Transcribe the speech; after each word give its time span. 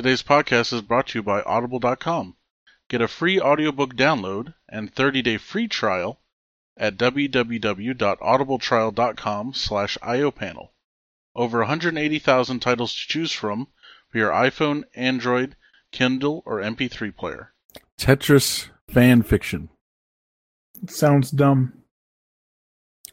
Today's 0.00 0.22
podcast 0.22 0.72
is 0.72 0.80
brought 0.80 1.08
to 1.08 1.18
you 1.18 1.22
by 1.22 1.42
Audible.com. 1.42 2.34
Get 2.88 3.02
a 3.02 3.06
free 3.06 3.38
audiobook 3.38 3.94
download 3.94 4.54
and 4.66 4.94
30-day 4.94 5.36
free 5.36 5.68
trial 5.68 6.22
at 6.74 6.96
www.audibletrial.com 6.96 9.52
slash 9.52 9.98
iopanel. 9.98 10.68
Over 11.36 11.58
180,000 11.58 12.60
titles 12.60 12.94
to 12.94 13.08
choose 13.08 13.32
from 13.32 13.68
for 14.08 14.16
your 14.16 14.30
iPhone, 14.30 14.84
Android, 14.94 15.54
Kindle, 15.92 16.42
or 16.46 16.62
MP3 16.62 17.14
player. 17.14 17.52
Tetris 17.98 18.70
fan 18.88 19.22
fiction. 19.22 19.68
Sounds 20.88 21.30
dumb. 21.30 21.74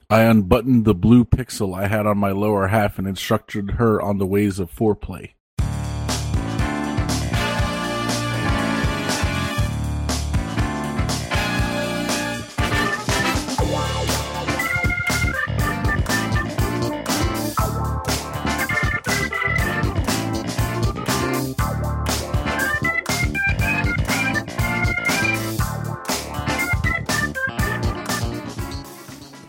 I 0.09 0.21
unbuttoned 0.21 0.85
the 0.85 0.95
blue 0.95 1.25
pixel 1.25 1.77
I 1.77 1.87
had 1.87 2.05
on 2.05 2.17
my 2.17 2.31
lower 2.31 2.67
half 2.67 2.97
and 2.97 3.05
instructed 3.05 3.71
her 3.71 4.01
on 4.01 4.19
the 4.19 4.25
ways 4.25 4.57
of 4.57 4.73
foreplay. 4.73 5.33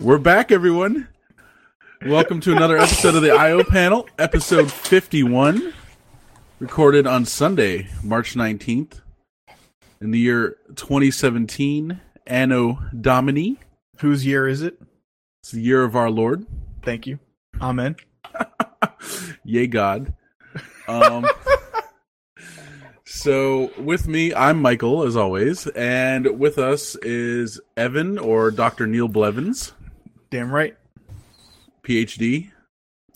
We're 0.09 0.17
back, 0.17 0.51
everyone. 0.51 1.07
Welcome 2.07 2.41
to 2.41 2.53
another 2.53 2.79
episode 2.79 3.15
of 3.15 3.21
the 3.21 3.33
IO 3.33 3.63
panel, 3.63 4.09
episode 4.19 4.73
51, 4.73 5.75
recorded 6.61 7.07
on 7.07 7.27
Sunday, 7.27 7.89
March 8.03 8.35
19th, 8.35 9.03
in 10.01 10.11
the 10.11 10.19
year 10.19 10.57
2017, 10.77 12.01
Anno 12.27 12.79
Domini. 12.99 13.59
Whose 14.01 14.25
year 14.25 14.49
is 14.49 14.63
it? 14.63 14.81
It's 15.43 15.53
the 15.53 15.61
year 15.61 15.85
of 15.85 15.95
our 15.95 16.11
Lord. 16.11 16.47
Thank 16.83 17.07
you. 17.07 17.19
Amen. 17.61 17.97
Yay, 19.45 19.67
God. 19.67 20.15
Um, 20.89 21.29
so, 23.05 23.71
with 23.77 24.09
me, 24.09 24.33
I'm 24.33 24.63
Michael, 24.63 25.03
as 25.03 25.17
always, 25.17 25.67
and 25.67 26.41
with 26.41 26.57
us 26.57 26.97
is 27.03 27.61
Evan 27.77 28.17
or 28.17 28.51
Dr. 28.51 28.87
Neil 28.87 29.09
Blevins. 29.09 29.75
Damn 30.31 30.51
right. 30.51 30.77
PhD, 31.83 32.51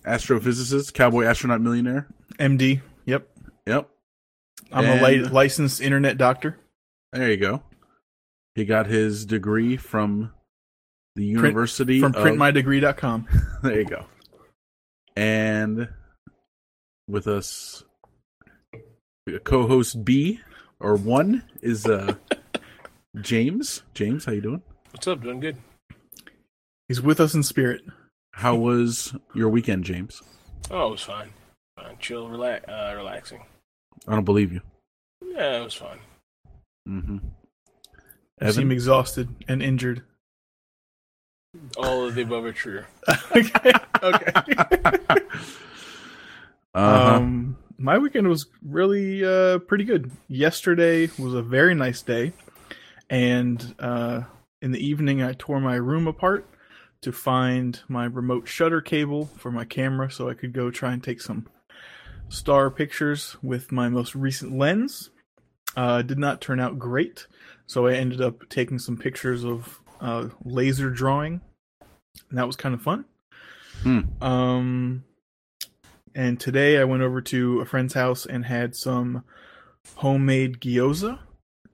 astrophysicist, 0.05 0.95
cowboy 0.95 1.25
astronaut 1.25 1.61
millionaire. 1.61 2.07
MD. 2.39 2.81
Yep. 3.07 3.29
Yep. 3.67 3.89
I'm 4.73 4.85
And- 4.85 5.01
a 5.01 5.05
li- 5.07 5.25
licensed 5.25 5.81
internet 5.81 6.17
doctor. 6.17 6.59
There 7.13 7.31
you 7.31 7.37
go. 7.37 7.63
He 8.55 8.65
got 8.65 8.87
his 8.87 9.27
degree 9.27 9.77
from 9.77 10.33
the 11.17 11.35
Print- 11.35 11.45
University 11.49 12.01
From 12.01 12.15
of, 12.15 12.25
printmydegree.com. 12.25 13.29
There 13.63 13.79
you 13.81 13.85
go. 13.85 14.07
And 15.15 15.89
with 17.07 17.27
us, 17.29 17.85
co-host 19.45 20.05
B 20.05 20.41
or 20.81 20.97
one 20.97 21.43
is 21.61 21.85
uh 21.87 22.15
James. 23.21 23.83
James, 23.93 24.25
how 24.25 24.33
you 24.33 24.41
doing? 24.41 24.63
What's 24.93 25.07
up? 25.07 25.23
Doing 25.23 25.41
good. 25.41 25.57
He's 26.93 27.01
with 27.01 27.21
us 27.21 27.33
in 27.33 27.43
spirit. 27.43 27.81
How 28.33 28.55
was 28.55 29.17
your 29.35 29.49
weekend, 29.49 29.85
James? 29.85 30.21
Oh, 30.71 30.89
it 30.89 30.91
was 30.91 31.01
fine. 31.01 31.31
Fine, 31.75 31.97
chill, 32.01 32.29
relax, 32.29 32.69
uh, 32.69 32.93
relaxing. 32.95 33.43
I 34.07 34.15
don't 34.15 34.27
believe 34.27 34.53
you. 34.53 34.61
Yeah, 35.25 35.57
it 35.57 35.65
was 35.65 35.73
fun. 35.73 36.01
Mm-hmm. 36.87 37.17
You 38.43 38.53
seem 38.53 38.71
exhausted 38.71 39.31
and 39.49 39.63
injured. 39.63 40.03
All 41.79 42.05
of 42.05 42.15
the 42.15 42.25
above 42.25 42.45
are 42.45 42.53
true. 42.53 42.85
okay. 43.35 43.73
Okay. 44.03 44.33
uh-huh. 46.75 47.15
Um, 47.15 47.57
my 47.79 47.97
weekend 47.97 48.29
was 48.29 48.49
really 48.63 49.25
uh, 49.25 49.61
pretty 49.61 49.85
good. 49.85 50.11
Yesterday 50.29 51.09
was 51.19 51.33
a 51.33 51.41
very 51.41 51.75
nice 51.75 52.03
day, 52.03 52.35
and 53.09 53.75
uh, 53.79 54.25
in 54.61 54.73
the 54.73 54.87
evening 54.87 55.23
I 55.23 55.33
tore 55.33 55.59
my 55.59 55.77
room 55.77 56.07
apart 56.07 56.47
to 57.03 57.13
find 57.13 57.81
my 57.89 58.05
remote 58.05 58.49
shutter 58.49 58.81
cable 58.81 59.27
for 59.37 59.51
my 59.51 59.65
camera, 59.65 60.11
so 60.11 60.29
I 60.29 60.35
could 60.35 60.53
go 60.53 60.71
try 60.71 60.93
and 60.93 61.03
take 61.03 61.21
some 61.21 61.47
star 62.29 62.71
pictures 62.71 63.37
with 63.43 63.71
my 63.71 63.89
most 63.89 64.15
recent 64.15 64.57
lens. 64.57 65.11
Uh, 65.77 66.03
did 66.03 66.19
not 66.19 66.41
turn 66.41 66.61
out 66.61 66.79
great, 66.79 67.27
so 67.67 67.87
I 67.87 67.95
ended 67.95 68.21
up 68.21 68.49
taking 68.49 68.79
some 68.79 68.97
pictures 68.97 69.45
of 69.45 69.81
uh, 70.01 70.29
laser 70.45 70.91
drawing, 70.91 71.41
and 72.29 72.39
that 72.39 72.47
was 72.47 72.57
kind 72.57 72.75
of 72.75 72.83
fun. 72.83 73.05
Hmm. 73.83 74.01
Um, 74.21 75.05
and 76.15 76.39
today 76.39 76.79
I 76.79 76.85
went 76.85 77.03
over 77.03 77.21
to 77.23 77.61
a 77.61 77.65
friend's 77.65 77.95
house 77.95 78.27
and 78.27 78.45
had 78.45 78.77
some 78.77 79.25
homemade 79.97 80.61
gyoza 80.61 81.19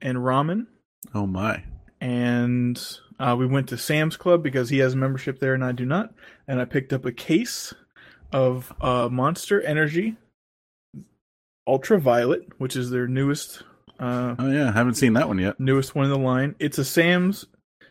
and 0.01 0.17
ramen. 0.19 0.67
oh 1.13 1.27
my. 1.27 1.63
And 2.01 2.81
uh, 3.19 3.35
we 3.37 3.45
went 3.45 3.67
to 3.69 3.77
Sam's 3.77 4.17
Club 4.17 4.41
because 4.41 4.69
he 4.69 4.79
has 4.79 4.93
a 4.93 4.97
membership 4.97 5.39
there 5.39 5.53
and 5.53 5.63
I 5.63 5.71
do 5.71 5.85
not. 5.85 6.13
And 6.47 6.59
I 6.61 6.65
picked 6.65 6.93
up 6.93 7.05
a 7.05 7.11
case 7.11 7.73
of 8.31 8.73
uh, 8.81 9.09
Monster 9.11 9.61
Energy 9.61 10.15
Ultraviolet, 11.67 12.47
which 12.57 12.75
is 12.75 12.89
their 12.89 13.07
newest 13.07 13.63
uh, 13.99 14.35
Oh 14.39 14.49
yeah, 14.49 14.69
I 14.69 14.71
haven't 14.71 14.95
seen 14.95 15.13
that 15.13 15.27
one 15.27 15.39
yet. 15.39 15.59
newest 15.59 15.93
one 15.93 16.05
in 16.05 16.11
the 16.11 16.17
line. 16.17 16.55
It's 16.59 16.77
a 16.77 16.85
Sam's 16.85 17.45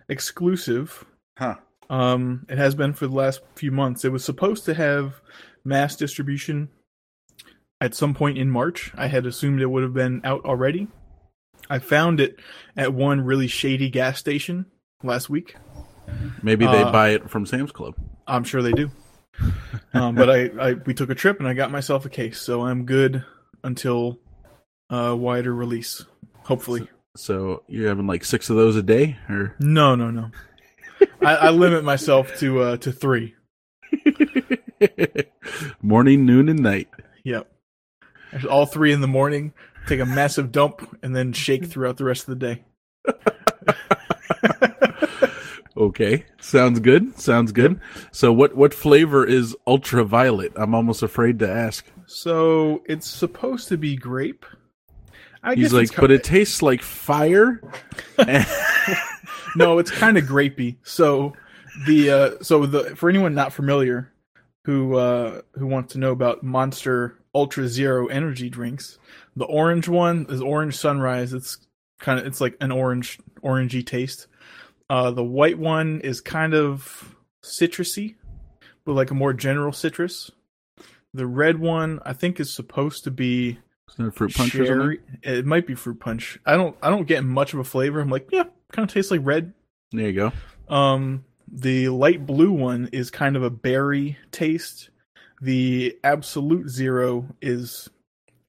exclusive. 0.09 1.05
Huh. 1.39 1.57
Um, 1.91 2.47
it 2.49 2.59
has 2.59 2.75
been 2.75 2.93
for 2.95 3.07
the 3.07 3.15
last 3.15 3.41
few 3.55 3.71
months. 3.71 4.05
It 4.05 4.13
was 4.13 4.25
supposed 4.25 4.65
to 4.65 4.75
have 4.75 5.21
mass 5.65 5.97
distribution 5.97 6.71
at 7.81 7.95
some 7.95 8.15
point 8.15 8.39
in 8.39 8.51
March. 8.51 8.93
I 8.97 9.07
had 9.07 9.27
assumed 9.27 9.61
it 9.61 9.67
would 9.67 9.83
have 9.83 9.95
been 9.95 10.23
out 10.25 10.45
already. 10.45 10.89
I 11.71 11.79
found 11.79 12.21
it 12.21 12.37
at 12.77 12.95
one 12.95 13.21
really 13.21 13.47
shady 13.47 13.91
gas 13.91 14.19
station 14.19 14.67
last 15.03 15.29
week. 15.31 15.57
Maybe 16.43 16.67
they 16.67 16.83
Uh, 16.83 16.93
buy 16.93 17.11
it 17.11 17.31
from 17.31 17.47
Sam's 17.47 17.73
Club. 17.73 17.95
I'm 18.27 18.45
sure 18.45 18.63
they 18.63 18.73
do. 18.73 18.91
um, 19.95 20.15
but 20.15 20.29
I, 20.31 20.47
I 20.59 20.73
we 20.73 20.95
took 20.95 21.11
a 21.11 21.15
trip 21.15 21.39
and 21.39 21.47
I 21.49 21.55
got 21.55 21.71
myself 21.71 22.05
a 22.07 22.09
case, 22.09 22.41
so 22.41 22.63
I'm 22.67 22.85
good 22.87 23.25
until 23.63 24.19
uh, 24.91 25.15
wider 25.17 25.55
release. 25.55 26.05
Hopefully. 26.45 26.89
So 27.17 27.63
you're 27.69 27.89
having 27.89 28.07
like 28.07 28.25
six 28.25 28.49
of 28.51 28.57
those 28.57 28.77
a 28.77 28.83
day, 28.83 29.17
or 29.29 29.55
No, 29.61 29.95
no, 29.95 30.11
no. 30.11 30.31
I, 31.21 31.35
I 31.37 31.51
limit 31.51 31.85
myself 31.85 32.37
to 32.39 32.61
uh, 32.61 32.77
to 32.79 32.91
three. 32.93 33.35
morning, 35.83 36.25
noon, 36.27 36.49
and 36.49 36.61
night. 36.61 36.89
Yep. 37.25 37.51
All 38.49 38.67
three 38.67 38.93
in 38.93 39.01
the 39.01 39.07
morning. 39.09 39.53
Take 39.87 40.01
a 40.01 40.07
massive 40.07 40.53
dump 40.53 40.99
and 41.03 41.15
then 41.17 41.33
shake 41.33 41.65
throughout 41.67 41.97
the 41.97 42.05
rest 42.05 42.29
of 42.29 42.39
the 42.39 42.47
day. 42.47 42.65
Okay, 45.79 46.25
sounds 46.41 46.81
good. 46.81 47.17
Sounds 47.21 47.53
good. 47.53 47.81
So, 48.11 48.33
what 48.33 48.57
what 48.57 48.75
flavor 48.75 49.25
is 49.25 49.57
ultraviolet? 49.65 50.53
I'm 50.57 50.75
almost 50.75 51.05
afraid 51.05 51.39
to 51.39 51.49
ask. 51.49 51.87
So 52.07 52.83
it's 52.87 53.07
supposed 53.07 53.69
to 53.69 53.77
be 53.77 53.95
grape. 53.95 54.45
I 55.45 55.55
He's 55.55 55.67
guess 55.67 55.73
like, 55.73 55.97
but 55.97 56.11
it 56.11 56.25
tastes 56.25 56.63
like 56.63 56.83
fire. 56.83 57.61
no, 59.57 59.79
it's 59.79 59.93
kind 59.93 60.19
of 60.19 60.25
grapey. 60.25 60.77
So 60.83 61.35
the 61.87 62.11
uh, 62.11 62.31
so 62.43 62.67
the 62.67 62.97
for 62.97 63.09
anyone 63.09 63.35
not 63.35 63.53
familiar 63.53 64.13
who 64.65 64.97
uh, 64.97 65.43
who 65.53 65.69
wants 65.69 65.93
to 65.93 65.99
know 65.99 66.11
about 66.11 66.43
Monster 66.43 67.19
Ultra 67.35 67.69
Zero 67.69 68.09
energy 68.09 68.51
drinks, 68.51 68.99
the 69.37 69.45
orange 69.45 69.87
one 69.87 70.27
is 70.29 70.41
Orange 70.41 70.77
Sunrise. 70.77 71.33
It's 71.33 71.59
kind 72.01 72.19
of 72.19 72.27
it's 72.27 72.41
like 72.41 72.57
an 72.61 72.73
orange 72.73 73.21
orangey 73.45 73.87
taste. 73.87 74.27
Uh, 74.91 75.11
the 75.11 75.25
white 75.25 75.59
one 75.59 76.01
is 76.01 76.21
kind 76.21 76.55
of 76.55 77.15
citrusy, 77.45 78.17
but 78.85 78.95
like 78.95 79.11
a 79.11 79.15
more 79.15 79.33
general 79.33 79.73
citrus. 79.73 80.31
The 81.15 81.27
red 81.27 81.59
one 81.59 82.01
I 82.05 82.13
think 82.13 82.41
is 82.41 82.55
supposed 82.55 83.05
to 83.05 83.11
be 83.11 83.59
fruit 84.13 84.35
punch 84.35 84.55
or 84.55 84.67
something? 84.67 84.67
cherry. 84.67 85.01
It 85.23 85.47
might 85.47 85.67
be 85.67 85.75
fruit 85.75 86.01
punch. 86.01 86.39
I 86.47 86.57
don't 86.57 86.77
I 86.83 86.91
don't 86.91 87.07
get 87.07 87.25
much 87.25 87.55
of 87.55 87.61
a 87.61 87.65
flavor. 87.65 88.01
I'm 88.01 88.11
like, 88.11 88.29
yeah, 88.31 88.45
kind 88.73 88.89
of 88.89 88.93
tastes 88.93 89.11
like 89.11 89.21
red. 89.25 89.53
There 89.93 90.09
you 90.09 90.13
go. 90.13 90.75
Um, 90.75 91.25
the 91.51 91.89
light 91.89 92.27
blue 92.27 92.53
one 92.53 92.91
is 92.93 93.11
kind 93.11 93.37
of 93.37 93.43
a 93.43 93.51
berry 93.51 94.19
taste. 94.31 94.91
The 95.41 95.97
absolute 96.05 96.69
zero 96.69 97.27
is 97.41 97.89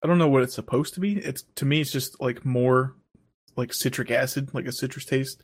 I 0.04 0.08
don't 0.08 0.18
know 0.18 0.28
what 0.28 0.44
it's 0.44 0.56
supposed 0.56 0.94
to 0.96 1.00
be. 1.00 1.18
It's 1.18 1.44
to 1.56 1.66
me 1.66 1.82
it's 1.82 1.92
just 1.92 2.20
like 2.22 2.46
more 2.46 2.96
like 3.56 3.74
citric 3.74 4.12
acid, 4.12 4.54
like 4.54 4.66
a 4.66 4.72
citrus 4.72 5.06
taste. 5.06 5.44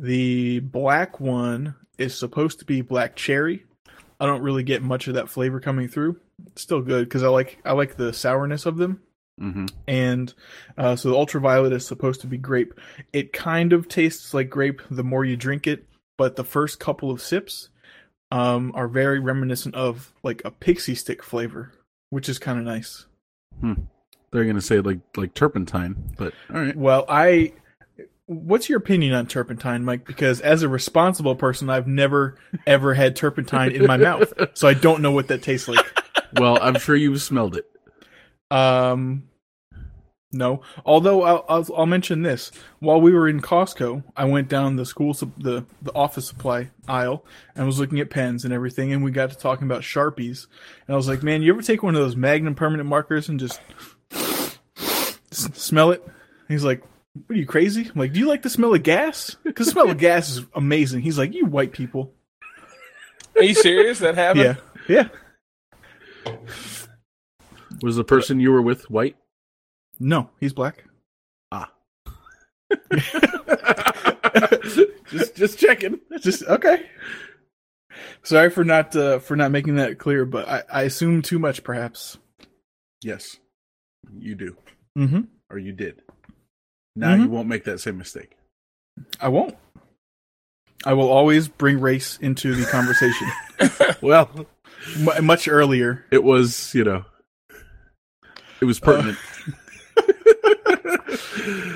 The 0.00 0.60
black 0.60 1.20
one 1.20 1.74
is 1.98 2.18
supposed 2.18 2.58
to 2.60 2.64
be 2.64 2.80
black 2.80 3.14
cherry. 3.14 3.64
I 4.18 4.26
don't 4.26 4.42
really 4.42 4.62
get 4.62 4.82
much 4.82 5.06
of 5.08 5.14
that 5.14 5.28
flavor 5.28 5.60
coming 5.60 5.88
through. 5.88 6.18
It's 6.46 6.62
still 6.62 6.80
good 6.80 7.04
because 7.04 7.22
I 7.22 7.28
like 7.28 7.58
I 7.64 7.72
like 7.72 7.96
the 7.96 8.12
sourness 8.12 8.66
of 8.66 8.76
them. 8.76 9.00
Mm-hmm. 9.40 9.66
and 9.88 10.34
uh, 10.76 10.96
so 10.96 11.08
the 11.08 11.16
ultraviolet 11.16 11.72
is 11.72 11.86
supposed 11.86 12.20
to 12.20 12.26
be 12.26 12.36
grape. 12.36 12.74
It 13.14 13.32
kind 13.32 13.72
of 13.72 13.88
tastes 13.88 14.34
like 14.34 14.50
grape 14.50 14.82
the 14.90 15.02
more 15.02 15.24
you 15.24 15.34
drink 15.34 15.66
it, 15.66 15.86
but 16.18 16.36
the 16.36 16.44
first 16.44 16.78
couple 16.78 17.10
of 17.10 17.22
sips 17.22 17.70
um, 18.30 18.70
are 18.74 18.86
very 18.86 19.18
reminiscent 19.18 19.74
of 19.74 20.12
like 20.22 20.42
a 20.44 20.50
pixie 20.50 20.94
stick 20.94 21.22
flavor, 21.22 21.72
which 22.10 22.28
is 22.28 22.38
kind 22.38 22.58
of 22.58 22.66
nice. 22.66 23.06
They're 24.30 24.44
gonna 24.44 24.60
say 24.60 24.80
like 24.80 24.98
like 25.16 25.32
turpentine, 25.34 26.14
but 26.18 26.34
all 26.52 26.60
right. 26.60 26.76
Well, 26.76 27.04
I. 27.08 27.52
What's 28.30 28.68
your 28.68 28.78
opinion 28.78 29.12
on 29.12 29.26
turpentine, 29.26 29.84
Mike? 29.84 30.06
Because 30.06 30.40
as 30.40 30.62
a 30.62 30.68
responsible 30.68 31.34
person, 31.34 31.68
I've 31.68 31.88
never 31.88 32.38
ever 32.64 32.94
had 32.94 33.16
turpentine 33.16 33.72
in 33.72 33.88
my 33.88 33.96
mouth, 33.96 34.32
so 34.54 34.68
I 34.68 34.74
don't 34.74 35.02
know 35.02 35.10
what 35.10 35.26
that 35.28 35.42
tastes 35.42 35.66
like. 35.66 35.84
Well, 36.34 36.56
I'm 36.62 36.78
sure 36.78 36.94
you've 36.94 37.20
smelled 37.20 37.56
it. 37.56 37.68
Um, 38.48 39.24
no. 40.30 40.62
Although 40.86 41.22
I'll, 41.22 41.44
I'll 41.48 41.66
I'll 41.76 41.86
mention 41.86 42.22
this: 42.22 42.52
while 42.78 43.00
we 43.00 43.12
were 43.12 43.26
in 43.26 43.40
Costco, 43.40 44.04
I 44.16 44.26
went 44.26 44.48
down 44.48 44.76
the 44.76 44.86
school 44.86 45.12
the 45.12 45.64
the 45.82 45.92
office 45.92 46.28
supply 46.28 46.70
aisle 46.86 47.24
and 47.56 47.66
was 47.66 47.80
looking 47.80 47.98
at 47.98 48.10
pens 48.10 48.44
and 48.44 48.54
everything, 48.54 48.92
and 48.92 49.02
we 49.02 49.10
got 49.10 49.30
to 49.32 49.36
talking 49.36 49.66
about 49.66 49.82
sharpies, 49.82 50.46
and 50.86 50.94
I 50.94 50.96
was 50.96 51.08
like, 51.08 51.24
"Man, 51.24 51.42
you 51.42 51.52
ever 51.52 51.62
take 51.62 51.82
one 51.82 51.96
of 51.96 52.00
those 52.00 52.14
Magnum 52.14 52.54
permanent 52.54 52.88
markers 52.88 53.28
and 53.28 53.40
just 53.40 53.60
s- 54.12 54.60
smell 55.32 55.90
it?" 55.90 56.04
And 56.04 56.14
he's 56.46 56.62
like. 56.62 56.84
What 57.14 57.34
are 57.34 57.38
you 57.38 57.46
crazy? 57.46 57.88
I'm 57.92 57.98
like, 57.98 58.12
do 58.12 58.20
you 58.20 58.28
like 58.28 58.42
the 58.42 58.50
smell 58.50 58.74
of 58.74 58.82
gas? 58.82 59.36
Because 59.44 59.66
the 59.66 59.72
smell 59.72 59.90
of 59.90 59.98
gas 59.98 60.30
is 60.30 60.42
amazing. 60.54 61.00
He's 61.02 61.18
like, 61.18 61.34
you 61.34 61.44
white 61.46 61.72
people. 61.72 62.12
Are 63.36 63.42
you 63.42 63.54
serious? 63.54 63.98
That 64.00 64.14
happened? 64.14 64.58
Yeah, 64.88 65.08
yeah. 66.24 66.34
Was 67.82 67.96
the 67.96 68.04
person 68.04 68.40
you 68.40 68.52
were 68.52 68.62
with 68.62 68.88
white? 68.90 69.16
No, 69.98 70.30
he's 70.38 70.52
black. 70.52 70.84
Ah. 71.50 71.72
just 75.10 75.34
just 75.36 75.58
checking. 75.58 75.98
just 76.20 76.44
okay. 76.44 76.86
Sorry 78.22 78.50
for 78.50 78.64
not 78.64 78.94
uh, 78.94 79.18
for 79.18 79.36
not 79.36 79.50
making 79.50 79.76
that 79.76 79.98
clear, 79.98 80.24
but 80.24 80.48
I, 80.48 80.62
I 80.72 80.82
assume 80.82 81.22
too 81.22 81.38
much, 81.38 81.64
perhaps. 81.64 82.18
Yes, 83.02 83.36
you 84.16 84.34
do, 84.34 84.56
Mm-hmm. 84.98 85.20
or 85.50 85.58
you 85.58 85.72
did. 85.72 86.02
Now 87.00 87.16
Mhm. 87.16 87.22
you 87.24 87.28
won't 87.30 87.48
make 87.48 87.64
that 87.64 87.80
same 87.80 87.96
mistake. 87.98 88.36
I 89.20 89.28
won't. 89.28 89.56
I 90.84 90.92
will 90.94 91.08
always 91.10 91.48
bring 91.48 91.80
race 91.80 92.18
into 92.22 92.54
the 92.54 92.64
conversation 92.66 93.28
Well, 94.02 94.46
M- 94.96 95.24
much 95.26 95.46
earlier. 95.48 96.04
it 96.10 96.22
was 96.24 96.74
you 96.74 96.84
know, 96.84 97.04
it 98.60 98.64
was 98.66 98.78
pertinent. 98.80 99.18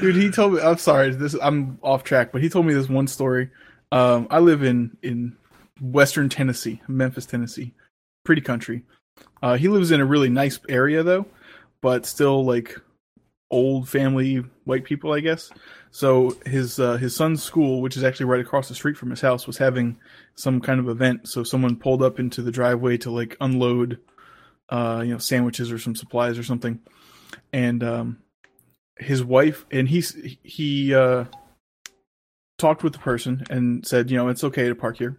Dude, 0.00 0.16
he 0.16 0.30
told 0.30 0.54
me. 0.54 0.60
I'm 0.60 0.78
sorry, 0.78 1.10
this 1.10 1.34
I'm 1.42 1.78
off 1.82 2.04
track, 2.04 2.32
but 2.32 2.42
he 2.42 2.48
told 2.48 2.66
me 2.66 2.74
this 2.74 2.88
one 2.88 3.06
story. 3.06 3.50
Um, 3.92 4.26
I 4.30 4.38
live 4.40 4.62
in 4.62 4.96
in 5.02 5.36
Western 5.80 6.28
Tennessee, 6.28 6.80
Memphis, 6.88 7.26
Tennessee, 7.26 7.72
pretty 8.24 8.42
country. 8.42 8.82
Uh, 9.42 9.56
he 9.56 9.68
lives 9.68 9.90
in 9.90 10.00
a 10.00 10.04
really 10.04 10.28
nice 10.28 10.58
area 10.68 11.02
though, 11.02 11.26
but 11.80 12.06
still 12.06 12.44
like 12.44 12.78
old 13.50 13.88
family 13.88 14.42
white 14.64 14.84
people, 14.84 15.12
I 15.12 15.20
guess. 15.20 15.50
So 15.90 16.36
his 16.44 16.80
uh, 16.80 16.96
his 16.96 17.14
son's 17.14 17.42
school, 17.42 17.80
which 17.80 17.96
is 17.96 18.04
actually 18.04 18.26
right 18.26 18.40
across 18.40 18.68
the 18.68 18.74
street 18.74 18.96
from 18.96 19.10
his 19.10 19.20
house, 19.20 19.46
was 19.46 19.58
having 19.58 19.98
some 20.34 20.60
kind 20.60 20.80
of 20.80 20.88
event. 20.88 21.28
So 21.28 21.44
someone 21.44 21.76
pulled 21.76 22.02
up 22.02 22.18
into 22.18 22.42
the 22.42 22.50
driveway 22.50 22.96
to 22.98 23.10
like 23.10 23.36
unload, 23.40 24.00
uh, 24.68 25.02
you 25.04 25.12
know, 25.12 25.18
sandwiches 25.18 25.70
or 25.70 25.78
some 25.78 25.94
supplies 25.94 26.38
or 26.38 26.42
something, 26.42 26.80
and 27.52 27.84
um, 27.84 28.18
his 28.98 29.24
wife 29.24 29.66
and 29.70 29.88
he's 29.88 30.16
he 30.42 30.94
uh 30.94 31.24
talked 32.58 32.84
with 32.84 32.92
the 32.92 32.98
person 32.98 33.44
and 33.50 33.86
said 33.86 34.10
you 34.10 34.16
know 34.16 34.28
it's 34.28 34.44
okay 34.44 34.68
to 34.68 34.74
park 34.74 34.96
here 34.96 35.18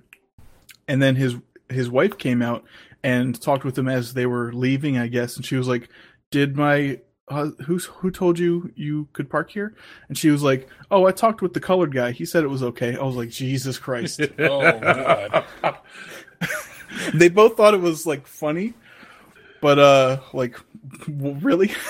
and 0.88 1.02
then 1.02 1.16
his 1.16 1.36
his 1.70 1.90
wife 1.90 2.18
came 2.18 2.42
out 2.42 2.64
and 3.04 3.40
talked 3.42 3.66
with 3.66 3.78
him 3.78 3.90
as 3.90 4.14
they 4.14 4.26
were 4.26 4.54
leaving 4.54 4.98
i 4.98 5.08
guess 5.08 5.36
and 5.36 5.46
she 5.46 5.58
was 5.58 5.68
like 5.68 5.90
did 6.32 6.56
my 6.56 7.00
uh, 7.30 7.48
who's 7.66 7.86
who 7.86 8.12
told 8.12 8.38
you 8.38 8.72
you 8.76 9.08
could 9.14 9.30
park 9.30 9.50
here 9.50 9.74
and 10.10 10.18
she 10.18 10.30
was 10.30 10.44
like 10.44 10.68
oh 10.92 11.06
i 11.06 11.12
talked 11.12 11.42
with 11.42 11.54
the 11.54 11.60
colored 11.60 11.94
guy 11.94 12.12
he 12.12 12.26
said 12.26 12.44
it 12.44 12.48
was 12.50 12.62
okay 12.62 12.96
i 12.98 13.04
was 13.04 13.16
like 13.16 13.30
jesus 13.30 13.80
christ 13.80 14.22
Oh 14.40 14.80
god. 14.80 15.46
they 17.16 17.30
both 17.30 17.58
thought 17.58 17.74
it 17.74 17.82
was 17.82 18.06
like 18.06 18.28
funny 18.28 18.74
but 19.62 19.80
uh 19.80 20.20
like 20.34 20.60
w- 21.08 21.36
really 21.42 21.72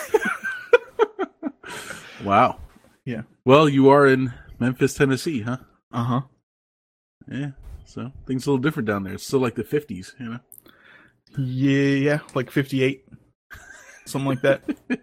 wow. 2.23 2.57
Yeah. 3.03 3.21
Well, 3.43 3.69
you 3.69 3.89
are 3.89 4.07
in 4.07 4.33
Memphis, 4.59 4.93
Tennessee, 4.95 5.41
huh? 5.41 5.57
uh-huh 5.91 6.21
Yeah. 7.31 7.51
So 7.85 8.11
things 8.25 8.47
a 8.47 8.51
little 8.51 8.61
different 8.63 8.87
down 8.87 9.03
there. 9.03 9.13
It's 9.13 9.25
still 9.27 9.39
like 9.39 9.53
the 9.55 9.63
fifties, 9.63 10.15
you 10.19 10.29
know. 10.29 10.39
yeah 11.37 12.11
yeah 12.11 12.19
like 12.33 12.49
58 12.49 13.04
something 14.05 14.27
like 14.27 14.41
that 14.41 14.61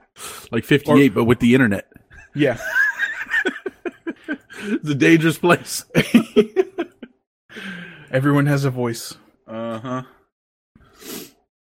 Like 0.52 0.64
fifty 0.64 0.92
eight, 0.92 1.14
but 1.14 1.24
with 1.24 1.40
the 1.40 1.54
internet. 1.54 1.90
yeah 2.34 2.58
It's 4.64 4.88
a 4.88 4.94
dangerous 4.94 5.38
place. 5.38 5.84
Everyone 8.12 8.46
has 8.46 8.64
a 8.64 8.70
voice. 8.70 9.14
Uh 9.46 9.78
huh. 9.78 10.02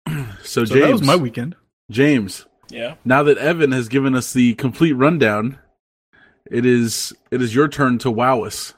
So, 0.42 0.64
So 0.64 0.74
James, 0.74 0.80
that 0.86 0.92
was 0.92 1.02
my 1.02 1.14
weekend. 1.16 1.54
James, 1.90 2.46
Yeah. 2.68 2.94
now 3.04 3.22
that 3.22 3.38
Evan 3.38 3.70
has 3.72 3.88
given 3.88 4.14
us 4.16 4.32
the 4.32 4.54
complete 4.54 4.92
rundown, 4.94 5.58
it 6.50 6.66
is 6.66 7.12
it 7.30 7.40
is 7.42 7.54
your 7.54 7.68
turn 7.68 7.98
to 7.98 8.10
wow 8.10 8.42
us. 8.42 8.74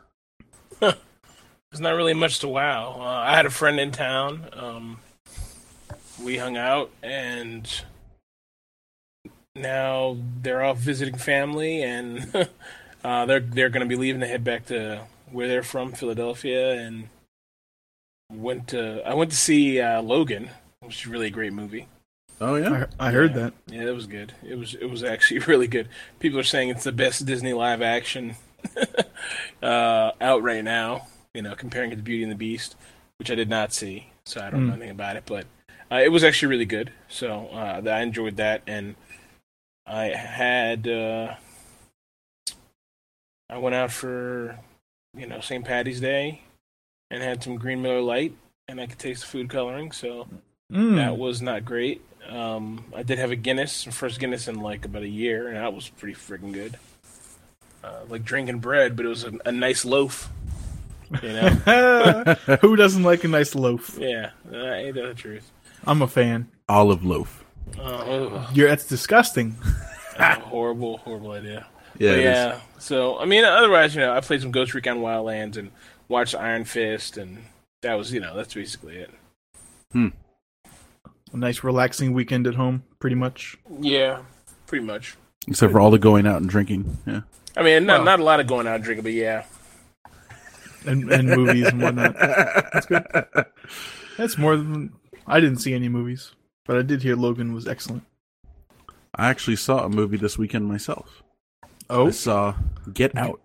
There's 0.80 1.80
not 1.80 1.94
really 1.94 2.12
much 2.12 2.40
to 2.40 2.48
wow. 2.48 2.96
Uh, 2.98 3.02
I 3.02 3.34
had 3.34 3.46
a 3.46 3.50
friend 3.50 3.80
in 3.80 3.92
town. 3.92 4.46
Um, 4.52 4.98
we 6.22 6.36
hung 6.36 6.58
out, 6.58 6.90
and 7.02 7.66
now 9.54 10.16
they're 10.42 10.62
off 10.62 10.78
visiting 10.78 11.16
family, 11.18 11.82
and 11.82 12.26
uh, 13.04 13.26
they're 13.26 13.40
they're 13.40 13.68
going 13.70 13.86
to 13.86 13.88
be 13.88 13.96
leaving 14.00 14.20
to 14.20 14.26
head 14.26 14.44
back 14.44 14.66
to 14.66 15.02
where 15.30 15.48
they're 15.48 15.62
from, 15.62 15.92
Philadelphia, 15.92 16.72
and 16.72 17.08
went 18.32 18.68
to 18.68 19.02
I 19.06 19.14
went 19.14 19.30
to 19.30 19.36
see 19.36 19.80
uh, 19.80 20.02
Logan, 20.02 20.50
which 20.80 20.96
is 21.00 21.06
really 21.06 21.26
a 21.26 21.30
great 21.30 21.52
movie. 21.52 21.88
Oh 22.40 22.56
yeah. 22.56 22.86
I, 22.98 23.08
I 23.08 23.10
heard 23.12 23.32
Yeah. 23.32 23.38
that. 23.38 23.52
Yeah, 23.68 23.82
it 23.88 23.94
was 23.94 24.06
good. 24.06 24.32
It 24.42 24.56
was 24.58 24.74
it 24.74 24.86
was 24.90 25.04
actually 25.04 25.40
really 25.46 25.68
good. 25.68 25.88
People 26.18 26.38
are 26.38 26.42
saying 26.44 26.70
it's 26.70 26.84
the 26.84 26.92
best 26.92 27.24
Disney 27.26 27.52
live 27.52 27.82
action 27.82 28.36
uh, 29.62 30.12
out 30.20 30.42
right 30.42 30.64
now. 30.64 31.06
You 31.34 31.42
know, 31.42 31.54
comparing 31.54 31.92
it 31.92 31.96
to 31.96 32.02
Beauty 32.02 32.22
and 32.22 32.32
the 32.32 32.36
Beast, 32.36 32.76
which 33.18 33.30
I 33.30 33.34
did 33.34 33.48
not 33.48 33.72
see, 33.72 34.08
so 34.26 34.40
I 34.40 34.50
don't 34.50 34.66
know 34.66 34.72
Mm. 34.72 34.76
anything 34.76 34.90
about 34.90 35.16
it. 35.16 35.22
But 35.24 35.46
uh, 35.90 35.96
it 36.04 36.08
was 36.12 36.24
actually 36.24 36.48
really 36.48 36.66
good. 36.66 36.92
So 37.08 37.46
uh, 37.52 37.80
I 37.88 38.00
enjoyed 38.00 38.36
that, 38.36 38.62
and 38.66 38.96
I 39.86 40.04
had 40.06 40.86
uh, 40.88 41.34
I 43.50 43.58
went 43.58 43.74
out 43.74 43.92
for 43.92 44.58
you 45.16 45.26
know 45.26 45.40
St. 45.40 45.64
Patty's 45.64 46.00
Day 46.00 46.42
and 47.10 47.22
had 47.22 47.42
some 47.42 47.56
Green 47.56 47.82
Miller 47.82 48.00
Lite, 48.00 48.34
and 48.68 48.80
I 48.80 48.86
could 48.86 48.98
taste 48.98 49.22
the 49.22 49.26
food 49.28 49.48
coloring. 49.50 49.92
So 49.92 50.26
Mm. 50.72 50.96
that 50.96 51.18
was 51.18 51.42
not 51.42 51.66
great. 51.66 52.00
Um, 52.30 52.84
I 52.96 53.02
did 53.02 53.18
have 53.18 53.30
a 53.30 53.36
Guinness, 53.36 53.84
first 53.84 54.18
Guinness 54.18 54.48
in 54.48 54.60
like 54.60 54.86
about 54.86 55.02
a 55.02 55.08
year, 55.08 55.48
and 55.48 55.56
that 55.58 55.74
was 55.74 55.90
pretty 55.90 56.14
freaking 56.14 56.50
good. 56.52 56.78
Uh, 57.84 57.98
like 58.08 58.24
drinking 58.24 58.60
bread, 58.60 58.96
but 58.96 59.04
it 59.04 59.08
was 59.10 59.24
a, 59.24 59.32
a 59.44 59.52
nice 59.52 59.84
loaf. 59.84 60.30
You 61.22 61.28
know? 61.34 61.48
Who 62.62 62.74
doesn't 62.76 63.02
like 63.02 63.22
a 63.24 63.28
nice 63.28 63.54
loaf? 63.54 63.98
yeah, 64.00 64.30
uh, 64.50 64.56
ain't 64.56 64.94
that 64.94 65.08
the 65.08 65.14
truth? 65.14 65.50
I'm 65.84 66.00
a 66.00 66.08
fan. 66.08 66.48
Olive 66.70 67.04
loaf. 67.04 67.41
Oh, 67.78 68.48
You're 68.54 68.68
that's 68.68 68.86
disgusting. 68.86 69.56
that's 70.18 70.42
horrible, 70.42 70.98
horrible 70.98 71.32
idea. 71.32 71.66
Yeah. 71.98 72.10
But 72.10 72.18
it 72.18 72.24
is. 72.24 72.24
yeah. 72.24 72.60
So 72.78 73.18
I 73.18 73.24
mean, 73.24 73.44
otherwise, 73.44 73.94
you 73.94 74.00
know, 74.00 74.12
I 74.12 74.20
played 74.20 74.40
some 74.42 74.50
Ghost 74.50 74.74
Recon 74.74 74.98
Wildlands 74.98 75.56
and 75.56 75.70
watched 76.08 76.34
Iron 76.34 76.64
Fist, 76.64 77.16
and 77.16 77.38
that 77.82 77.94
was, 77.94 78.12
you 78.12 78.20
know, 78.20 78.36
that's 78.36 78.54
basically 78.54 78.96
it. 78.96 79.10
Hmm. 79.92 80.08
A 81.32 81.36
nice 81.36 81.64
relaxing 81.64 82.12
weekend 82.12 82.46
at 82.46 82.54
home, 82.54 82.82
pretty 82.98 83.16
much. 83.16 83.56
Yeah, 83.80 84.22
pretty 84.66 84.84
much. 84.84 85.16
Except 85.48 85.72
for 85.72 85.80
all 85.80 85.90
the 85.90 85.98
going 85.98 86.26
out 86.26 86.40
and 86.40 86.48
drinking. 86.48 86.98
Yeah. 87.06 87.22
I 87.56 87.62
mean, 87.62 87.86
not 87.86 87.98
Well- 87.98 88.04
not 88.04 88.20
a 88.20 88.24
lot 88.24 88.40
of 88.40 88.46
going 88.46 88.66
out 88.66 88.76
and 88.76 88.84
drinking, 88.84 89.02
but 89.04 89.12
yeah. 89.12 89.44
And, 90.84 91.10
and 91.12 91.28
movies 91.28 91.68
and 91.68 91.80
whatnot. 91.80 92.16
That's 92.18 92.86
good. 92.86 93.06
That's 94.18 94.36
more 94.36 94.56
than 94.56 94.92
I 95.26 95.38
didn't 95.40 95.58
see 95.58 95.74
any 95.74 95.88
movies, 95.88 96.32
but 96.64 96.76
I 96.76 96.82
did 96.82 97.02
hear 97.02 97.16
Logan 97.16 97.52
was 97.54 97.66
excellent. 97.66 98.04
I 99.14 99.28
actually 99.28 99.56
saw 99.56 99.84
a 99.84 99.88
movie 99.88 100.16
this 100.16 100.38
weekend 100.38 100.66
myself. 100.66 101.22
I 101.62 101.94
Oh, 101.94 102.10
saw 102.10 102.54
Get 102.92 103.16
Out. 103.16 103.40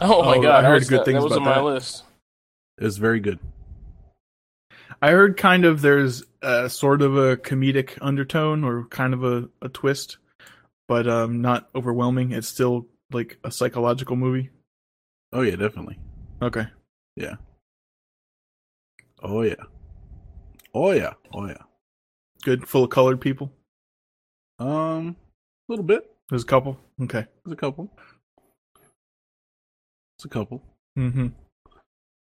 Oh 0.00 0.22
my 0.22 0.36
Oh, 0.36 0.42
god, 0.42 0.64
I 0.64 0.68
heard 0.68 0.74
was 0.80 0.88
good 0.88 1.00
that, 1.00 1.04
things 1.06 1.18
that 1.18 1.24
was 1.24 1.32
about 1.36 1.48
on 1.48 1.48
my 1.48 1.54
that. 1.56 1.74
list. 1.74 2.04
It 2.78 2.84
was 2.84 2.98
very 2.98 3.20
good. 3.20 3.38
I 5.02 5.10
heard 5.12 5.36
kind 5.38 5.64
of 5.64 5.80
there's 5.80 6.24
a 6.42 6.68
sort 6.68 7.00
of 7.00 7.16
a 7.16 7.36
comedic 7.38 7.96
undertone 8.02 8.64
or 8.64 8.84
kind 8.86 9.14
of 9.14 9.24
a, 9.24 9.48
a 9.62 9.68
twist, 9.70 10.18
but 10.88 11.08
um, 11.08 11.40
not 11.40 11.70
overwhelming. 11.74 12.32
It's 12.32 12.48
still 12.48 12.86
like 13.10 13.38
a 13.44 13.50
psychological 13.50 14.16
movie. 14.16 14.50
Oh 15.32 15.40
yeah, 15.42 15.56
definitely. 15.56 15.98
Okay. 16.42 16.66
Yeah. 17.16 17.36
Oh 19.22 19.40
yeah. 19.42 19.54
Oh 20.74 20.90
yeah. 20.92 21.14
Oh 21.32 21.46
yeah. 21.46 21.62
Good. 22.42 22.66
Full 22.66 22.84
of 22.84 22.90
colored 22.90 23.20
people. 23.20 23.52
Um, 24.58 25.16
a 25.68 25.72
little 25.72 25.84
bit. 25.84 26.10
There's 26.28 26.42
a 26.42 26.46
couple. 26.46 26.78
Okay. 27.02 27.26
There's 27.44 27.52
a 27.52 27.56
couple. 27.56 27.90
It's 30.16 30.24
a 30.24 30.28
couple. 30.28 30.62
Mm-hmm. 30.98 31.28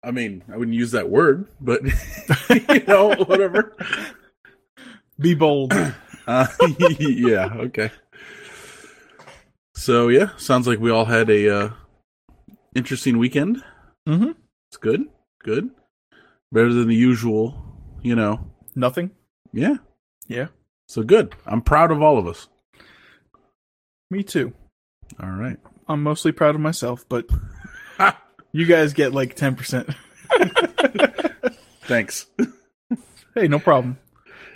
I 0.02 0.10
mean, 0.10 0.42
I 0.52 0.56
wouldn't 0.56 0.76
use 0.76 0.90
that 0.92 1.08
word, 1.08 1.46
but 1.60 1.82
you 2.50 2.84
know, 2.86 3.14
whatever. 3.26 3.76
Be 5.18 5.34
bold. 5.34 5.74
Uh, 6.24 6.46
yeah. 7.00 7.52
Okay. 7.52 7.90
So 9.74 10.06
yeah, 10.06 10.28
sounds 10.36 10.68
like 10.68 10.78
we 10.78 10.88
all 10.88 11.04
had 11.04 11.28
a 11.28 11.52
uh, 11.52 11.70
interesting 12.76 13.18
weekend. 13.18 13.56
mm-hmm. 14.08 14.30
It's 14.70 14.76
good. 14.76 15.06
Good. 15.42 15.70
Better 16.52 16.72
than 16.72 16.86
the 16.86 16.94
usual. 16.94 17.60
You 18.02 18.14
know. 18.14 18.52
Nothing. 18.76 19.10
Yeah. 19.52 19.78
Yeah. 20.32 20.48
So 20.88 21.02
good. 21.02 21.34
I'm 21.46 21.62
proud 21.62 21.90
of 21.90 22.02
all 22.02 22.18
of 22.18 22.26
us. 22.26 22.48
Me 24.10 24.22
too. 24.22 24.52
All 25.22 25.30
right. 25.30 25.58
I'm 25.88 26.02
mostly 26.02 26.32
proud 26.32 26.54
of 26.54 26.60
myself, 26.60 27.04
but 27.08 27.28
you 28.52 28.66
guys 28.66 28.92
get 28.92 29.12
like 29.12 29.36
ten 29.36 29.56
percent. 29.56 29.88
Thanks. 31.82 32.26
Hey, 33.34 33.48
no 33.48 33.58
problem. 33.58 33.98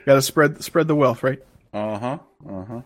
Got 0.04 0.14
to 0.14 0.23
spread 0.23 0.62
spread 0.62 0.88
the 0.88 0.95
wealth, 0.95 1.23
right? 1.23 1.42
Uh 1.73 1.99
huh. 1.99 2.18
Uh 2.49 2.64
huh. 2.64 2.80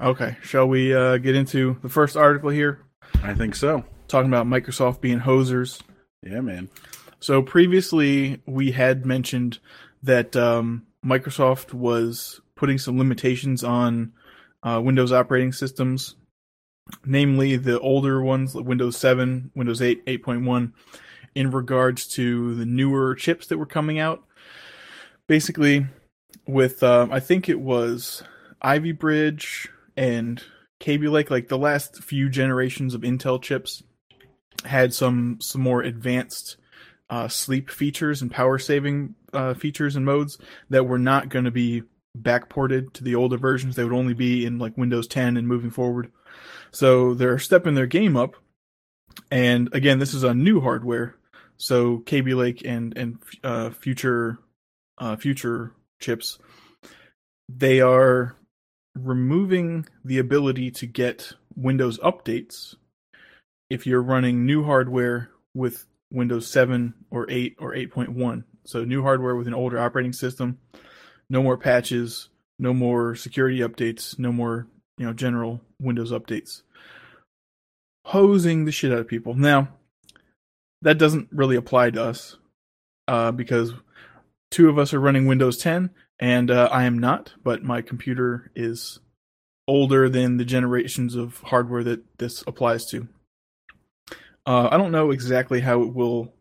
Okay. 0.00 0.36
Shall 0.42 0.66
we 0.66 0.94
uh, 0.94 1.18
get 1.18 1.36
into 1.36 1.78
the 1.82 1.88
first 1.88 2.16
article 2.16 2.50
here? 2.50 2.80
I 3.22 3.34
think 3.34 3.54
so. 3.54 3.84
Talking 4.08 4.30
about 4.30 4.46
Microsoft 4.46 5.00
being 5.00 5.20
hosers. 5.20 5.80
Yeah, 6.22 6.40
man. 6.40 6.68
So 7.20 7.42
previously 7.42 8.40
we 8.46 8.72
had 8.72 9.06
mentioned 9.06 9.58
that 10.02 10.34
um, 10.36 10.86
Microsoft 11.04 11.72
was 11.72 12.40
putting 12.54 12.78
some 12.78 12.98
limitations 12.98 13.62
on 13.62 14.12
uh, 14.62 14.80
Windows 14.82 15.12
operating 15.12 15.52
systems, 15.52 16.16
namely 17.04 17.56
the 17.56 17.78
older 17.80 18.22
ones, 18.22 18.54
like 18.54 18.64
Windows 18.64 18.96
7, 18.96 19.52
Windows 19.54 19.80
8, 19.80 20.04
8.1, 20.06 20.72
in 21.34 21.50
regards 21.50 22.06
to 22.08 22.54
the 22.54 22.66
newer 22.66 23.14
chips 23.14 23.46
that 23.46 23.58
were 23.58 23.66
coming 23.66 23.98
out. 23.98 24.24
Basically, 25.26 25.86
with 26.46 26.82
um, 26.82 27.12
I 27.12 27.20
think 27.20 27.48
it 27.48 27.60
was 27.60 28.22
Ivy 28.62 28.92
Bridge 28.92 29.68
and 29.96 30.42
Kaby 30.80 31.08
Lake, 31.08 31.30
like 31.30 31.48
the 31.48 31.58
last 31.58 32.02
few 32.02 32.28
generations 32.28 32.94
of 32.94 33.02
Intel 33.02 33.40
chips 33.40 33.82
had 34.64 34.92
some 34.92 35.38
some 35.40 35.60
more 35.60 35.82
advanced 35.82 36.56
uh, 37.10 37.28
sleep 37.28 37.70
features 37.70 38.22
and 38.22 38.30
power 38.30 38.58
saving 38.58 39.14
uh, 39.32 39.54
features 39.54 39.96
and 39.96 40.04
modes 40.04 40.38
that 40.70 40.84
were 40.84 40.98
not 40.98 41.28
going 41.28 41.44
to 41.44 41.50
be 41.50 41.82
backported 42.16 42.92
to 42.94 43.04
the 43.04 43.14
older 43.14 43.38
versions. 43.38 43.76
They 43.76 43.84
would 43.84 43.92
only 43.92 44.14
be 44.14 44.44
in 44.44 44.58
like 44.58 44.76
Windows 44.76 45.06
10 45.06 45.36
and 45.36 45.48
moving 45.48 45.70
forward. 45.70 46.10
So 46.70 47.14
they're 47.14 47.38
stepping 47.38 47.74
their 47.74 47.86
game 47.86 48.16
up. 48.16 48.34
And 49.30 49.72
again, 49.74 49.98
this 49.98 50.14
is 50.14 50.24
on 50.24 50.42
new 50.42 50.60
hardware. 50.60 51.16
So 51.56 51.98
Kaby 51.98 52.34
Lake 52.34 52.62
and 52.64 52.96
and 52.96 53.18
uh, 53.42 53.70
future 53.70 54.38
uh, 54.96 55.16
future 55.16 55.72
chips, 56.00 56.38
they 57.48 57.80
are 57.80 58.36
removing 58.94 59.86
the 60.04 60.18
ability 60.18 60.70
to 60.70 60.86
get 60.86 61.32
Windows 61.56 61.98
updates 61.98 62.76
if 63.70 63.86
you're 63.86 64.02
running 64.02 64.46
new 64.46 64.64
hardware 64.64 65.30
with 65.54 65.84
Windows 66.10 66.46
7 66.46 66.94
or 67.10 67.26
8 67.28 67.56
or 67.58 67.74
8.1. 67.74 68.44
So 68.64 68.84
new 68.84 69.02
hardware 69.02 69.36
with 69.36 69.46
an 69.46 69.54
older 69.54 69.78
operating 69.78 70.12
system, 70.12 70.58
no 71.30 71.42
more 71.42 71.56
patches, 71.56 72.28
no 72.58 72.74
more 72.74 73.14
security 73.14 73.60
updates, 73.60 74.18
no 74.18 74.32
more, 74.32 74.66
you 74.98 75.06
know, 75.06 75.12
general 75.12 75.60
Windows 75.80 76.12
updates. 76.12 76.62
Hosing 78.06 78.64
the 78.64 78.72
shit 78.72 78.92
out 78.92 79.00
of 79.00 79.08
people. 79.08 79.34
Now, 79.34 79.68
that 80.82 80.98
doesn't 80.98 81.28
really 81.32 81.56
apply 81.56 81.90
to 81.90 82.02
us 82.02 82.36
uh, 83.06 83.32
because 83.32 83.72
two 84.50 84.68
of 84.68 84.78
us 84.78 84.94
are 84.94 85.00
running 85.00 85.26
Windows 85.26 85.58
10 85.58 85.90
and 86.20 86.50
uh, 86.50 86.68
I 86.72 86.84
am 86.84 86.98
not, 86.98 87.34
but 87.42 87.62
my 87.62 87.82
computer 87.82 88.50
is 88.54 88.98
older 89.66 90.08
than 90.08 90.36
the 90.36 90.44
generations 90.44 91.14
of 91.14 91.40
hardware 91.42 91.84
that 91.84 92.18
this 92.18 92.42
applies 92.46 92.86
to. 92.86 93.08
Uh, 94.48 94.66
I 94.72 94.78
don't 94.78 94.92
know 94.92 95.10
exactly 95.10 95.60
how 95.60 95.82
it 95.82 95.92
will 95.94 96.32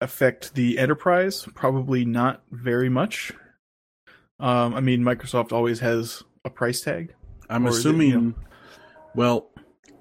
affect 0.00 0.54
the 0.54 0.78
enterprise. 0.78 1.44
Probably 1.56 2.04
not 2.04 2.42
very 2.52 2.88
much. 2.88 3.32
Um, 4.38 4.72
I 4.74 4.80
mean, 4.80 5.02
Microsoft 5.02 5.50
always 5.52 5.80
has 5.80 6.22
a 6.44 6.50
price 6.50 6.82
tag. 6.82 7.14
I'm 7.48 7.66
Or 7.66 7.70
is 7.70 7.76
it, 7.76 7.78
assuming. 7.80 8.08
you 8.10 8.20
know- 8.20 8.34
Well, 9.16 9.50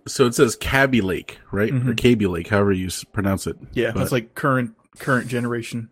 so 0.07 0.27
it 0.27 0.35
says 0.35 0.55
Cabby 0.55 1.01
Lake, 1.01 1.39
right? 1.51 1.71
Or 1.73 1.79
Mhm. 1.79 1.97
Kaby 1.97 2.27
Lake, 2.27 2.47
however 2.49 2.73
you 2.73 2.89
pronounce 3.11 3.47
it. 3.47 3.57
Yeah, 3.73 3.91
But- 3.91 3.99
that's 4.01 4.11
like 4.11 4.35
current 4.35 4.75
current 4.99 5.27
generation. 5.29 5.89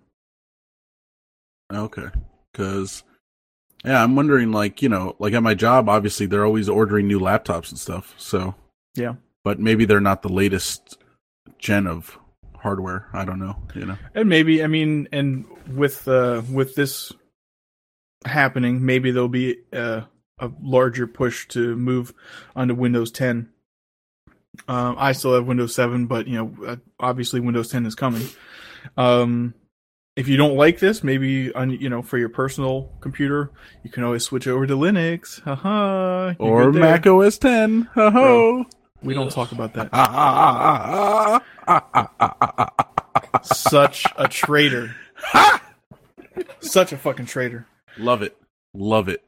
Okay. 1.73 2.09
Because, 2.51 3.03
yeah, 3.83 4.03
I'm 4.03 4.15
wondering, 4.15 4.51
like, 4.51 4.81
you 4.83 4.89
know, 4.89 5.15
like 5.17 5.33
at 5.33 5.41
my 5.41 5.55
job, 5.55 5.89
obviously 5.89 6.27
they're 6.27 6.45
always 6.45 6.69
ordering 6.69 7.07
new 7.07 7.19
laptops 7.19 7.69
and 7.71 7.79
stuff. 7.79 8.13
So, 8.19 8.53
Yeah. 8.95 9.15
But 9.47 9.61
maybe 9.61 9.85
they're 9.85 10.01
not 10.01 10.23
the 10.23 10.27
latest 10.27 10.97
gen 11.57 11.87
of 11.87 12.19
hardware. 12.57 13.07
I 13.13 13.23
don't 13.23 13.39
know. 13.39 13.55
You 13.75 13.85
know. 13.85 13.97
And 14.13 14.27
maybe 14.27 14.61
I 14.61 14.67
mean, 14.67 15.07
and 15.13 15.45
with 15.73 16.05
uh, 16.05 16.41
with 16.51 16.75
this 16.75 17.13
happening, 18.25 18.85
maybe 18.85 19.11
there'll 19.11 19.29
be 19.29 19.59
a, 19.71 20.03
a 20.39 20.51
larger 20.61 21.07
push 21.07 21.47
to 21.47 21.77
move 21.77 22.13
onto 22.57 22.75
Windows 22.75 23.09
10. 23.11 23.47
Um, 24.67 24.95
I 24.99 25.13
still 25.13 25.33
have 25.33 25.47
Windows 25.47 25.73
7, 25.73 26.07
but 26.07 26.27
you 26.27 26.35
know, 26.35 26.65
uh, 26.67 26.75
obviously 26.99 27.39
Windows 27.39 27.69
10 27.69 27.85
is 27.85 27.95
coming. 27.95 28.27
Um, 28.97 29.53
if 30.17 30.27
you 30.27 30.35
don't 30.35 30.57
like 30.57 30.79
this, 30.79 31.05
maybe 31.05 31.53
on 31.53 31.69
you 31.69 31.87
know 31.87 32.01
for 32.01 32.17
your 32.17 32.27
personal 32.27 32.91
computer, 32.99 33.51
you 33.85 33.91
can 33.91 34.03
always 34.03 34.25
switch 34.25 34.45
over 34.45 34.67
to 34.67 34.75
Linux. 34.75 35.41
Haha. 35.43 36.33
Or. 36.37 36.73
Mac 36.73 37.07
OS 37.07 37.37
10. 37.37 37.91
Ho 37.93 38.11
ho. 38.11 38.65
We 39.07 39.13
don't 39.13 39.31
talk 39.31 39.53
about 39.53 39.73
that. 39.75 39.89
Such 43.41 44.05
a 44.17 44.27
traitor. 44.27 44.97
Such 46.59 46.91
a 46.91 46.97
fucking 46.97 47.27
traitor. 47.27 47.67
Love 47.97 48.21
it. 48.21 48.35
Love 48.73 49.07
it. 49.07 49.23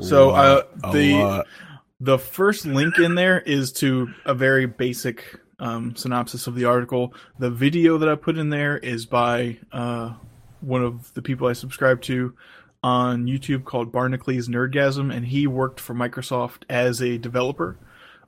So 0.00 0.30
uh, 0.30 0.62
the 0.92 1.44
the 2.00 2.18
first 2.18 2.64
link 2.64 2.98
in 2.98 3.14
there 3.14 3.38
is 3.38 3.72
to 3.74 4.08
a 4.24 4.32
very 4.32 4.64
basic 4.64 5.38
um, 5.58 5.94
synopsis 5.94 6.46
of 6.46 6.54
the 6.54 6.64
article. 6.64 7.12
The 7.38 7.50
video 7.50 7.98
that 7.98 8.08
I 8.08 8.14
put 8.14 8.38
in 8.38 8.48
there 8.48 8.78
is 8.78 9.04
by 9.04 9.58
uh, 9.72 10.14
one 10.62 10.82
of 10.82 11.12
the 11.12 11.20
people 11.20 11.48
I 11.48 11.52
subscribe 11.52 12.00
to 12.02 12.34
on 12.82 13.26
YouTube 13.26 13.66
called 13.66 13.92
Barnacules 13.92 14.48
Nerdgasm, 14.48 15.14
and 15.14 15.26
he 15.26 15.46
worked 15.46 15.80
for 15.80 15.92
Microsoft 15.92 16.62
as 16.70 17.02
a 17.02 17.18
developer 17.18 17.76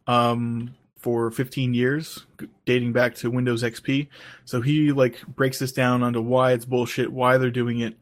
um, 0.06 0.74
for 0.98 1.30
15 1.30 1.74
years, 1.74 2.24
dating 2.64 2.92
back 2.92 3.14
to 3.16 3.30
Windows 3.30 3.62
XP. 3.62 4.08
So 4.44 4.60
he 4.60 4.92
like 4.92 5.26
breaks 5.26 5.58
this 5.58 5.72
down 5.72 6.02
onto 6.02 6.20
why 6.20 6.52
it's 6.52 6.64
bullshit, 6.64 7.12
why 7.12 7.36
they're 7.36 7.50
doing 7.50 7.80
it. 7.80 7.96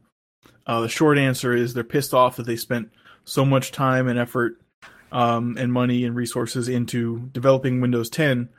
Uh, 0.65 0.81
the 0.81 0.89
short 0.89 1.17
answer 1.17 1.53
is 1.53 1.73
they're 1.73 1.83
pissed 1.83 2.13
off 2.13 2.37
that 2.37 2.45
they 2.45 2.55
spent 2.55 2.89
so 3.25 3.45
much 3.45 3.71
time 3.71 4.07
and 4.07 4.17
effort 4.17 4.61
um, 5.11 5.57
and 5.57 5.71
money 5.71 6.05
and 6.05 6.15
resources 6.15 6.69
into 6.69 7.29
developing 7.33 7.81
Windows 7.81 8.09
10, 8.09 8.49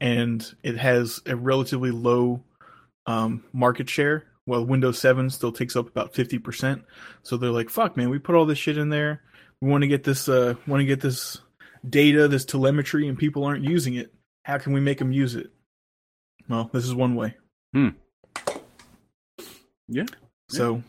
and 0.00 0.54
it 0.62 0.76
has 0.76 1.20
a 1.26 1.36
relatively 1.36 1.90
low 1.90 2.42
um, 3.06 3.44
market 3.52 3.88
share. 3.88 4.24
While 4.46 4.66
Windows 4.66 4.98
7 4.98 5.30
still 5.30 5.52
takes 5.52 5.74
up 5.74 5.88
about 5.88 6.12
50%. 6.12 6.84
So 7.22 7.38
they're 7.38 7.50
like, 7.50 7.70
"Fuck, 7.70 7.96
man, 7.96 8.10
we 8.10 8.18
put 8.18 8.34
all 8.34 8.44
this 8.44 8.58
shit 8.58 8.76
in 8.76 8.90
there. 8.90 9.22
We 9.62 9.70
want 9.70 9.82
to 9.82 9.88
get 9.88 10.04
this, 10.04 10.28
uh, 10.28 10.54
want 10.66 10.80
to 10.82 10.84
get 10.86 11.00
this 11.00 11.40
data, 11.88 12.28
this 12.28 12.44
telemetry, 12.44 13.08
and 13.08 13.18
people 13.18 13.44
aren't 13.44 13.64
using 13.64 13.94
it. 13.94 14.12
How 14.44 14.58
can 14.58 14.72
we 14.72 14.80
make 14.80 14.98
them 14.98 15.12
use 15.12 15.34
it?" 15.34 15.50
Well, 16.48 16.70
this 16.72 16.84
is 16.84 16.94
one 16.94 17.14
way. 17.14 17.34
Yeah. 19.88 20.06
So, 20.48 20.82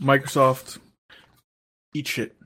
Microsoft, 0.00 0.78
eat 1.94 2.08
shit. 2.08 2.36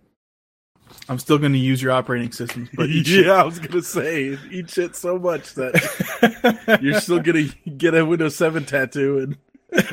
I'm 1.08 1.18
still 1.18 1.38
going 1.38 1.52
to 1.52 1.58
use 1.58 1.82
your 1.82 1.92
operating 1.92 2.32
systems, 2.32 2.68
but 2.74 2.88
eat 2.90 3.08
yeah, 3.08 3.32
I 3.32 3.44
was 3.44 3.58
gonna 3.58 3.82
say 3.82 4.38
eat 4.50 4.70
shit 4.70 4.96
so 4.96 5.18
much 5.18 5.54
that 5.54 6.78
you're 6.82 7.00
still 7.00 7.20
gonna 7.20 7.48
get 7.76 7.94
a 7.94 8.04
Windows 8.04 8.36
7 8.36 8.64
tattoo 8.64 9.18
and 9.18 9.36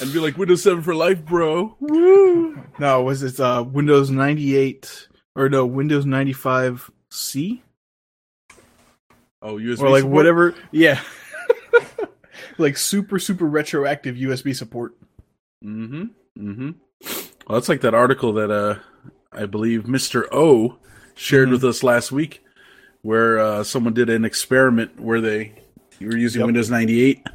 and 0.00 0.12
be 0.12 0.18
like 0.18 0.36
Windows 0.36 0.62
7 0.62 0.82
for 0.82 0.94
life, 0.94 1.24
bro. 1.24 1.76
Woo! 1.80 2.60
No, 2.78 3.02
was 3.02 3.22
it 3.22 3.38
uh, 3.38 3.64
Windows 3.66 4.10
98 4.10 5.08
or 5.36 5.48
no 5.48 5.66
Windows 5.66 6.06
95 6.06 6.90
C 7.10 7.62
Oh, 9.42 9.56
USB 9.56 9.82
or 9.82 9.90
like 9.90 10.00
support? 10.00 10.14
whatever? 10.14 10.54
Yeah, 10.72 11.00
like 12.58 12.76
super 12.78 13.18
super 13.18 13.44
retroactive 13.46 14.16
USB 14.16 14.56
support. 14.56 14.94
Mm-hmm. 15.62 16.04
Mm-hmm. 16.38 16.70
Well, 17.46 17.58
that's 17.58 17.68
like 17.68 17.82
that 17.82 17.94
article 17.94 18.32
that 18.34 18.50
uh 18.50 18.76
I 19.32 19.46
believe 19.46 19.82
Mr. 19.82 20.24
O 20.32 20.78
shared 21.14 21.48
Mhm. 21.48 21.52
with 21.52 21.64
us 21.64 21.82
last 21.82 22.10
week, 22.10 22.42
where 23.02 23.38
uh, 23.38 23.64
someone 23.64 23.92
did 23.92 24.08
an 24.08 24.24
experiment 24.24 24.98
where 24.98 25.20
they 25.20 25.52
you 25.98 26.06
were 26.08 26.16
using 26.16 26.40
Yep. 26.40 26.46
Windows 26.46 26.70
98 26.70 27.26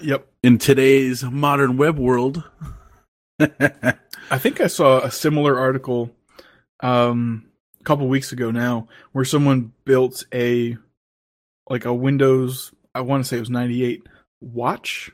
Yep. 0.00 0.26
in 0.42 0.56
today's 0.58 1.22
modern 1.22 1.76
web 1.76 1.98
world. 1.98 2.42
I 3.40 4.38
think 4.38 4.60
I 4.62 4.66
saw 4.68 5.00
a 5.02 5.10
similar 5.10 5.58
article 5.58 6.10
um 6.80 7.46
a 7.80 7.84
couple 7.84 8.06
weeks 8.08 8.32
ago 8.32 8.50
now 8.50 8.88
where 9.12 9.24
someone 9.24 9.72
built 9.84 10.24
a 10.34 10.76
like 11.68 11.84
a 11.84 11.94
Windows 11.94 12.72
I 12.94 13.00
want 13.02 13.24
to 13.24 13.28
say 13.28 13.36
it 13.36 13.40
was 13.40 13.50
98 13.50 14.02
watch 14.40 15.10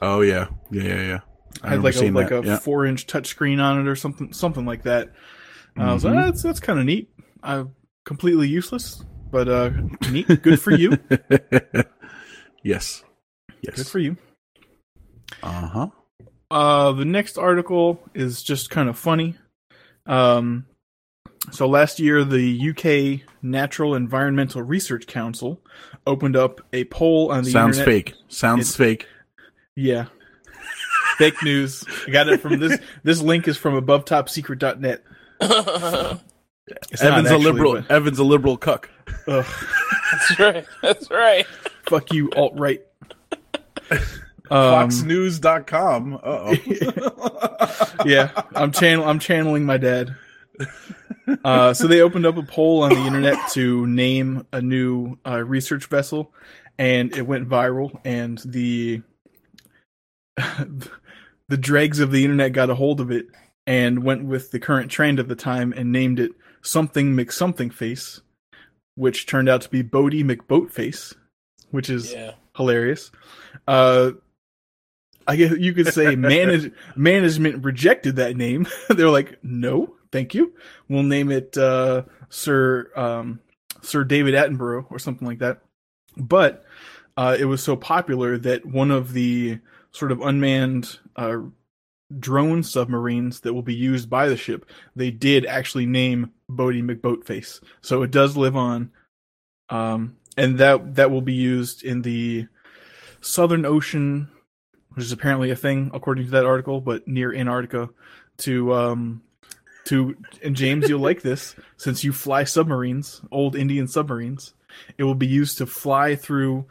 oh 0.00 0.20
yeah, 0.22 0.48
yeah, 0.70 0.82
yeah, 0.82 1.00
yeah. 1.02 1.20
I 1.62 1.70
had 1.70 1.82
like 1.82 1.96
a 1.96 2.10
like 2.10 2.30
that, 2.30 2.44
a 2.44 2.46
yeah. 2.46 2.58
4 2.58 2.86
inch 2.86 3.06
touchscreen 3.06 3.62
on 3.62 3.80
it 3.80 3.88
or 3.88 3.94
something 3.96 4.32
something 4.32 4.64
like 4.66 4.82
that. 4.84 5.12
And 5.76 5.84
I 5.84 5.92
was 5.94 6.04
like 6.04 6.14
Mhm. 6.14 6.24
that's 6.26 6.42
that's 6.42 6.60
kind 6.60 6.78
of 6.78 6.84
neat. 6.84 7.10
Uh 7.42 7.64
completely 8.04 8.48
useless, 8.48 9.04
but 9.30 9.48
uh 9.48 9.70
neat. 10.10 10.26
Good 10.42 10.60
for 10.60 10.72
you. 10.72 10.98
yes, 12.62 13.04
Yes. 13.62 13.76
Good 13.76 13.86
for 13.86 13.98
you. 14.00 14.16
Uh 15.42 15.66
huh. 15.68 15.86
Uh, 16.50 16.92
the 16.92 17.04
next 17.04 17.38
article 17.38 18.00
is 18.14 18.42
just 18.42 18.70
kind 18.70 18.88
of 18.88 18.98
funny. 18.98 19.36
Um, 20.04 20.66
so 21.50 21.66
last 21.66 21.98
year, 21.98 22.24
the 22.24 22.70
UK 22.70 23.26
Natural 23.42 23.94
Environmental 23.94 24.62
Research 24.62 25.06
Council 25.06 25.60
opened 26.06 26.36
up 26.36 26.60
a 26.72 26.84
poll 26.84 27.30
on 27.32 27.44
the 27.44 27.50
Sounds 27.50 27.78
internet. 27.78 28.04
fake. 28.06 28.14
Sounds 28.28 28.70
It- 28.70 28.76
fake. 28.76 29.06
Yeah, 29.74 30.06
fake 31.18 31.42
news. 31.42 31.84
I 32.06 32.10
got 32.10 32.28
it 32.28 32.40
from 32.40 32.58
this. 32.60 32.78
This 33.02 33.20
link 33.22 33.48
is 33.48 33.56
from 33.56 33.80
AboveTopSecret.net. 33.80 35.02
It's 35.40 37.02
not 37.02 37.12
Evan's 37.18 37.30
a 37.30 37.38
liberal. 37.38 37.74
but- 37.74 37.90
Evan's 37.90 38.18
a 38.18 38.24
liberal 38.24 38.56
cuck. 38.56 38.88
ugh, 39.26 39.44
That's 40.12 40.38
right. 40.38 40.66
That's 40.82 41.10
right. 41.10 41.46
fuck 41.86 42.12
you, 42.12 42.30
alt 42.36 42.52
right. 42.56 42.82
FoxNews.com. 44.50 46.14
Uh 46.14 46.18
oh. 46.24 48.02
yeah, 48.04 48.30
I'm 48.54 48.70
channel 48.72 49.04
I'm 49.06 49.18
channeling 49.18 49.64
my 49.64 49.78
dad. 49.78 50.14
Uh, 51.44 51.72
so 51.72 51.86
they 51.86 52.00
opened 52.00 52.26
up 52.26 52.36
a 52.36 52.42
poll 52.42 52.82
on 52.82 52.90
the 52.90 53.00
internet 53.06 53.38
to 53.52 53.86
name 53.86 54.46
a 54.52 54.60
new 54.60 55.16
uh, 55.26 55.42
research 55.44 55.86
vessel, 55.86 56.32
and 56.78 57.16
it 57.16 57.22
went 57.22 57.48
viral. 57.48 57.98
And 58.04 58.38
the 58.44 59.02
the 61.48 61.56
dregs 61.56 62.00
of 62.00 62.10
the 62.10 62.24
internet 62.24 62.52
got 62.52 62.70
a 62.70 62.74
hold 62.74 63.00
of 63.00 63.10
it 63.10 63.26
and 63.66 64.02
went 64.02 64.24
with 64.24 64.50
the 64.50 64.58
current 64.58 64.90
trend 64.90 65.18
of 65.18 65.28
the 65.28 65.36
time 65.36 65.72
and 65.76 65.92
named 65.92 66.18
it 66.18 66.32
something 66.62 67.14
McSomething 67.14 67.72
Face, 67.72 68.20
which 68.96 69.26
turned 69.26 69.48
out 69.48 69.60
to 69.62 69.68
be 69.68 69.82
Boaty 69.82 70.24
McBoatface, 70.24 71.14
which 71.70 71.88
is 71.90 72.12
Yeah. 72.12 72.32
hilarious. 72.56 73.10
Uh, 73.68 74.12
I 75.26 75.36
guess 75.36 75.52
you 75.56 75.72
could 75.72 75.92
say 75.92 76.16
manage, 76.16 76.72
management 76.96 77.64
rejected 77.64 78.16
that 78.16 78.36
name. 78.36 78.66
They're 78.88 79.10
like, 79.10 79.38
no, 79.44 79.94
thank 80.12 80.34
you. 80.34 80.54
We'll 80.88 81.02
name 81.02 81.32
it 81.32 81.56
uh, 81.56 82.02
Sir 82.28 82.90
um, 82.94 83.40
Sir 83.80 84.04
David 84.04 84.34
Attenborough 84.34 84.86
or 84.90 84.98
something 84.98 85.26
like 85.26 85.40
that. 85.40 85.62
But 86.16 86.64
uh, 87.16 87.36
it 87.38 87.46
was 87.46 87.62
so 87.62 87.74
popular 87.74 88.38
that 88.38 88.64
one 88.64 88.90
of 88.90 89.12
the 89.12 89.58
sort 89.90 90.12
of 90.12 90.20
unmanned 90.20 90.98
uh, 91.16 91.38
drone 92.18 92.62
submarines 92.62 93.40
that 93.40 93.54
will 93.54 93.62
be 93.62 93.74
used 93.74 94.08
by 94.08 94.28
the 94.28 94.36
ship, 94.36 94.66
they 94.94 95.10
did 95.10 95.46
actually 95.46 95.86
name 95.86 96.32
Boaty 96.50 96.82
McBoatface. 96.82 97.62
So 97.80 98.02
it 98.02 98.10
does 98.10 98.36
live 98.36 98.56
on. 98.56 98.90
Um, 99.68 100.16
and 100.36 100.58
that 100.58 100.96
that 100.96 101.10
will 101.10 101.22
be 101.22 101.34
used 101.34 101.82
in 101.82 102.02
the 102.02 102.46
Southern 103.20 103.64
Ocean, 103.64 104.30
which 104.90 105.04
is 105.04 105.12
apparently 105.12 105.50
a 105.50 105.56
thing 105.56 105.90
according 105.94 106.24
to 106.26 106.30
that 106.32 106.46
article, 106.46 106.80
but 106.80 107.06
near 107.06 107.34
Antarctica, 107.34 107.90
to 108.38 108.72
um 108.74 109.22
to 109.92 110.16
and 110.42 110.56
James, 110.56 110.88
you'll 110.88 111.00
like 111.00 111.22
this 111.22 111.54
since 111.76 112.02
you 112.02 112.12
fly 112.12 112.44
submarines, 112.44 113.20
old 113.30 113.54
Indian 113.56 113.86
submarines. 113.86 114.54
It 114.98 115.04
will 115.04 115.14
be 115.14 115.26
used 115.26 115.58
to 115.58 115.66
fly 115.66 116.16
through 116.16 116.66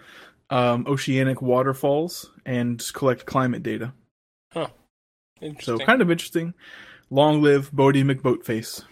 um, 0.49 0.85
oceanic 0.87 1.41
waterfalls 1.41 2.29
and 2.45 2.83
collect 2.93 3.25
climate 3.25 3.63
data. 3.63 3.93
So 4.53 4.67
Interesting. 5.41 5.79
kind 5.79 6.01
of 6.01 6.11
interesting. 6.11 6.53
Long 7.09 7.41
live 7.41 7.71
Boaty 7.71 8.03
McBoatface. 8.03 8.83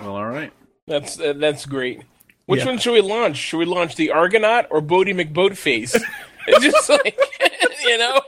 Well, 0.00 0.16
all 0.16 0.26
right. 0.26 0.52
That's 0.86 1.20
uh, 1.20 1.34
that's 1.34 1.64
great. 1.66 2.02
Which 2.46 2.60
Yeah. 2.60 2.66
one 2.66 2.78
should 2.78 2.92
we 2.94 3.00
launch? 3.00 3.36
Should 3.36 3.58
we 3.58 3.66
launch 3.66 3.94
the 3.96 4.10
Argonaut 4.10 4.66
or 4.70 4.80
Boaty 4.82 5.14
McBoatface? 5.14 5.94
it's 6.48 6.64
just 6.64 6.88
like 6.88 7.16
you 7.84 7.98
know. 7.98 8.20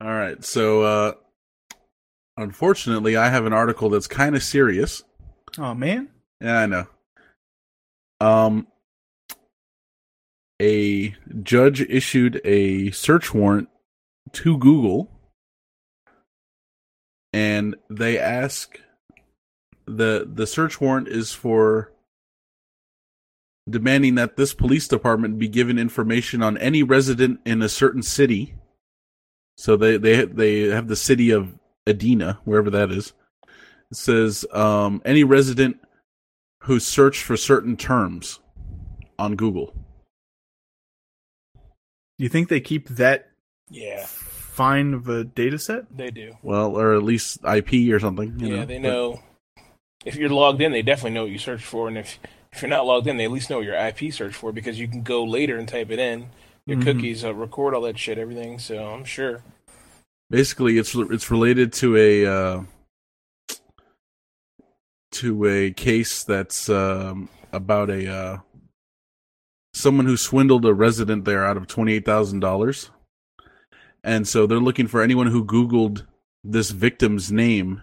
All 0.00 0.08
right. 0.14 0.44
So, 0.44 0.82
uh, 0.82 1.12
unfortunately, 2.36 3.16
I 3.16 3.28
have 3.28 3.46
an 3.46 3.52
article 3.52 3.90
that's 3.90 4.06
kind 4.06 4.36
of 4.36 4.42
serious. 4.42 5.02
Oh 5.58 5.74
man. 5.74 6.08
Yeah, 6.40 6.58
I 6.58 6.66
know. 6.66 6.86
Um, 8.20 8.66
a 10.60 11.14
judge 11.42 11.82
issued 11.82 12.40
a 12.44 12.90
search 12.90 13.34
warrant 13.34 13.68
to 14.32 14.58
Google, 14.58 15.10
and 17.32 17.76
they 17.90 18.18
ask 18.18 18.80
the 19.86 20.28
the 20.30 20.46
search 20.46 20.80
warrant 20.80 21.08
is 21.08 21.32
for 21.32 21.92
demanding 23.68 24.14
that 24.14 24.36
this 24.36 24.54
police 24.54 24.88
department 24.88 25.38
be 25.38 25.48
given 25.48 25.78
information 25.78 26.42
on 26.42 26.56
any 26.58 26.82
resident 26.82 27.40
in 27.44 27.62
a 27.62 27.68
certain 27.68 28.02
city. 28.02 28.54
So 29.56 29.76
they 29.76 29.96
they 29.96 30.24
they 30.24 30.60
have 30.68 30.88
the 30.88 30.96
city 30.96 31.30
of 31.30 31.58
Edina, 31.86 32.38
wherever 32.44 32.70
that 32.70 32.90
is. 32.90 33.12
It 33.90 33.96
says 33.96 34.44
um, 34.52 35.00
any 35.04 35.22
resident 35.24 35.78
who 36.64 36.80
searched 36.80 37.22
for 37.22 37.36
certain 37.36 37.76
terms 37.76 38.40
on 39.18 39.36
Google. 39.36 39.72
Do 42.18 42.24
you 42.24 42.28
think 42.28 42.48
they 42.48 42.60
keep 42.60 42.88
that 42.88 43.28
Yeah, 43.70 44.04
fine 44.06 44.94
of 44.94 45.08
a 45.08 45.22
data 45.24 45.58
set? 45.58 45.84
they 45.96 46.10
do. 46.10 46.36
Well, 46.42 46.76
or 46.76 46.94
at 46.94 47.02
least 47.02 47.38
IP 47.44 47.92
or 47.92 48.00
something. 48.00 48.34
you 48.40 48.48
yeah, 48.48 48.56
know, 48.60 48.64
they 48.66 48.78
but- 48.78 48.88
know. 48.88 49.22
If 50.04 50.14
you're 50.14 50.28
logged 50.28 50.60
in, 50.62 50.70
they 50.70 50.82
definitely 50.82 51.10
know 51.12 51.22
what 51.22 51.32
you 51.32 51.38
searched 51.38 51.64
for, 51.64 51.88
and 51.88 51.98
if 51.98 52.20
if 52.52 52.62
you're 52.62 52.68
not 52.70 52.86
logged 52.86 53.06
in, 53.08 53.16
they 53.16 53.24
at 53.24 53.30
least 53.32 53.50
know 53.50 53.56
what 53.56 53.66
your 53.66 53.74
IP 53.76 54.12
search 54.12 54.34
for 54.34 54.52
because 54.52 54.78
you 54.78 54.86
can 54.88 55.02
go 55.02 55.24
later 55.24 55.58
and 55.58 55.68
type 55.68 55.90
it 55.90 55.98
in. 55.98 56.28
Your 56.64 56.78
Mhm. 56.78 56.82
cookies 56.84 57.24
uh, 57.24 57.34
record 57.34 57.74
all 57.74 57.82
that 57.82 57.98
shit, 57.98 58.16
everything. 58.16 58.58
So 58.60 58.86
I'm 58.86 59.04
sure. 59.04 59.42
Basically 60.30 60.78
it's 60.78 60.94
it's 60.94 61.30
related 61.30 61.72
to 61.74 61.96
a 61.96 62.26
uh, 62.26 62.62
to 65.12 65.46
a 65.46 65.72
case 65.72 66.24
that's 66.24 66.68
um, 66.68 67.28
about 67.52 67.90
a 67.90 68.12
uh, 68.12 68.38
someone 69.72 70.06
who 70.06 70.16
swindled 70.16 70.64
a 70.64 70.74
resident 70.74 71.24
there 71.24 71.44
out 71.44 71.56
of 71.56 71.66
twenty 71.66 71.94
eight 71.94 72.04
thousand 72.04 72.40
dollars, 72.40 72.90
and 74.04 74.26
so 74.26 74.46
they're 74.46 74.58
looking 74.58 74.86
for 74.86 75.02
anyone 75.02 75.26
who 75.26 75.44
Googled 75.44 76.06
this 76.44 76.70
victim's 76.70 77.32
name 77.32 77.82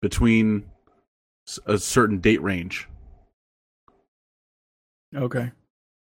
between 0.00 0.64
a 1.66 1.78
certain 1.78 2.18
date 2.18 2.42
range. 2.42 2.88
Okay. 5.14 5.52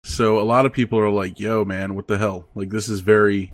So 0.05 0.38
a 0.38 0.42
lot 0.42 0.66
of 0.66 0.72
people 0.72 0.99
are 0.99 1.11
like, 1.11 1.40
"Yo, 1.40 1.64
man, 1.64 1.94
what 1.94 2.09
the 2.09 2.18
hell? 2.18 2.49
Like 2.55 2.70
this 2.70 2.88
is 2.88 3.01
very, 3.01 3.53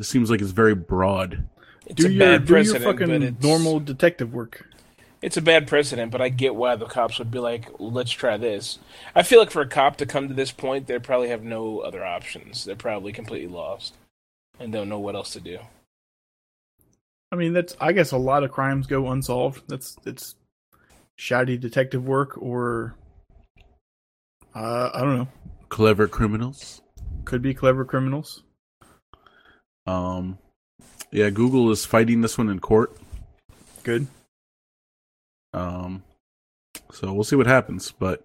this 0.00 0.08
seems 0.08 0.30
like 0.30 0.40
it's 0.40 0.50
very 0.50 0.74
broad." 0.74 1.44
It's 1.86 2.02
do 2.02 2.06
a 2.06 2.10
your 2.10 2.18
bad 2.18 2.46
do 2.46 2.54
your 2.54 2.64
precedent, 2.64 2.84
but 2.84 2.98
fucking 2.98 3.22
it's, 3.22 3.42
normal 3.42 3.80
detective 3.80 4.32
work. 4.32 4.66
It's 5.20 5.36
a 5.36 5.42
bad 5.42 5.66
precedent, 5.68 6.10
but 6.10 6.22
I 6.22 6.30
get 6.30 6.54
why 6.54 6.76
the 6.76 6.86
cops 6.86 7.18
would 7.18 7.30
be 7.30 7.38
like, 7.38 7.66
"Let's 7.78 8.10
try 8.10 8.38
this." 8.38 8.78
I 9.14 9.22
feel 9.22 9.38
like 9.38 9.50
for 9.50 9.60
a 9.60 9.68
cop 9.68 9.96
to 9.96 10.06
come 10.06 10.28
to 10.28 10.34
this 10.34 10.52
point, 10.52 10.86
they 10.86 10.98
probably 10.98 11.28
have 11.28 11.42
no 11.42 11.80
other 11.80 12.02
options. 12.02 12.64
They're 12.64 12.76
probably 12.76 13.12
completely 13.12 13.48
lost 13.48 13.94
and 14.58 14.72
don't 14.72 14.88
know 14.88 14.98
what 14.98 15.16
else 15.16 15.32
to 15.32 15.40
do. 15.40 15.58
I 17.32 17.36
mean, 17.36 17.52
that's 17.52 17.76
I 17.80 17.92
guess 17.92 18.12
a 18.12 18.16
lot 18.16 18.44
of 18.44 18.50
crimes 18.50 18.86
go 18.86 19.10
unsolved. 19.10 19.64
That's 19.68 19.96
it's 20.06 20.36
shoddy 21.16 21.58
detective 21.58 22.06
work, 22.06 22.40
or 22.40 22.94
uh, 24.54 24.90
I 24.94 25.00
don't 25.00 25.18
know. 25.18 25.28
Clever 25.68 26.08
criminals. 26.08 26.80
Could 27.24 27.42
be 27.42 27.52
clever 27.52 27.84
criminals. 27.84 28.42
Um, 29.90 30.38
yeah, 31.10 31.30
Google 31.30 31.70
is 31.70 31.84
fighting 31.84 32.20
this 32.20 32.38
one 32.38 32.48
in 32.48 32.60
court. 32.60 32.96
Good. 33.82 34.06
Um, 35.52 36.04
so 36.92 37.12
we'll 37.12 37.24
see 37.24 37.36
what 37.36 37.46
happens. 37.46 37.92
But 37.92 38.22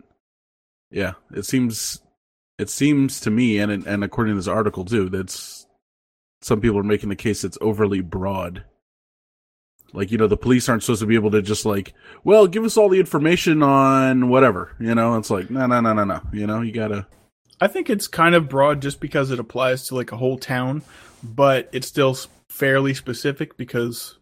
yeah, 0.91 1.13
it 1.33 1.45
seems 1.45 2.01
it 2.59 2.69
seems 2.69 3.19
to 3.21 3.31
me, 3.31 3.57
and 3.57 3.71
and 3.71 4.03
according 4.03 4.33
to 4.33 4.39
this 4.39 4.47
article 4.47 4.85
too, 4.85 5.09
that's 5.09 5.65
some 6.41 6.61
people 6.61 6.77
are 6.77 6.83
making 6.83 7.09
the 7.09 7.15
case 7.15 7.43
it's 7.43 7.57
overly 7.61 8.01
broad. 8.01 8.63
Like 9.93 10.11
you 10.11 10.17
know, 10.17 10.27
the 10.27 10.37
police 10.37 10.69
aren't 10.69 10.83
supposed 10.83 11.01
to 11.01 11.07
be 11.07 11.15
able 11.15 11.31
to 11.31 11.41
just 11.41 11.65
like, 11.65 11.93
well, 12.23 12.47
give 12.47 12.63
us 12.63 12.77
all 12.77 12.89
the 12.89 12.99
information 12.99 13.63
on 13.63 14.29
whatever. 14.29 14.75
You 14.79 14.93
know, 14.93 15.17
it's 15.17 15.31
like 15.31 15.49
no, 15.49 15.65
no, 15.65 15.81
no, 15.81 15.93
no, 15.93 16.03
no. 16.03 16.21
You 16.31 16.45
know, 16.45 16.61
you 16.61 16.71
gotta. 16.71 17.07
I 17.59 17.67
think 17.67 17.89
it's 17.89 18.07
kind 18.07 18.35
of 18.35 18.49
broad 18.49 18.81
just 18.81 18.99
because 18.99 19.31
it 19.31 19.39
applies 19.39 19.87
to 19.87 19.95
like 19.95 20.11
a 20.11 20.17
whole 20.17 20.37
town, 20.37 20.83
but 21.25 21.69
it's 21.71 21.87
still 21.87 22.17
fairly 22.49 22.93
specific 22.93 23.57
because 23.57 24.17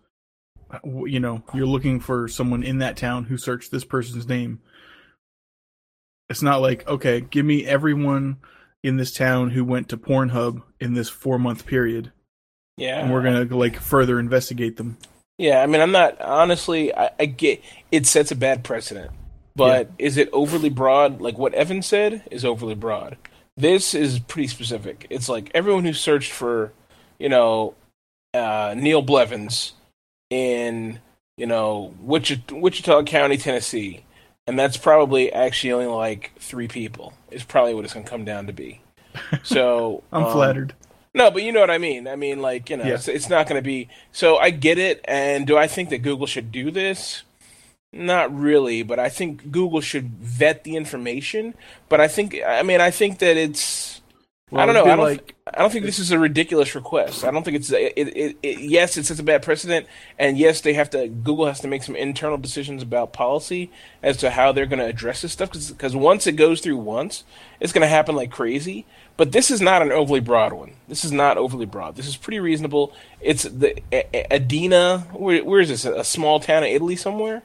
uh, 0.72 0.80
you 1.06 1.20
know 1.20 1.44
you're 1.54 1.68
looking 1.68 2.00
for 2.00 2.28
someone 2.28 2.64
in 2.64 2.80
that 2.80 2.98
town 2.98 3.26
who 3.26 3.38
searched 3.38 3.72
this 3.72 3.86
person's 3.86 4.28
name. 4.28 4.62
It's 6.30 6.42
not 6.42 6.62
like 6.62 6.88
okay, 6.88 7.22
give 7.22 7.46
me 7.46 7.66
everyone 7.66 8.38
in 8.84 8.98
this 8.98 9.14
town 9.14 9.52
who 9.52 9.64
went 9.64 9.90
to 9.90 9.98
Pornhub 9.98 10.62
in 10.80 10.94
this 10.94 11.10
four 11.10 11.40
month 11.40 11.66
period, 11.66 12.12
Yeah, 12.78 13.00
and 13.00 13.12
we're 13.12 13.24
gonna 13.24 13.46
like 13.56 13.78
further 13.78 14.20
investigate 14.20 14.78
them. 14.78 14.98
Yeah, 15.38 15.62
I 15.62 15.68
mean, 15.68 15.82
I'm 15.82 15.92
not 15.92 16.22
honestly. 16.22 16.96
I, 16.96 17.10
I 17.20 17.26
get 17.26 17.62
it 17.92 18.06
sets 18.06 18.32
a 18.32 18.36
bad 18.36 18.64
precedent, 18.64 19.12
but 19.56 19.92
is 19.98 20.18
it 20.18 20.30
overly 20.32 20.70
broad? 20.70 21.22
Like 21.22 21.38
what 21.38 21.54
Evan 21.54 21.82
said 21.82 22.24
is 22.32 22.46
overly 22.46 22.76
broad. 22.76 23.18
This 23.56 23.94
is 23.94 24.20
pretty 24.20 24.48
specific. 24.48 25.06
It's 25.10 25.30
like 25.30 25.52
everyone 25.54 25.86
who 25.86 25.94
searched 25.94 26.32
for, 26.32 26.74
you 27.24 27.30
know, 27.30 27.74
uh, 28.34 28.76
Neil 28.78 29.02
Blevins 29.02 29.72
in 30.30 31.00
you 31.38 31.46
know 31.48 31.94
Wichita, 32.02 32.54
Wichita 32.54 33.04
County, 33.04 33.38
Tennessee, 33.38 34.04
and 34.46 34.60
that's 34.60 34.76
probably 34.76 35.32
actually 35.32 35.72
only 35.72 35.86
like 35.86 36.34
three 36.38 36.68
people. 36.68 37.14
Is 37.32 37.46
probably 37.46 37.74
what 37.74 37.86
it's 37.86 37.94
going 37.94 38.04
to 38.04 38.10
come 38.10 38.26
down 38.26 38.46
to 38.48 38.54
be. 38.54 38.82
So 39.42 40.04
I'm 40.12 40.26
um, 40.26 40.34
flattered. 40.34 40.74
no, 41.16 41.32
but 41.32 41.44
you 41.44 41.54
know 41.54 41.62
what 41.62 41.72
I 41.72 41.78
mean. 41.78 42.10
I 42.10 42.18
mean, 42.18 42.42
like 42.42 42.70
you 42.70 42.76
know, 42.76 42.84
Yeah. 42.84 42.96
it's, 42.96 43.08
it's 43.08 43.30
not 43.30 43.48
going 43.48 43.58
to 43.58 43.66
be. 43.66 43.88
So 44.12 44.36
I 44.38 44.50
get 44.50 44.78
it. 44.78 45.00
And 45.06 45.48
do 45.48 45.58
I 45.58 45.68
think 45.68 45.90
that 45.92 46.00
Google 46.00 46.28
should 46.28 46.52
do 46.52 46.72
this? 46.72 47.24
Not 47.94 48.38
really, 48.38 48.84
but 48.84 49.00
I 49.00 49.08
think 49.08 49.50
Google 49.50 49.80
should 49.80 50.10
vet 50.10 50.66
the 50.66 50.76
information. 50.76 51.54
But 51.88 52.02
I 52.02 52.10
think, 52.10 52.36
I 52.46 52.64
mean, 52.64 52.82
I 52.82 52.92
think 52.92 53.20
that 53.20 53.38
it's. 53.38 54.02
I 54.56 54.66
don't 54.66 54.76
know. 54.76 54.84
I 54.86 54.96
don't. 54.96 55.00
like- 55.06 55.36
I 55.56 55.60
don't 55.60 55.72
think 55.72 55.86
this 55.86 56.00
is 56.00 56.12
a 56.12 56.18
ridiculous 56.18 56.74
request. 56.74 57.24
I 57.26 57.30
don't 57.32 57.44
think 57.44 57.58
it's. 57.58 57.72
It, 57.72 57.94
it, 57.98 58.38
it, 58.42 58.60
yes, 58.60 58.98
it 58.98 59.06
sets 59.06 59.20
a 59.20 59.24
bad 59.24 59.44
precedent, 59.44 59.86
and 60.18 60.38
yes, 60.38 60.62
they 60.62 60.74
have 60.74 60.90
to. 60.92 61.08
Google 61.08 61.46
has 61.46 61.60
to 61.60 61.68
make 61.68 61.84
some 61.84 61.96
internal 61.96 62.38
decisions 62.38 62.82
about 62.82 63.14
policy 63.14 63.70
as 64.02 64.18
to 64.18 64.32
how 64.32 64.52
they're 64.52 64.66
going 64.66 64.80
to 64.80 64.86
address 64.86 65.22
this 65.22 65.34
stuff. 65.34 65.52
Because 65.52 65.96
once 65.96 66.26
it 66.28 66.34
goes 66.38 66.62
through 66.62 66.78
once, 66.78 67.24
it's 67.60 67.74
going 67.74 67.82
to 67.84 67.88
happen 67.88 68.16
like 68.16 68.32
crazy. 68.32 68.86
But 69.16 69.32
this 69.32 69.52
is 69.52 69.62
not 69.62 69.82
an 69.84 69.92
overly 69.92 70.22
broad 70.22 70.54
one. 70.54 70.74
This 70.88 71.06
is 71.06 71.12
not 71.12 71.38
overly 71.38 71.68
broad. 71.68 71.96
This 71.96 72.08
is 72.08 72.18
pretty 72.18 72.40
reasonable. 72.40 72.94
It's 73.22 73.44
the 73.44 73.80
Edina. 74.34 75.00
Where, 75.12 75.44
where 75.44 75.60
is 75.60 75.70
this? 75.70 75.86
A 75.86 76.04
small 76.04 76.40
town 76.40 76.64
in 76.64 76.72
Italy 76.72 76.96
somewhere? 76.96 77.44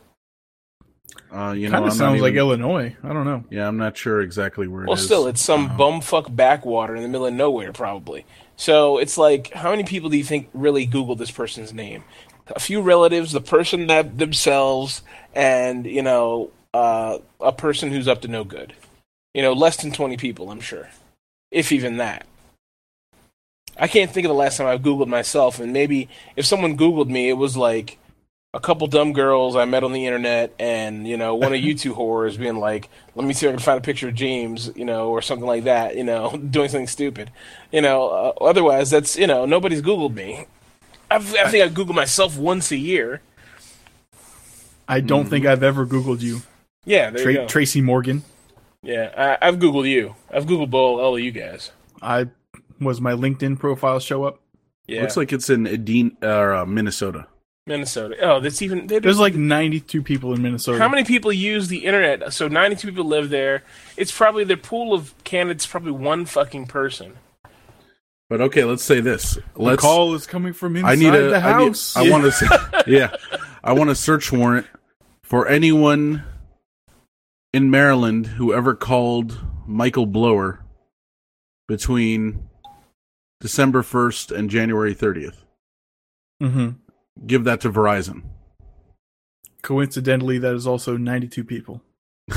Uh, 1.30 1.52
you 1.52 1.68
know, 1.68 1.72
Kind 1.72 1.84
of 1.84 1.90
not 1.90 1.96
sounds 1.96 2.22
like 2.22 2.34
Illinois. 2.34 2.96
I 3.02 3.12
don't 3.12 3.24
know. 3.24 3.44
Yeah, 3.50 3.68
I'm 3.68 3.76
not 3.76 3.96
sure 3.96 4.20
exactly 4.20 4.66
where 4.66 4.84
it 4.84 4.86
Well, 4.86 4.96
is. 4.96 5.04
still, 5.04 5.26
it's 5.26 5.42
some 5.42 5.70
Um, 5.70 5.76
bumfuck 5.78 6.34
backwater 6.34 6.96
in 6.96 7.02
the 7.02 7.08
middle 7.08 7.26
of 7.26 7.34
nowhere, 7.34 7.72
probably. 7.72 8.24
So 8.56 8.98
it's 8.98 9.18
like, 9.18 9.52
how 9.52 9.70
many 9.70 9.84
people 9.84 10.08
do 10.10 10.16
you 10.16 10.24
think 10.24 10.48
really 10.54 10.86
Google 10.86 11.14
this 11.16 11.30
person's 11.30 11.72
name? 11.72 12.02
A 12.48 12.60
few 12.60 12.80
relatives, 12.80 13.32
the 13.32 13.40
person 13.42 13.86
that 13.88 14.16
themselves, 14.18 15.02
and 15.34 15.84
you 15.86 16.02
know, 16.02 16.50
uh, 16.72 17.18
a 17.40 17.52
person 17.52 17.90
who's 17.92 18.08
up 18.08 18.22
to 18.22 18.28
no 18.28 18.42
good. 18.44 18.72
You 19.34 19.42
know, 19.42 19.52
less 19.52 19.76
than 19.76 19.92
twenty 19.92 20.16
people, 20.16 20.50
I'm 20.50 20.60
sure, 20.60 20.88
if 21.50 21.70
even 21.72 21.98
that. 21.98 22.26
I 23.76 23.86
can't 23.86 24.10
think 24.10 24.24
of 24.24 24.28
the 24.30 24.34
last 24.34 24.56
time 24.56 24.66
I 24.66 24.76
Googled 24.78 25.06
myself, 25.06 25.60
and 25.60 25.72
maybe 25.72 26.08
if 26.34 26.46
someone 26.46 26.76
Googled 26.76 27.08
me, 27.08 27.28
it 27.28 27.34
was 27.34 27.56
like 27.56 27.98
a 28.54 28.60
couple 28.60 28.86
dumb 28.86 29.12
girls 29.12 29.56
I 29.56 29.66
met 29.66 29.84
on 29.84 29.92
the 29.92 30.06
internet, 30.06 30.54
and 30.58 31.06
you 31.06 31.16
know, 31.16 31.34
one 31.34 31.52
of 31.52 31.60
you 31.60 31.74
two 31.74 31.94
whores 31.96 32.38
being 32.38 32.56
like, 32.56 32.88
"Let 33.14 33.26
me 33.26 33.34
see 33.34 33.46
if 33.46 33.50
I 33.50 33.52
can 33.56 33.62
find 33.62 33.78
a 33.78 33.82
picture 33.82 34.08
of 34.08 34.14
James," 34.14 34.70
you 34.74 34.84
know, 34.84 35.10
or 35.10 35.20
something 35.22 35.46
like 35.46 35.64
that, 35.64 35.96
you 35.96 36.04
know, 36.04 36.36
doing 36.50 36.68
something 36.68 36.86
stupid, 36.86 37.30
you 37.72 37.80
know. 37.82 38.08
Uh, 38.08 38.32
otherwise, 38.44 38.90
that's 38.90 39.16
you 39.16 39.26
know, 39.26 39.44
nobody's 39.44 39.82
Googled 39.82 40.14
me. 40.14 40.46
I've, 41.10 41.34
I 41.36 41.48
think 41.50 41.64
I 41.64 41.68
Google 41.68 41.94
myself 41.94 42.36
once 42.38 42.70
a 42.70 42.76
year. 42.76 43.20
I 44.86 45.00
don't 45.00 45.26
think 45.26 45.44
I've 45.44 45.62
ever 45.62 45.86
Googled 45.86 46.22
you, 46.22 46.40
Yeah, 46.86 47.10
there 47.10 47.30
you 47.30 47.36
go. 47.38 47.46
Tracy 47.46 47.82
Morgan. 47.82 48.24
yeah, 48.82 49.36
I, 49.42 49.46
I've 49.46 49.56
Googled 49.56 49.88
you. 49.88 50.14
I've 50.32 50.46
Googled 50.46 50.72
all, 50.72 50.98
all 50.98 51.14
of 51.14 51.20
you 51.20 51.30
guys. 51.30 51.72
I 52.00 52.28
was 52.80 52.98
my 52.98 53.12
LinkedIn 53.12 53.58
profile 53.58 54.00
show 54.00 54.24
up. 54.24 54.40
Yeah, 54.86 55.02
Looks 55.02 55.18
like 55.18 55.32
it's 55.34 55.50
in 55.50 55.66
Edin, 55.66 56.16
uh, 56.22 56.64
Minnesota. 56.66 57.26
Minnesota. 57.68 58.16
Oh, 58.22 58.40
that's 58.40 58.60
even. 58.62 58.86
they- 58.88 58.98
There's 58.98 59.18
like 59.20 59.34
92 59.34 60.02
people 60.02 60.32
in 60.34 60.42
Minnesota. 60.42 60.78
How 60.78 60.88
many 60.88 61.04
people 61.04 61.32
use 61.32 61.68
the 61.68 61.84
internet? 61.84 62.32
So 62.32 62.48
92 62.48 62.88
people 62.88 63.04
live 63.04 63.30
there. 63.30 63.62
It's 63.96 64.10
probably 64.10 64.44
their 64.44 64.56
pool 64.56 64.92
of 64.94 65.14
candidates. 65.24 65.66
Probably 65.66 65.92
one 65.92 66.24
fucking 66.26 66.66
person. 66.66 67.14
But 68.30 68.40
okay, 68.42 68.64
let's 68.64 68.82
say 68.84 69.00
this. 69.00 69.34
The 69.54 69.62
Let's. 69.62 69.80
call 69.80 70.14
is 70.14 70.26
coming 70.26 70.52
from 70.52 70.76
inside 70.76 70.90
I 70.90 70.94
need 70.96 71.14
a. 71.14 71.30
the 71.30 71.36
I 71.36 71.58
need- 71.58 71.68
house. 71.68 71.96
I 71.96 72.10
want 72.10 72.24
to. 72.32 72.84
yeah, 72.86 73.14
I 73.62 73.72
want 73.72 73.88
a 73.90 73.94
search 73.94 74.32
warrant 74.32 74.66
for 75.22 75.46
anyone 75.48 76.24
in 77.54 77.70
Maryland 77.70 78.26
who 78.26 78.52
ever 78.52 78.74
called 78.74 79.38
Michael 79.66 80.04
Blower 80.06 80.62
between 81.66 82.48
December 83.40 83.82
first 83.82 84.30
and 84.30 84.50
January 84.50 84.92
thirtieth. 84.94 85.42
hmm 86.40 86.70
Give 87.26 87.44
that 87.44 87.60
to 87.62 87.70
Verizon. 87.70 88.22
Coincidentally, 89.62 90.38
that 90.38 90.54
is 90.54 90.66
also 90.66 90.96
92 90.96 91.44
people. 91.44 91.82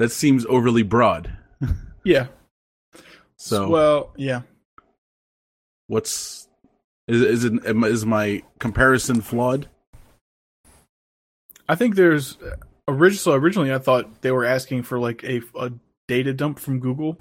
That 0.00 0.10
seems 0.10 0.46
overly 0.46 0.82
broad. 0.82 1.30
Yeah. 2.04 2.28
So 3.36 3.68
well, 3.68 4.14
yeah. 4.16 4.40
what's 5.88 6.48
is 7.06 7.20
is 7.20 7.44
it 7.44 7.52
is 7.66 8.06
my 8.06 8.42
comparison 8.58 9.20
flawed? 9.20 9.68
I 11.68 11.74
think 11.74 11.96
there's 11.96 12.38
originally. 12.88 13.18
So 13.18 13.32
originally, 13.34 13.74
I 13.74 13.78
thought 13.78 14.22
they 14.22 14.30
were 14.30 14.46
asking 14.46 14.84
for 14.84 14.98
like 14.98 15.22
a, 15.22 15.42
a 15.54 15.70
data 16.08 16.32
dump 16.32 16.58
from 16.60 16.80
Google, 16.80 17.18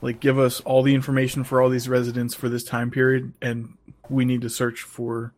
like 0.00 0.20
give 0.20 0.38
us 0.38 0.60
all 0.60 0.84
the 0.84 0.94
information 0.94 1.42
for 1.42 1.60
all 1.60 1.68
these 1.68 1.88
residents 1.88 2.36
for 2.36 2.48
this 2.48 2.62
time 2.62 2.92
period, 2.92 3.32
and 3.42 3.76
we 4.08 4.24
need 4.24 4.42
to 4.42 4.48
search 4.48 4.82
for 4.82 5.34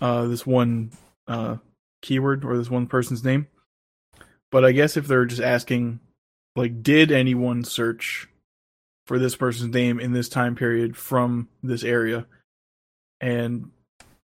uh, 0.00 0.26
this 0.26 0.46
one 0.46 0.92
uh, 1.28 1.56
keyword 2.02 2.44
or 2.44 2.56
this 2.56 2.70
one 2.70 2.86
person's 2.86 3.24
name. 3.24 3.46
But 4.50 4.64
I 4.64 4.72
guess 4.72 4.96
if 4.96 5.06
they're 5.06 5.24
just 5.24 5.42
asking, 5.42 6.00
like, 6.54 6.82
did 6.82 7.10
anyone 7.10 7.64
search 7.64 8.28
for 9.06 9.18
this 9.18 9.36
person's 9.36 9.74
name 9.74 10.00
in 10.00 10.12
this 10.12 10.28
time 10.28 10.54
period 10.54 10.96
from 10.96 11.48
this 11.62 11.84
area, 11.84 12.26
and 13.20 13.70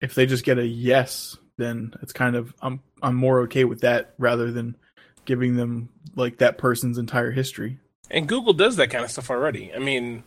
if 0.01 0.15
they 0.15 0.27
just 0.27 0.45
get 0.45 0.59
a 0.59 0.67
yes, 0.67 1.37
then 1.59 1.95
it's 2.03 2.13
kind 2.13 2.37
of 2.37 2.55
I'm 2.61 2.81
I'm 3.03 3.17
more 3.17 3.41
okay 3.43 3.65
with 3.65 3.81
that 3.81 4.15
rather 4.19 4.51
than 4.51 4.77
giving 5.25 5.57
them 5.57 5.89
like 6.17 6.39
that 6.39 6.59
person's 6.59 6.99
entire 6.99 7.31
history. 7.31 7.79
And 8.11 8.29
Google 8.29 8.53
does 8.53 8.77
that 8.77 8.91
kind 8.91 9.05
of 9.05 9.11
stuff 9.11 9.31
already. 9.31 9.73
I 9.75 9.79
mean, 9.79 10.25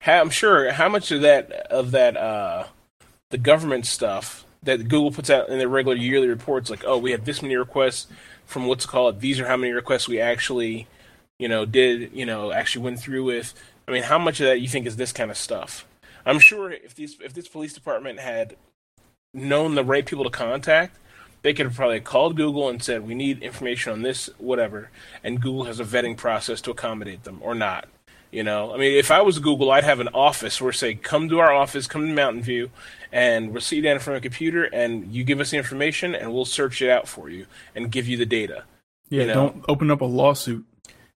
how, 0.00 0.20
I'm 0.20 0.30
sure 0.30 0.72
how 0.72 0.88
much 0.88 1.10
of 1.10 1.22
that 1.22 1.52
of 1.70 1.90
that 1.92 2.16
uh, 2.16 2.66
the 3.30 3.38
government 3.38 3.86
stuff 3.86 4.44
that 4.62 4.88
Google 4.88 5.10
puts 5.10 5.30
out 5.30 5.48
in 5.48 5.58
their 5.58 5.68
regular 5.68 5.96
yearly 5.96 6.28
reports, 6.28 6.70
like, 6.70 6.84
oh, 6.84 6.98
we 6.98 7.12
had 7.12 7.24
this 7.24 7.42
many 7.42 7.56
requests 7.56 8.06
from 8.44 8.66
what's 8.66 8.86
called. 8.86 9.20
These 9.20 9.40
are 9.40 9.46
how 9.46 9.56
many 9.56 9.72
requests 9.72 10.08
we 10.08 10.20
actually, 10.20 10.88
you 11.38 11.48
know, 11.48 11.64
did 11.64 12.12
you 12.12 12.26
know 12.26 12.52
actually 12.52 12.84
went 12.84 13.00
through 13.00 13.24
with. 13.24 13.54
I 13.86 13.92
mean, 13.92 14.02
how 14.02 14.18
much 14.18 14.40
of 14.40 14.46
that 14.46 14.60
you 14.60 14.68
think 14.68 14.86
is 14.86 14.96
this 14.96 15.12
kind 15.12 15.30
of 15.30 15.36
stuff? 15.36 15.86
I'm 16.26 16.38
sure 16.38 16.70
if 16.70 16.94
these 16.94 17.16
if 17.22 17.32
this 17.32 17.48
police 17.48 17.72
department 17.72 18.20
had 18.20 18.56
known 19.32 19.74
the 19.74 19.84
right 19.84 20.04
people 20.04 20.24
to 20.24 20.30
contact, 20.30 20.98
they 21.42 21.54
could 21.54 21.66
have 21.66 21.76
probably 21.76 22.00
called 22.00 22.36
Google 22.36 22.68
and 22.68 22.82
said, 22.82 23.06
"We 23.06 23.14
need 23.14 23.42
information 23.42 23.92
on 23.92 24.02
this, 24.02 24.28
whatever," 24.38 24.90
and 25.22 25.40
Google 25.40 25.64
has 25.64 25.80
a 25.80 25.84
vetting 25.84 26.16
process 26.16 26.60
to 26.62 26.70
accommodate 26.70 27.24
them 27.24 27.38
or 27.40 27.54
not. 27.54 27.88
You 28.30 28.42
know, 28.42 28.74
I 28.74 28.76
mean, 28.76 28.92
if 28.98 29.10
I 29.10 29.22
was 29.22 29.38
Google, 29.38 29.70
I'd 29.70 29.84
have 29.84 30.00
an 30.00 30.08
office 30.08 30.60
where 30.60 30.72
say, 30.72 30.94
"Come 30.94 31.28
to 31.30 31.38
our 31.38 31.52
office, 31.52 31.86
come 31.86 32.06
to 32.06 32.12
Mountain 32.12 32.42
View, 32.42 32.70
and 33.10 33.52
we'll 33.52 33.62
sit 33.62 33.76
you 33.76 33.82
down 33.82 33.94
in 33.94 34.00
front 34.00 34.16
of 34.16 34.20
a 34.22 34.28
computer, 34.28 34.64
and 34.64 35.10
you 35.12 35.24
give 35.24 35.40
us 35.40 35.50
the 35.50 35.56
information, 35.56 36.14
and 36.14 36.32
we'll 36.34 36.44
search 36.44 36.82
it 36.82 36.90
out 36.90 37.08
for 37.08 37.30
you 37.30 37.46
and 37.74 37.90
give 37.90 38.06
you 38.06 38.16
the 38.18 38.26
data." 38.26 38.64
Yeah, 39.08 39.22
You 39.22 39.26
know. 39.28 39.34
don't 39.34 39.64
open 39.68 39.90
up 39.90 40.02
a 40.02 40.04
lawsuit. 40.04 40.64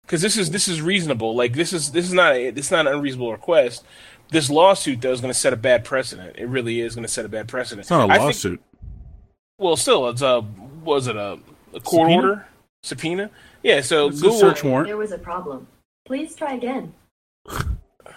because 0.07 0.23
this 0.23 0.39
is 0.39 0.51
this 0.51 0.69
is 0.69 0.81
reasonable. 0.81 1.35
Like 1.37 1.53
this 1.53 1.75
is 1.75 1.93
this 1.93 2.07
is 2.07 2.15
not 2.15 2.35
a, 2.35 2.51
this 2.51 2.67
is 2.67 2.71
not 2.73 2.87
an 2.87 2.95
unreasonable 2.95 3.31
request. 3.31 3.85
This 4.31 4.49
lawsuit 4.49 5.03
though 5.03 5.13
is 5.13 5.21
going 5.21 5.33
to 5.33 5.39
set 5.39 5.53
a 5.53 5.57
bad 5.57 5.85
precedent. 5.85 6.37
It 6.39 6.47
really 6.47 6.81
is 6.81 6.95
going 6.95 7.05
to 7.07 7.13
set 7.13 7.27
a 7.27 7.29
bad 7.29 7.47
precedent. 7.49 7.81
It's 7.83 7.91
not 7.91 8.09
a 8.09 8.13
I 8.13 8.17
think- 8.17 8.25
lawsuit. 8.29 8.63
well, 9.59 9.77
still, 9.77 10.09
it's 10.09 10.23
a 10.23 10.41
was 10.83 11.07
it 11.09 11.17
a, 11.17 11.39
a 11.75 11.81
court 11.81 12.09
Subpoena? 12.09 12.15
order 12.17 12.47
subpoena? 12.83 13.31
Yeah. 13.63 13.83
So 13.83 14.09
It's 14.09 14.23
Google 14.23 14.37
a 14.37 14.41
search 14.41 14.65
warrant. 14.65 14.89
There 14.89 14.97
was 14.97 15.13
a 15.13 15.19
problem. 15.19 15.67
Please 16.07 16.35
try 16.35 16.55
again. 16.55 16.93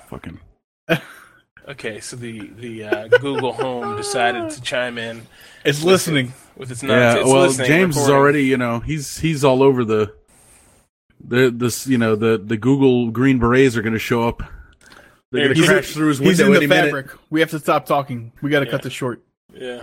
Fucking. 0.10 0.40
Okay, 1.68 2.00
so 2.00 2.16
the 2.16 2.48
the 2.60 2.84
uh, 2.84 3.08
Google 3.08 3.52
Home 3.54 3.98
decided 3.98 4.52
to 4.52 4.62
chime 4.62 5.00
in 5.00 5.24
It's 5.64 5.84
listening. 5.84 6.34
with 6.56 6.70
its 6.70 6.84
Yeah. 6.84 7.16
It's 7.18 7.26
Well, 7.28 7.42
listening, 7.48 7.68
James 7.68 7.98
is 7.98 8.08
already. 8.10 8.44
You 8.46 8.58
know, 8.58 8.80
he's 8.82 9.18
he's 9.18 9.44
all 9.44 9.64
over 9.64 9.84
the. 9.84 10.14
The 11.28 11.50
this 11.50 11.88
you 11.88 11.98
know 11.98 12.16
the 12.16 12.38
the 12.38 12.56
Google 12.58 13.10
Green 13.10 13.40
Berets 13.40 13.76
are 13.76 13.82
going 13.82 13.94
to 13.94 14.00
show 14.00 14.28
up. 14.28 14.44
They're 15.32 15.46
going 15.46 15.56
to 15.56 15.62
He's, 15.62 15.68
crash 15.70 15.92
through 15.94 16.10
his 16.10 16.20
he's 16.20 16.28
window 16.38 16.46
in 16.46 16.52
the 16.52 16.58
any 16.60 16.68
minute. 16.68 16.86
fabric. 16.86 17.08
We 17.32 17.40
have 17.40 17.50
to 17.50 17.60
stop 17.60 17.88
talking. 17.88 18.32
We 18.44 18.52
got 18.52 18.60
to 18.60 18.66
Yeah. 18.68 18.72
cut 18.72 18.84
this 18.84 18.94
short. 18.94 19.24
Yeah. 19.52 19.80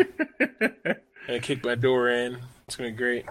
and 1.29 1.43
kick 1.43 1.65
my 1.65 1.75
door 1.75 2.09
in. 2.11 2.39
It's 2.69 2.77
gonna 2.77 2.91
be 2.91 2.97
great. 2.97 3.27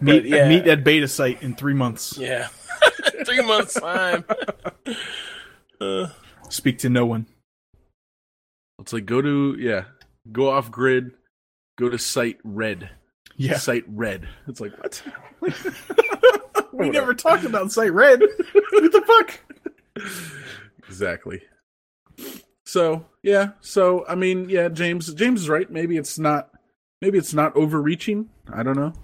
Meet, 0.00 0.24
yeah. 0.24 0.48
meet 0.48 0.66
at 0.66 0.82
beta 0.82 1.06
site 1.08 1.42
in 1.42 1.54
three 1.56 1.74
months. 1.74 2.16
Yeah. 2.16 2.48
Three 3.26 3.42
months 3.44 3.74
time. 3.74 4.24
Uh, 5.82 6.08
Speak 6.48 6.78
to 6.78 6.88
no 6.88 7.06
one. 7.06 7.26
It's 8.78 8.92
like 8.92 9.06
go 9.06 9.22
to 9.22 9.56
yeah, 9.58 9.84
go 10.30 10.50
off 10.50 10.70
grid, 10.70 11.12
go 11.78 11.88
to 11.88 11.98
site 11.98 12.38
red. 12.44 12.90
Yeah. 13.36 13.56
Site 13.56 13.84
red. 13.88 14.28
It's 14.46 14.60
like 14.60 14.72
what? 14.78 15.02
We 16.72 16.88
never 16.88 17.12
talked 17.12 17.44
about 17.44 17.70
site 17.70 17.92
red. 17.92 18.20
what 18.20 18.92
the 18.92 19.02
fuck? 19.02 19.40
Exactly. 20.88 21.42
So 22.64 23.04
yeah, 23.22 23.50
so 23.60 24.06
I 24.08 24.14
mean, 24.14 24.48
yeah, 24.48 24.68
James 24.68 25.12
James 25.12 25.42
is 25.42 25.48
right. 25.48 25.70
Maybe 25.70 25.98
it's 25.98 26.18
not 26.18 26.50
maybe 27.02 27.18
it's 27.18 27.34
not 27.34 27.54
overreaching. 27.56 28.30
I 28.50 28.62
don't 28.62 28.76
know. 28.76 28.94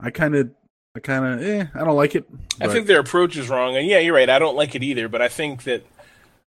I 0.00 0.10
kind 0.10 0.34
of 0.34 0.50
I 0.96 1.00
kind 1.00 1.24
of 1.24 1.42
eh, 1.42 1.66
I 1.74 1.84
don't 1.84 1.96
like 1.96 2.14
it. 2.14 2.26
I 2.60 2.68
think 2.68 2.86
their 2.86 3.00
approach 3.00 3.36
is 3.36 3.50
wrong, 3.50 3.76
and 3.76 3.86
yeah, 3.86 3.98
you're 3.98 4.14
right. 4.14 4.30
I 4.30 4.38
don't 4.38 4.56
like 4.56 4.74
it 4.74 4.82
either, 4.82 5.08
but 5.08 5.20
I 5.20 5.28
think 5.28 5.64
that 5.64 5.84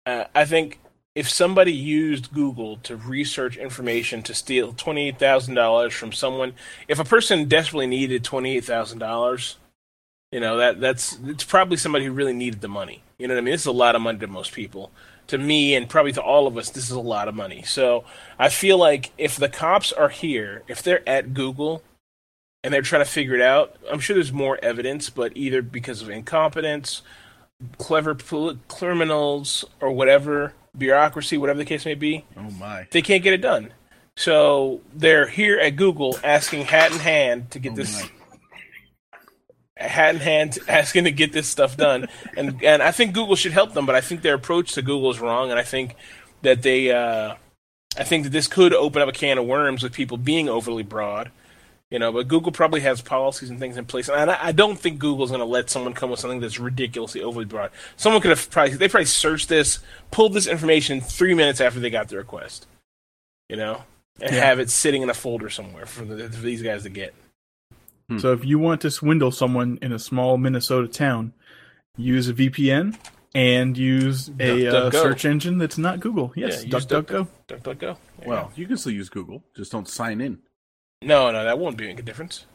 uh, 0.05 0.25
I 0.33 0.45
think 0.45 0.79
if 1.13 1.29
somebody 1.29 1.71
used 1.71 2.33
Google 2.33 2.77
to 2.77 2.95
research 2.95 3.57
information 3.57 4.21
to 4.23 4.33
steal 4.33 4.73
twenty 4.73 5.07
eight 5.07 5.19
thousand 5.19 5.55
dollars 5.55 5.93
from 5.93 6.11
someone, 6.11 6.53
if 6.87 6.99
a 6.99 7.05
person 7.05 7.47
desperately 7.47 7.87
needed 7.87 8.23
twenty 8.23 8.57
eight 8.57 8.65
thousand 8.65 8.99
dollars, 8.99 9.57
you 10.31 10.39
know 10.39 10.57
that 10.57 10.79
that's 10.79 11.17
it's 11.25 11.43
probably 11.43 11.77
somebody 11.77 12.05
who 12.05 12.11
really 12.11 12.33
needed 12.33 12.61
the 12.61 12.67
money. 12.67 13.01
You 13.17 13.27
know 13.27 13.33
what 13.33 13.41
I 13.41 13.43
mean? 13.43 13.53
This 13.53 13.61
is 13.61 13.67
a 13.67 13.71
lot 13.71 13.95
of 13.95 14.01
money 14.01 14.19
to 14.19 14.27
most 14.27 14.53
people. 14.53 14.91
To 15.27 15.37
me, 15.39 15.73
and 15.73 15.89
probably 15.89 16.11
to 16.11 16.21
all 16.21 16.45
of 16.45 16.55
us, 16.55 16.69
this 16.69 16.83
is 16.83 16.91
a 16.91 16.99
lot 16.99 17.27
of 17.27 17.33
money. 17.33 17.63
So 17.63 18.03
I 18.37 18.49
feel 18.49 18.77
like 18.77 19.11
if 19.17 19.37
the 19.37 19.49
cops 19.49 19.91
are 19.91 20.09
here, 20.09 20.61
if 20.67 20.83
they're 20.83 21.07
at 21.09 21.33
Google, 21.33 21.81
and 22.65 22.73
they're 22.73 22.81
trying 22.81 23.05
to 23.05 23.09
figure 23.09 23.35
it 23.35 23.41
out. 23.41 23.75
I'm 23.91 23.99
sure 23.99 24.15
there's 24.15 24.33
more 24.33 24.57
evidence, 24.59 25.11
but 25.11 25.37
either 25.37 25.61
because 25.61 26.01
of 26.01 26.09
incompetence, 26.09 27.03
clever 27.77 28.15
pol- 28.15 28.57
criminals, 28.67 29.65
or 29.81 29.91
whatever, 29.91 30.53
bureaucracy, 30.77 31.37
whatever 31.37 31.59
the 31.59 31.65
case 31.65 31.85
may 31.85 31.93
be, 31.95 32.25
oh 32.37 32.49
my. 32.51 32.87
they 32.91 33.01
can't 33.01 33.23
get 33.23 33.33
it 33.33 33.41
done. 33.41 33.71
So 34.17 34.81
they're 34.93 35.27
here 35.27 35.59
at 35.59 35.75
Google 35.75 36.17
asking 36.23 36.65
hat 36.65 36.91
in 36.91 36.99
hand 36.99 37.51
to 37.51 37.59
get 37.59 37.73
Oh 37.73 37.75
this 37.75 38.01
my. 38.03 38.09
hat 39.87 40.15
in 40.15 40.21
hand 40.21 40.57
asking 40.67 41.03
to 41.03 41.11
get 41.11 41.33
this 41.33 41.47
stuff 41.47 41.75
done. 41.75 42.07
And 42.37 42.63
and 42.63 42.81
I 42.81 42.91
think 42.91 43.13
Google 43.13 43.35
should 43.35 43.51
help 43.51 43.73
them, 43.73 43.85
but 43.85 43.95
I 43.95 44.01
think 44.01 44.21
their 44.21 44.35
approach 44.35 44.73
to 44.73 44.81
Google 44.81 45.11
is 45.11 45.19
wrong, 45.19 45.49
and 45.51 45.59
I 45.59 45.63
think 45.63 45.95
that 46.43 46.61
they 46.61 46.91
uh, 46.91 47.35
I 47.97 48.03
think 48.03 48.23
that 48.23 48.29
this 48.31 48.47
could 48.47 48.73
open 48.73 49.01
up 49.01 49.09
a 49.09 49.13
can 49.13 49.37
of 49.37 49.45
worms 49.45 49.83
with 49.83 49.93
people 49.93 50.17
being 50.17 50.47
overly 50.49 50.83
broad. 50.83 51.31
You 51.91 51.99
know, 51.99 52.11
but 52.11 52.27
Google 52.27 52.51
probably 52.51 52.81
has 52.81 53.01
policies 53.01 53.51
and 53.51 53.59
things 53.59 53.77
in 53.77 53.85
place, 53.85 54.09
and 54.09 54.31
I, 54.31 54.47
I 54.47 54.51
don't 54.51 54.77
think 54.77 54.97
Google's 54.97 55.29
going 55.29 55.39
to 55.39 55.45
let 55.45 55.69
someone 55.69 55.93
come 55.93 56.09
with 56.09 56.19
something 56.19 56.39
that's 56.39 56.59
ridiculously 56.59 57.21
overly 57.21 57.45
broad. 57.45 57.69
Someone 57.95 58.21
could 58.23 58.29
have 58.31 58.49
probably 58.49 58.75
they 58.75 58.87
probably 58.89 59.05
searched 59.05 59.49
this, 59.49 59.79
pulled 60.09 60.33
this 60.33 60.47
information 60.47 60.99
three 60.99 61.35
minutes 61.35 61.61
after 61.61 61.79
they 61.79 61.91
got 61.91 62.09
the 62.09 62.17
request, 62.17 62.65
you 63.49 63.55
know, 63.55 63.83
and 64.19 64.33
Yeah. 64.35 64.43
have 64.45 64.59
it 64.59 64.71
sitting 64.71 65.03
in 65.03 65.09
a 65.11 65.13
folder 65.13 65.49
somewhere 65.51 65.85
for, 65.85 66.03
the, 66.05 66.27
for 66.29 66.41
these 66.41 66.63
guys 66.63 66.83
to 66.83 66.89
get. 66.89 67.13
Hmm. 68.09 68.17
So 68.17 68.33
if 68.33 68.43
you 68.43 68.57
want 68.57 68.81
to 68.81 68.89
swindle 68.89 69.31
someone 69.31 69.77
in 69.81 69.91
a 69.91 69.99
small 69.99 70.37
Minnesota 70.37 70.87
town, 70.87 71.33
use 71.97 72.27
a 72.27 72.33
VPN 72.33 72.97
and 73.35 73.77
use 73.77 74.29
a 74.39 74.67
uh, 74.67 74.89
DuckDuckGo. 74.89 74.91
search 74.91 75.25
engine 75.25 75.59
that's 75.59 75.77
not 75.77 75.99
Google. 75.99 76.33
Yes, 76.35 76.63
Yeah, 76.65 76.75
use 76.77 76.85
DuckDuckGo. 76.87 77.27
DuckDuckGo. 77.47 77.79
There 77.79 77.89
you 78.23 78.27
Well, 78.29 78.45
go. 78.45 78.51
you 78.55 78.65
can 78.67 78.77
still 78.77 78.91
use 78.91 79.09
Google. 79.09 79.43
Just 79.55 79.71
don't 79.71 79.87
sign 79.87 80.19
in. 80.19 80.39
No, 81.05 81.31
no, 81.31 81.43
that 81.43 81.59
won't 81.59 81.77
be 81.77 81.85
make 81.87 81.99
a 81.99 82.03
difference. 82.03 82.45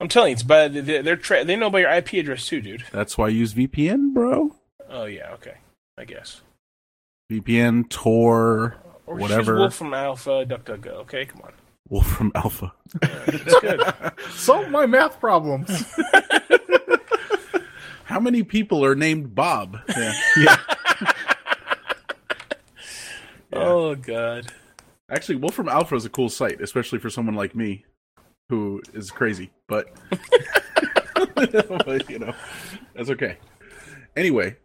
I'm 0.00 0.08
telling 0.08 0.30
you, 0.30 0.34
it's 0.34 0.42
by 0.42 0.68
they're, 0.68 1.02
they're 1.02 1.16
tra- 1.16 1.44
they 1.44 1.54
know 1.54 1.66
about 1.66 1.78
your 1.78 1.90
IP 1.90 2.14
address 2.14 2.46
too, 2.46 2.60
dude. 2.62 2.84
That's 2.92 3.18
why 3.18 3.26
I 3.26 3.30
use 3.30 3.52
VPN, 3.52 4.14
bro. 4.14 4.56
Oh 4.88 5.04
yeah, 5.04 5.32
okay, 5.34 5.58
I 5.98 6.04
guess. 6.04 6.40
VPN, 7.30 7.90
Tor, 7.90 8.76
Or 9.06 9.16
Whatever. 9.16 9.52
use 9.52 9.58
Wolf 9.60 9.74
from 9.74 9.92
Alpha, 9.92 10.46
DuckDuckGo. 10.46 10.86
Okay, 11.02 11.26
come 11.26 11.42
on, 11.42 11.52
Wolfram 11.90 12.32
Alpha. 12.34 12.72
it's 13.02 13.60
good. 13.60 13.82
Solve 14.30 14.70
my 14.70 14.86
math 14.86 15.20
problems. 15.20 15.84
How 18.04 18.18
many 18.20 18.42
people 18.42 18.82
are 18.84 18.94
named 18.94 19.34
Bob? 19.34 19.78
Yeah. 19.94 20.14
yeah. 20.38 20.56
Oh 23.52 23.94
god. 23.94 24.46
Actually, 25.10 25.36
Wolfram 25.36 25.68
Alpha 25.68 25.94
is 25.94 26.04
a 26.04 26.10
cool 26.10 26.28
site, 26.28 26.60
especially 26.60 26.98
for 26.98 27.08
someone 27.10 27.34
like 27.34 27.54
me 27.54 27.84
who 28.48 28.82
is 28.92 29.10
crazy. 29.10 29.50
But, 29.66 29.90
but 31.34 32.10
you 32.10 32.18
know, 32.18 32.34
that's 32.94 33.10
okay. 33.10 33.38
Anyway, 34.16 34.56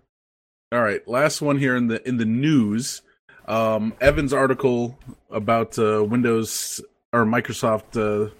all 0.71 0.81
right. 0.81 1.07
Last 1.07 1.41
one 1.41 1.57
here 1.57 1.75
in 1.75 1.87
the 1.87 2.05
in 2.07 2.17
the 2.17 2.25
news. 2.25 3.01
Um, 3.47 3.93
Evan's 3.99 4.33
article 4.33 4.97
about 5.29 5.77
uh, 5.77 6.03
Windows 6.03 6.81
or 7.11 7.25
Microsoft 7.25 7.95
uh, 7.97 8.31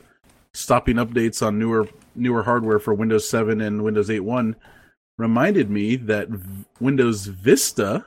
stopping 0.54 0.96
updates 0.96 1.46
on 1.46 1.60
newer 1.60 1.88
newer 2.16 2.44
hardware 2.44 2.80
for 2.80 2.94
Windows 2.94 3.28
7 3.28 3.60
and 3.60 3.84
Windows 3.84 4.10
8.1 4.10 4.56
reminded 5.18 5.70
me 5.70 5.96
that 5.96 6.30
v- 6.30 6.66
Windows 6.80 7.26
Vista 7.26 8.06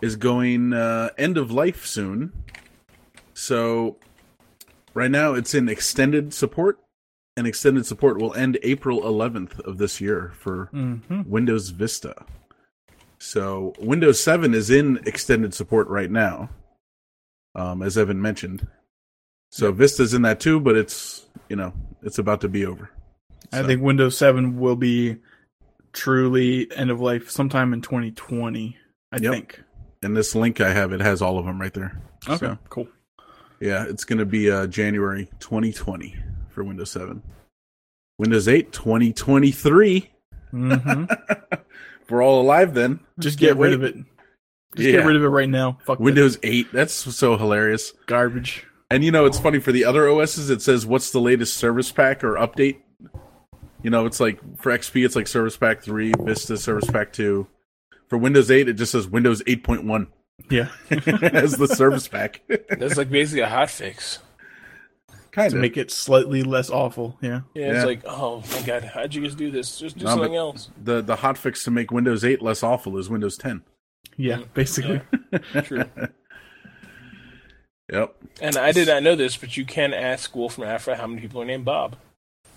is 0.00 0.16
going 0.16 0.72
uh, 0.72 1.10
end 1.18 1.36
of 1.38 1.50
life 1.50 1.86
soon. 1.86 2.32
So 3.34 3.96
right 4.94 5.10
now 5.10 5.34
it's 5.34 5.54
in 5.54 5.68
extended 5.68 6.34
support, 6.34 6.78
and 7.36 7.46
extended 7.46 7.86
support 7.86 8.18
will 8.20 8.34
end 8.34 8.58
April 8.62 9.00
11th 9.02 9.58
of 9.60 9.78
this 9.78 10.00
year 10.00 10.32
for 10.34 10.66
hmm 10.66 11.22
Windows 11.26 11.70
Vista. 11.70 12.14
So 13.18 13.72
Windows 13.78 14.22
7 14.22 14.52
is 14.52 14.68
in 14.70 14.98
extended 15.06 15.54
support 15.54 15.86
right 15.88 16.10
now, 16.10 16.50
um, 17.54 17.80
as 17.82 17.96
Evan 17.96 18.20
mentioned. 18.20 18.66
So 19.50 19.70
Vista's 19.72 20.12
in 20.14 20.22
that 20.22 20.40
too, 20.40 20.58
but 20.60 20.76
it's 20.76 21.26
you 21.48 21.56
know 21.56 21.72
it's 22.02 22.18
about 22.18 22.40
to 22.42 22.48
be 22.48 22.66
over. 22.66 22.90
I 23.52 23.62
think 23.62 23.82
Windows 23.82 24.16
7 24.16 24.58
will 24.58 24.76
be 24.76 25.16
truly 25.92 26.70
end 26.74 26.90
of 26.90 27.00
life 27.00 27.30
sometime 27.30 27.72
in 27.74 27.82
2020. 27.82 28.76
I 29.12 29.16
Yep. 29.18 29.30
think. 29.32 29.60
and 30.02 30.16
this 30.16 30.34
link 30.34 30.60
I 30.60 30.72
have 30.72 30.92
it 30.92 31.00
has 31.00 31.20
all 31.22 31.38
of 31.38 31.44
them 31.44 31.60
right 31.60 31.72
there. 31.74 32.00
Okay, 32.26 32.38
So, 32.38 32.58
cool. 32.70 32.88
Yeah, 33.62 33.84
it's 33.88 34.04
going 34.04 34.18
to 34.18 34.26
be 34.26 34.50
uh, 34.50 34.66
January 34.66 35.28
2020 35.40 36.14
for 36.48 36.64
Windows 36.64 36.90
7. 36.90 37.22
Windows 38.18 38.48
8 38.48 38.72
2023. 38.72 40.10
hmm 40.50 41.04
We're 42.10 42.22
all 42.22 42.42
alive 42.42 42.74
then. 42.74 43.00
Just 43.18 43.38
get 43.38 43.56
rid 43.56 43.72
of 43.72 43.82
it. 43.82 43.94
Just 44.76 44.86
Yeah. 44.88 44.92
get 44.98 45.06
rid 45.06 45.16
of 45.16 45.22
it 45.24 45.28
right 45.28 45.48
now. 45.48 45.78
Fuck 45.84 45.96
that 45.98 46.04
Windows 46.04 46.38
8. 46.42 46.72
That's 46.72 46.92
so 46.92 47.38
hilarious. 47.38 47.94
garbage. 48.06 48.66
And 48.90 49.02
you 49.02 49.10
know, 49.10 49.24
it's 49.24 49.38
funny 49.38 49.58
for 49.60 49.72
the 49.72 49.86
other 49.86 50.06
OSs, 50.06 50.50
it 50.50 50.60
says 50.60 50.84
what's 50.84 51.10
the 51.12 51.20
latest 51.20 51.54
service 51.56 51.90
pack 51.90 52.22
or 52.22 52.34
update. 52.34 52.78
You 53.82 53.88
know, 53.90 54.04
it's 54.04 54.20
like 54.20 54.38
for 54.58 54.70
XP, 54.76 55.04
it's 55.06 55.16
like 55.16 55.26
Service 55.26 55.56
Pack 55.56 55.82
3, 55.82 56.12
Vista 56.20 56.56
Service 56.58 56.88
Pack 56.90 57.12
2. 57.14 57.46
For 58.08 58.18
Windows 58.18 58.50
8, 58.50 58.68
it 58.68 58.74
just 58.74 58.92
says 58.92 59.08
Windows 59.08 59.42
8.1 59.44 60.06
Yeah, 60.50 60.68
as 60.90 61.56
the 61.56 61.68
service 61.68 62.08
pack. 62.08 62.40
That's 62.68 62.96
like 62.96 63.10
basically 63.10 63.40
a 63.42 63.48
hot 63.48 63.70
fix. 63.70 64.18
kind 65.30 65.50
to 65.50 65.56
of. 65.56 65.60
make 65.62 65.76
it 65.76 65.90
slightly 65.90 66.42
less 66.42 66.68
awful. 66.68 67.16
Yeah. 67.22 67.42
Yeah, 67.54 67.66
Yeah. 67.66 67.76
it's 67.76 67.86
like, 67.86 68.02
oh 68.06 68.42
my 68.52 68.62
god, 68.66 68.84
how'd 68.84 69.14
you 69.14 69.22
guys 69.22 69.34
do 69.34 69.50
this? 69.50 69.78
Just 69.78 69.98
do 69.98 70.04
No, 70.04 70.10
something 70.10 70.34
else. 70.36 70.70
The 70.82 71.00
the 71.00 71.16
hot 71.16 71.38
fix 71.38 71.64
to 71.64 71.70
make 71.70 71.90
Windows 71.90 72.24
8 72.24 72.42
less 72.42 72.62
awful 72.62 72.98
is 72.98 73.08
Windows 73.08 73.36
10. 73.38 73.62
Yeah, 74.16 74.38
mm, 74.38 74.52
basically. 74.54 75.00
True. 75.62 75.84
Yep. 77.92 78.14
And 78.40 78.56
I 78.56 78.72
did 78.72 78.88
not 78.88 79.02
know 79.02 79.16
this, 79.16 79.36
but 79.36 79.56
you 79.56 79.66
can 79.66 79.92
ask 79.92 80.34
Wolfram 80.34 80.66
Alpha 80.66 80.96
how 80.96 81.06
many 81.06 81.20
people 81.20 81.42
are 81.42 81.44
named 81.44 81.64
Bob. 81.66 81.96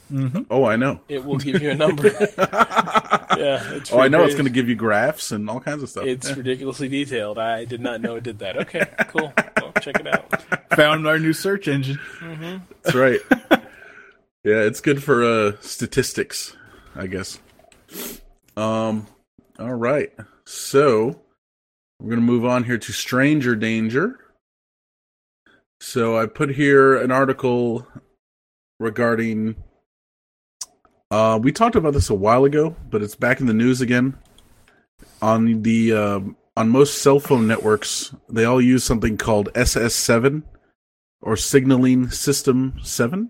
Hmm 0.10 0.42
Oh, 0.50 0.66
I 0.66 0.76
know. 0.76 1.00
It 1.10 1.24
will 1.26 1.38
give 1.38 1.62
you 1.62 1.72
a 1.72 1.76
number. 1.76 2.04
yeah. 2.38 3.74
It's 3.74 3.92
oh, 3.92 4.00
I 4.00 4.08
know 4.08 4.24
it's 4.24 4.36
going 4.36 4.46
to 4.46 4.52
give 4.52 4.70
you 4.70 4.76
graphs 4.76 5.32
and 5.32 5.50
all 5.50 5.60
kinds 5.60 5.84
of 5.84 5.90
stuff. 5.90 6.06
It's 6.06 6.30
Yeah. 6.30 6.36
ridiculously 6.36 6.88
detailed. 6.88 7.38
I 7.38 7.66
did 7.66 7.82
not 7.82 8.02
know 8.02 8.16
it 8.16 8.24
did 8.24 8.40
that. 8.40 8.58
Okay, 8.58 8.86
cool. 9.08 9.34
Well, 9.58 9.72
check 9.82 10.00
it 10.00 10.08
out. 10.08 10.42
Found 10.76 11.08
our 11.08 11.18
new 11.20 11.34
search 11.34 11.68
engine. 11.68 12.00
That's 12.84 12.96
right. 12.96 13.20
yeah, 14.44 14.62
it's 14.62 14.82
good 14.82 15.04
for 15.04 15.24
uh 15.24 15.54
statistics, 15.62 16.56
I 16.96 17.08
guess. 17.08 17.40
Um 18.56 19.08
all 19.58 19.74
right. 19.74 20.12
So 20.46 21.22
we're 22.00 22.10
going 22.10 22.20
to 22.20 22.26
move 22.26 22.44
on 22.46 22.66
here 22.66 22.78
to 22.78 22.92
stranger 22.92 23.56
danger. 23.56 24.20
So 25.80 26.18
I 26.20 26.26
put 26.26 26.50
here 26.56 26.96
an 26.98 27.10
article 27.12 27.88
regarding 28.80 29.56
uh 31.16 31.38
we 31.38 31.52
talked 31.52 31.76
about 31.76 31.94
this 31.94 32.10
a 32.10 32.16
while 32.16 32.44
ago, 32.44 32.76
but 32.90 33.02
it's 33.02 33.16
back 33.16 33.40
in 33.40 33.48
the 33.48 33.54
news 33.54 33.80
again. 33.80 34.18
On 35.22 35.62
the 35.62 35.94
um 35.94 36.38
on 36.58 36.70
most 36.70 37.02
cell 37.02 37.20
phone 37.20 37.48
networks, 37.48 38.14
they 38.30 38.46
all 38.46 38.62
use 38.62 38.84
something 38.84 39.18
called 39.18 39.54
SS7 39.54 40.44
or 41.22 41.38
signaling 41.38 42.10
system 42.10 42.78
7 42.84 43.30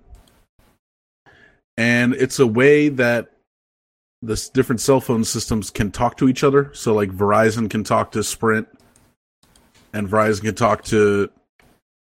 and 1.77 2.13
it's 2.15 2.39
a 2.39 2.47
way 2.47 2.89
that 2.89 3.31
the 4.21 4.49
different 4.53 4.81
cell 4.81 4.99
phone 4.99 5.23
systems 5.23 5.69
can 5.69 5.91
talk 5.91 6.17
to 6.17 6.27
each 6.27 6.43
other. 6.43 6.71
So 6.73 6.93
like 6.93 7.11
verizon 7.11 7.69
can 7.69 7.83
talk 7.83 8.11
to 8.11 8.23
sprint 8.23 8.67
and 9.93 10.09
verizon 10.09 10.41
can 10.41 10.55
talk 10.55 10.83
to 10.85 11.29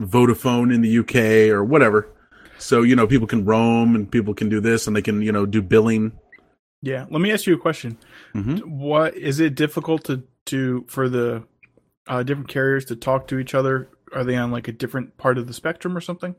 vodafone 0.02 0.74
in 0.74 0.82
the 0.82 0.98
uk 0.98 1.14
or 1.54 1.62
whatever 1.62 2.11
so 2.62 2.82
you 2.82 2.94
know 2.96 3.06
people 3.06 3.26
can 3.26 3.44
roam 3.44 3.94
and 3.96 4.10
people 4.10 4.34
can 4.34 4.48
do 4.48 4.60
this 4.60 4.86
and 4.86 4.94
they 4.96 5.02
can 5.02 5.20
you 5.22 5.32
know 5.32 5.44
do 5.46 5.60
billing 5.62 6.12
Yeah. 6.82 7.06
Let 7.10 7.20
me 7.20 7.30
ask 7.32 7.46
you 7.46 7.54
a 7.54 7.58
question. 7.58 7.96
Mhm. 8.34 8.64
What 8.64 9.14
is 9.16 9.38
it 9.40 9.54
difficult 9.54 10.04
to 10.04 10.22
to 10.46 10.84
for 10.88 11.08
the 11.08 11.44
uh, 12.08 12.22
different 12.24 12.48
carriers 12.48 12.84
to 12.86 12.96
talk 12.96 13.28
to 13.28 13.38
each 13.38 13.54
other? 13.54 13.88
Are 14.12 14.24
they 14.24 14.36
on 14.36 14.50
like 14.50 14.66
a 14.68 14.72
different 14.72 15.16
part 15.16 15.38
of 15.38 15.46
the 15.46 15.52
spectrum 15.54 15.96
or 15.96 16.00
something? 16.00 16.34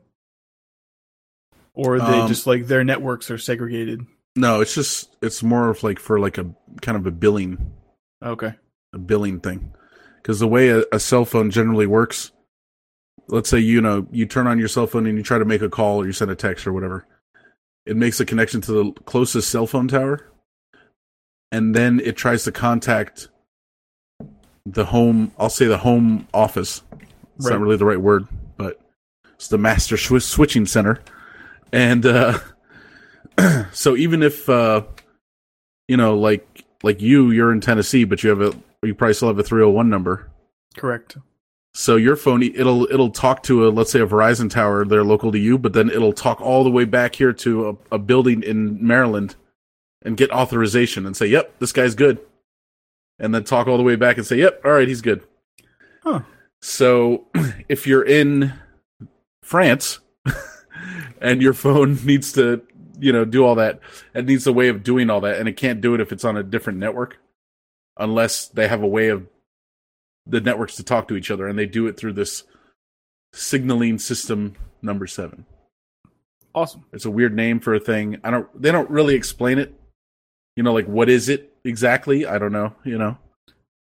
Or 1.72 1.96
are 1.96 1.98
they 2.00 2.20
Um, 2.20 2.28
just 2.28 2.46
like 2.46 2.66
their 2.66 2.84
networks 2.84 3.30
are 3.30 3.38
segregated? 3.38 4.06
no 4.36 4.60
it's 4.60 4.74
just 4.74 5.14
it's 5.22 5.42
more 5.44 5.68
of 5.70 5.82
like 5.84 5.98
for 6.00 6.18
like 6.18 6.38
a 6.38 6.46
kind 6.82 6.98
of 6.98 7.06
a 7.06 7.10
billing 7.12 7.72
Okay. 8.20 8.52
a 8.92 8.98
billing 8.98 9.38
thing 9.40 9.72
because 10.16 10.40
the 10.40 10.48
way 10.48 10.70
a, 10.70 10.82
a 10.92 10.98
cell 10.98 11.24
phone 11.24 11.50
generally 11.52 11.86
works 11.86 12.32
let's 13.28 13.48
say 13.48 13.58
you 13.58 13.80
know 13.80 14.06
you 14.10 14.26
turn 14.26 14.46
on 14.46 14.58
your 14.58 14.68
cell 14.68 14.86
phone 14.86 15.06
and 15.06 15.16
you 15.16 15.24
try 15.24 15.38
to 15.38 15.44
make 15.44 15.62
a 15.62 15.68
call 15.68 16.02
or 16.02 16.06
you 16.06 16.12
send 16.12 16.30
a 16.30 16.34
text 16.36 16.66
or 16.66 16.72
whatever 16.72 17.06
it 17.86 17.96
makes 17.96 18.18
a 18.20 18.24
connection 18.24 18.60
to 18.60 18.72
the 18.72 18.92
closest 19.04 19.50
cell 19.50 19.66
phone 19.66 19.88
tower 19.88 20.26
and 21.52 21.74
then 21.74 22.00
it 22.00 22.16
tries 22.16 22.44
to 22.44 22.52
contact 22.52 23.28
the 24.66 24.84
home 24.86 25.32
i'll 25.38 25.50
say 25.50 25.66
the 25.66 25.78
home 25.78 26.26
office 26.32 26.82
it's 27.36 27.46
Right. 27.46 27.52
not 27.52 27.60
really 27.60 27.76
the 27.76 27.84
right 27.84 28.00
word 28.00 28.26
but 28.56 28.80
it's 29.34 29.48
the 29.48 29.58
master 29.58 29.96
swi- 29.96 30.22
switching 30.22 30.66
center 30.66 31.00
and 31.72 32.06
uh 32.06 32.38
so 33.72 33.96
even 33.96 34.22
if 34.22 34.48
uh 34.48 34.82
you 35.88 35.96
know 35.96 36.16
like 36.16 36.64
like 36.82 37.00
you 37.02 37.30
you're 37.30 37.52
in 37.52 37.60
tennessee 37.60 38.04
but 38.04 38.22
you 38.22 38.30
have 38.30 38.40
a 38.40 38.54
you 38.86 38.94
probably 38.94 39.14
still 39.14 39.28
have 39.28 39.38
a 39.38 39.42
301 39.42 39.88
number 39.88 40.30
Correct. 40.76 41.16
So 41.74 41.96
your 41.96 42.14
phone 42.16 42.42
it'll 42.42 42.84
it'll 42.90 43.10
talk 43.10 43.42
to 43.42 43.66
a 43.66 43.68
let's 43.68 43.90
say 43.90 44.00
a 44.00 44.06
verizon 44.06 44.48
tower 44.48 44.84
they're 44.84 45.04
local 45.04 45.32
to 45.32 45.38
you 45.38 45.58
but 45.58 45.72
then 45.72 45.90
it'll 45.90 46.12
talk 46.12 46.40
all 46.40 46.62
the 46.64 46.70
way 46.70 46.84
back 46.84 47.16
here 47.16 47.32
to 47.32 47.68
a, 47.90 47.96
a 47.96 47.98
building 47.98 48.42
in 48.42 48.78
maryland 48.84 49.34
and 50.02 50.16
get 50.16 50.30
authorization 50.30 51.04
and 51.04 51.16
say 51.16 51.26
yep 51.26 51.52
this 51.58 51.72
guy's 51.72 51.94
good 51.94 52.18
and 53.18 53.34
then 53.34 53.42
talk 53.44 53.66
all 53.66 53.76
the 53.76 53.82
way 53.82 53.96
back 53.96 54.16
and 54.16 54.26
say 54.26 54.36
yep 54.36 54.60
all 54.64 54.72
right 54.72 54.88
he's 54.88 55.02
good 55.02 55.22
Huh. 56.02 56.20
so 56.60 57.26
if 57.68 57.86
you're 57.86 58.04
in 58.04 58.52
france 59.42 59.98
and 61.20 61.42
your 61.42 61.54
phone 61.54 61.98
needs 62.04 62.32
to 62.34 62.62
you 63.00 63.12
know 63.12 63.24
do 63.24 63.44
all 63.44 63.56
that 63.56 63.80
it 64.14 64.26
needs 64.26 64.46
a 64.46 64.52
way 64.52 64.68
of 64.68 64.84
doing 64.84 65.10
all 65.10 65.20
that 65.22 65.40
and 65.40 65.48
it 65.48 65.56
can't 65.56 65.80
do 65.80 65.94
it 65.94 66.00
if 66.00 66.12
it's 66.12 66.24
on 66.24 66.36
a 66.36 66.42
different 66.44 66.78
network 66.78 67.18
unless 67.96 68.46
they 68.48 68.68
have 68.68 68.82
a 68.82 68.86
way 68.86 69.08
of 69.08 69.26
the 70.26 70.40
networks 70.40 70.76
to 70.76 70.82
talk 70.82 71.08
to 71.08 71.16
each 71.16 71.30
other 71.30 71.46
and 71.46 71.58
they 71.58 71.66
do 71.66 71.86
it 71.86 71.96
through 71.96 72.12
this 72.12 72.44
signaling 73.32 73.98
system 73.98 74.54
number 74.82 75.06
7 75.06 75.44
Awesome. 76.54 76.84
it's 76.92 77.04
a 77.04 77.10
weird 77.10 77.34
name 77.34 77.58
for 77.60 77.74
a 77.74 77.80
thing 77.80 78.18
i 78.22 78.30
don't 78.30 78.46
they 78.60 78.70
don't 78.70 78.88
really 78.90 79.14
explain 79.16 79.58
it 79.58 79.74
you 80.56 80.62
know 80.62 80.72
like 80.72 80.86
what 80.86 81.08
is 81.08 81.28
it 81.28 81.52
exactly 81.64 82.26
i 82.26 82.38
don't 82.38 82.52
know 82.52 82.72
you 82.84 82.96
know 82.96 83.16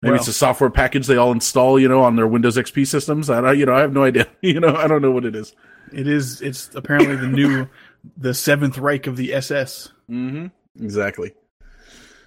maybe 0.01 0.13
Well- 0.13 0.21
it's 0.21 0.29
a 0.29 0.33
software 0.33 0.71
package 0.71 1.07
they 1.09 1.17
all 1.17 1.33
install 1.33 1.79
you 1.81 1.89
know 1.89 2.03
on 2.03 2.15
their 2.17 2.27
windows 2.29 2.57
xp 2.57 2.87
systems 2.87 3.29
i 3.31 3.41
don't 3.41 3.59
you 3.59 3.67
know 3.67 3.75
i 3.75 3.81
have 3.81 3.93
no 3.93 4.05
idea 4.05 4.29
you 4.43 4.61
know 4.61 4.77
i 4.77 4.87
don't 4.87 5.03
know 5.03 5.11
what 5.11 5.25
it 5.25 5.35
is 5.35 5.55
It 5.93 6.07
is. 6.07 6.41
It's 6.41 6.71
apparently 6.75 7.17
the 7.17 7.27
new, 7.27 7.69
the 8.17 8.33
seventh 8.33 8.79
Reich 8.79 9.07
of 9.07 9.17
the 9.19 9.35
SS. 9.35 9.93
Mm-hmm. 10.09 10.47
Exactly. 10.83 11.35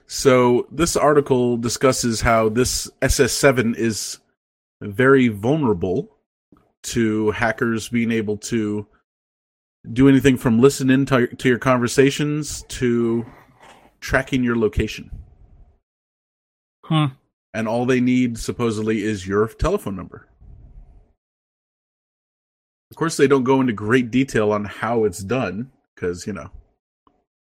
So 0.07 0.67
this 0.71 0.95
article 0.95 1.57
discusses 1.57 2.21
how 2.21 2.49
this 2.49 2.89
SS7 3.01 3.75
is 3.75 4.19
very 4.81 5.29
vulnerable 5.29 6.15
to 6.83 7.31
hackers 7.31 7.89
being 7.89 8.11
able 8.11 8.37
to 8.37 8.85
do 9.91 10.07
anything 10.07 10.37
from 10.37 10.59
listen 10.59 10.89
in 10.89 11.05
to, 11.07 11.27
to 11.27 11.49
your 11.49 11.59
conversations 11.59 12.63
to 12.69 13.25
tracking 13.99 14.43
your 14.43 14.55
location. 14.55 15.09
Hmm. 16.83 17.05
And 17.53 17.67
all 17.67 17.85
they 17.85 18.01
need 18.01 18.37
supposedly 18.37 19.01
is 19.01 19.25
your 19.25 19.47
telephone 19.47 19.95
number. 19.95 20.27
Of 22.91 22.97
course, 22.97 23.17
they 23.17 23.27
don't 23.27 23.43
go 23.43 23.61
into 23.61 23.73
great 23.73 24.11
detail 24.11 24.51
on 24.51 24.65
how 24.65 25.05
it's 25.05 25.23
done 25.23 25.71
because, 25.95 26.27
you 26.27 26.33
know, 26.33 26.51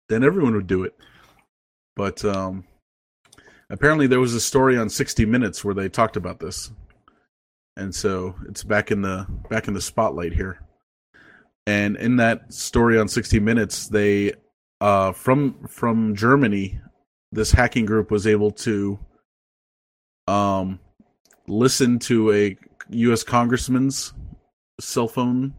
then 0.09 0.25
everyone 0.25 0.55
would 0.55 0.67
do 0.67 0.85
it. 0.85 0.95
But 1.97 2.25
um, 2.25 2.65
apparently, 3.71 4.07
there 4.07 4.21
was 4.21 4.35
a 4.35 4.41
story 4.41 4.77
on 4.77 4.89
60 4.89 5.25
Minutes 5.27 5.65
where 5.65 5.75
they 5.75 5.89
talked 5.89 6.17
about 6.17 6.41
this, 6.41 6.71
and 7.77 7.95
so 7.95 8.35
it's 8.49 8.65
back 8.65 8.91
in 8.91 9.03
the 9.03 9.27
back 9.49 9.69
in 9.69 9.75
the 9.75 9.81
spotlight 9.81 10.33
here. 10.33 10.61
And 11.67 11.97
in 11.97 12.17
that 12.17 12.53
story 12.53 12.99
on 12.99 13.09
60 13.09 13.41
Minutes, 13.41 13.89
they 13.89 14.33
uh, 14.81 15.13
from 15.13 15.67
from 15.69 16.15
Germany, 16.15 16.81
this 17.33 17.53
hacking 17.53 17.87
group 17.87 18.11
was 18.11 18.27
able 18.27 18.51
to 18.51 18.99
um, 20.27 20.81
listen 21.47 21.99
to 22.01 22.33
a 22.33 22.57
U.S. 22.91 23.23
congressman's 23.23 24.13
cell 24.81 25.09
phone 25.09 25.55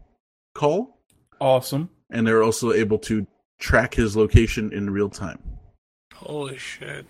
call, 0.54 0.98
Awesome. 1.40 1.88
and 2.10 2.26
they're 2.26 2.42
also 2.42 2.72
able 2.72 2.98
to 2.98 3.26
track 3.58 3.94
his 3.94 4.16
location 4.16 4.72
in 4.72 4.90
real 4.90 5.08
time. 5.08 5.38
Holy 6.16 6.56
shit. 6.56 7.06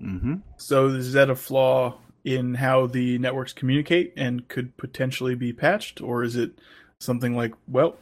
hmm 0.00 0.36
So 0.56 0.88
is 0.88 1.12
that 1.12 1.30
a 1.30 1.36
flaw 1.36 1.98
in 2.24 2.54
how 2.54 2.86
the 2.86 3.18
networks 3.18 3.52
communicate 3.52 4.12
and 4.16 4.48
could 4.48 4.76
potentially 4.76 5.34
be 5.34 5.52
patched, 5.52 6.00
or 6.00 6.22
is 6.22 6.36
it 6.36 6.58
something 7.00 7.36
like, 7.36 7.54
well, 7.66 7.96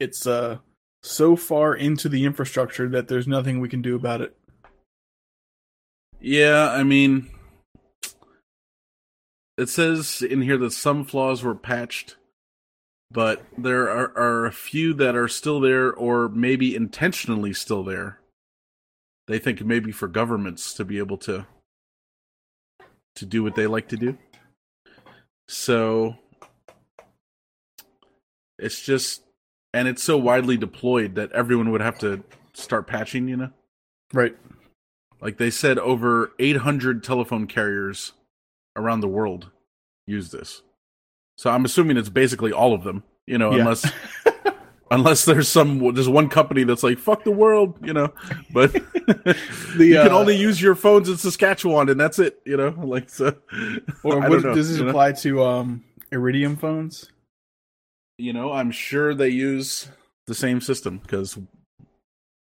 it's 0.00 0.26
uh 0.26 0.58
so 1.02 1.36
far 1.36 1.74
into 1.74 2.08
the 2.08 2.24
infrastructure 2.24 2.88
that 2.88 3.08
there's 3.08 3.28
nothing 3.28 3.60
we 3.60 3.68
can 3.68 3.82
do 3.82 3.94
about 3.94 4.20
it? 4.20 4.36
Yeah, 6.20 6.70
I 6.70 6.82
mean, 6.82 7.28
it 9.58 9.68
says 9.68 10.22
in 10.22 10.42
here 10.42 10.58
that 10.58 10.72
some 10.72 11.04
flaws 11.04 11.42
were 11.42 11.54
patched, 11.54 12.16
but 13.10 13.44
there 13.56 13.88
are, 13.90 14.16
are 14.16 14.46
a 14.46 14.52
few 14.52 14.94
that 14.94 15.14
are 15.14 15.28
still 15.28 15.60
there 15.60 15.92
or 15.92 16.28
maybe 16.28 16.74
intentionally 16.74 17.52
still 17.52 17.84
there. 17.84 18.18
They 19.26 19.38
think 19.38 19.60
maybe 19.64 19.92
for 19.92 20.08
governments 20.08 20.74
to 20.74 20.84
be 20.84 20.98
able 20.98 21.18
to 21.18 21.46
to 23.16 23.24
do 23.26 23.42
what 23.42 23.54
they 23.54 23.66
like 23.66 23.88
to 23.88 23.96
do. 23.96 24.16
So 25.48 26.16
it's 28.58 28.80
just 28.84 29.22
and 29.72 29.88
it's 29.88 30.02
so 30.02 30.16
widely 30.16 30.56
deployed 30.56 31.14
that 31.16 31.32
everyone 31.32 31.70
would 31.70 31.80
have 31.80 31.98
to 31.98 32.22
start 32.54 32.86
patching, 32.86 33.28
you 33.28 33.36
know? 33.36 33.50
Right. 34.12 34.36
Like 35.20 35.36
they 35.38 35.50
said, 35.50 35.78
over 35.78 36.32
800 36.38 37.02
telephone 37.02 37.46
carriers 37.46 38.12
around 38.74 39.00
the 39.00 39.08
world 39.08 39.50
use 40.06 40.30
this. 40.30 40.62
So 41.36 41.50
I'm 41.50 41.64
assuming 41.64 41.96
it's 41.98 42.08
basically 42.08 42.52
all 42.52 42.72
of 42.72 42.84
them, 42.84 43.02
you 43.26 43.36
know, 43.36 43.52
Yeah. 43.52 43.60
unless 43.60 43.90
unless 44.90 45.24
there's 45.24 45.48
some 45.48 45.94
there's 45.94 46.08
one 46.08 46.28
company 46.28 46.64
that's 46.64 46.82
like 46.82 46.98
fuck 46.98 47.24
the 47.24 47.30
world, 47.30 47.78
you 47.84 47.92
know. 47.92 48.12
But 48.52 48.74
you 49.78 49.94
can 49.94 50.12
uh, 50.12 50.18
only 50.18 50.36
use 50.36 50.60
your 50.60 50.74
phones 50.74 51.08
in 51.08 51.16
Saskatchewan, 51.16 51.88
and 51.88 51.98
that's 52.00 52.18
it, 52.18 52.40
you 52.44 52.56
know. 52.56 52.70
Like 52.84 53.10
so, 53.10 53.34
Or 54.04 54.20
what, 54.20 54.42
know, 54.42 54.54
does 54.54 54.68
this 54.68 54.78
you 54.78 54.84
know? 54.84 54.90
apply 54.90 55.12
to 55.12 55.42
um 55.44 55.84
Iridium 56.12 56.56
phones? 56.56 57.10
You 58.18 58.32
know, 58.32 58.52
I'm 58.52 58.70
sure 58.70 59.14
they 59.14 59.28
use 59.28 59.88
the 60.26 60.34
same 60.34 60.60
system 60.60 60.98
because 60.98 61.38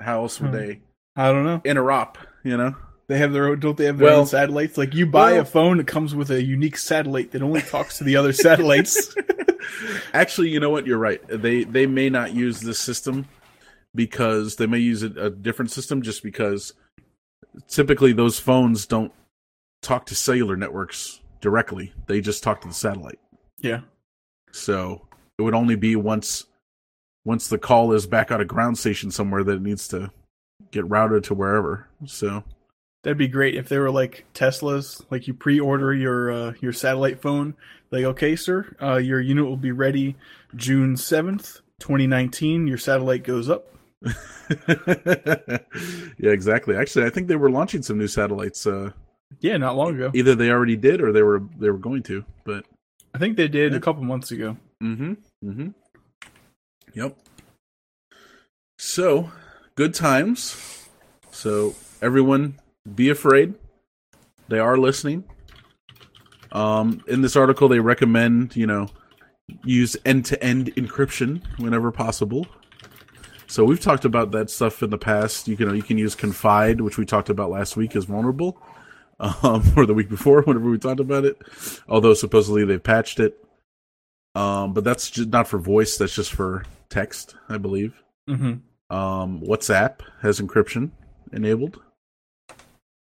How 0.00 0.22
else 0.22 0.40
would 0.40 0.50
Hmm. 0.50 0.56
they 0.56 0.80
I 1.16 1.30
don't 1.32 1.44
know. 1.44 1.60
interop? 1.64 2.16
You 2.44 2.56
know. 2.56 2.76
They 3.12 3.18
have 3.18 3.34
their 3.34 3.48
own, 3.48 3.60
don't 3.60 3.76
they 3.76 3.84
have 3.84 3.98
their 3.98 4.08
Well- 4.08 4.20
own 4.20 4.26
satellites? 4.26 4.78
Like 4.78 4.94
you 4.94 5.04
buy 5.04 5.32
well- 5.32 5.42
a 5.42 5.44
phone, 5.44 5.80
it 5.80 5.86
comes 5.86 6.14
with 6.14 6.30
a 6.30 6.42
unique 6.42 6.78
satellite 6.78 7.32
that 7.32 7.42
only 7.42 7.60
talks 7.60 7.98
to 7.98 8.04
the 8.04 8.16
other 8.16 8.32
satellites. 8.32 9.14
Actually, 10.14 10.48
you 10.48 10.58
know 10.60 10.70
what? 10.70 10.86
You're 10.86 10.96
right. 10.98 11.20
They 11.28 11.64
they 11.64 11.86
may 11.86 12.08
not 12.08 12.34
use 12.34 12.60
this 12.60 12.78
system 12.78 13.28
because 13.94 14.56
they 14.56 14.66
may 14.66 14.78
use 14.78 15.02
a, 15.02 15.10
a 15.26 15.28
different 15.30 15.70
system 15.70 16.00
just 16.00 16.22
because 16.22 16.72
typically 17.68 18.14
those 18.14 18.38
phones 18.38 18.86
don't 18.86 19.12
talk 19.82 20.06
to 20.06 20.14
cellular 20.14 20.56
networks 20.56 21.20
directly. 21.42 21.92
They 22.06 22.22
just 22.22 22.42
talk 22.42 22.62
to 22.62 22.68
the 22.68 22.74
satellite. 22.74 23.18
yeah. 23.60 23.80
So 24.52 25.06
it 25.38 25.42
would 25.42 25.54
only 25.54 25.76
be 25.76 25.96
once 25.96 26.46
once 27.26 27.48
the 27.48 27.58
call 27.58 27.92
is 27.92 28.06
back 28.06 28.32
on 28.32 28.40
a 28.40 28.44
ground 28.46 28.78
station 28.78 29.10
somewhere 29.10 29.44
that 29.44 29.56
it 29.56 29.62
needs 29.62 29.86
to 29.88 30.10
get 30.70 30.88
routed 30.88 31.24
to 31.24 31.34
wherever. 31.34 31.88
So 32.06 32.42
That'd 33.02 33.18
be 33.18 33.28
great 33.28 33.56
if 33.56 33.68
they 33.68 33.78
were 33.78 33.90
like 33.90 34.24
Teslas, 34.32 35.04
like 35.10 35.26
you 35.26 35.34
pre-order 35.34 35.92
your 35.92 36.30
uh, 36.30 36.52
your 36.60 36.72
satellite 36.72 37.20
phone. 37.20 37.54
Like, 37.90 38.04
okay, 38.04 38.36
sir, 38.36 38.74
uh, 38.80 38.96
your 38.96 39.20
unit 39.20 39.44
will 39.44 39.56
be 39.56 39.72
ready 39.72 40.14
June 40.54 40.96
seventh, 40.96 41.60
twenty 41.80 42.06
nineteen. 42.06 42.66
Your 42.66 42.78
satellite 42.78 43.24
goes 43.24 43.50
up. 43.50 43.66
yeah, 44.68 46.30
exactly. 46.30 46.76
Actually, 46.76 47.06
I 47.06 47.10
think 47.10 47.28
they 47.28 47.36
were 47.36 47.50
launching 47.50 47.82
some 47.82 47.98
new 47.98 48.06
satellites. 48.08 48.66
Uh, 48.66 48.90
Yeah, 49.40 49.56
not 49.56 49.76
long 49.76 49.94
ago. 49.96 50.10
either 50.14 50.34
they 50.34 50.50
already 50.50 50.76
did 50.76 51.00
or 51.00 51.12
they 51.12 51.22
were 51.22 51.42
they 51.58 51.70
were 51.70 51.78
going 51.78 52.02
to. 52.04 52.24
But 52.44 52.64
I 53.14 53.18
think 53.18 53.36
they 53.36 53.48
did 53.48 53.72
Yeah. 53.72 53.78
a 53.78 53.80
couple 53.80 54.02
months 54.04 54.30
ago. 54.30 54.56
Mm-hmm. 54.82 55.12
Mm-hmm. 55.44 55.68
Yep. 56.94 57.16
So, 58.78 59.30
good 59.74 59.94
times. 59.94 60.56
So, 61.30 61.74
everyone, 62.00 62.58
be 62.94 63.10
afraid. 63.10 63.54
They 64.48 64.58
are 64.58 64.76
listening. 64.76 65.24
Um, 66.50 67.02
in 67.08 67.22
this 67.22 67.36
article, 67.36 67.68
they 67.68 67.80
recommend 67.80 68.56
you 68.56 68.66
know 68.66 68.88
use 69.64 69.96
end-to-end 70.04 70.74
encryption 70.76 71.42
whenever 71.58 71.90
possible. 71.90 72.46
So 73.46 73.64
we've 73.64 73.80
talked 73.80 74.04
about 74.04 74.30
that 74.32 74.50
stuff 74.50 74.82
in 74.82 74.90
the 74.90 74.98
past. 74.98 75.48
You 75.48 75.56
can 75.56 75.74
you 75.74 75.82
can 75.82 75.98
use 75.98 76.14
Confide, 76.14 76.80
which 76.80 76.98
we 76.98 77.04
talked 77.04 77.28
about 77.28 77.50
last 77.50 77.76
week, 77.76 77.94
as 77.96 78.04
vulnerable, 78.04 78.60
um, 79.20 79.62
or 79.76 79.86
the 79.86 79.94
week 79.94 80.08
before, 80.08 80.42
whenever 80.44 80.70
we 80.70 80.78
talked 80.78 81.00
about 81.00 81.24
it. 81.24 81.36
Although 81.88 82.14
supposedly 82.14 82.64
they've 82.64 82.82
patched 82.82 83.20
it. 83.20 83.38
Um, 84.34 84.72
but 84.72 84.84
that's 84.84 85.10
just 85.10 85.28
not 85.28 85.46
for 85.46 85.58
voice. 85.58 85.98
That's 85.98 86.14
just 86.14 86.32
for 86.32 86.64
text, 86.88 87.34
I 87.48 87.58
believe. 87.58 88.02
Mm-hmm. 88.28 88.94
Um, 88.94 89.40
WhatsApp 89.40 90.00
has 90.22 90.40
encryption 90.40 90.90
enabled 91.32 91.78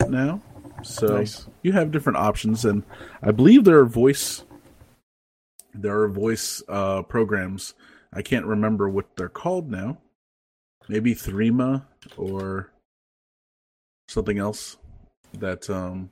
now, 0.09 0.41
so 0.83 1.17
Nice. 1.17 1.47
you 1.63 1.71
have 1.73 1.91
different 1.91 2.17
options, 2.17 2.65
and 2.65 2.83
I 3.21 3.31
believe 3.31 3.63
there 3.63 3.79
are 3.79 3.85
voice 3.85 4.43
there 5.73 5.99
are 6.01 6.09
voice 6.09 6.61
uh, 6.67 7.01
programs. 7.03 7.73
I 8.13 8.21
can't 8.21 8.45
remember 8.45 8.89
what 8.89 9.15
they're 9.15 9.29
called 9.29 9.71
now. 9.71 9.99
Maybe 10.89 11.15
Threema 11.15 11.85
or 12.17 12.71
something 14.09 14.37
else 14.37 14.77
that 15.39 15.69
um, 15.69 16.11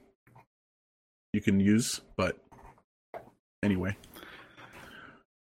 you 1.34 1.42
can 1.42 1.60
use. 1.60 2.00
But 2.16 2.38
anyway, 3.62 3.98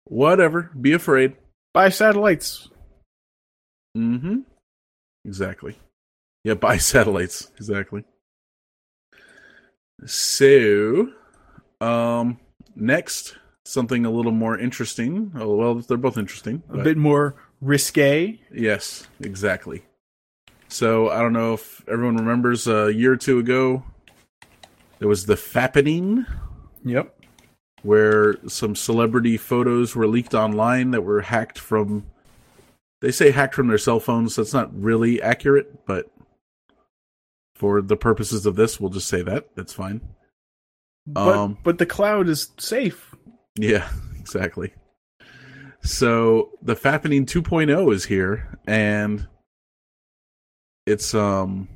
whatever. 0.06 0.72
Be 0.80 0.94
afraid. 0.94 1.36
Buy 1.74 1.90
satellites. 1.90 2.70
Mm-hmm. 3.96 4.40
Exactly. 5.26 5.78
Yeah, 6.44 6.56
buy 6.56 6.78
satellites. 6.78 7.52
Exactly. 7.58 8.04
So, 10.06 11.10
um, 11.80 12.40
next, 12.76 13.36
something 13.66 14.06
a 14.06 14.12
little 14.12 14.32
more 14.32 14.58
interesting. 14.58 15.32
Oh, 15.36 15.56
well, 15.56 15.76
they're 15.76 15.98
both 15.98 16.18
interesting. 16.18 16.64
A 16.70 16.78
but- 16.78 16.84
bit 16.84 16.98
more 16.98 17.36
risque. 17.62 18.40
Yes, 18.54 19.08
exactly. 19.20 19.84
So, 20.68 21.10
I 21.10 21.20
don't 21.20 21.34
know 21.34 21.54
if 21.54 21.84
everyone 21.88 22.16
remembers 22.18 22.68
a 22.68 22.92
year 22.94 23.12
or 23.14 23.18
two 23.18 23.40
ago, 23.40 23.84
there 25.00 25.08
was 25.08 25.26
the 25.26 25.36
fappening 25.36 26.26
Yep. 26.86 27.16
where 27.84 28.38
some 28.48 28.76
celebrity 28.76 29.36
photos 29.38 29.96
were 29.96 30.08
leaked 30.08 30.34
online 30.34 30.92
that 30.92 31.02
were 31.04 31.22
hacked 31.22 31.60
from 31.60 32.06
they 33.02 33.12
say 33.12 33.32
hacked 33.32 33.56
from 33.56 33.68
their 33.68 33.80
cell 33.80 34.00
phones 34.00 34.36
that's 34.36 34.54
not 34.54 34.70
really 34.80 35.20
accurate 35.22 35.86
but 35.88 36.08
for 37.62 37.80
the 37.80 37.96
purposes 37.96 38.48
of 38.48 38.56
this 38.56 38.80
we'll 38.80 38.90
just 38.90 39.08
say 39.08 39.22
that 39.22 39.46
that's 39.56 39.72
fine 39.72 40.02
But 41.06 41.36
Um, 41.38 41.58
but 41.64 41.78
the 41.78 41.86
cloud 41.86 42.28
is 42.28 42.50
safe. 42.58 43.14
yeah 43.56 43.88
exactly 44.20 44.74
so 45.84 46.50
the 46.64 46.76
fappening 46.76 47.26
2.0 47.28 47.94
is 47.94 48.06
here 48.06 48.58
and 48.66 49.28
it's 50.88 51.14
um 51.14 51.68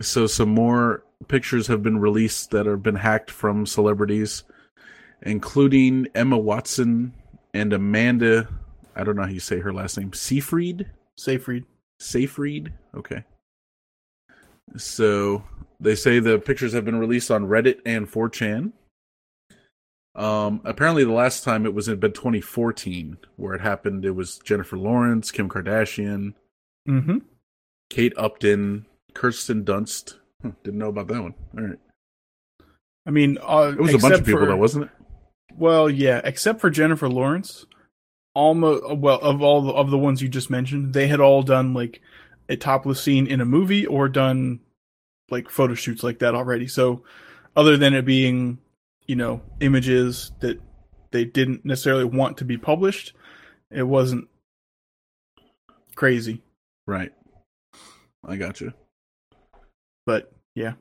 so 0.00 0.26
some 0.26 0.48
more 0.48 1.04
pictures 1.28 1.68
have 1.68 1.84
been 1.84 1.98
released 2.00 2.50
that 2.50 2.66
have 2.66 2.82
been 2.82 2.96
hacked 2.96 3.30
from 3.30 3.64
celebrities 3.64 4.42
including 5.22 6.08
emma 6.16 6.36
watson 6.36 7.12
and 7.54 7.72
amanda 7.72 8.48
i 8.96 9.04
don't 9.04 9.14
know 9.14 9.22
how 9.22 9.28
you 9.28 9.38
say 9.38 9.60
her 9.60 9.72
last 9.72 9.96
name 9.96 10.12
seyfried 10.12 10.80
read. 10.80 11.64
Seyfried? 12.00 12.72
Okay. 12.96 13.22
So 14.76 15.44
they 15.80 15.94
say 15.94 16.18
the 16.18 16.38
pictures 16.38 16.72
have 16.72 16.84
been 16.84 16.98
released 16.98 17.30
on 17.30 17.46
Reddit 17.46 17.80
and 17.84 18.10
4chan. 18.10 18.72
Um, 20.14 20.60
apparently, 20.64 21.04
the 21.04 21.12
last 21.12 21.42
time 21.42 21.64
it 21.64 21.72
was 21.72 21.88
in 21.88 21.98
been 21.98 22.12
2014 22.12 23.16
where 23.36 23.54
it 23.54 23.62
happened. 23.62 24.04
It 24.04 24.10
was 24.10 24.38
Jennifer 24.38 24.76
Lawrence, 24.76 25.30
Kim 25.30 25.48
Kardashian, 25.48 26.34
Mm-hmm. 26.88 27.18
Kate 27.90 28.12
Upton, 28.16 28.86
Kirsten 29.14 29.64
Dunst. 29.64 30.14
Huh, 30.42 30.50
didn't 30.64 30.80
know 30.80 30.88
about 30.88 31.06
that 31.08 31.22
one. 31.22 31.34
All 31.56 31.62
right, 31.64 31.78
I 33.06 33.10
mean, 33.12 33.38
uh, 33.40 33.72
it 33.72 33.80
was 33.80 33.94
a 33.94 33.98
bunch 33.98 34.14
of 34.18 34.26
people, 34.26 34.40
for- 34.40 34.46
though, 34.46 34.56
wasn't 34.56 34.84
it? 34.86 34.90
Well, 35.56 35.88
yeah, 35.88 36.20
except 36.24 36.60
for 36.60 36.70
Jennifer 36.70 37.08
Lawrence, 37.08 37.66
almost 38.34 38.96
well 38.96 39.20
of 39.20 39.42
all 39.42 39.62
the, 39.62 39.72
of 39.72 39.90
the 39.90 39.98
ones 39.98 40.20
you 40.22 40.28
just 40.28 40.50
mentioned, 40.50 40.92
they 40.92 41.06
had 41.06 41.20
all 41.20 41.42
done 41.44 41.72
like 41.72 42.00
a 42.52 42.56
topless 42.56 43.02
scene 43.02 43.26
in 43.26 43.40
a 43.40 43.44
movie 43.44 43.86
or 43.86 44.08
done 44.08 44.60
like 45.30 45.48
photo 45.48 45.74
shoots 45.74 46.02
like 46.02 46.18
that 46.18 46.34
already. 46.34 46.68
So, 46.68 47.02
other 47.56 47.76
than 47.76 47.94
it 47.94 48.04
being, 48.04 48.58
you 49.06 49.16
know, 49.16 49.40
images 49.60 50.30
that 50.40 50.60
they 51.10 51.24
didn't 51.24 51.64
necessarily 51.64 52.04
want 52.04 52.38
to 52.38 52.44
be 52.44 52.58
published, 52.58 53.14
it 53.70 53.82
wasn't 53.82 54.28
crazy. 55.94 56.42
Right. 56.86 57.12
I 58.24 58.36
got 58.36 58.60
you. 58.60 58.72
But 60.04 60.32
yeah, 60.54 60.74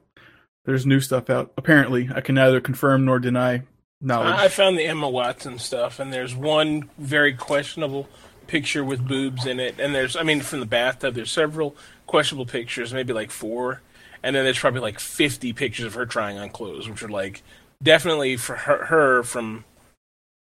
there's 0.65 0.85
new 0.85 0.99
stuff 0.99 1.29
out. 1.29 1.53
Apparently, 1.57 2.09
I 2.13 2.21
can 2.21 2.35
neither 2.35 2.59
confirm 2.59 3.05
nor 3.05 3.19
deny 3.19 3.63
knowledge. 4.01 4.35
I 4.35 4.45
I 4.45 4.47
found 4.49 4.77
the 4.77 4.85
Emma 4.85 5.09
Watson 5.09 5.57
stuff, 5.57 5.99
and 5.99 6.11
there's 6.11 6.35
one 6.35 6.89
very 6.97 7.33
questionable 7.33 8.09
picture 8.47 8.83
with 8.83 9.07
boobs 9.07 9.45
in 9.45 9.59
it, 9.59 9.79
and 9.79 9.93
there's, 9.95 10.15
I 10.15 10.23
mean, 10.23 10.41
from 10.41 10.59
the 10.59 10.65
bathtub, 10.65 11.15
there's 11.15 11.31
several 11.31 11.75
questionable 12.07 12.45
pictures, 12.45 12.93
maybe 12.93 13.13
like 13.13 13.31
four, 13.31 13.81
and 14.23 14.35
then 14.35 14.43
there's 14.43 14.59
probably 14.59 14.81
like 14.81 14.99
50 14.99 15.53
pictures 15.53 15.85
of 15.85 15.93
her 15.93 16.05
trying 16.05 16.37
on 16.37 16.49
clothes, 16.49 16.89
which 16.89 17.01
are 17.03 17.09
like 17.09 17.41
definitely 17.81 18.37
for 18.37 18.55
her, 18.55 18.85
her 18.85 19.23
from 19.23 19.63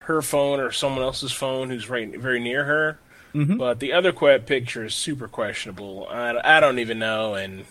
her 0.01 0.21
phone 0.21 0.59
or 0.59 0.71
someone 0.71 1.03
else's 1.03 1.31
phone 1.31 1.69
who's 1.69 1.89
right 1.89 2.17
very 2.17 2.39
near 2.39 2.65
her. 2.65 2.99
Mhm. 3.33 3.57
But 3.57 3.79
the 3.79 3.93
other 3.93 4.11
que- 4.11 4.39
picture 4.39 4.83
is 4.85 4.93
super 4.95 5.27
questionable. 5.27 6.07
I, 6.09 6.57
I 6.57 6.59
don't 6.59 6.79
even 6.79 6.99
know, 6.99 7.35
and 7.35 7.65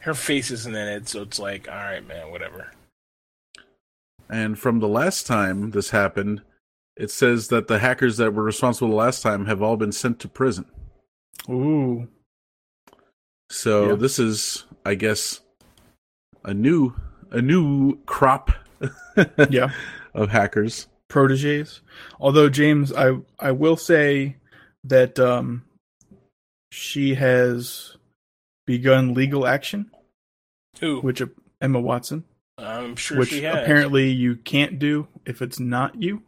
her 0.00 0.14
face 0.14 0.50
isn't 0.50 0.74
in 0.74 0.88
it, 0.88 1.08
so 1.08 1.22
it's 1.22 1.38
like, 1.38 1.68
all 1.68 1.74
right, 1.74 2.06
man, 2.06 2.30
whatever. 2.30 2.72
And 4.28 4.58
from 4.58 4.80
the 4.80 4.88
last 4.88 5.26
time 5.26 5.72
this 5.72 5.90
happened, 5.90 6.40
it 6.96 7.10
says 7.10 7.48
that 7.48 7.68
the 7.68 7.78
hackers 7.78 8.16
that 8.18 8.34
were 8.34 8.42
responsible 8.42 8.90
the 8.90 8.94
last 8.96 9.22
time 9.22 9.46
have 9.46 9.62
all 9.62 9.76
been 9.76 9.92
sent 9.92 10.18
to 10.20 10.28
prison. 10.28 10.66
Ooh, 11.48 12.08
So 13.50 13.90
Yeah. 13.90 13.94
this 13.96 14.18
is, 14.18 14.64
I 14.84 14.94
guess, 14.94 15.40
a 16.44 16.52
new 16.54 16.94
a 17.30 17.40
new 17.40 17.96
crop 18.04 18.50
yeah. 19.50 19.70
of 20.14 20.30
hackers. 20.30 20.86
proteges. 21.08 21.80
Although 22.20 22.48
James, 22.50 22.92
I 22.92 23.16
I 23.38 23.52
will 23.52 23.76
say 23.76 24.36
that 24.84 25.18
um, 25.18 25.64
she 26.70 27.14
has 27.14 27.96
begun 28.66 29.14
legal 29.14 29.46
action, 29.46 29.90
Who? 30.80 31.00
which 31.00 31.22
uh, 31.22 31.26
Emma 31.60 31.80
Watson, 31.80 32.24
I'm 32.58 32.96
sure 32.96 33.18
which 33.18 33.30
she 33.30 33.42
has. 33.42 33.56
apparently 33.56 34.10
you 34.10 34.36
can't 34.36 34.78
do 34.78 35.06
if 35.26 35.40
it's 35.42 35.58
not 35.60 36.00
you. 36.00 36.22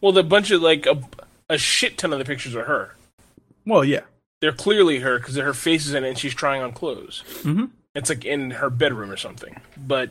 Well, 0.00 0.12
the 0.12 0.22
bunch 0.22 0.50
of 0.50 0.62
like 0.62 0.86
a, 0.86 1.02
a 1.48 1.58
shit 1.58 1.98
ton 1.98 2.12
of 2.12 2.18
the 2.18 2.24
pictures 2.24 2.54
are 2.54 2.64
her. 2.64 2.96
Well, 3.66 3.84
yeah, 3.84 4.00
they're 4.40 4.52
clearly 4.52 5.00
her 5.00 5.18
because 5.18 5.36
her 5.36 5.54
face 5.54 5.86
is 5.86 5.94
in 5.94 6.04
it 6.04 6.08
and 6.08 6.18
she's 6.18 6.34
trying 6.34 6.62
on 6.62 6.72
clothes. 6.72 7.22
Mhm. 7.42 7.70
It's 7.94 8.08
like 8.08 8.24
in 8.24 8.52
her 8.52 8.70
bedroom 8.70 9.10
or 9.10 9.16
something. 9.16 9.60
But 9.76 10.10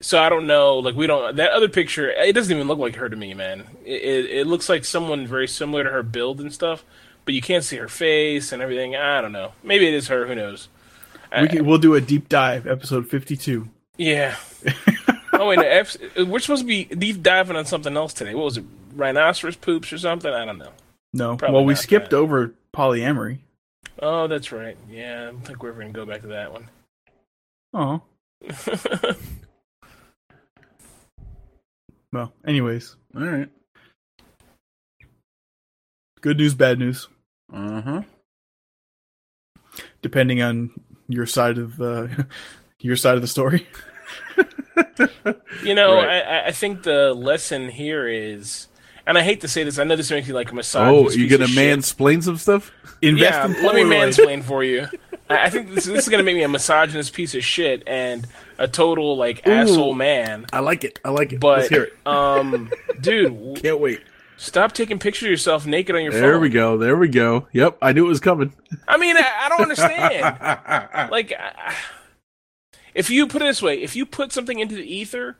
so 0.00 0.20
I 0.20 0.28
don't 0.28 0.46
know. 0.46 0.78
Like 0.78 0.94
we 0.96 1.06
don't 1.06 1.36
that 1.36 1.50
other 1.52 1.68
picture. 1.68 2.10
It 2.10 2.34
doesn't 2.34 2.54
even 2.54 2.68
look 2.68 2.78
like 2.78 2.96
her 2.96 3.08
to 3.08 3.16
me, 3.16 3.34
man. 3.34 3.64
It, 3.84 4.02
it, 4.02 4.30
it 4.30 4.46
looks 4.46 4.68
like 4.68 4.84
someone 4.84 5.26
very 5.26 5.46
similar 5.48 5.84
to 5.84 5.90
her 5.90 6.02
build 6.02 6.40
and 6.40 6.52
stuff. 6.52 6.84
But 7.24 7.34
you 7.34 7.40
can't 7.40 7.64
see 7.64 7.76
her 7.76 7.88
face 7.88 8.52
and 8.52 8.60
everything. 8.60 8.96
I 8.96 9.20
don't 9.22 9.32
know. 9.32 9.52
Maybe 9.62 9.86
it 9.86 9.94
is 9.94 10.08
her. 10.08 10.26
Who 10.26 10.34
knows? 10.34 10.68
We 11.40 11.48
can, 11.48 11.64
we'll 11.64 11.78
do 11.78 11.94
a 11.94 12.00
deep 12.00 12.28
dive, 12.28 12.66
episode 12.66 13.08
fifty-two. 13.08 13.68
Yeah. 13.96 14.36
oh 15.40 15.46
wait, 15.48 15.56
no, 15.58 15.62
F- 15.64 15.96
we're 16.16 16.38
supposed 16.40 16.62
to 16.62 16.66
be 16.66 16.84
deep 16.84 17.22
diving 17.22 17.56
on 17.56 17.64
something 17.66 17.96
else 17.96 18.12
today. 18.12 18.34
What 18.34 18.44
was 18.44 18.56
it? 18.58 18.64
Rhinoceros 18.94 19.56
poops 19.56 19.92
or 19.92 19.98
something? 19.98 20.32
I 20.32 20.44
don't 20.44 20.58
know. 20.58 20.70
No, 21.12 21.36
Probably 21.36 21.54
well, 21.54 21.64
we 21.64 21.74
skipped 21.74 22.10
that. 22.10 22.16
over 22.16 22.54
polyamory. 22.74 23.38
Oh, 24.00 24.26
that's 24.26 24.50
right. 24.52 24.76
Yeah, 24.90 25.22
I 25.22 25.24
don't 25.26 25.40
think 25.44 25.62
we're 25.62 25.70
ever 25.70 25.80
gonna 25.80 25.92
go 25.92 26.06
back 26.06 26.22
to 26.22 26.28
that 26.28 26.52
one. 26.52 26.68
Oh, 27.72 28.02
well. 32.12 32.32
Anyways, 32.46 32.96
All 33.16 33.22
right. 33.22 33.48
good 36.20 36.38
news, 36.38 36.54
bad 36.54 36.78
news, 36.78 37.08
Uh 37.52 37.80
huh. 37.82 38.02
depending 40.02 40.42
on 40.42 40.70
your 41.08 41.26
side 41.26 41.58
of 41.58 41.80
uh, 41.80 42.06
your 42.80 42.96
side 42.96 43.16
of 43.16 43.22
the 43.22 43.28
story. 43.28 43.66
You 45.64 45.74
know, 45.74 45.94
Right. 45.94 46.08
I, 46.08 46.20
I- 46.20 46.46
I 46.46 46.50
think 46.52 46.82
the 46.82 47.14
lesson 47.14 47.68
here 47.68 48.06
is, 48.08 48.68
and 49.06 49.16
I 49.18 49.22
hate 49.22 49.40
to 49.42 49.48
say 49.48 49.64
this, 49.64 49.78
I 49.78 49.84
know 49.84 49.96
this 49.96 50.10
makes 50.10 50.28
you 50.28 50.34
like 50.34 50.50
a 50.50 50.54
massage. 50.54 50.88
Oh, 50.92 51.10
you 51.10 51.28
gonna 51.28 51.46
mansplain 51.46 52.22
some 52.22 52.36
stuff? 52.36 52.70
Invest 53.02 53.32
Yeah, 53.32 53.44
in 53.46 53.52
let 53.64 53.74
me 53.74 53.82
Polaroid. 53.82 54.08
mansplain 54.08 54.42
for 54.42 54.64
you. 54.64 54.86
I 55.28 55.46
I 55.46 55.50
think 55.50 55.74
this, 55.74 55.84
this 55.86 56.04
is 56.04 56.08
gonna 56.08 56.22
make 56.22 56.36
me 56.36 56.42
a 56.42 56.48
misogynist 56.48 57.12
piece 57.12 57.34
of 57.34 57.42
shit 57.44 57.82
and 57.86 58.26
a 58.58 58.68
total 58.68 59.16
like 59.16 59.46
asshole 59.46 59.94
man. 59.94 60.46
I 60.52 60.60
like 60.60 60.84
it. 60.84 61.00
I 61.04 61.10
like 61.10 61.32
it. 61.32 61.40
But 61.40 61.58
Let's 61.60 61.68
hear 61.70 61.82
it. 61.84 62.06
um, 62.06 62.70
dude, 63.00 63.56
Can't 63.62 63.80
wait. 63.80 64.00
stop 64.36 64.72
taking 64.72 64.98
pictures 64.98 65.24
of 65.26 65.30
yourself 65.30 65.66
naked 65.66 65.96
on 65.96 66.02
your 66.02 66.12
There 66.12 66.20
phone. 66.22 66.30
There 66.30 66.40
we 66.40 66.48
go. 66.50 66.78
There 66.78 66.96
we 66.96 67.08
go. 67.08 67.46
Yep, 67.52 67.78
I 67.82 67.92
knew 67.92 68.04
it 68.06 68.08
was 68.08 68.20
coming. 68.20 68.52
I 68.88 68.96
mean, 68.96 69.16
I, 69.16 69.24
I 69.44 69.48
don't 69.50 69.62
understand. 69.62 71.10
like, 71.10 71.32
I- 71.32 71.74
if 72.94 73.10
you 73.10 73.26
put 73.26 73.42
it 73.42 73.46
this 73.46 73.62
way, 73.62 73.82
if 73.82 73.96
you 73.96 74.06
put 74.06 74.32
something 74.32 74.58
into 74.58 74.74
the 74.74 74.94
ether, 74.94 75.36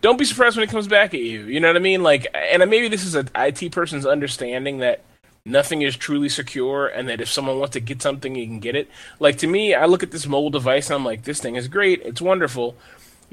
don't 0.00 0.18
be 0.18 0.24
surprised 0.24 0.56
when 0.56 0.68
it 0.68 0.70
comes 0.70 0.88
back 0.88 1.14
at 1.14 1.20
you. 1.20 1.44
You 1.44 1.60
know 1.60 1.68
what 1.68 1.76
I 1.76 1.80
mean? 1.80 2.02
Like, 2.02 2.26
and 2.34 2.68
maybe 2.68 2.88
this 2.88 3.04
is 3.04 3.14
an 3.14 3.30
IT 3.34 3.72
person's 3.72 4.04
understanding 4.04 4.78
that 4.78 5.02
nothing 5.46 5.82
is 5.82 5.96
truly 5.96 6.28
secure, 6.28 6.86
and 6.86 7.08
that 7.08 7.20
if 7.20 7.28
someone 7.28 7.58
wants 7.58 7.74
to 7.74 7.80
get 7.80 8.02
something, 8.02 8.34
you 8.34 8.46
can 8.46 8.60
get 8.60 8.74
it. 8.74 8.88
Like 9.20 9.38
to 9.38 9.46
me, 9.46 9.74
I 9.74 9.86
look 9.86 10.02
at 10.02 10.10
this 10.10 10.26
mobile 10.26 10.50
device 10.50 10.88
and 10.88 10.96
I'm 10.96 11.04
like, 11.04 11.24
this 11.24 11.40
thing 11.40 11.56
is 11.56 11.68
great, 11.68 12.02
it's 12.02 12.20
wonderful. 12.20 12.76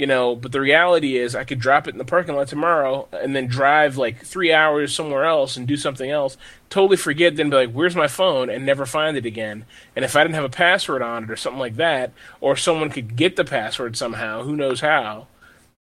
You 0.02 0.08
know, 0.08 0.36
but 0.36 0.52
the 0.52 0.60
reality 0.60 1.16
is, 1.16 1.36
I 1.36 1.44
could 1.44 1.60
drop 1.60 1.88
it 1.88 1.94
in 1.94 2.00
the 2.00 2.04
parking 2.06 2.36
lot 2.36 2.48
tomorrow 2.48 3.08
and 3.12 3.36
then 3.36 3.46
drive 3.46 3.98
like 3.98 4.26
three 4.26 4.52
hours 4.52 4.96
somewhere 4.96 5.26
else 5.26 5.56
and 5.58 5.68
do 5.68 5.78
something 5.78 6.10
else, 6.10 6.38
totally 6.72 6.98
forget, 6.98 7.36
then 7.36 7.52
be 7.52 7.58
like, 7.58 7.72
where's 7.72 7.96
my 7.96 8.08
phone, 8.08 8.50
and 8.50 8.66
never 8.66 8.88
find 8.88 9.16
it 9.16 9.28
again. 9.28 9.64
And 9.96 10.04
if 10.04 10.16
I 10.16 10.24
didn't 10.24 10.34
have 10.34 10.44
a 10.44 10.50
password 10.50 11.04
on 11.04 11.26
it 11.26 11.30
or 11.30 11.36
something 11.36 11.60
like 11.60 11.76
that, 11.76 12.14
or 12.40 12.56
someone 12.56 12.90
could 12.90 13.16
get 13.16 13.36
the 13.36 13.46
password 13.46 13.96
somehow, 13.96 14.42
who 14.42 14.56
knows 14.56 14.82
how, 14.82 15.28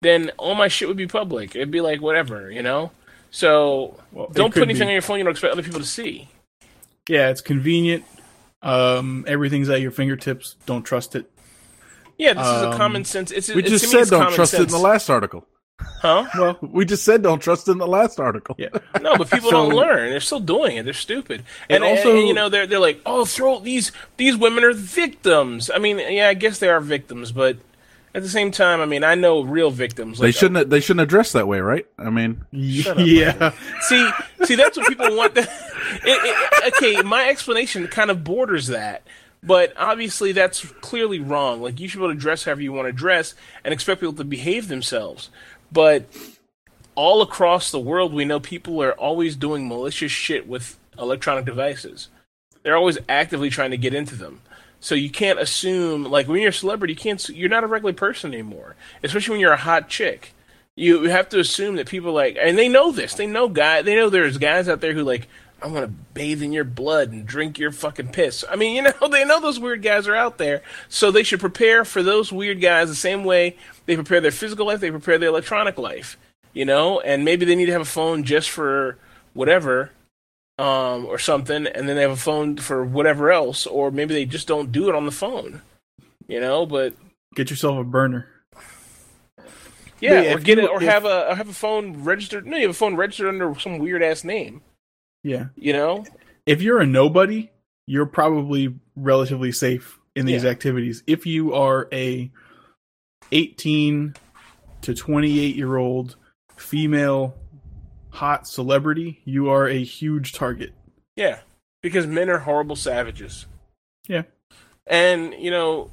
then 0.03 0.33
all 0.37 0.55
my 0.55 0.69
shit 0.69 0.87
would 0.87 0.99
be 0.99 1.07
public. 1.07 1.57
It'd 1.57 1.71
be 1.71 1.81
like 1.81 2.03
whatever, 2.03 2.51
you 2.51 2.61
know? 2.61 2.91
So 3.31 3.97
Well, 4.13 4.29
don't 4.29 4.53
put 4.53 4.65
anything 4.65 4.89
be. 4.89 4.89
on 4.89 4.93
your 4.93 5.01
phone 5.01 5.17
you 5.17 5.25
don't 5.25 5.31
expect 5.31 5.55
other 5.55 5.63
people 5.63 5.81
to 5.81 5.87
see. 5.87 6.29
Yeah, 7.09 7.31
it's 7.31 7.41
convenient. 7.41 8.05
Um, 8.61 9.25
everything's 9.27 9.71
at 9.71 9.81
your 9.81 9.93
fingertips. 9.93 10.57
Don't 10.67 10.83
trust 10.83 11.17
it. 11.17 11.31
Yeah, 12.21 12.35
this 12.35 12.47
is 12.47 12.63
a 12.63 12.71
Um, 12.71 12.77
common 12.77 13.05
sense. 13.05 13.31
It's, 13.31 13.49
We 13.49 13.63
it's, 13.63 13.71
just 13.71 13.91
said 13.91 14.09
don't 14.09 14.21
common 14.21 14.35
trust 14.35 14.55
it 14.55 14.61
in 14.61 14.69
the 14.69 14.79
last 14.79 15.09
article. 15.11 15.47
Huh? 16.03 16.27
Well, 16.39 16.59
We 16.61 16.85
just 16.85 17.05
said 17.05 17.23
don't 17.23 17.41
trust 17.41 17.67
in 17.69 17.79
the 17.79 17.87
last 17.87 18.21
article. 18.21 18.55
yeah. 18.59 18.69
No, 19.01 19.17
but 19.17 19.31
people 19.31 19.51
So- 19.55 19.57
don't 19.69 19.75
learn. 19.75 20.11
They're 20.11 20.21
still 20.21 20.41
doing 20.41 20.77
it. 20.77 20.85
They're 20.85 20.93
stupid. 20.93 21.43
And 21.71 21.83
And, 21.83 21.85
and- 21.85 21.99
also- 21.99 22.17
and, 22.19 22.29
you 22.29 22.35
know, 22.35 22.49
they're 22.51 22.67
they're 22.67 22.79
like, 22.91 23.01
oh, 23.07 23.25
throw 23.25 23.59
these 23.61 23.91
these 24.19 24.37
women 24.37 24.63
are 24.65 24.75
victims. 24.75 25.71
I 25.75 25.79
mean, 25.79 25.99
yeah, 25.99 26.29
I 26.29 26.35
guess 26.35 26.59
they 26.59 26.69
are 26.69 26.81
victims, 26.81 27.33
but 27.33 27.57
at 28.15 28.23
the 28.23 28.29
same 28.29 28.51
time, 28.51 28.81
I 28.81 28.87
mean, 28.87 29.05
I 29.05 29.15
know 29.15 29.41
real 29.43 29.71
victims. 29.71 30.19
They 30.19 30.33
shouldn't. 30.33 30.69
They 30.69 30.81
shouldn't 30.81 31.05
address 31.09 31.31
that 31.33 31.47
way, 31.49 31.61
right? 31.61 31.87
I 31.97 32.11
mean, 32.11 32.45
yeah. 32.51 33.53
see, 33.89 34.11
see, 34.45 34.57
that's 34.57 34.77
what 34.77 34.89
people 34.89 35.15
want. 35.17 35.35
The, 35.37 35.43
it, 36.05 36.19
it, 36.65 36.75
okay, 36.75 37.03
my 37.03 37.29
explanation 37.29 37.87
kind 37.87 38.11
of 38.11 38.25
borders 38.25 38.67
that, 38.67 39.03
but 39.43 39.73
obviously 39.77 40.33
that's 40.33 40.65
clearly 40.81 41.21
wrong. 41.21 41.63
Like 41.63 41.81
you 41.81 41.89
should 41.89 41.99
be 41.99 42.05
able 42.05 42.15
to 42.15 42.21
dress 42.21 42.45
however 42.45 42.63
you 42.63 42.73
want 42.73 42.87
to 42.87 42.93
dress 42.93 43.35
and 43.65 43.73
expect 43.73 44.01
people 44.01 44.15
to 44.15 44.25
behave 44.25 44.69
themselves. 44.69 45.31
But 45.73 46.05
all 46.95 47.23
across 47.23 47.71
the 47.71 47.79
world, 47.79 48.13
we 48.13 48.25
know 48.25 48.41
people 48.41 48.83
are 48.83 48.93
always 48.93 49.37
doing 49.37 49.69
malicious 49.69 50.13
shit 50.13 50.49
with 50.49 50.79
electronic 50.99 51.45
devices. 51.45 52.09
They're 52.63 52.77
always 52.77 52.99
actively 53.09 53.49
trying 53.49 53.71
to 53.71 53.79
get 53.79 53.95
into 53.95 54.17
them. 54.17 54.43
So 54.81 54.95
you 54.95 55.11
can't 55.11 55.39
assume 55.39 56.05
like 56.05 56.29
when 56.29 56.41
you're 56.41 56.51
a 56.51 56.55
celebrity, 56.55 56.95
you 56.95 56.99
can't. 56.99 57.29
You're 57.29 57.49
not 57.49 57.65
a 57.65 57.69
regular 57.69 57.93
person 57.93 58.33
anymore, 58.33 58.77
especially 59.03 59.33
when 59.33 59.41
you're 59.41 59.53
a 59.53 59.59
hot 59.59 59.89
chick 59.89 60.35
you 60.81 61.03
have 61.05 61.29
to 61.29 61.39
assume 61.39 61.77
that 61.77 61.89
people 61.89 62.13
like 62.13 62.39
and 62.41 62.57
they 62.57 62.69
know 62.69 62.91
this 62.91 63.15
they 63.15 63.27
know 63.27 63.49
guy 63.49 63.83
they 63.83 63.95
know 63.95 64.09
there's 64.09 64.39
guys 64.39 64.69
out 64.69 64.81
there 64.81 64.95
who 64.95 65.03
like 65.03 65.29
i'm 65.63 65.73
gonna 65.73 65.87
bathe 65.87 66.43
in 66.43 66.53
your 66.53 66.65
blood 66.65 67.11
and 67.13 67.27
drink 67.27 67.59
your 67.59 67.71
fucking 67.71 68.09
piss 68.09 68.45
i 68.51 68.57
mean 68.57 68.75
you 68.77 68.83
know 69.01 69.09
they 69.09 69.25
know 69.25 69.41
those 69.41 69.59
weird 69.61 69.83
guys 69.83 70.07
are 70.09 70.15
out 70.17 70.39
there 70.39 70.63
so 70.89 71.11
they 71.11 71.23
should 71.23 71.41
prepare 71.41 71.85
for 71.85 72.03
those 72.03 72.33
weird 72.33 72.61
guys 72.61 72.89
the 72.89 72.95
same 72.95 73.25
way 73.25 73.57
they 73.87 73.95
prepare 73.95 74.21
their 74.21 74.31
physical 74.31 74.67
life 74.67 74.81
they 74.81 74.91
prepare 74.91 75.19
their 75.19 75.29
electronic 75.29 75.79
life 75.79 76.17
you 76.53 76.65
know 76.65 77.01
and 77.01 77.25
maybe 77.25 77.45
they 77.45 77.55
need 77.57 77.67
to 77.67 77.73
have 77.73 77.81
a 77.83 77.85
phone 77.85 78.25
just 78.25 78.51
for 78.51 78.99
whatever 79.35 79.91
um, 80.59 81.07
or 81.07 81.19
something 81.19 81.67
and 81.67 81.89
then 81.89 81.97
they 81.97 82.03
have 82.03 82.11
a 82.11 82.17
phone 82.17 82.57
for 82.57 82.85
whatever 82.85 83.31
else 83.33 83.67
or 83.67 83.91
maybe 83.91 84.13
they 84.15 84.25
just 84.27 84.47
don't 84.49 84.73
do 84.73 84.89
it 84.89 84.95
on 84.95 85.07
the 85.07 85.13
phone 85.13 85.63
you 86.29 86.41
know 86.41 86.67
but 86.67 86.95
Get 87.37 87.49
yourself 87.49 87.79
a 87.79 87.85
burner. 87.85 88.27
Yeah, 90.01 90.23
Yeah, 90.23 90.35
or 90.35 90.39
get 90.41 90.59
you- 90.59 90.65
it, 90.65 90.71
or 90.71 90.83
if- 90.83 90.89
have 90.89 91.05
a 91.05 91.31
or 91.31 91.35
have 91.37 91.49
a 91.49 91.53
phone 91.53 92.03
registered. 92.05 92.47
No, 92.47 92.57
you 92.57 92.63
have 92.63 92.71
a 92.73 92.75
phone 92.79 92.97
registered 92.97 93.29
under 93.29 93.55
some 93.61 93.79
weird 93.79 94.03
ass 94.03 94.25
name. 94.25 94.63
Yeah. 95.23 95.47
You 95.57 95.73
know, 95.73 96.05
If 96.47 96.63
you're 96.63 96.81
a 96.81 96.87
nobody, 96.87 97.51
you're 97.87 98.07
probably 98.07 98.75
relatively 98.97 99.53
safe 99.53 99.99
in 100.17 100.27
these 100.27 100.45
Yeah. 100.45 100.51
activities. 100.51 101.03
If 101.07 101.27
you 101.27 101.55
are 101.55 101.89
a 101.93 102.31
18 103.33 104.15
to 104.83 104.95
28 104.95 105.55
year 105.57 105.77
old 105.77 106.17
female 106.57 107.37
hot 108.11 108.47
celebrity, 108.49 109.21
you 109.25 109.49
are 109.51 109.69
a 109.69 109.83
huge 109.85 110.33
target. 110.33 110.73
yeah, 111.17 111.41
because 111.83 112.07
men 112.07 112.29
are 112.31 112.39
horrible 112.39 112.77
savages. 112.77 113.47
Yeah. 114.09 114.23
and 114.87 115.35
you 115.35 115.51
know, 115.51 115.91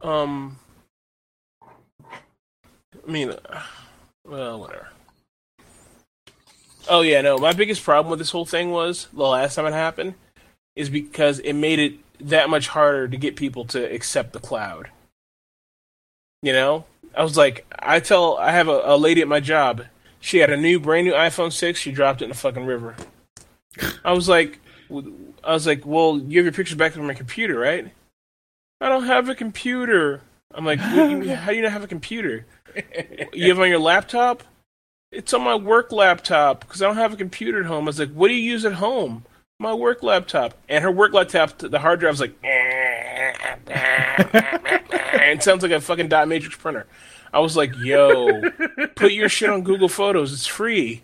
um, 0.00 0.58
I 1.62 3.10
mean, 3.10 3.30
uh, 3.30 3.62
well, 4.24 4.60
whatever. 4.60 4.88
Oh 6.88 7.00
yeah, 7.02 7.20
no. 7.20 7.38
My 7.38 7.52
biggest 7.52 7.82
problem 7.82 8.10
with 8.10 8.18
this 8.18 8.30
whole 8.30 8.46
thing 8.46 8.70
was 8.70 9.08
the 9.12 9.22
last 9.22 9.54
time 9.54 9.66
it 9.66 9.72
happened 9.72 10.14
is 10.74 10.90
because 10.90 11.38
it 11.40 11.52
made 11.52 11.78
it 11.78 11.94
that 12.20 12.50
much 12.50 12.68
harder 12.68 13.08
to 13.08 13.16
get 13.16 13.36
people 13.36 13.64
to 13.66 13.92
accept 13.92 14.32
the 14.32 14.40
cloud. 14.40 14.90
You 16.42 16.52
know, 16.52 16.84
I 17.16 17.22
was 17.22 17.36
like, 17.36 17.66
I 17.78 18.00
tell, 18.00 18.36
I 18.38 18.52
have 18.52 18.68
a, 18.68 18.82
a 18.84 18.96
lady 18.96 19.20
at 19.20 19.28
my 19.28 19.40
job. 19.40 19.84
She 20.20 20.38
had 20.38 20.50
a 20.50 20.56
new, 20.56 20.80
brand 20.80 21.06
new 21.06 21.12
iPhone 21.12 21.52
six. 21.52 21.78
She 21.78 21.92
dropped 21.92 22.20
it 22.20 22.24
in 22.24 22.30
the 22.30 22.36
fucking 22.36 22.64
river. 22.64 22.96
I 24.04 24.12
was 24.12 24.28
like, 24.28 24.60
I 24.90 25.52
was 25.52 25.66
like, 25.66 25.86
well, 25.86 26.18
you 26.18 26.38
have 26.38 26.44
your 26.44 26.52
pictures 26.52 26.76
back 26.76 26.96
on 26.96 27.06
my 27.06 27.14
computer, 27.14 27.58
right? 27.58 27.90
I 28.80 28.88
don't 28.88 29.04
have 29.04 29.28
a 29.28 29.34
computer. 29.34 30.22
I'm 30.52 30.64
like, 30.64 30.80
do 30.80 31.10
you, 31.10 31.34
how 31.36 31.50
do 31.50 31.56
you 31.56 31.62
not 31.62 31.72
have 31.72 31.84
a 31.84 31.88
computer? 31.88 32.46
You 33.32 33.48
have 33.48 33.60
on 33.60 33.68
your 33.68 33.78
laptop? 33.78 34.42
It's 35.12 35.34
on 35.34 35.42
my 35.42 35.54
work 35.54 35.92
laptop 35.92 36.60
because 36.60 36.80
I 36.80 36.86
don't 36.86 36.96
have 36.96 37.12
a 37.12 37.18
computer 37.18 37.60
at 37.60 37.66
home. 37.66 37.84
I 37.84 37.86
was 37.88 37.98
like, 37.98 38.12
what 38.12 38.28
do 38.28 38.34
you 38.34 38.50
use 38.50 38.64
at 38.64 38.72
home? 38.72 39.26
My 39.58 39.74
work 39.74 40.02
laptop. 40.02 40.54
And 40.70 40.82
her 40.82 40.90
work 40.90 41.12
laptop, 41.12 41.58
the 41.58 41.78
hard 41.78 42.00
drive 42.00 42.14
was 42.14 42.20
like, 42.22 42.34
and 42.42 43.68
it 45.30 45.42
sounds 45.42 45.62
like 45.62 45.70
a 45.70 45.82
fucking 45.82 46.08
dot 46.08 46.28
matrix 46.28 46.56
printer. 46.56 46.86
I 47.30 47.40
was 47.40 47.58
like, 47.58 47.76
yo, 47.76 48.40
put 48.94 49.12
your 49.12 49.28
shit 49.28 49.50
on 49.50 49.62
Google 49.62 49.90
Photos. 49.90 50.32
It's 50.32 50.46
free. 50.46 51.02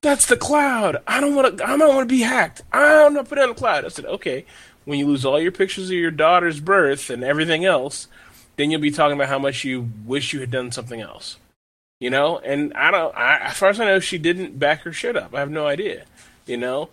That's 0.00 0.26
the 0.26 0.38
cloud. 0.38 0.96
I 1.06 1.20
don't 1.20 1.34
want 1.34 1.58
to. 1.58 1.64
I 1.64 1.76
don't 1.76 1.94
want 1.94 2.08
to 2.08 2.14
be 2.14 2.22
hacked. 2.22 2.62
I 2.72 2.80
don't 2.80 3.14
want 3.14 3.26
to 3.26 3.28
put 3.28 3.38
it 3.38 3.42
on 3.42 3.48
the 3.50 3.54
cloud. 3.54 3.84
I 3.84 3.88
said, 3.88 4.06
okay. 4.06 4.46
When 4.84 4.98
you 4.98 5.06
lose 5.06 5.24
all 5.24 5.40
your 5.40 5.52
pictures 5.52 5.90
of 5.90 5.96
your 5.96 6.10
daughter's 6.10 6.58
birth 6.58 7.08
and 7.08 7.22
everything 7.22 7.64
else, 7.64 8.08
then 8.56 8.70
you'll 8.70 8.80
be 8.80 8.90
talking 8.90 9.14
about 9.14 9.28
how 9.28 9.38
much 9.38 9.62
you 9.62 9.90
wish 10.04 10.32
you 10.32 10.40
had 10.40 10.50
done 10.50 10.72
something 10.72 11.00
else. 11.00 11.36
You 12.02 12.10
know, 12.10 12.40
and 12.40 12.74
I 12.74 12.90
don't. 12.90 13.16
I, 13.16 13.38
as 13.42 13.56
far 13.56 13.68
as 13.68 13.78
I 13.78 13.84
know, 13.84 14.00
she 14.00 14.18
didn't 14.18 14.58
back 14.58 14.80
her 14.80 14.92
shit 14.92 15.16
up. 15.16 15.36
I 15.36 15.38
have 15.38 15.52
no 15.52 15.68
idea. 15.68 16.02
You 16.46 16.56
know, 16.56 16.88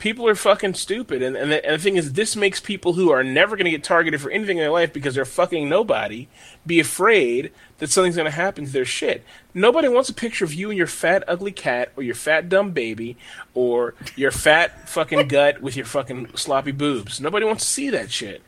people 0.00 0.26
are 0.26 0.34
fucking 0.34 0.74
stupid, 0.74 1.22
and 1.22 1.36
and 1.36 1.52
the, 1.52 1.64
and 1.64 1.76
the 1.76 1.78
thing 1.78 1.94
is, 1.94 2.14
this 2.14 2.34
makes 2.34 2.58
people 2.58 2.94
who 2.94 3.12
are 3.12 3.22
never 3.22 3.54
going 3.54 3.66
to 3.66 3.70
get 3.70 3.84
targeted 3.84 4.20
for 4.20 4.28
anything 4.28 4.58
in 4.58 4.64
their 4.64 4.72
life 4.72 4.92
because 4.92 5.14
they're 5.14 5.24
fucking 5.24 5.68
nobody 5.68 6.26
be 6.66 6.80
afraid 6.80 7.52
that 7.78 7.90
something's 7.90 8.16
going 8.16 8.24
to 8.24 8.32
happen 8.32 8.64
to 8.64 8.72
their 8.72 8.84
shit. 8.84 9.22
Nobody 9.54 9.86
wants 9.86 10.08
a 10.08 10.14
picture 10.14 10.44
of 10.44 10.52
you 10.52 10.68
and 10.70 10.76
your 10.76 10.88
fat 10.88 11.22
ugly 11.28 11.52
cat, 11.52 11.92
or 11.96 12.02
your 12.02 12.16
fat 12.16 12.48
dumb 12.48 12.72
baby, 12.72 13.16
or 13.54 13.94
your 14.16 14.32
fat 14.32 14.88
fucking 14.88 15.28
gut 15.28 15.62
with 15.62 15.76
your 15.76 15.86
fucking 15.86 16.34
sloppy 16.34 16.72
boobs. 16.72 17.20
Nobody 17.20 17.46
wants 17.46 17.64
to 17.64 17.70
see 17.70 17.90
that 17.90 18.10
shit. 18.10 18.42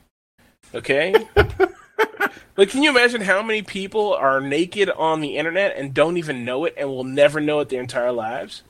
Okay. 0.74 1.14
Like, 2.56 2.68
can 2.68 2.82
you 2.82 2.90
imagine 2.90 3.22
how 3.22 3.42
many 3.42 3.62
people 3.62 4.12
are 4.14 4.40
naked 4.40 4.90
on 4.90 5.20
the 5.20 5.38
internet 5.38 5.76
and 5.76 5.94
don't 5.94 6.18
even 6.18 6.44
know 6.44 6.66
it 6.66 6.74
and 6.76 6.88
will 6.88 7.04
never 7.04 7.40
know 7.40 7.60
it 7.60 7.70
their 7.70 7.80
entire 7.80 8.12
lives? 8.12 8.62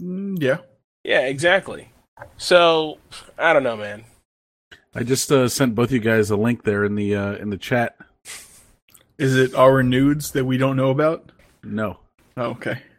Mm, 0.00 0.42
yeah. 0.42 0.58
Yeah, 1.02 1.26
exactly. 1.26 1.90
So, 2.38 2.98
I 3.38 3.52
don't 3.52 3.64
know, 3.64 3.76
man. 3.76 4.04
I 4.94 5.02
just 5.02 5.30
uh, 5.30 5.48
sent 5.48 5.74
both 5.74 5.92
you 5.92 5.98
guys 5.98 6.30
a 6.30 6.36
link 6.36 6.62
there 6.62 6.84
in 6.84 6.94
the 6.94 7.14
uh, 7.14 7.32
in 7.34 7.50
the 7.50 7.58
chat. 7.58 7.96
Is 9.18 9.36
it 9.36 9.54
our 9.54 9.82
nudes 9.82 10.30
that 10.32 10.44
we 10.44 10.56
don't 10.56 10.76
know 10.76 10.90
about? 10.90 11.32
No. 11.62 11.98
Oh, 12.36 12.50
okay. 12.50 12.80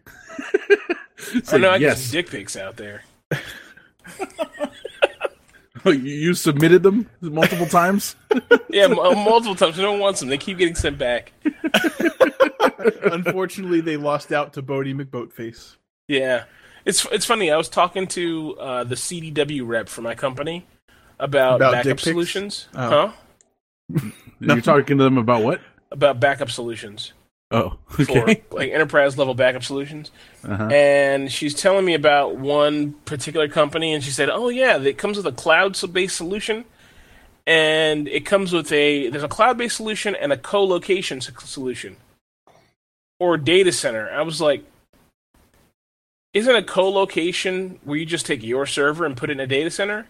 It's 1.33 1.51
I 1.51 1.57
know 1.57 1.69
I 1.69 1.71
like, 1.71 1.79
get 1.79 1.87
yes. 1.87 2.01
some 2.01 2.11
dick 2.11 2.29
pics 2.29 2.55
out 2.55 2.77
there. 2.77 3.03
You- 5.93 5.93
you 5.93 6.33
submitted 6.33 6.83
them 6.83 7.09
multiple 7.21 7.67
times. 7.67 8.15
Yeah, 8.69 8.85
m- 8.85 8.99
uh, 8.99 9.11
multiple 9.15 9.55
times. 9.55 9.77
No 9.77 9.91
one 9.91 10.01
wants 10.01 10.19
them. 10.19 10.27
They 10.27 10.37
keep 10.37 10.57
getting 10.57 10.75
sent 10.75 10.97
back. 10.97 11.31
Unfortunately, 13.03 13.81
they 13.81 13.95
lost 13.97 14.31
out 14.31 14.53
to 14.53 14.63
Boaty 14.63 14.93
McBoatface. 14.93 15.77
Yeah, 16.07 16.43
it's 16.83 17.05
it's 17.11 17.25
funny. 17.25 17.51
I 17.51 17.57
was 17.57 17.69
talking 17.69 18.07
to 18.07 18.57
uh, 18.59 18.83
the 18.83 18.95
CDW 18.95 19.61
rep 19.65 19.87
for 19.89 20.01
my 20.01 20.13
company 20.15 20.65
about, 21.19 21.55
About 21.57 21.71
backup 21.83 21.99
solutions. 22.01 22.67
Oh. 22.75 23.13
Huh? 23.93 24.09
You're 24.41 24.61
talking 24.61 24.97
to 24.97 25.03
them 25.03 25.17
about 25.17 25.43
what? 25.43 25.61
About 25.91 26.19
backup 26.19 26.49
solutions. 26.51 27.13
Oh, 27.51 27.77
for 27.87 28.25
like 28.51 28.71
enterprise 28.71 29.17
level 29.17 29.35
backup 29.35 29.63
solutions. 29.63 30.11
Uh-huh. 30.43 30.65
And 30.65 31.31
she's 31.31 31.53
telling 31.53 31.85
me 31.85 31.93
about 31.93 32.37
one 32.37 32.93
particular 33.05 33.47
company, 33.47 33.93
and 33.93 34.03
she 34.03 34.11
said, 34.11 34.29
"Oh 34.29 34.49
yeah, 34.49 34.77
it 34.77 34.97
comes 34.97 35.17
with 35.17 35.27
a 35.27 35.31
cloud-based 35.31 36.15
solution, 36.15 36.65
and 37.45 38.07
it 38.07 38.25
comes 38.25 38.51
with 38.51 38.71
a 38.71 39.09
there's 39.09 39.23
a 39.23 39.27
cloud-based 39.27 39.75
solution 39.75 40.15
and 40.15 40.33
a 40.33 40.37
co-location 40.37 41.21
solution, 41.21 41.97
or 43.19 43.37
data 43.37 43.71
center." 43.71 44.09
I 44.09 44.23
was 44.23 44.41
like, 44.41 44.65
"Isn't 46.33 46.55
a 46.55 46.63
co-location 46.63 47.79
where 47.83 47.97
you 47.97 48.07
just 48.07 48.25
take 48.25 48.43
your 48.43 48.65
server 48.65 49.05
and 49.05 49.15
put 49.15 49.29
it 49.29 49.33
in 49.33 49.39
a 49.39 49.47
data 49.47 49.69
center?" 49.69 50.07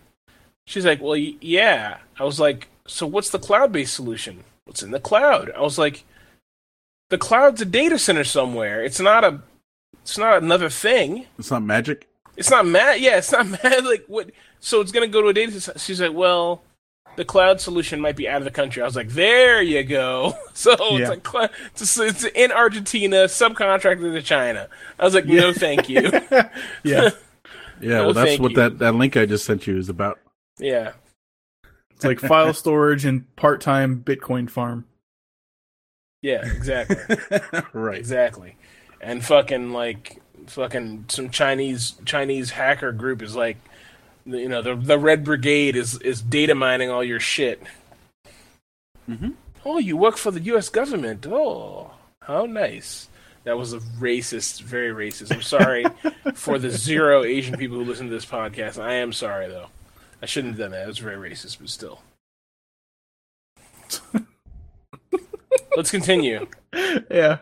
She's 0.65 0.85
like, 0.85 1.01
"Well, 1.01 1.19
y- 1.19 1.35
yeah." 1.41 1.97
I 2.17 2.23
was 2.23 2.39
like, 2.39 2.69
"So 2.87 3.05
what's 3.05 3.29
the 3.29 3.39
cloud-based 3.39 3.93
solution? 3.93 4.45
What's 4.63 4.81
in 4.81 4.91
the 4.91 5.01
cloud?" 5.01 5.51
I 5.55 5.59
was 5.61 5.77
like 5.77 6.05
the 7.09 7.17
cloud's 7.17 7.61
a 7.61 7.65
data 7.65 7.97
center 7.99 8.23
somewhere. 8.23 8.83
It's 8.83 8.99
not 8.99 9.23
a 9.23 9.41
it's 10.01 10.17
not 10.17 10.41
another 10.43 10.69
thing. 10.69 11.25
It's 11.39 11.51
not 11.51 11.63
magic. 11.63 12.07
It's 12.37 12.49
not 12.51 12.65
mad. 12.65 12.99
Yeah, 13.01 13.17
it's 13.17 13.31
not 13.31 13.47
mad. 13.63 13.85
Like 13.85 14.05
what? 14.07 14.31
So 14.59 14.81
it's 14.81 14.91
gonna 14.91 15.07
go 15.07 15.21
to 15.21 15.27
a 15.29 15.33
data 15.33 15.59
center. 15.59 15.79
She's 15.79 16.01
like, 16.01 16.13
well, 16.13 16.61
the 17.15 17.25
cloud 17.25 17.61
solution 17.61 18.01
might 18.01 18.15
be 18.17 18.27
out 18.27 18.37
of 18.39 18.43
the 18.43 18.51
country. 18.51 18.81
I 18.81 18.85
was 18.85 18.95
like, 18.95 19.09
there 19.09 19.61
you 19.61 19.83
go. 19.83 20.33
So 20.53 20.71
Yeah. 20.91 20.97
it's 20.99 21.09
like 21.09 21.27
cl- 21.27 21.49
it's, 21.75 21.97
it's 21.97 22.23
in 22.23 22.51
Argentina, 22.51 23.25
subcontracted 23.25 24.13
to 24.13 24.21
China. 24.21 24.69
I 24.99 25.03
was 25.05 25.13
like, 25.13 25.25
no, 25.25 25.51
thank 25.53 25.89
you. 25.89 26.01
Yeah. 26.83 27.09
Yeah, 27.81 27.89
No, 27.97 28.03
well, 28.05 28.13
that's 28.13 28.39
what 28.39 28.51
you. 28.51 28.55
that, 28.57 28.79
that 28.79 28.95
link 28.95 29.17
I 29.17 29.25
just 29.25 29.43
sent 29.45 29.67
you 29.67 29.77
is 29.77 29.89
about. 29.89 30.17
yeah, 30.59 30.93
It's 31.91 32.05
like 32.05 32.19
file 32.21 32.53
storage 32.53 33.03
and 33.03 33.33
part 33.35 33.59
time 33.59 34.01
Bitcoin 34.01 34.49
farm. 34.49 34.85
Yeah, 36.25 36.43
exactly. 36.43 36.97
right. 37.73 37.99
Exactly. 37.99 38.55
And 38.99 39.23
fucking 39.23 39.71
like 39.71 40.21
fucking 40.47 41.05
some 41.09 41.29
Chinese 41.29 41.93
Chinese 42.03 42.49
hacker 42.49 42.91
group 42.91 43.21
is 43.21 43.35
like 43.35 43.57
you 44.25 44.49
know, 44.49 44.63
the 44.63 44.75
the 44.75 44.97
Red 44.97 45.23
Brigade 45.23 45.75
is 45.75 46.01
is 46.01 46.23
data 46.23 46.55
mining 46.55 46.89
all 46.89 47.03
your 47.03 47.19
shit. 47.19 47.61
Mhm. 49.07 49.33
Oh, 49.63 49.77
you 49.77 49.97
work 49.97 50.17
for 50.17 50.31
the 50.31 50.41
US 50.55 50.69
government. 50.69 51.27
Oh, 51.29 51.91
how 52.23 52.47
nice. 52.47 53.07
That 53.43 53.59
was 53.59 53.73
a 53.73 53.79
racist, 53.79 54.63
very 54.63 54.89
racist. 54.89 55.31
I'm 55.31 55.43
sorry 55.43 55.85
for 56.33 56.57
the 56.57 56.71
zero 56.71 57.23
Asian 57.23 57.55
people 57.55 57.77
who 57.77 57.85
listen 57.85 58.07
to 58.07 58.13
this 58.13 58.25
podcast. 58.25 58.81
I 58.81 58.93
am 58.93 59.13
sorry 59.13 59.47
though. 59.47 59.67
I 60.23 60.25
shouldn't 60.25 60.53
have 60.53 60.59
done 60.59 60.71
that. 60.71 60.85
It 60.85 60.87
was 60.87 60.97
very 60.97 61.29
racist, 61.29 61.59
but 61.59 61.69
still. 61.69 62.01
Let's 65.75 65.91
continue. 65.91 66.47
Yeah. 67.09 67.37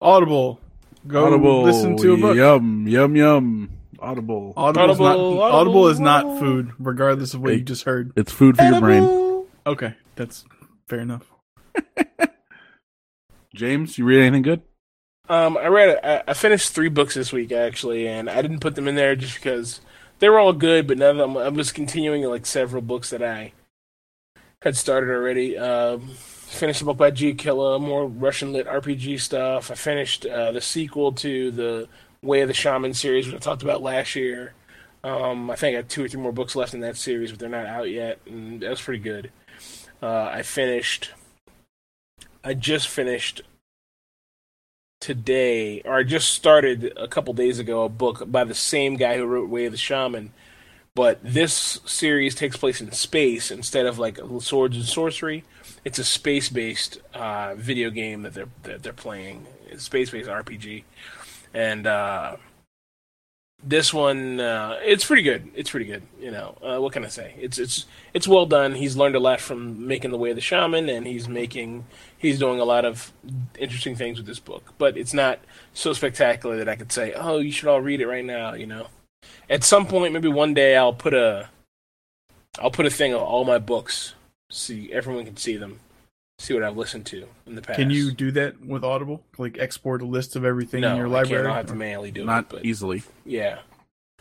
Audible. 0.00 0.60
Go 1.08 1.26
Audible. 1.26 1.62
listen 1.64 1.96
to 1.96 2.14
a 2.14 2.16
book. 2.16 2.36
Yum, 2.36 2.86
yum, 2.86 3.16
yum. 3.16 3.70
Audible. 3.98 4.52
Audible, 4.56 4.90
is 4.92 4.98
not, 5.00 5.16
Audible, 5.16 5.42
Audible 5.42 5.88
is 5.88 5.98
not 6.00 6.38
food, 6.38 6.70
regardless 6.78 7.34
of 7.34 7.40
what 7.40 7.50
Hey. 7.52 7.58
you 7.58 7.64
just 7.64 7.82
heard. 7.82 8.12
It's 8.14 8.30
food 8.30 8.56
for 8.56 8.62
your 8.62 8.78
brain. 8.80 9.44
Okay, 9.66 9.94
that's 10.14 10.44
fair 10.88 11.00
enough. 11.00 11.26
James, 13.54 13.98
you 13.98 14.04
read 14.04 14.20
anything 14.20 14.42
good? 14.42 14.62
Um, 15.28 15.56
I 15.58 15.66
read. 15.66 15.98
I, 16.04 16.22
I 16.28 16.34
finished 16.34 16.72
three 16.72 16.88
books 16.88 17.14
this 17.14 17.32
week 17.32 17.50
actually, 17.50 18.06
and 18.06 18.30
I 18.30 18.40
didn't 18.40 18.60
put 18.60 18.76
them 18.76 18.86
in 18.86 18.94
there 18.94 19.16
just 19.16 19.34
because 19.34 19.80
they 20.20 20.28
were 20.28 20.38
all 20.38 20.52
good. 20.52 20.86
But 20.86 20.98
none 20.98 21.10
of 21.10 21.16
them. 21.16 21.36
I'm 21.36 21.56
just 21.56 21.74
continuing 21.74 22.22
like 22.22 22.46
several 22.46 22.82
books 22.82 23.10
that 23.10 23.22
I 23.22 23.52
had 24.62 24.76
started 24.76 25.10
already. 25.10 25.58
Um, 25.58 26.10
finished 26.48 26.82
a 26.82 26.84
book 26.84 26.96
by 26.96 27.10
G. 27.10 27.34
Killa, 27.34 27.78
more 27.78 28.06
Russian 28.06 28.52
lit 28.52 28.66
RPG 28.66 29.20
stuff. 29.20 29.70
I 29.70 29.74
finished 29.74 30.26
uh, 30.26 30.52
the 30.52 30.60
sequel 30.60 31.12
to 31.12 31.50
the 31.50 31.88
Way 32.22 32.40
of 32.40 32.48
the 32.48 32.54
Shaman 32.54 32.94
series, 32.94 33.26
which 33.26 33.36
I 33.36 33.38
talked 33.38 33.62
about 33.62 33.82
last 33.82 34.16
year. 34.16 34.54
Um, 35.04 35.50
I 35.50 35.56
think 35.56 35.74
I 35.74 35.76
have 35.76 35.88
two 35.88 36.04
or 36.04 36.08
three 36.08 36.20
more 36.20 36.32
books 36.32 36.56
left 36.56 36.74
in 36.74 36.80
that 36.80 36.96
series, 36.96 37.30
but 37.30 37.38
they're 37.38 37.48
not 37.48 37.66
out 37.66 37.90
yet, 37.90 38.18
and 38.26 38.60
that 38.60 38.70
was 38.70 38.80
pretty 38.80 39.02
good. 39.02 39.30
Uh, 40.02 40.24
I 40.24 40.42
finished. 40.42 41.12
I 42.42 42.54
just 42.54 42.88
finished 42.88 43.42
today, 45.00 45.80
or 45.82 45.96
I 45.96 46.02
just 46.02 46.32
started 46.32 46.92
a 46.96 47.06
couple 47.06 47.34
days 47.34 47.58
ago, 47.58 47.84
a 47.84 47.88
book 47.88 48.30
by 48.30 48.44
the 48.44 48.54
same 48.54 48.96
guy 48.96 49.16
who 49.16 49.26
wrote 49.26 49.48
Way 49.48 49.66
of 49.66 49.72
the 49.72 49.78
Shaman. 49.78 50.32
But 50.94 51.20
this 51.22 51.80
series 51.84 52.34
takes 52.34 52.56
place 52.56 52.80
in 52.80 52.90
space 52.90 53.52
instead 53.52 53.86
of 53.86 54.00
like 54.00 54.18
swords 54.40 54.76
and 54.76 54.84
sorcery. 54.84 55.44
It's 55.84 55.98
a 55.98 56.04
space-based 56.04 56.98
uh, 57.14 57.54
video 57.56 57.90
game 57.90 58.22
that 58.22 58.34
they're 58.34 58.48
that 58.64 58.82
they're 58.82 58.92
playing. 58.92 59.46
It's 59.68 59.84
space-based 59.84 60.28
RPG, 60.28 60.84
and 61.54 61.86
uh, 61.86 62.36
this 63.62 63.92
one 63.92 64.38
uh, 64.40 64.78
it's 64.82 65.04
pretty 65.04 65.22
good. 65.22 65.50
It's 65.54 65.70
pretty 65.70 65.86
good. 65.86 66.02
You 66.20 66.30
know, 66.30 66.56
uh, 66.62 66.80
what 66.80 66.92
can 66.92 67.04
I 67.04 67.08
say? 67.08 67.34
It's 67.38 67.58
it's 67.58 67.86
it's 68.14 68.28
well 68.28 68.46
done. 68.46 68.74
He's 68.74 68.96
learned 68.96 69.16
a 69.16 69.20
lot 69.20 69.40
from 69.40 69.86
making 69.86 70.10
the 70.10 70.18
Way 70.18 70.30
of 70.30 70.36
the 70.36 70.42
Shaman, 70.42 70.88
and 70.88 71.06
he's 71.06 71.28
making 71.28 71.86
he's 72.16 72.38
doing 72.38 72.60
a 72.60 72.64
lot 72.64 72.84
of 72.84 73.12
interesting 73.58 73.96
things 73.96 74.18
with 74.18 74.26
this 74.26 74.38
book. 74.38 74.74
But 74.78 74.96
it's 74.96 75.14
not 75.14 75.40
so 75.74 75.92
spectacular 75.92 76.56
that 76.58 76.68
I 76.68 76.76
could 76.76 76.92
say, 76.92 77.12
"Oh, 77.14 77.38
you 77.38 77.50
should 77.50 77.68
all 77.68 77.80
read 77.80 78.00
it 78.00 78.06
right 78.06 78.24
now." 78.24 78.54
You 78.54 78.66
know, 78.66 78.86
at 79.50 79.64
some 79.64 79.86
point, 79.86 80.12
maybe 80.12 80.28
one 80.28 80.54
day, 80.54 80.76
I'll 80.76 80.92
put 80.92 81.14
a 81.14 81.48
I'll 82.60 82.70
put 82.70 82.86
a 82.86 82.90
thing 82.90 83.12
of 83.12 83.22
all 83.22 83.44
my 83.44 83.58
books, 83.58 84.14
see 84.50 84.92
everyone 84.92 85.24
can 85.24 85.36
see 85.36 85.56
them, 85.56 85.80
see 86.38 86.54
what 86.54 86.62
I've 86.62 86.76
listened 86.76 87.06
to 87.06 87.26
in 87.46 87.54
the 87.54 87.62
past. 87.62 87.78
Can 87.78 87.90
you 87.90 88.10
do 88.12 88.30
that 88.32 88.60
with 88.64 88.84
Audible? 88.84 89.22
Like 89.36 89.58
export 89.58 90.02
a 90.02 90.06
list 90.06 90.36
of 90.36 90.44
everything 90.44 90.80
No, 90.82 90.90
in 90.92 90.96
your 90.96 91.06
I 91.06 91.10
can't. 91.10 91.12
library? 91.30 91.46
I'll 91.48 91.54
have 91.54 91.66
to 91.66 91.74
manually 91.74 92.10
do 92.10 92.24
Not 92.24 92.44
it. 92.44 92.48
But 92.50 92.64
easily. 92.64 93.02
yeah, 93.24 93.58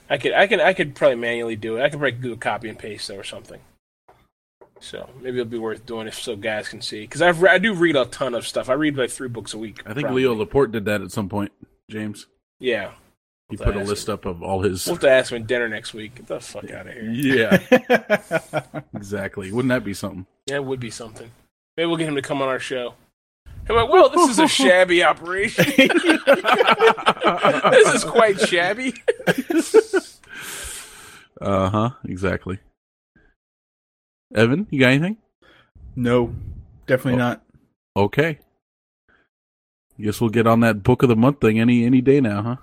I 0.09 0.17
could. 0.17 0.33
I 0.33 0.47
can. 0.47 0.59
I 0.61 0.73
could 0.73 0.95
probably 0.95 1.15
manually 1.17 1.55
do 1.55 1.77
it. 1.77 1.81
I 1.83 1.89
could 1.89 1.99
probably 1.99 2.19
do 2.19 2.33
a 2.33 2.37
copy 2.37 2.69
and 2.69 2.77
paste 2.79 3.09
or 3.09 3.23
something. 3.23 3.59
So 4.79 5.09
maybe 5.21 5.39
it'll 5.39 5.49
be 5.49 5.57
worth 5.57 5.85
doing 5.87 6.07
if 6.07 6.13
so 6.15 6.35
guys 6.35 6.69
can 6.69 6.81
see. 6.81 7.01
Because 7.01 7.21
I've 7.21 7.41
re- 7.41 7.49
I 7.49 7.57
do 7.57 7.73
read 7.73 7.95
a 7.95 8.05
ton 8.05 8.35
of 8.35 8.45
stuff. 8.47 8.69
I 8.69 8.73
read 8.73 8.95
like 8.95 9.09
three 9.09 9.27
books 9.27 9.53
a 9.53 9.57
week. 9.57 9.81
I 9.85 9.93
think 9.93 10.05
probably. 10.05 10.21
Leo 10.23 10.35
Laporte 10.35 10.71
did 10.71 10.85
that 10.85 11.01
at 11.01 11.11
some 11.11 11.27
point, 11.29 11.51
James. 11.89 12.27
Yeah, 12.59 12.91
He 13.49 13.55
We'll 13.55 13.65
put 13.65 13.77
a 13.77 13.81
ask 13.81 13.89
list 13.89 14.09
up 14.09 14.25
of 14.25 14.43
all 14.43 14.61
his. 14.63 14.85
we'll 14.85 14.95
have 14.95 15.01
to 15.01 15.09
ask 15.09 15.31
him 15.31 15.41
at 15.41 15.47
dinner 15.47 15.69
next 15.69 15.93
week. 15.93 16.15
Get 16.15 16.27
the 16.27 16.39
fuck 16.41 16.69
out 16.69 16.85
of 16.87 16.93
here. 16.93 17.09
Yeah, 17.09 18.81
exactly. 18.93 19.51
Wouldn't 19.53 19.69
that 19.69 19.85
be 19.85 19.93
something? 19.93 20.25
Yeah, 20.47 20.55
it 20.57 20.65
would 20.65 20.81
be 20.81 20.91
something. 20.91 21.31
Maybe 21.77 21.87
we'll 21.87 21.95
get 21.97 22.09
him 22.09 22.15
to 22.15 22.21
come 22.21 22.41
on 22.41 22.49
our 22.49 22.59
show. 22.59 22.95
I'm 23.69 23.75
like, 23.75 23.89
well, 23.89 24.09
this 24.09 24.29
is 24.31 24.39
a 24.39 24.47
shabby 24.47 25.01
operation. 25.03 25.65
this 25.77 25.87
is 27.93 28.03
quite 28.03 28.39
shabby. 28.41 28.93
Uh 31.39 31.69
huh. 31.69 31.89
Exactly. 32.05 32.59
Evan, 34.35 34.67
you 34.69 34.79
got 34.79 34.87
anything? 34.89 35.17
no, 35.95 36.33
definitely 36.85 37.13
Oh. 37.21 37.25
not. 37.25 37.43
Okay. 37.95 38.39
Guess 39.99 40.21
we'll 40.21 40.29
get 40.29 40.45
on 40.47 40.59
that 40.61 40.83
book 40.83 41.01
of 41.03 41.09
the 41.09 41.15
month 41.15 41.41
thing 41.41 41.59
any 41.59 41.85
any 41.85 42.01
day 42.01 42.21
now, 42.21 42.41
huh? 42.43 42.55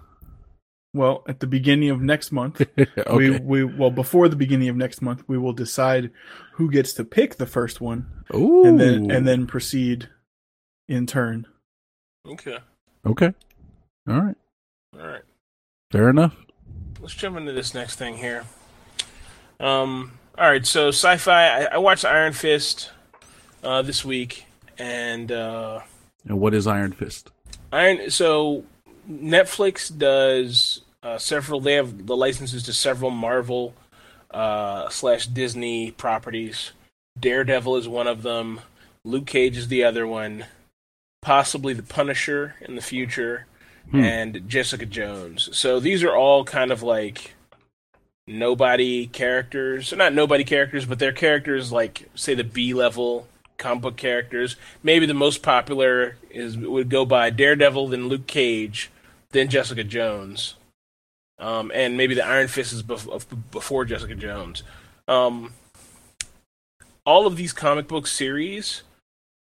Well, 0.95 1.25
at 1.27 1.41
the 1.41 1.49
beginning 1.49 1.91
of 1.91 2.01
next 2.01 2.31
month, 2.31 2.61
okay. 2.79 3.05
we 3.13 3.39
we 3.39 3.65
well 3.65 3.91
before 3.91 4.29
the 4.29 4.37
beginning 4.37 4.69
of 4.69 4.77
next 4.77 5.03
month, 5.03 5.25
we 5.27 5.37
will 5.37 5.53
decide 5.53 6.13
who 6.53 6.71
gets 6.71 6.93
to 6.95 7.05
pick 7.05 7.35
the 7.37 7.47
first 7.47 7.81
one, 7.81 8.07
Ooh. 8.33 8.65
and 8.65 8.79
then 8.79 9.11
and 9.11 9.27
then 9.27 9.49
proceed 9.49 10.09
in 10.89 11.07
turn. 11.07 11.47
Okay. 12.27 12.59
Okay. 13.05 13.35
All 14.09 14.21
right. 14.21 14.37
All 14.99 15.07
right. 15.07 15.23
Fair 15.91 16.09
enough. 16.09 16.37
Let's 17.01 17.15
jump 17.15 17.37
into 17.37 17.53
this 17.53 17.75
next 17.75 17.97
thing 17.97 18.17
here. 18.17 18.45
Um. 19.59 20.13
All 20.39 20.49
right. 20.49 20.65
So 20.65 20.89
sci-fi. 20.89 21.65
I, 21.65 21.75
I 21.75 21.79
watched 21.79 22.05
Iron 22.05 22.33
Fist 22.33 22.93
uh, 23.65 23.83
this 23.83 24.05
week, 24.05 24.47
and 24.79 25.33
uh, 25.33 25.81
And 26.25 26.39
what 26.39 26.55
is 26.55 26.69
Iron 26.69 26.93
Fist? 26.93 27.33
Iron. 27.73 28.11
So 28.11 28.65
Netflix 29.11 29.97
does 29.97 30.83
uh, 31.05 31.19
several. 31.19 31.61
They 31.61 31.75
have 31.75 32.07
the 32.07 32.17
licenses 32.17 32.65
to 32.65 32.73
several 32.73 33.11
Marvel 33.11 33.75
uh, 34.33 34.89
slash 34.89 35.27
Disney 35.29 35.93
properties. 35.93 36.73
Daredevil 37.21 37.77
is 37.77 37.87
one 37.87 38.09
of 38.09 38.23
them. 38.23 38.61
Luke 39.05 39.27
Cage 39.27 39.57
is 39.57 39.69
the 39.69 39.85
other 39.85 40.07
one. 40.07 40.47
Possibly 41.23 41.73
the 41.75 41.83
Punisher 41.83 42.57
in 42.61 42.75
the 42.75 42.83
future, 42.83 43.47
Hmm. 43.91 44.03
and 44.03 44.49
Jessica 44.49 44.87
Jones. 44.87 45.51
So 45.57 45.79
these 45.79 46.03
are 46.03 46.17
all 46.17 46.45
kind 46.45 46.71
of 46.73 46.83
like 46.83 47.35
nobody 48.27 49.07
characters. 49.07 49.93
Not 49.93 50.15
nobody 50.15 50.43
characters, 50.45 50.87
but 50.87 50.99
they're 50.99 51.13
characters 51.13 51.71
like 51.71 52.09
say 52.15 52.35
the 52.35 52.45
B 52.45 52.73
level 52.75 53.27
comic 53.59 53.83
book 53.83 53.97
characters. 53.97 54.57
Maybe 54.83 55.07
the 55.07 55.15
most 55.15 55.43
popular 55.43 56.17
is 56.31 56.57
would 56.57 56.89
go 56.89 57.05
by 57.05 57.31
Daredevil, 57.31 57.89
then 57.89 58.09
Luke 58.09 58.27
Cage, 58.27 58.91
then 59.31 59.49
Jessica 59.49 59.85
Jones, 59.85 60.55
um, 61.39 61.71
and 61.75 61.97
maybe 61.97 62.15
the 62.15 62.27
Iron 62.27 62.49
Fist 62.49 62.73
is 62.73 62.83
bef- 62.83 63.27
before 63.51 63.85
Jessica 63.85 64.15
Jones. 64.15 64.63
Um, 65.09 65.53
all 67.05 67.27
of 67.27 67.37
these 67.37 67.53
comic 67.53 67.89
book 67.89 68.07
series 68.07 68.83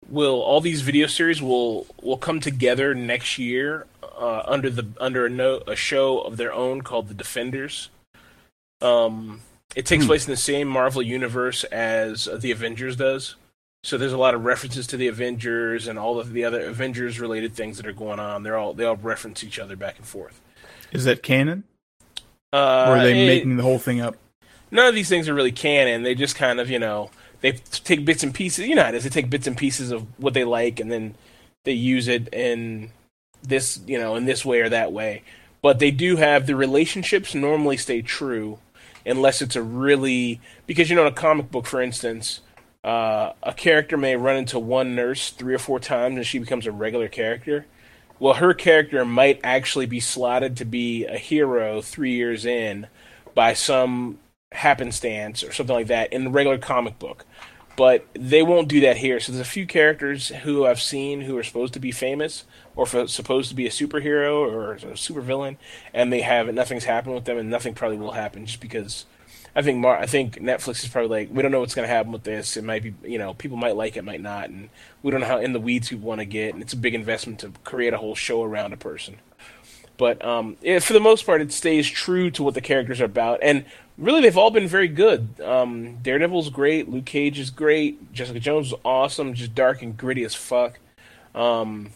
will 0.08 0.40
all 0.40 0.60
these 0.60 0.80
video 0.82 1.06
series 1.06 1.42
will 1.42 1.86
will 2.02 2.16
come 2.16 2.40
together 2.40 2.94
next 2.94 3.38
year 3.38 3.86
uh, 4.02 4.42
under 4.46 4.70
the 4.70 4.86
under 5.00 5.26
a, 5.26 5.30
no, 5.30 5.62
a 5.66 5.76
show 5.76 6.20
of 6.20 6.36
their 6.36 6.52
own 6.52 6.82
called 6.82 7.08
the 7.08 7.14
Defenders. 7.14 7.90
Um, 8.80 9.42
it 9.76 9.86
takes 9.86 10.04
Hmm. 10.04 10.08
place 10.08 10.26
in 10.26 10.30
the 10.30 10.36
same 10.36 10.68
Marvel 10.68 11.02
universe 11.02 11.64
as 11.64 12.26
uh, 12.26 12.36
the 12.36 12.50
Avengers 12.50 12.96
does. 12.96 13.36
So 13.82 13.96
there's 13.96 14.12
a 14.12 14.18
lot 14.18 14.34
of 14.34 14.44
references 14.44 14.86
to 14.88 14.96
the 14.98 15.06
Avengers 15.08 15.86
and 15.88 15.98
all 15.98 16.18
of 16.20 16.32
the 16.32 16.44
other 16.44 16.60
Avengers 16.66 17.18
related 17.18 17.54
things 17.54 17.76
that 17.78 17.86
are 17.86 17.92
going 17.92 18.18
on. 18.20 18.42
They're 18.42 18.56
all 18.56 18.74
they 18.74 18.84
all 18.84 18.96
reference 18.96 19.42
each 19.42 19.58
other 19.58 19.74
back 19.76 19.96
and 19.98 20.06
forth. 20.06 20.40
Is 20.92 21.04
that 21.04 21.22
canon, 21.22 21.64
Uh, 22.52 22.86
or 22.88 22.96
are 22.96 23.02
they 23.04 23.22
it- 23.22 23.26
making 23.26 23.56
the 23.56 23.62
whole 23.62 23.78
thing 23.78 24.00
up? 24.00 24.16
none 24.70 24.86
of 24.86 24.94
these 24.94 25.08
things 25.08 25.28
are 25.28 25.34
really 25.34 25.52
canon. 25.52 26.02
They 26.02 26.14
just 26.14 26.36
kind 26.36 26.60
of, 26.60 26.70
you 26.70 26.78
know, 26.78 27.10
they 27.40 27.52
take 27.52 28.04
bits 28.04 28.22
and 28.22 28.32
pieces. 28.34 28.68
You 28.68 28.74
know 28.76 28.84
how 28.84 28.90
it 28.90 28.94
is. 28.94 29.04
They 29.04 29.10
take 29.10 29.30
bits 29.30 29.46
and 29.46 29.56
pieces 29.56 29.90
of 29.90 30.06
what 30.18 30.34
they 30.34 30.44
like, 30.44 30.78
and 30.78 30.90
then 30.92 31.14
they 31.64 31.72
use 31.72 32.06
it 32.08 32.28
in 32.32 32.90
this, 33.42 33.80
you 33.86 33.98
know, 33.98 34.14
in 34.16 34.26
this 34.26 34.44
way 34.44 34.60
or 34.60 34.68
that 34.68 34.92
way. 34.92 35.22
But 35.62 35.78
they 35.78 35.90
do 35.90 36.16
have 36.16 36.46
the 36.46 36.56
relationships 36.56 37.34
normally 37.34 37.76
stay 37.76 38.00
true, 38.00 38.58
unless 39.04 39.42
it's 39.42 39.56
a 39.56 39.62
really 39.62 40.40
because 40.66 40.88
you 40.88 40.96
know 40.96 41.02
in 41.02 41.12
a 41.12 41.16
comic 41.16 41.50
book, 41.50 41.66
for 41.66 41.82
instance, 41.82 42.40
uh, 42.84 43.32
a 43.42 43.52
character 43.52 43.96
may 43.96 44.16
run 44.16 44.36
into 44.36 44.58
one 44.58 44.94
nurse 44.94 45.30
three 45.30 45.54
or 45.54 45.58
four 45.58 45.80
times, 45.80 46.16
and 46.16 46.26
she 46.26 46.38
becomes 46.38 46.66
a 46.66 46.72
regular 46.72 47.08
character. 47.08 47.66
Well, 48.20 48.34
her 48.34 48.52
character 48.52 49.04
might 49.06 49.40
actually 49.42 49.86
be 49.86 49.98
slotted 49.98 50.56
to 50.58 50.66
be 50.66 51.06
a 51.06 51.16
hero 51.16 51.80
three 51.80 52.12
years 52.12 52.44
in 52.44 52.86
by 53.34 53.54
some 53.54 54.18
happenstance 54.52 55.42
or 55.42 55.52
something 55.52 55.74
like 55.74 55.86
that 55.86 56.12
in 56.12 56.24
the 56.24 56.30
regular 56.30 56.58
comic 56.58 56.98
book. 56.98 57.24
But 57.76 58.06
they 58.12 58.42
won't 58.42 58.68
do 58.68 58.80
that 58.80 58.98
here. 58.98 59.20
So 59.20 59.32
there's 59.32 59.46
a 59.46 59.50
few 59.50 59.66
characters 59.66 60.28
who 60.28 60.66
I've 60.66 60.82
seen 60.82 61.22
who 61.22 61.38
are 61.38 61.42
supposed 61.42 61.72
to 61.72 61.80
be 61.80 61.92
famous 61.92 62.44
or 62.76 62.84
f- 62.86 63.08
supposed 63.08 63.48
to 63.48 63.54
be 63.54 63.66
a 63.66 63.70
superhero 63.70 64.40
or 64.40 64.74
a 64.74 64.76
supervillain, 64.76 65.56
and 65.94 66.12
they 66.12 66.20
have 66.20 66.52
nothing's 66.52 66.84
happened 66.84 67.14
with 67.14 67.24
them, 67.24 67.38
and 67.38 67.48
nothing 67.48 67.72
probably 67.72 67.96
will 67.96 68.12
happen 68.12 68.44
just 68.44 68.60
because. 68.60 69.06
I 69.54 69.62
think 69.62 69.78
Mar- 69.78 69.98
I 69.98 70.06
think 70.06 70.36
Netflix 70.36 70.84
is 70.84 70.88
probably 70.88 71.24
like 71.24 71.34
we 71.34 71.42
don't 71.42 71.50
know 71.50 71.60
what's 71.60 71.74
going 71.74 71.88
to 71.88 71.94
happen 71.94 72.12
with 72.12 72.24
this. 72.24 72.56
It 72.56 72.64
might 72.64 72.82
be 72.82 72.94
you 73.04 73.18
know 73.18 73.34
people 73.34 73.56
might 73.56 73.76
like 73.76 73.96
it, 73.96 74.04
might 74.04 74.20
not, 74.20 74.48
and 74.48 74.68
we 75.02 75.10
don't 75.10 75.20
know 75.20 75.26
how 75.26 75.38
in 75.38 75.52
the 75.52 75.60
weeds 75.60 75.88
people 75.88 76.08
want 76.08 76.20
to 76.20 76.24
get, 76.24 76.54
and 76.54 76.62
it's 76.62 76.72
a 76.72 76.76
big 76.76 76.94
investment 76.94 77.40
to 77.40 77.52
create 77.64 77.92
a 77.92 77.98
whole 77.98 78.14
show 78.14 78.42
around 78.42 78.72
a 78.72 78.76
person. 78.76 79.16
But 79.96 80.24
um, 80.24 80.56
yeah, 80.62 80.78
for 80.78 80.94
the 80.94 81.00
most 81.00 81.26
part, 81.26 81.42
it 81.42 81.52
stays 81.52 81.86
true 81.88 82.30
to 82.30 82.42
what 82.42 82.54
the 82.54 82.62
characters 82.62 83.00
are 83.00 83.06
about, 83.06 83.40
and 83.42 83.64
really 83.98 84.22
they've 84.22 84.38
all 84.38 84.50
been 84.50 84.66
very 84.66 84.88
good. 84.88 85.40
Um, 85.40 85.98
Daredevil's 85.98 86.48
great, 86.48 86.88
Luke 86.88 87.04
Cage 87.04 87.38
is 87.38 87.50
great, 87.50 88.12
Jessica 88.12 88.40
Jones 88.40 88.68
is 88.68 88.74
awesome, 88.82 89.34
just 89.34 89.54
dark 89.54 89.82
and 89.82 89.96
gritty 89.96 90.24
as 90.24 90.34
fuck. 90.34 90.78
Um, 91.34 91.90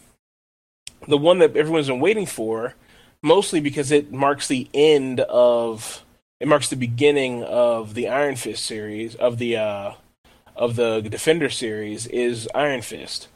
the 1.07 1.17
one 1.17 1.39
that 1.39 1.57
everyone's 1.57 1.87
been 1.87 1.99
waiting 1.99 2.27
for, 2.27 2.75
mostly 3.23 3.59
because 3.59 3.91
it 3.91 4.11
marks 4.11 4.47
the 4.47 4.69
end 4.73 5.19
of, 5.21 6.04
it 6.39 6.47
marks 6.47 6.69
the 6.69 6.75
beginning 6.75 7.43
of 7.43 7.93
the 7.93 8.09
Iron 8.09 8.35
Fist 8.35 8.65
series 8.65 9.15
of 9.15 9.37
the 9.37 9.57
uh, 9.57 9.93
of 10.55 10.75
the 10.75 11.01
Defender 11.01 11.49
series, 11.49 12.07
is 12.07 12.47
Iron 12.53 12.81
Fist. 12.81 13.27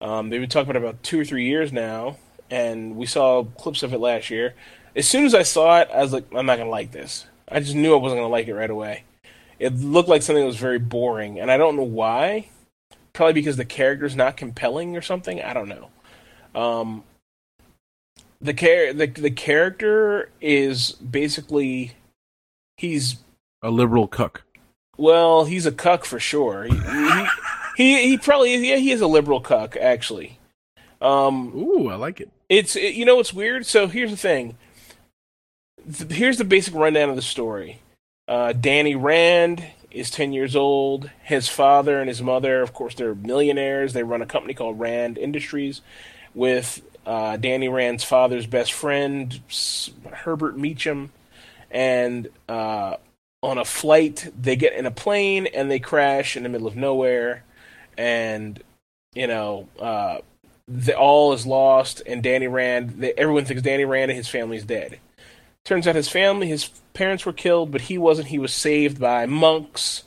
Um, 0.00 0.30
they've 0.30 0.40
been 0.40 0.48
talking 0.48 0.70
about 0.70 0.82
it 0.82 0.86
about 0.86 1.02
two 1.02 1.20
or 1.20 1.24
three 1.24 1.46
years 1.46 1.72
now, 1.72 2.16
and 2.50 2.96
we 2.96 3.06
saw 3.06 3.44
clips 3.44 3.82
of 3.82 3.92
it 3.92 3.98
last 3.98 4.30
year. 4.30 4.54
As 4.96 5.06
soon 5.06 5.24
as 5.24 5.34
I 5.34 5.42
saw 5.42 5.80
it, 5.80 5.88
I 5.92 6.00
was 6.00 6.12
like, 6.12 6.26
I'm 6.34 6.46
not 6.46 6.58
gonna 6.58 6.70
like 6.70 6.92
this. 6.92 7.26
I 7.48 7.60
just 7.60 7.74
knew 7.74 7.94
I 7.94 7.98
wasn't 7.98 8.18
gonna 8.18 8.32
like 8.32 8.48
it 8.48 8.54
right 8.54 8.70
away. 8.70 9.04
It 9.58 9.74
looked 9.74 10.08
like 10.08 10.22
something 10.22 10.42
that 10.42 10.46
was 10.46 10.56
very 10.56 10.78
boring, 10.78 11.40
and 11.40 11.50
I 11.50 11.56
don't 11.56 11.76
know 11.76 11.82
why. 11.82 12.48
Probably 13.12 13.32
because 13.32 13.56
the 13.56 13.64
character's 13.64 14.14
not 14.14 14.36
compelling 14.36 14.96
or 14.96 15.02
something. 15.02 15.42
I 15.42 15.52
don't 15.52 15.68
know. 15.68 15.88
Um, 16.54 17.02
the 18.40 18.54
char- 18.54 18.92
the 18.92 19.06
the 19.06 19.30
character 19.30 20.30
is 20.40 20.92
basically 20.92 21.94
he's 22.78 23.16
A 23.62 23.70
liberal 23.70 24.06
cuck. 24.08 24.42
well, 24.96 25.44
he's 25.44 25.66
a 25.66 25.72
cuck 25.72 26.04
for 26.06 26.18
sure. 26.18 26.64
He 26.64 26.74
he, 26.78 27.26
he, 27.76 28.08
he 28.10 28.18
probably 28.18 28.54
is, 28.54 28.62
yeah 28.62 28.76
he 28.76 28.90
is 28.92 29.00
a 29.02 29.06
liberal 29.06 29.40
cuck 29.40 29.76
actually. 29.76 30.38
Um, 31.02 31.52
Ooh, 31.54 31.88
I 31.90 31.94
like 31.96 32.20
it. 32.20 32.30
it's 32.48 32.74
it, 32.74 32.94
you 32.94 33.04
know 33.04 33.20
it's 33.20 33.32
weird. 33.34 33.66
So 33.66 33.86
here's 33.86 34.10
the 34.10 34.16
thing. 34.16 34.56
Th- 35.92 36.10
here's 36.10 36.38
the 36.38 36.44
basic 36.44 36.74
rundown 36.74 37.10
of 37.10 37.16
the 37.16 37.22
story. 37.22 37.80
Uh, 38.26 38.52
Danny 38.52 38.94
Rand 38.94 39.64
is 39.90 40.10
ten 40.10 40.32
years 40.32 40.54
old. 40.56 41.10
His 41.22 41.48
father 41.48 41.98
and 42.00 42.08
his 42.08 42.20
mother, 42.20 42.60
of 42.60 42.72
course, 42.74 42.94
they're 42.94 43.14
millionaires. 43.14 43.92
They 43.92 44.02
run 44.02 44.22
a 44.22 44.26
company 44.26 44.54
called 44.54 44.78
Rand 44.80 45.16
Industries, 45.16 45.80
with 46.34 46.82
uh, 47.06 47.36
Danny 47.38 47.68
Rand's 47.68 48.04
father's 48.04 48.46
best 48.46 48.72
friend 48.72 49.40
S- 49.48 49.90
Herbert 50.12 50.58
Meachum, 50.58 51.08
and 51.70 52.28
uh, 52.48 52.96
on 53.42 53.58
a 53.58 53.64
flight 53.64 54.30
they 54.40 54.56
get 54.56 54.74
in 54.74 54.86
a 54.86 54.90
plane 54.90 55.46
and 55.46 55.70
they 55.70 55.78
crash 55.78 56.36
in 56.36 56.42
the 56.42 56.48
middle 56.48 56.66
of 56.66 56.76
nowhere, 56.76 57.44
and 57.96 58.62
you 59.14 59.26
know. 59.26 59.68
Uh, 59.78 60.18
the, 60.68 60.94
all 60.96 61.32
is 61.32 61.46
lost, 61.46 62.02
and 62.06 62.22
Danny 62.22 62.46
Rand. 62.46 63.02
Everyone 63.16 63.46
thinks 63.46 63.62
Danny 63.62 63.86
Rand 63.86 64.10
and 64.10 64.18
his 64.18 64.28
family 64.28 64.58
is 64.58 64.64
dead. 64.64 64.98
Turns 65.64 65.86
out 65.86 65.94
his 65.94 66.08
family, 66.08 66.46
his 66.46 66.68
parents 66.94 67.26
were 67.26 67.32
killed, 67.32 67.70
but 67.70 67.82
he 67.82 67.98
wasn't. 67.98 68.28
He 68.28 68.38
was 68.38 68.52
saved 68.52 69.00
by 69.00 69.26
monks 69.26 70.04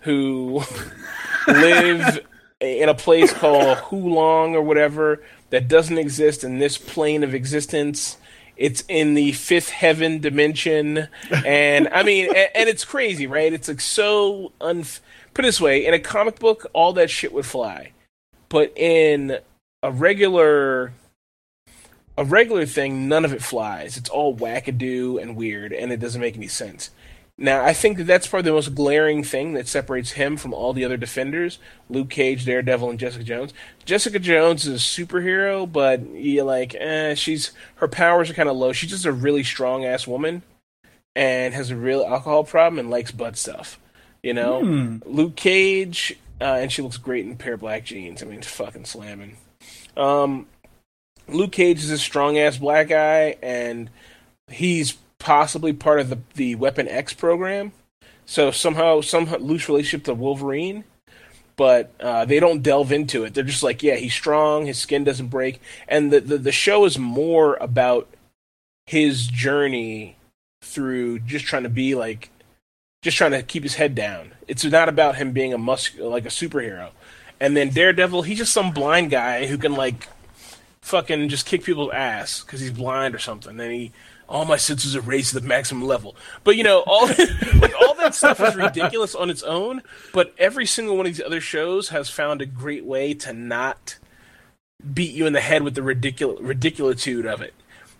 who 0.00 0.62
live 1.48 2.20
in 2.60 2.88
a 2.88 2.94
place 2.94 3.32
called 3.32 3.78
Hulong 3.78 4.54
or 4.54 4.62
whatever 4.62 5.22
that 5.50 5.68
doesn't 5.68 5.98
exist 5.98 6.44
in 6.44 6.58
this 6.58 6.78
plane 6.78 7.22
of 7.22 7.34
existence. 7.34 8.16
It's 8.56 8.84
in 8.88 9.14
the 9.14 9.32
fifth 9.32 9.70
heaven 9.70 10.20
dimension, 10.20 11.08
and 11.44 11.88
I 11.88 12.02
mean, 12.02 12.26
and, 12.28 12.48
and 12.54 12.68
it's 12.68 12.84
crazy, 12.84 13.26
right? 13.26 13.52
It's 13.52 13.68
like 13.68 13.80
so 13.80 14.52
un. 14.60 14.84
Put 15.34 15.44
it 15.44 15.48
this 15.48 15.60
way: 15.60 15.84
in 15.86 15.94
a 15.94 15.98
comic 15.98 16.38
book, 16.38 16.66
all 16.72 16.92
that 16.92 17.10
shit 17.10 17.32
would 17.32 17.46
fly, 17.46 17.92
but 18.48 18.72
in 18.76 19.38
a 19.82 19.90
regular 19.90 20.92
a 22.16 22.24
regular 22.24 22.66
thing, 22.66 23.08
none 23.08 23.24
of 23.24 23.32
it 23.32 23.42
flies. 23.42 23.96
It's 23.96 24.08
all 24.08 24.36
wackadoo 24.36 25.20
and 25.20 25.36
weird, 25.36 25.72
and 25.72 25.92
it 25.92 26.00
doesn't 26.00 26.20
make 26.20 26.36
any 26.36 26.48
sense. 26.48 26.90
Now, 27.36 27.64
I 27.64 27.72
think 27.72 27.98
that 27.98 28.04
that's 28.04 28.28
probably 28.28 28.50
the 28.50 28.54
most 28.54 28.76
glaring 28.76 29.24
thing 29.24 29.54
that 29.54 29.66
separates 29.66 30.12
him 30.12 30.36
from 30.36 30.54
all 30.54 30.72
the 30.72 30.84
other 30.84 30.96
defenders: 30.96 31.58
Luke 31.90 32.10
Cage, 32.10 32.44
Daredevil, 32.44 32.90
and 32.90 32.98
Jessica 32.98 33.24
Jones. 33.24 33.52
Jessica 33.84 34.20
Jones 34.20 34.66
is 34.66 34.74
a 34.80 34.84
superhero, 34.84 35.70
but 35.70 36.00
you 36.10 36.44
like, 36.44 36.76
eh, 36.78 37.14
she's 37.14 37.50
her 37.76 37.88
powers 37.88 38.30
are 38.30 38.34
kind 38.34 38.48
of 38.48 38.56
low. 38.56 38.72
She's 38.72 38.90
just 38.90 39.04
a 39.04 39.12
really 39.12 39.42
strong 39.42 39.84
ass 39.84 40.06
woman, 40.06 40.42
and 41.16 41.54
has 41.54 41.70
a 41.72 41.76
real 41.76 42.04
alcohol 42.04 42.44
problem 42.44 42.78
and 42.78 42.88
likes 42.90 43.10
butt 43.10 43.36
stuff. 43.36 43.80
You 44.22 44.32
know, 44.32 44.60
Hmm. 44.60 44.98
Luke 45.04 45.34
Cage, 45.34 46.16
uh, 46.40 46.44
and 46.60 46.70
she 46.70 46.82
looks 46.82 46.98
great 46.98 47.26
in 47.26 47.32
a 47.32 47.36
pair 47.36 47.54
of 47.54 47.60
black 47.60 47.84
jeans. 47.84 48.22
I 48.22 48.26
mean, 48.26 48.38
it's 48.38 48.46
fucking 48.46 48.84
slamming. 48.84 49.36
Um, 49.96 50.46
Luke 51.28 51.52
Cage 51.52 51.78
is 51.78 51.90
a 51.90 51.98
strong 51.98 52.38
ass 52.38 52.58
black 52.58 52.88
guy, 52.88 53.36
and 53.42 53.90
he's 54.48 54.96
possibly 55.24 55.72
part 55.72 56.00
of 56.00 56.10
the 56.10 56.18
the 56.34 56.54
Weapon 56.54 56.86
X 56.86 57.14
program. 57.14 57.72
So 58.26 58.50
somehow 58.50 59.00
some 59.00 59.24
loose 59.24 59.68
relationship 59.68 60.04
to 60.04 60.14
Wolverine, 60.14 60.84
but 61.56 61.92
uh, 61.98 62.26
they 62.26 62.38
don't 62.40 62.62
delve 62.62 62.92
into 62.92 63.24
it. 63.24 63.32
They're 63.32 63.42
just 63.42 63.62
like, 63.62 63.82
yeah, 63.82 63.96
he's 63.96 64.12
strong, 64.12 64.66
his 64.66 64.78
skin 64.78 65.02
doesn't 65.02 65.28
break, 65.28 65.62
and 65.88 66.12
the 66.12 66.20
the, 66.20 66.38
the 66.38 66.52
show 66.52 66.84
is 66.84 66.98
more 66.98 67.56
about 67.56 68.08
his 68.86 69.26
journey 69.26 70.16
through 70.62 71.20
just 71.20 71.46
trying 71.46 71.62
to 71.62 71.70
be 71.70 71.94
like 71.94 72.28
just 73.00 73.16
trying 73.16 73.32
to 73.32 73.42
keep 73.42 73.62
his 73.62 73.76
head 73.76 73.94
down. 73.94 74.32
It's 74.46 74.64
not 74.64 74.90
about 74.90 75.16
him 75.16 75.32
being 75.32 75.54
a 75.54 75.58
mus 75.58 75.96
like 75.98 76.26
a 76.26 76.28
superhero. 76.28 76.90
And 77.40 77.56
then 77.56 77.70
Daredevil, 77.70 78.22
he's 78.22 78.38
just 78.38 78.52
some 78.52 78.72
blind 78.72 79.10
guy 79.10 79.46
who 79.46 79.56
can 79.56 79.74
like 79.74 80.08
fucking 80.82 81.30
just 81.30 81.46
kick 81.46 81.64
people's 81.64 81.92
ass 81.92 82.42
because 82.42 82.60
he's 82.60 82.70
blind 82.70 83.14
or 83.14 83.18
something. 83.18 83.58
And 83.58 83.72
he 83.72 83.92
all 84.28 84.44
my 84.44 84.56
senses 84.56 84.96
are 84.96 85.00
raised 85.00 85.30
to 85.30 85.40
the 85.40 85.46
maximum 85.46 85.86
level. 85.86 86.16
But 86.42 86.56
you 86.56 86.64
know, 86.64 86.82
all 86.86 87.06
like 87.56 87.74
all 87.80 87.94
that 87.94 88.14
stuff 88.14 88.40
is 88.40 88.56
ridiculous 88.56 89.14
on 89.14 89.30
its 89.30 89.42
own. 89.42 89.82
But 90.12 90.34
every 90.38 90.66
single 90.66 90.96
one 90.96 91.06
of 91.06 91.14
these 91.14 91.24
other 91.24 91.40
shows 91.40 91.90
has 91.90 92.08
found 92.08 92.40
a 92.40 92.46
great 92.46 92.84
way 92.84 93.14
to 93.14 93.32
not 93.32 93.98
beat 94.92 95.14
you 95.14 95.26
in 95.26 95.32
the 95.32 95.40
head 95.40 95.62
with 95.62 95.74
the 95.74 95.80
ridicul 95.80 96.38
ridiculitude 96.40 97.26
of 97.26 97.40
it. 97.40 97.54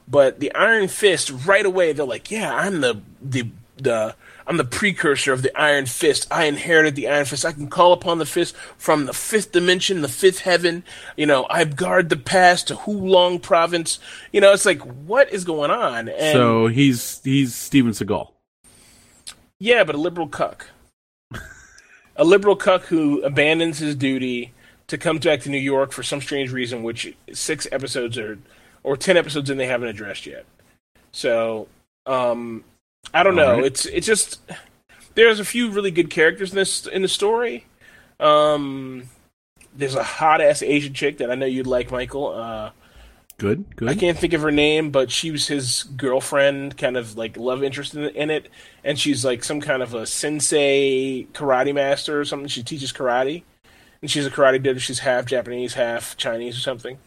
But 0.06 0.40
the 0.40 0.54
Iron 0.54 0.88
Fist, 0.88 1.30
right 1.46 1.64
away, 1.64 1.92
they're 1.92 2.04
like, 2.04 2.30
"Yeah, 2.30 2.54
I'm 2.54 2.80
the 2.80 3.00
the 3.22 3.48
the 3.76 4.14
I'm 4.46 4.56
the 4.58 4.64
precursor 4.64 5.32
of 5.32 5.42
the 5.42 5.58
Iron 5.58 5.86
Fist. 5.86 6.26
I 6.30 6.44
inherited 6.44 6.94
the 6.96 7.08
Iron 7.08 7.24
Fist. 7.24 7.44
I 7.44 7.52
can 7.52 7.68
call 7.68 7.92
upon 7.92 8.18
the 8.18 8.26
fist 8.26 8.54
from 8.76 9.06
the 9.06 9.14
fifth 9.14 9.52
dimension, 9.52 10.02
the 10.02 10.08
fifth 10.08 10.40
heaven. 10.40 10.84
You 11.16 11.26
know, 11.26 11.46
I 11.48 11.64
guard 11.64 12.08
the 12.10 12.16
past 12.16 12.68
to 12.68 12.74
Hulong 12.74 13.40
province. 13.40 13.98
You 14.32 14.40
know, 14.40 14.52
it's 14.52 14.66
like, 14.66 14.82
what 14.82 15.32
is 15.32 15.44
going 15.44 15.70
on? 15.70 16.08
And 16.08 16.32
so 16.32 16.66
he's 16.66 17.20
he's 17.24 17.54
Steven 17.54 17.92
Seagal. 17.92 18.30
yeah, 19.58 19.82
but 19.84 19.94
a 19.94 19.98
liberal 19.98 20.28
cuck. 20.28 20.66
a 22.16 22.24
liberal 22.24 22.56
cuck 22.56 22.82
who 22.84 23.22
abandons 23.22 23.78
his 23.78 23.96
duty 23.96 24.52
to 24.88 24.98
come 24.98 25.18
back 25.18 25.40
to 25.40 25.48
New 25.48 25.56
York 25.58 25.92
for 25.92 26.02
some 26.02 26.20
strange 26.20 26.52
reason, 26.52 26.82
which 26.82 27.14
six 27.32 27.66
episodes 27.72 28.18
are, 28.18 28.38
or 28.82 28.96
ten 28.96 29.16
episodes 29.16 29.48
in 29.48 29.56
they 29.56 29.66
haven't 29.66 29.88
addressed 29.88 30.26
yet. 30.26 30.44
So, 31.12 31.68
um, 32.04 32.64
I 33.12 33.22
don't 33.22 33.36
know. 33.36 33.52
Alright. 33.56 33.66
It's 33.66 33.86
it's 33.86 34.06
just 34.06 34.40
there's 35.14 35.40
a 35.40 35.44
few 35.44 35.70
really 35.70 35.90
good 35.90 36.10
characters 36.10 36.50
in 36.50 36.56
this 36.56 36.86
in 36.86 37.02
the 37.02 37.08
story. 37.08 37.66
Um, 38.18 39.04
there's 39.74 39.94
a 39.94 40.02
hot 40.02 40.40
ass 40.40 40.62
Asian 40.62 40.94
chick 40.94 41.18
that 41.18 41.30
I 41.30 41.34
know 41.34 41.46
you'd 41.46 41.66
like, 41.66 41.90
Michael. 41.90 42.28
Uh, 42.28 42.70
Good, 43.36 43.64
good. 43.74 43.88
I 43.88 43.96
can't 43.96 44.16
think 44.16 44.32
of 44.32 44.42
her 44.42 44.52
name, 44.52 44.90
but 44.92 45.10
she 45.10 45.32
was 45.32 45.48
his 45.48 45.82
girlfriend, 45.82 46.78
kind 46.78 46.96
of 46.96 47.16
like 47.16 47.36
love 47.36 47.64
interest 47.64 47.94
in, 47.94 48.04
in 48.04 48.30
it, 48.30 48.48
and 48.84 48.96
she's 48.96 49.24
like 49.24 49.42
some 49.42 49.60
kind 49.60 49.82
of 49.82 49.92
a 49.92 50.06
sensei 50.06 51.26
karate 51.32 51.74
master 51.74 52.20
or 52.20 52.24
something. 52.24 52.46
She 52.46 52.62
teaches 52.62 52.92
karate, 52.92 53.42
and 54.00 54.08
she's 54.08 54.24
a 54.24 54.30
karate 54.30 54.62
dude. 54.62 54.80
She's 54.80 55.00
half 55.00 55.26
Japanese, 55.26 55.74
half 55.74 56.16
Chinese 56.16 56.56
or 56.56 56.60
something. 56.60 56.98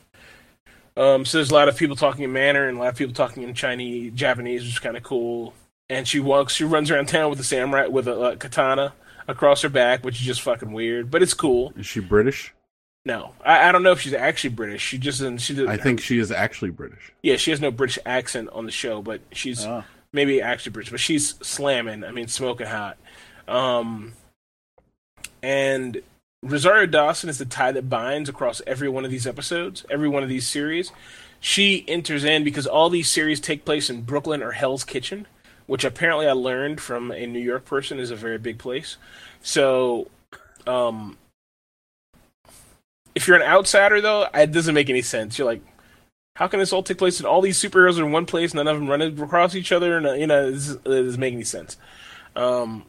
Um, 0.98 1.24
so 1.24 1.38
there's 1.38 1.52
a 1.52 1.54
lot 1.54 1.70
of 1.70 1.78
people 1.78 1.95
talking 1.95 2.26
in 2.26 2.34
Mandarin, 2.34 2.70
and 2.70 2.78
a 2.78 2.82
lot 2.82 2.89
of 2.89 2.98
people 2.98 3.14
talking 3.14 3.43
in 3.43 3.54
Chinese, 3.54 4.12
Japanese, 4.14 4.64
which 4.64 4.74
is 4.74 4.80
kind 4.80 4.98
of 4.98 5.04
cool. 5.04 5.54
And 5.89 6.07
she 6.07 6.19
walks, 6.19 6.53
she 6.53 6.63
runs 6.65 6.91
around 6.91 7.07
town 7.07 7.29
with 7.29 7.39
a 7.39 7.43
samurai 7.43 7.88
with 7.88 8.07
a, 8.07 8.19
uh 8.19 8.35
katana 8.35 8.93
across 9.27 9.61
her 9.61 9.69
back, 9.69 10.03
which 10.03 10.15
is 10.19 10.25
just 10.25 10.41
fucking 10.41 10.71
weird, 10.73 11.09
but 11.11 11.21
it's 11.23 11.33
cool. 11.33 11.73
Is 11.77 11.85
she 11.85 11.99
British? 12.01 12.53
No, 13.05 13.31
I, 13.45 13.69
I 13.69 13.71
don't 13.71 13.83
know 13.83 13.93
if 13.93 14.01
she's 14.01 14.13
actually 14.13 14.49
British. 14.49 14.81
She 14.81 14.97
just 14.97 15.19
doesn't. 15.19 15.38
She 15.38 15.53
doesn't, 15.53 15.69
I 15.69 15.77
think 15.77 16.01
she 16.01 16.19
is 16.19 16.29
actually 16.31 16.71
British. 16.71 17.13
yeah, 17.23 17.38
she 17.38 17.51
has 17.51 17.61
no 17.61 17.71
British 17.71 17.97
accent 18.05 18.49
on 18.51 18.65
the 18.65 18.71
show, 18.71 19.01
but 19.01 19.21
she's 19.31 19.65
Oh. 19.65 19.83
maybe 20.11 20.41
actually 20.41 20.73
British, 20.73 20.91
but 20.91 20.99
she's 20.99 21.35
slamming. 21.41 22.03
I 22.03 22.11
mean, 22.11 22.27
smoking 22.27 22.67
hot. 22.67 22.97
Um, 23.47 24.11
and 25.41 26.01
Rosario 26.43 26.85
Dawson 26.85 27.29
is 27.29 27.38
the 27.38 27.45
tie 27.45 27.71
that 27.71 27.89
binds 27.89 28.27
across 28.29 28.61
every 28.67 28.89
one 28.89 29.05
of 29.05 29.11
these 29.11 29.25
episodes, 29.27 29.85
every 29.89 30.09
one 30.09 30.23
of 30.23 30.29
these 30.29 30.47
series. 30.47 30.91
She 31.39 31.85
enters 31.88 32.23
in 32.25 32.43
because 32.43 32.65
all 32.67 32.89
these 32.89 33.09
series 33.09 33.39
take 33.39 33.63
place 33.63 33.89
in 33.89 34.01
Brooklyn 34.01 34.41
or 34.41 34.51
Hell's 34.51 34.83
Kitchen, 34.83 35.27
which 35.68 35.86
apparently 35.86 36.28
I 36.28 36.32
learned 36.32 36.82
from 36.82 37.11
a 37.11 37.26
New 37.26 37.39
York 37.39 37.65
person 37.65 37.99
is 37.99 38.11
a 38.11 38.15
very 38.15 38.38
big 38.38 38.57
place. 38.57 38.97
So, 39.41 40.09
um, 40.65 41.18
if 43.13 43.28
you're 43.28 43.38
an 43.38 43.43
outsider, 43.43 44.01
though, 44.01 44.28
it 44.34 44.51
doesn't 44.51 44.76
make 44.76 44.89
any 44.89 45.01
sense. 45.01 45.38
You're 45.38 45.47
like, 45.47 45.61
how 46.36 46.47
can 46.47 46.59
this 46.59 46.72
all 46.72 46.84
take 46.84 46.97
place 46.97 47.20
and 47.20 47.28
all 47.28 47.41
these 47.41 47.59
superheroes 47.59 47.99
are 47.99 48.05
in 48.05 48.11
one 48.11 48.26
place, 48.26 48.53
none 48.53 48.68
of 48.68 48.78
them 48.78 48.88
running 48.88 49.20
across 49.20 49.55
each 49.55 49.72
other? 49.72 49.97
And 49.97 50.20
you 50.20 50.28
know, 50.28 50.49
it 50.49 50.84
doesn't 50.84 51.20
make 51.20 51.34
any 51.34 51.43
sense. 51.43 51.78
Um, 52.36 52.86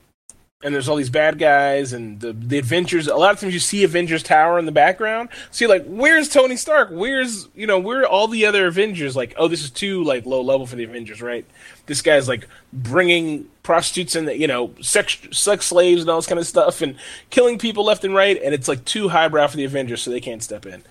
and 0.60 0.74
there's 0.74 0.88
all 0.88 0.96
these 0.96 1.10
bad 1.10 1.38
guys 1.38 1.92
and 1.92 2.18
the 2.20 2.32
the 2.32 2.58
Avengers. 2.58 3.06
A 3.06 3.14
lot 3.14 3.32
of 3.32 3.38
times 3.38 3.54
you 3.54 3.60
see 3.60 3.84
Avengers 3.84 4.24
Tower 4.24 4.58
in 4.58 4.66
the 4.66 4.72
background. 4.72 5.28
So 5.52 5.64
you're 5.64 5.72
like, 5.72 5.86
where's 5.86 6.28
Tony 6.28 6.56
Stark? 6.56 6.88
Where's 6.90 7.48
you 7.54 7.66
know 7.66 7.78
where 7.78 8.00
are 8.00 8.08
all 8.08 8.26
the 8.26 8.44
other 8.44 8.66
Avengers? 8.66 9.14
Like, 9.14 9.34
oh, 9.36 9.46
this 9.46 9.62
is 9.62 9.70
too 9.70 10.02
like 10.02 10.26
low 10.26 10.40
level 10.40 10.66
for 10.66 10.74
the 10.74 10.82
Avengers, 10.82 11.22
right? 11.22 11.46
This 11.86 12.02
guy's 12.02 12.26
like 12.26 12.48
bringing 12.72 13.48
prostitutes 13.62 14.16
and 14.16 14.28
you 14.30 14.48
know 14.48 14.74
sex 14.80 15.18
sex 15.30 15.66
slaves 15.66 16.00
and 16.00 16.10
all 16.10 16.18
this 16.18 16.26
kind 16.26 16.40
of 16.40 16.46
stuff 16.46 16.82
and 16.82 16.96
killing 17.30 17.58
people 17.58 17.84
left 17.84 18.04
and 18.04 18.14
right, 18.14 18.40
and 18.42 18.52
it's 18.52 18.66
like 18.66 18.84
too 18.84 19.10
highbrow 19.10 19.46
for 19.46 19.56
the 19.56 19.64
Avengers, 19.64 20.02
so 20.02 20.10
they 20.10 20.20
can't 20.20 20.42
step 20.42 20.66
in. 20.66 20.82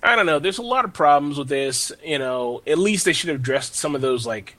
I 0.00 0.14
don't 0.14 0.26
know. 0.26 0.38
There's 0.38 0.58
a 0.58 0.62
lot 0.62 0.84
of 0.84 0.92
problems 0.92 1.38
with 1.38 1.48
this. 1.48 1.90
You 2.04 2.20
know, 2.20 2.62
at 2.68 2.78
least 2.78 3.04
they 3.04 3.12
should 3.12 3.30
have 3.30 3.40
addressed 3.40 3.74
some 3.74 3.96
of 3.96 4.00
those 4.00 4.24
like 4.24 4.54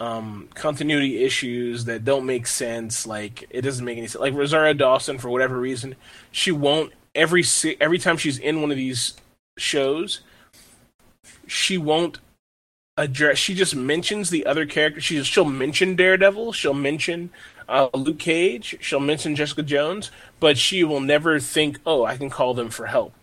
um, 0.00 0.48
continuity 0.54 1.24
issues 1.24 1.84
that 1.86 2.04
don't 2.04 2.26
make 2.26 2.46
sense. 2.46 3.06
Like 3.06 3.46
it 3.50 3.62
doesn't 3.62 3.84
make 3.84 3.98
any 3.98 4.06
sense. 4.06 4.20
Like 4.20 4.34
Rosario 4.34 4.72
Dawson, 4.74 5.18
for 5.18 5.28
whatever 5.28 5.58
reason, 5.58 5.96
she 6.30 6.52
won't 6.52 6.92
every 7.14 7.44
every 7.80 7.98
time 7.98 8.16
she's 8.16 8.38
in 8.38 8.62
one 8.62 8.70
of 8.70 8.76
these 8.76 9.14
shows, 9.58 10.20
she 11.46 11.76
won't 11.76 12.18
address. 12.96 13.38
She 13.38 13.54
just 13.54 13.74
mentions 13.74 14.30
the 14.30 14.46
other 14.46 14.66
characters. 14.66 15.04
She 15.04 15.22
she'll 15.24 15.44
mention 15.44 15.96
Daredevil. 15.96 16.52
She'll 16.52 16.74
mention 16.74 17.30
uh, 17.68 17.88
Luke 17.94 18.18
Cage. 18.18 18.76
She'll 18.80 19.00
mention 19.00 19.36
Jessica 19.36 19.62
Jones, 19.62 20.10
but 20.40 20.56
she 20.56 20.84
will 20.84 21.00
never 21.00 21.40
think, 21.40 21.78
"Oh, 21.84 22.04
I 22.04 22.16
can 22.16 22.30
call 22.30 22.54
them 22.54 22.70
for 22.70 22.86
help." 22.86 23.14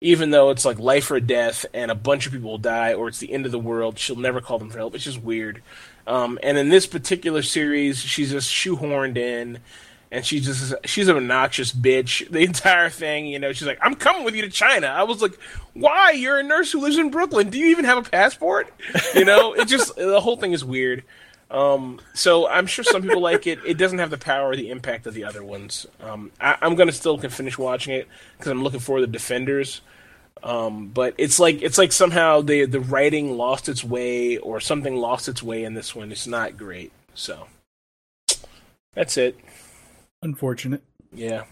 Even 0.00 0.30
though 0.30 0.50
it's 0.50 0.66
like 0.66 0.78
life 0.78 1.10
or 1.10 1.18
death 1.18 1.64
and 1.72 1.90
a 1.90 1.94
bunch 1.94 2.26
of 2.26 2.32
people 2.32 2.50
will 2.50 2.58
die 2.58 2.92
or 2.92 3.08
it's 3.08 3.20
the 3.20 3.32
end 3.32 3.46
of 3.46 3.52
the 3.52 3.58
world, 3.58 3.98
she'll 3.98 4.16
never 4.16 4.40
call 4.40 4.58
them 4.58 4.68
for 4.68 4.76
help. 4.76 4.94
It's 4.94 5.04
just 5.04 5.22
weird. 5.22 5.62
Um, 6.06 6.38
and 6.42 6.58
in 6.58 6.68
this 6.68 6.86
particular 6.86 7.42
series, 7.42 7.98
she's 7.98 8.30
just 8.30 8.52
shoehorned 8.52 9.16
in, 9.16 9.58
and 10.10 10.24
she's 10.24 10.46
just 10.46 10.74
she's 10.84 11.08
an 11.08 11.16
obnoxious 11.16 11.72
bitch. 11.72 12.28
The 12.30 12.40
entire 12.40 12.90
thing, 12.90 13.26
you 13.26 13.38
know, 13.38 13.52
she's 13.52 13.66
like, 13.66 13.78
"I'm 13.80 13.94
coming 13.94 14.24
with 14.24 14.34
you 14.34 14.42
to 14.42 14.50
China." 14.50 14.86
I 14.86 15.04
was 15.04 15.22
like, 15.22 15.38
"Why? 15.72 16.10
You're 16.10 16.38
a 16.38 16.42
nurse 16.42 16.72
who 16.72 16.80
lives 16.80 16.98
in 16.98 17.10
Brooklyn. 17.10 17.50
Do 17.50 17.58
you 17.58 17.66
even 17.68 17.84
have 17.84 17.98
a 17.98 18.08
passport?" 18.08 18.72
You 19.14 19.24
know, 19.24 19.52
it 19.58 19.66
just 19.66 19.96
the 19.96 20.20
whole 20.20 20.36
thing 20.36 20.52
is 20.52 20.64
weird. 20.64 21.04
Um, 21.50 22.00
so 22.14 22.48
I'm 22.48 22.66
sure 22.66 22.84
some 22.84 23.02
people 23.02 23.20
like 23.20 23.46
it. 23.46 23.60
It 23.64 23.78
doesn't 23.78 23.98
have 23.98 24.10
the 24.10 24.18
power 24.18 24.50
or 24.50 24.56
the 24.56 24.70
impact 24.70 25.06
of 25.06 25.14
the 25.14 25.24
other 25.24 25.44
ones. 25.44 25.86
Um, 26.00 26.32
I, 26.40 26.56
I'm 26.60 26.74
gonna 26.74 26.92
still 26.92 27.16
can 27.16 27.30
finish 27.30 27.56
watching 27.56 27.94
it 27.94 28.08
because 28.36 28.50
I'm 28.50 28.62
looking 28.62 28.80
for 28.80 29.00
the 29.00 29.06
Defenders. 29.06 29.80
Um, 30.44 30.88
but 30.88 31.14
it's 31.16 31.40
like 31.40 31.62
it's 31.62 31.78
like 31.78 31.90
somehow 31.90 32.42
the 32.42 32.66
the 32.66 32.78
writing 32.78 33.38
lost 33.38 33.66
its 33.68 33.82
way 33.82 34.36
or 34.36 34.60
something 34.60 34.94
lost 34.94 35.26
its 35.26 35.42
way 35.42 35.64
in 35.64 35.72
this 35.72 35.94
one. 35.96 36.12
It's 36.12 36.26
not 36.26 36.58
great. 36.58 36.92
So 37.14 37.46
that's 38.92 39.16
it. 39.16 39.38
Unfortunate. 40.20 40.82
Yeah. 41.14 41.44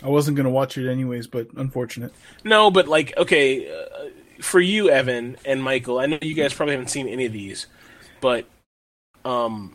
I 0.00 0.08
wasn't 0.08 0.36
gonna 0.36 0.48
watch 0.48 0.78
it 0.78 0.88
anyways, 0.88 1.26
but 1.26 1.48
unfortunate. 1.56 2.14
No, 2.44 2.70
but 2.70 2.86
like 2.86 3.16
okay, 3.16 3.68
uh, 3.68 4.10
for 4.40 4.60
you, 4.60 4.88
Evan 4.88 5.36
and 5.44 5.60
Michael, 5.60 5.98
I 5.98 6.06
know 6.06 6.18
you 6.22 6.34
guys 6.34 6.54
probably 6.54 6.74
haven't 6.74 6.88
seen 6.88 7.08
any 7.08 7.26
of 7.26 7.32
these, 7.32 7.66
but 8.20 8.46
um, 9.24 9.74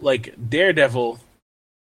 like 0.00 0.34
Daredevil, 0.48 1.20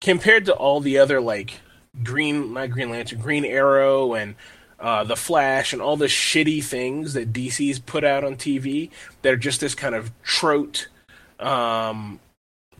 compared 0.00 0.46
to 0.46 0.54
all 0.54 0.80
the 0.80 0.98
other 0.98 1.20
like 1.20 1.60
Green, 2.02 2.54
not 2.54 2.70
Green 2.70 2.88
Lantern, 2.88 3.20
Green 3.20 3.44
Arrow, 3.44 4.14
and 4.14 4.34
uh, 4.80 5.04
the 5.04 5.16
Flash, 5.16 5.72
and 5.72 5.82
all 5.82 5.96
the 5.96 6.06
shitty 6.06 6.62
things 6.62 7.14
that 7.14 7.32
DC's 7.32 7.78
put 7.78 8.04
out 8.04 8.24
on 8.24 8.36
TV 8.36 8.90
that 9.22 9.32
are 9.32 9.36
just 9.36 9.60
this 9.60 9.74
kind 9.74 9.94
of 9.94 10.10
trote, 10.22 10.88
um, 11.40 12.20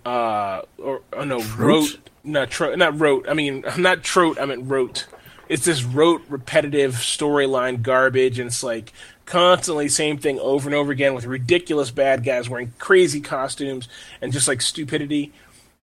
uh, 0.05 0.63
or 0.79 1.03
oh 1.13 1.25
no, 1.25 1.43
rote, 1.57 1.99
not 2.23 2.51
trote, 2.51 2.79
not 2.79 2.99
rote. 2.99 3.29
I 3.29 3.35
mean, 3.35 3.65
not 3.79 4.03
trote. 4.03 4.41
I 4.41 4.45
meant 4.45 4.69
rote. 4.71 5.07
It's 5.49 5.65
this 5.65 5.83
rote, 5.83 6.23
repetitive 6.29 6.95
storyline 6.95 7.83
garbage, 7.83 8.39
and 8.39 8.49
it's 8.49 8.63
like 8.63 8.93
constantly 9.25 9.89
same 9.89 10.19
thing 10.19 10.39
over 10.39 10.69
and 10.69 10.75
over 10.75 10.93
again 10.93 11.15
with 11.15 11.27
ridiculous 11.27 11.91
bad 11.91 12.25
guys 12.25 12.49
wearing 12.49 12.73
crazy 12.79 13.21
costumes 13.21 13.89
and 14.21 14.33
just 14.33 14.49
like 14.49 14.63
stupidity. 14.63 15.33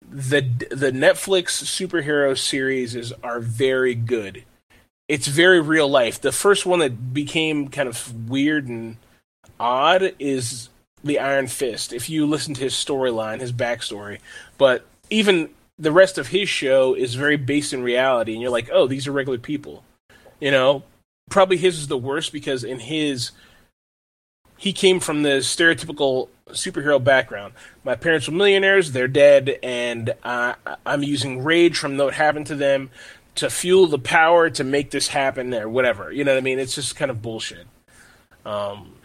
The 0.07 0.42
the 0.70 0.90
Netflix 0.90 1.62
superhero 1.64 2.36
series 2.36 2.94
is 2.94 3.12
are 3.22 3.40
very 3.40 3.94
good. 3.94 4.44
It's 5.14 5.28
very 5.28 5.60
real 5.60 5.86
life. 5.86 6.20
The 6.20 6.32
first 6.32 6.66
one 6.66 6.80
that 6.80 7.14
became 7.14 7.68
kind 7.68 7.88
of 7.88 8.28
weird 8.28 8.66
and 8.66 8.96
odd 9.60 10.12
is 10.18 10.70
the 11.04 11.20
Iron 11.20 11.46
Fist 11.46 11.92
if 11.92 12.10
you 12.10 12.26
listen 12.26 12.52
to 12.54 12.62
his 12.62 12.74
storyline, 12.74 13.38
his 13.38 13.52
backstory. 13.52 14.18
But 14.58 14.84
even 15.10 15.50
the 15.78 15.92
rest 15.92 16.18
of 16.18 16.26
his 16.26 16.48
show 16.48 16.94
is 16.94 17.14
very 17.14 17.36
based 17.36 17.72
in 17.72 17.84
reality, 17.84 18.32
and 18.32 18.42
you're 18.42 18.50
like, 18.50 18.68
oh, 18.72 18.88
these 18.88 19.06
are 19.06 19.12
regular 19.12 19.38
people. 19.38 19.84
You 20.40 20.50
know, 20.50 20.82
probably 21.30 21.58
his 21.58 21.78
is 21.78 21.86
the 21.86 21.96
worst 21.96 22.32
because 22.32 22.64
in 22.64 22.80
his 22.80 23.30
he 24.56 24.72
came 24.72 24.98
from 24.98 25.22
the 25.22 25.44
stereotypical 25.44 26.28
superhero 26.48 27.02
background. 27.02 27.54
My 27.84 27.94
parents 27.94 28.26
were 28.26 28.34
millionaires; 28.34 28.90
they're 28.90 29.06
dead, 29.06 29.60
and 29.62 30.12
uh, 30.24 30.54
I'm 30.84 31.04
using 31.04 31.44
rage 31.44 31.78
from 31.78 31.96
what 31.98 32.14
happened 32.14 32.48
to 32.48 32.56
them 32.56 32.90
to 33.37 33.51
fuel 33.51 33.87
the 33.87 33.99
power 33.99 34.51
to 34.51 34.64
make 34.64 34.91
this 34.91 35.09
happen, 35.09 35.53
or 35.55 35.68
whatever. 35.68 36.12
You 36.12 36.24
know 36.24 36.32
what 36.32 36.39
I 36.39 36.43
mean? 36.43 36.59
It's 36.59 36.74
just 36.74 36.97
kind 36.97 37.11
of 37.11 37.22
bullshit. 37.22 37.66
Um, 38.45 38.97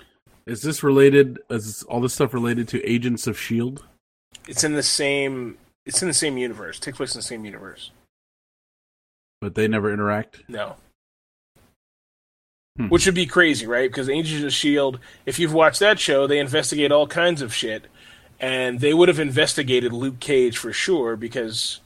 Is 0.45 0.61
this 0.61 0.83
related? 0.83 1.39
Is 1.49 1.83
all 1.83 2.01
this 2.01 2.13
stuff 2.13 2.33
related 2.33 2.67
to 2.69 2.83
Agents 2.85 3.27
of 3.27 3.39
Shield? 3.39 3.83
it's 4.47 4.63
in 4.63 4.73
the 4.73 4.83
same. 4.83 5.57
It's 5.85 6.01
in 6.01 6.07
the 6.07 6.13
same 6.13 6.37
universe. 6.37 6.79
Takes 6.79 6.97
place 6.97 7.13
in 7.15 7.19
the 7.19 7.23
same 7.23 7.45
universe. 7.45 7.91
But 9.41 9.55
they 9.55 9.67
never 9.67 9.93
interact. 9.93 10.43
No. 10.47 10.75
Hmm. 12.77 12.87
Which 12.89 13.05
would 13.05 13.15
be 13.15 13.25
crazy, 13.25 13.65
right? 13.65 13.89
Because 13.89 14.09
Agents 14.09 14.43
of 14.43 14.53
Shield, 14.53 14.99
if 15.25 15.39
you've 15.39 15.53
watched 15.53 15.79
that 15.79 15.99
show, 15.99 16.27
they 16.27 16.39
investigate 16.39 16.91
all 16.91 17.07
kinds 17.07 17.41
of 17.41 17.53
shit, 17.53 17.85
and 18.39 18.79
they 18.79 18.93
would 18.93 19.07
have 19.07 19.19
investigated 19.19 19.93
Luke 19.93 20.19
Cage 20.19 20.57
for 20.57 20.73
sure 20.73 21.15
because 21.15 21.79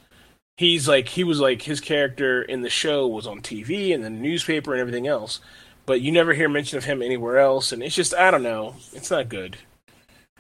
he's 0.58 0.88
like 0.88 1.10
he 1.10 1.24
was 1.24 1.40
like 1.40 1.62
his 1.64 1.82
character 1.82 2.42
in 2.42 2.62
the 2.62 2.70
show 2.70 3.08
was 3.08 3.28
on 3.28 3.42
TV 3.42 3.94
and 3.94 4.04
the 4.04 4.10
newspaper 4.10 4.74
and 4.74 4.82
everything 4.82 5.08
else, 5.08 5.40
but 5.86 6.02
you 6.02 6.12
never 6.12 6.34
hear 6.34 6.50
mention 6.50 6.78
of 6.78 6.86
him 6.86 7.02
anywhere 7.02 7.40
else, 7.40 7.72
and 7.72 7.84
it's 7.84 7.96
just 7.96 8.14
I 8.14 8.32
don't 8.32 8.44
know, 8.44 8.76
it's 8.94 9.12
not 9.12 9.30
good. 9.30 9.58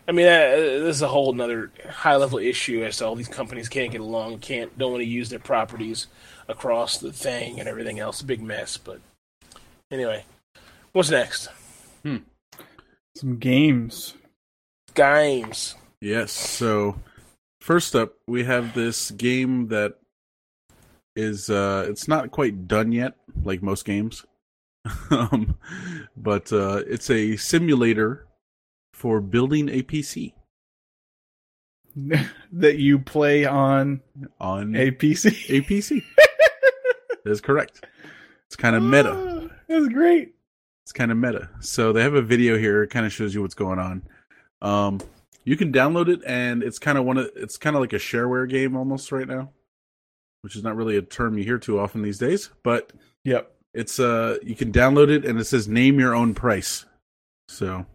I 0.05 0.11
mean, 0.11 0.25
uh, 0.25 0.55
this 0.55 0.97
is 0.97 1.01
a 1.01 1.07
whole 1.07 1.31
another 1.31 1.71
high 1.89 2.17
level 2.17 2.37
issue 2.37 2.83
as 2.83 2.97
to 2.97 3.05
all 3.05 3.15
these 3.15 3.29
companies 3.29 3.69
can't 3.69 3.91
get 3.91 4.01
along, 4.01 4.39
can't 4.39 4.77
don't 4.77 4.91
want 4.91 5.01
to 5.01 5.09
use 5.09 5.29
their 5.29 5.39
properties 5.39 6.07
across 6.47 6.97
the 6.97 7.13
thing 7.13 7.59
and 7.59 7.69
everything 7.69 7.99
else. 7.99 8.21
A 8.21 8.25
big 8.25 8.41
mess, 8.41 8.77
but 8.77 8.99
anyway, 9.91 10.25
what's 10.91 11.09
next? 11.09 11.49
Some 13.15 13.37
games. 13.37 14.15
Games. 14.95 15.75
Yes. 16.01 16.31
So 16.31 16.99
first 17.61 17.95
up, 17.95 18.13
we 18.27 18.43
have 18.43 18.73
this 18.73 19.11
game 19.11 19.67
that 19.67 19.95
is 21.15 21.49
uh 21.49 21.85
it's 21.87 22.07
not 22.07 22.31
quite 22.31 22.67
done 22.67 22.91
yet, 22.91 23.13
like 23.43 23.61
most 23.61 23.85
games. 23.85 24.25
um 25.11 25.57
but 26.17 26.51
uh 26.51 26.81
it's 26.87 27.09
a 27.09 27.35
simulator 27.37 28.27
for 28.93 29.21
building 29.21 29.69
a 29.69 29.81
PC 29.81 30.33
that 32.51 32.77
you 32.77 32.99
play 32.99 33.45
on 33.45 34.01
on 34.39 34.75
a 34.75 34.91
PC. 34.91 35.27
a 35.49 35.61
PC. 35.61 36.03
That's 37.25 37.41
correct. 37.41 37.85
It's 38.47 38.55
kind 38.55 38.75
of 38.75 38.83
meta. 38.83 39.11
Ah, 39.13 39.55
That's 39.67 39.87
great. 39.87 40.35
It's 40.83 40.91
kind 40.91 41.11
of 41.11 41.17
meta. 41.17 41.49
So 41.61 41.93
they 41.93 42.01
have 42.01 42.15
a 42.15 42.21
video 42.21 42.57
here. 42.57 42.83
It 42.83 42.89
kind 42.89 43.05
of 43.05 43.13
shows 43.13 43.33
you 43.33 43.41
what's 43.41 43.53
going 43.53 43.79
on. 43.79 44.01
Um, 44.61 44.99
you 45.45 45.55
can 45.55 45.71
download 45.71 46.09
it, 46.09 46.21
and 46.25 46.63
it's 46.63 46.79
kind 46.79 46.97
of 46.97 47.05
one 47.05 47.17
of 47.17 47.29
it's 47.35 47.57
kind 47.57 47.75
of 47.75 47.81
like 47.81 47.93
a 47.93 47.97
shareware 47.97 48.49
game 48.49 48.75
almost 48.75 49.11
right 49.11 49.27
now, 49.27 49.51
which 50.43 50.55
is 50.55 50.63
not 50.63 50.75
really 50.75 50.97
a 50.97 51.01
term 51.01 51.37
you 51.37 51.43
hear 51.43 51.57
too 51.57 51.79
often 51.79 52.01
these 52.01 52.17
days. 52.19 52.49
But 52.63 52.91
Yep. 53.23 53.51
it's 53.73 53.99
uh, 53.99 54.37
you 54.43 54.55
can 54.55 54.71
download 54.71 55.09
it, 55.09 55.25
and 55.25 55.39
it 55.39 55.45
says 55.45 55.67
name 55.67 55.99
your 55.99 56.13
own 56.13 56.33
price. 56.35 56.85
So 57.47 57.85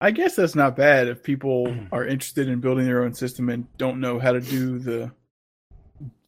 I 0.00 0.10
guess 0.10 0.36
that's 0.36 0.54
not 0.54 0.76
bad 0.76 1.08
if 1.08 1.22
people 1.22 1.74
are 1.92 2.04
interested 2.06 2.48
in 2.48 2.60
building 2.60 2.84
their 2.86 3.02
own 3.04 3.14
system 3.14 3.48
and 3.48 3.66
don't 3.78 4.00
know 4.00 4.18
how 4.18 4.32
to 4.32 4.40
do 4.40 4.78
the 4.78 5.10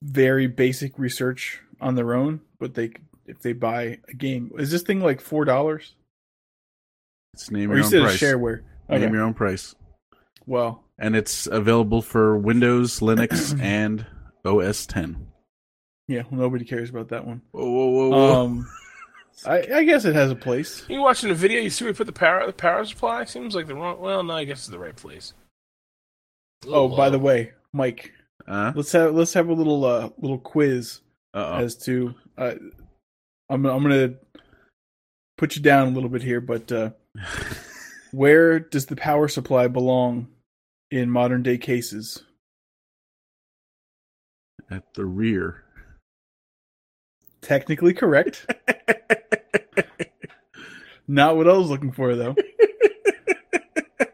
very 0.02 0.46
basic 0.46 0.98
research 0.98 1.60
on 1.80 1.94
their 1.94 2.14
own, 2.14 2.40
but 2.58 2.74
they 2.74 2.92
if 3.26 3.40
they 3.42 3.52
buy 3.52 3.98
a 4.08 4.14
game. 4.14 4.50
Is 4.58 4.70
this 4.70 4.82
thing 4.82 5.00
like 5.00 5.20
four 5.20 5.44
dollars? 5.44 5.94
it's 7.34 7.50
name 7.50 7.70
Or 7.70 7.76
your 7.76 7.86
you 7.88 7.98
own 7.98 8.04
price. 8.06 8.18
shareware. 8.20 8.62
Name 8.88 9.14
your 9.14 9.22
own 9.22 9.34
price, 9.34 9.76
Well, 10.46 10.82
and 10.98 11.14
it's 11.14 11.46
available 11.46 12.02
for 12.02 12.36
Windows, 12.36 12.98
Linux, 12.98 13.56
and 13.62 14.04
OS 14.44 14.86
10. 14.86 15.26
yeah, 16.08 16.22
well, 16.30 16.40
nobody 16.40 16.64
cares 16.64 16.90
about 16.90 17.08
that 17.08 17.26
one. 17.26 17.42
Whoa, 17.52 17.70
whoa, 17.70 17.88
whoa, 17.88 18.08
whoa! 18.08 18.44
Um, 18.44 18.68
I, 19.46 19.66
I 19.74 19.84
guess 19.84 20.04
it 20.04 20.14
has 20.14 20.30
a 20.30 20.36
place. 20.36 20.84
You 20.88 21.00
watching 21.00 21.28
the 21.28 21.34
video? 21.34 21.60
You 21.60 21.70
see 21.70 21.84
we 21.84 21.92
put 21.92 22.06
the 22.06 22.12
power 22.12 22.46
the 22.46 22.52
power 22.52 22.84
supply. 22.84 23.24
Seems 23.24 23.54
like 23.54 23.66
the 23.66 23.74
wrong. 23.74 24.00
Well, 24.00 24.22
no, 24.22 24.34
I 24.34 24.44
guess 24.44 24.58
it's 24.58 24.68
the 24.68 24.78
right 24.78 24.96
place. 24.96 25.32
Oh, 26.66 26.88
by 26.94 27.08
the 27.08 27.18
way, 27.18 27.52
Mike, 27.72 28.12
uh, 28.46 28.72
let's 28.74 28.92
have 28.92 29.14
let's 29.14 29.32
have 29.32 29.48
a 29.48 29.52
little 29.54 29.84
uh 29.84 30.10
little 30.18 30.38
quiz 30.38 31.00
uh 31.32 31.58
as 31.62 31.76
to 31.84 32.14
uh, 32.36 32.54
I'm 33.48 33.64
I'm 33.64 33.82
gonna 33.82 34.14
put 35.38 35.56
you 35.56 35.62
down 35.62 35.88
a 35.88 35.90
little 35.92 36.10
bit 36.10 36.22
here, 36.22 36.40
but 36.42 36.70
uh, 36.70 36.90
where 38.12 38.60
does 38.60 38.86
the 38.86 38.96
power 38.96 39.26
supply 39.26 39.68
belong 39.68 40.28
in 40.90 41.10
modern 41.10 41.42
day 41.42 41.56
cases? 41.56 42.22
At 44.70 44.94
the 44.94 45.04
rear. 45.04 45.64
Technically 47.42 47.94
correct. 47.94 48.46
Not 51.08 51.36
what 51.36 51.48
I 51.48 51.54
was 51.54 51.68
looking 51.68 51.92
for 51.92 52.14
though. 52.14 52.36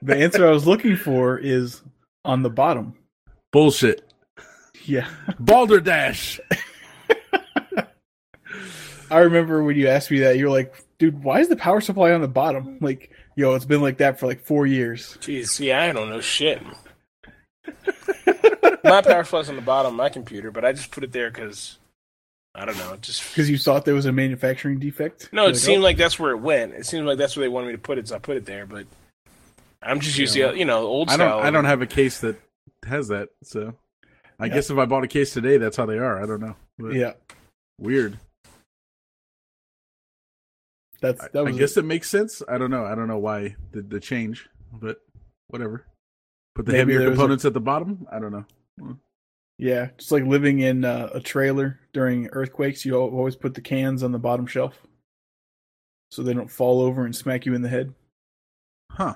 the 0.03 0.17
answer 0.17 0.47
I 0.47 0.51
was 0.51 0.67
looking 0.67 0.97
for 0.97 1.39
is 1.39 1.83
on 2.25 2.43
the 2.43 2.51
bottom. 2.51 2.95
Bullshit. 3.53 4.03
Yeah. 4.85 5.09
Balderdash. 5.39 6.41
I 9.11 9.19
remember 9.19 9.63
when 9.63 9.77
you 9.77 9.89
asked 9.89 10.11
me 10.11 10.21
that, 10.21 10.37
you 10.37 10.47
were 10.47 10.51
like, 10.51 10.75
dude, 10.99 11.23
why 11.23 11.41
is 11.41 11.49
the 11.49 11.57
power 11.57 11.81
supply 11.81 12.13
on 12.13 12.23
the 12.23 12.29
bottom? 12.29 12.79
Like, 12.81 13.11
yo, 13.37 13.55
it's 13.55 13.65
been 13.65 13.83
like 13.83 13.99
that 13.99 14.19
for 14.19 14.27
like 14.27 14.41
four 14.41 14.67
years. 14.67 15.17
Jeez, 15.21 15.61
yeah, 15.61 15.83
I 15.83 15.93
don't 15.93 16.11
know 16.11 16.21
shit. 16.21 16.61
My 18.89 19.03
power 19.03 19.25
supply's 19.25 19.49
on 19.49 19.57
the 19.57 19.63
bottom 19.63 19.93
of 19.93 19.97
my 19.97 20.09
computer, 20.09 20.51
but 20.51 20.65
I 20.65 20.73
just 20.73 20.91
put 20.91 21.05
it 21.05 21.13
there 21.13 21.31
because 21.31 21.79
I 22.55 22.65
don't 22.65 22.79
know. 22.79 22.97
Just 23.01 23.23
Because 23.31 23.51
you 23.51 23.59
thought 23.59 23.85
there 23.85 23.95
was 23.95 24.07
a 24.07 24.13
manufacturing 24.13 24.79
defect? 24.79 25.29
no, 25.33 25.43
You're 25.43 25.51
it 25.51 25.55
like, 25.55 25.61
seemed 25.63 25.81
oh. 25.81 25.85
like 25.85 25.97
that's 25.97 26.19
where 26.19 26.31
it 26.33 26.39
went. 26.39 26.75
It 26.75 26.87
seemed 26.87 27.07
like 27.07 27.19
that's 27.19 27.37
where 27.37 27.45
they 27.45 27.49
wanted 27.49 27.67
me 27.67 27.73
to 27.73 27.79
put 27.79 27.99
it, 27.99 28.09
so 28.09 28.17
I 28.17 28.19
put 28.19 28.37
it 28.37 28.47
there. 28.47 28.67
But 28.67 28.87
I'm 29.83 30.01
just 30.01 30.19
used 30.19 30.35
to 30.35 30.57
you 30.57 30.65
know 30.65 30.87
old 30.87 31.09
I 31.11 31.17
don't. 31.17 31.29
style. 31.29 31.41
I 31.41 31.51
don't 31.51 31.65
have 31.67 31.83
a 31.83 31.87
case 31.87 32.21
that 32.21 32.37
has 32.87 33.09
that. 33.09 33.29
So, 33.43 33.75
I 34.39 34.47
Yeah. 34.47 34.55
guess 34.55 34.71
if 34.71 34.79
I 34.79 34.85
bought 34.87 35.05
a 35.05 35.09
case 35.09 35.33
today, 35.33 35.57
that's 35.59 35.77
how 35.77 35.87
they 35.87 35.99
are. 35.99 36.23
I 36.23 36.27
don't 36.27 36.41
know. 36.41 36.57
But 36.79 36.95
Yeah. 36.95 37.13
Weird. 37.79 38.19
That's 41.01 41.21
I, 41.23 41.29
that 41.33 41.39
I 41.41 41.43
was 41.43 41.57
guess 41.57 41.77
it 41.77 41.85
makes 41.85 42.09
sense. 42.09 42.43
I 42.49 42.57
don't 42.59 42.71
know. 42.71 42.85
I 42.87 42.95
don't 42.95 43.07
know 43.09 43.19
why 43.19 43.55
the, 43.73 43.83
the 43.83 44.01
change, 44.01 44.49
but 44.73 45.03
whatever. 45.49 45.85
Put 46.55 46.65
the 46.67 46.73
Maybe 46.73 46.79
heavier 46.95 46.99
there 47.01 47.11
was 47.11 47.19
a- 47.19 47.21
components 47.21 47.45
at 47.45 47.53
the 47.53 47.61
bottom. 47.61 48.07
I 48.11 48.19
don't 48.19 48.33
know. 48.33 48.47
Yeah, 49.59 49.89
just 49.97 50.13
like 50.13 50.25
living 50.25 50.61
in 50.61 50.85
uh, 50.85 51.09
a 51.15 51.21
trailer 51.21 51.81
during 51.95 52.29
earthquakes, 52.29 52.85
you 52.85 52.95
always 52.95 53.37
put 53.37 53.55
the 53.55 53.61
cans 53.63 54.03
on 54.03 54.13
the 54.13 54.19
bottom 54.19 54.47
shelf 54.47 54.83
so 56.11 56.23
they 56.23 56.35
don't 56.35 56.51
fall 56.51 56.81
over 56.83 57.05
and 57.05 57.17
smack 57.17 57.47
you 57.47 57.55
in 57.55 57.63
the 57.63 57.69
head 57.69 57.95
Huh? 58.93 59.15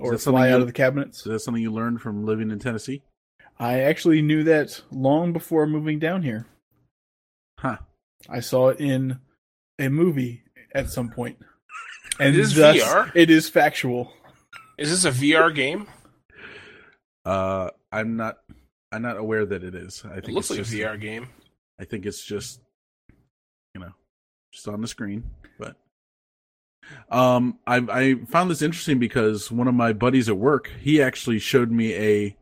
or 0.00 0.12
that 0.12 0.18
something 0.18 0.38
fly 0.38 0.50
out 0.50 0.56
you- 0.56 0.60
of 0.62 0.66
the 0.66 0.72
cabinets. 0.72 1.22
So 1.22 1.30
that's 1.30 1.44
something 1.44 1.62
you 1.62 1.72
learned 1.72 2.00
from 2.02 2.26
living 2.26 2.50
in 2.50 2.58
Tennessee. 2.58 3.02
I 3.58 3.80
actually 3.80 4.20
knew 4.22 4.42
that 4.44 4.82
long 4.90 5.32
before 5.32 5.66
moving 5.66 5.98
down 5.98 6.22
here. 6.22 6.46
Huh? 7.58 7.78
I 8.28 8.40
saw 8.40 8.68
it 8.68 8.80
in 8.80 9.18
a 9.78 9.88
movie 9.88 10.42
at 10.74 10.90
some 10.90 11.10
point. 11.10 11.38
And 12.18 12.34
It 12.34 12.40
is 12.40 12.54
thus, 12.54 12.76
VR? 12.78 13.12
it 13.14 13.28
is 13.30 13.48
factual. 13.50 14.10
Is 14.78 14.88
this 14.90 15.04
a 15.04 15.10
VR 15.10 15.54
game? 15.54 15.86
Uh, 17.26 17.68
I'm 17.92 18.16
not. 18.16 18.38
I'm 18.96 19.02
not 19.02 19.18
aware 19.18 19.44
that 19.44 19.62
it 19.62 19.74
is. 19.74 20.02
I 20.06 20.08
think 20.08 20.18
It 20.18 20.24
think 20.24 20.34
looks 20.36 20.50
it's 20.50 20.58
like 20.58 20.66
just, 20.66 20.72
a 20.72 20.76
VR 20.78 20.98
game. 20.98 21.28
I 21.78 21.84
think 21.84 22.06
it's 22.06 22.24
just, 22.24 22.62
you 23.74 23.80
know, 23.80 23.92
just 24.50 24.66
on 24.68 24.80
the 24.80 24.88
screen. 24.88 25.30
But 25.58 25.76
um, 27.10 27.58
I 27.66 27.76
I 27.76 28.14
found 28.26 28.50
this 28.50 28.62
interesting 28.62 28.98
because 28.98 29.52
one 29.52 29.68
of 29.68 29.74
my 29.74 29.92
buddies 29.92 30.30
at 30.30 30.38
work 30.38 30.70
he 30.80 31.02
actually 31.02 31.38
showed 31.38 31.70
me 31.70 31.94
a 31.94 32.36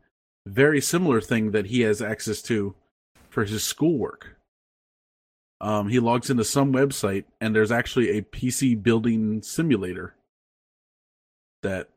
very 0.47 0.79
similar 0.79 1.19
thing 1.19 1.51
that 1.51 1.65
he 1.65 1.81
has 1.81 2.01
access 2.01 2.41
to 2.43 2.73
for 3.29 3.43
his 3.43 3.61
schoolwork. 3.61 4.37
Um, 5.59 5.89
he 5.89 5.99
logs 5.99 6.29
into 6.29 6.45
some 6.45 6.71
website 6.71 7.25
and 7.41 7.53
there's 7.53 7.71
actually 7.71 8.17
a 8.17 8.21
PC 8.21 8.81
building 8.81 9.41
simulator 9.41 10.15
that 11.63 11.89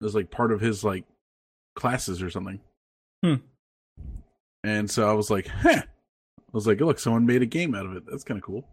is 0.00 0.14
like 0.14 0.30
part 0.30 0.50
of 0.50 0.62
his 0.62 0.82
like 0.82 1.04
classes 1.74 2.22
or 2.22 2.30
something. 2.30 2.60
Hmm. 3.22 3.34
And 4.64 4.90
so 4.90 5.08
I 5.08 5.12
was 5.12 5.30
like, 5.30 5.46
huh. 5.48 5.82
I 5.82 6.52
was 6.52 6.66
like, 6.66 6.80
look, 6.80 6.98
someone 6.98 7.26
made 7.26 7.42
a 7.42 7.46
game 7.46 7.74
out 7.74 7.86
of 7.86 7.96
it. 7.96 8.04
That's 8.06 8.24
kind 8.24 8.38
of 8.38 8.44
cool. 8.44 8.68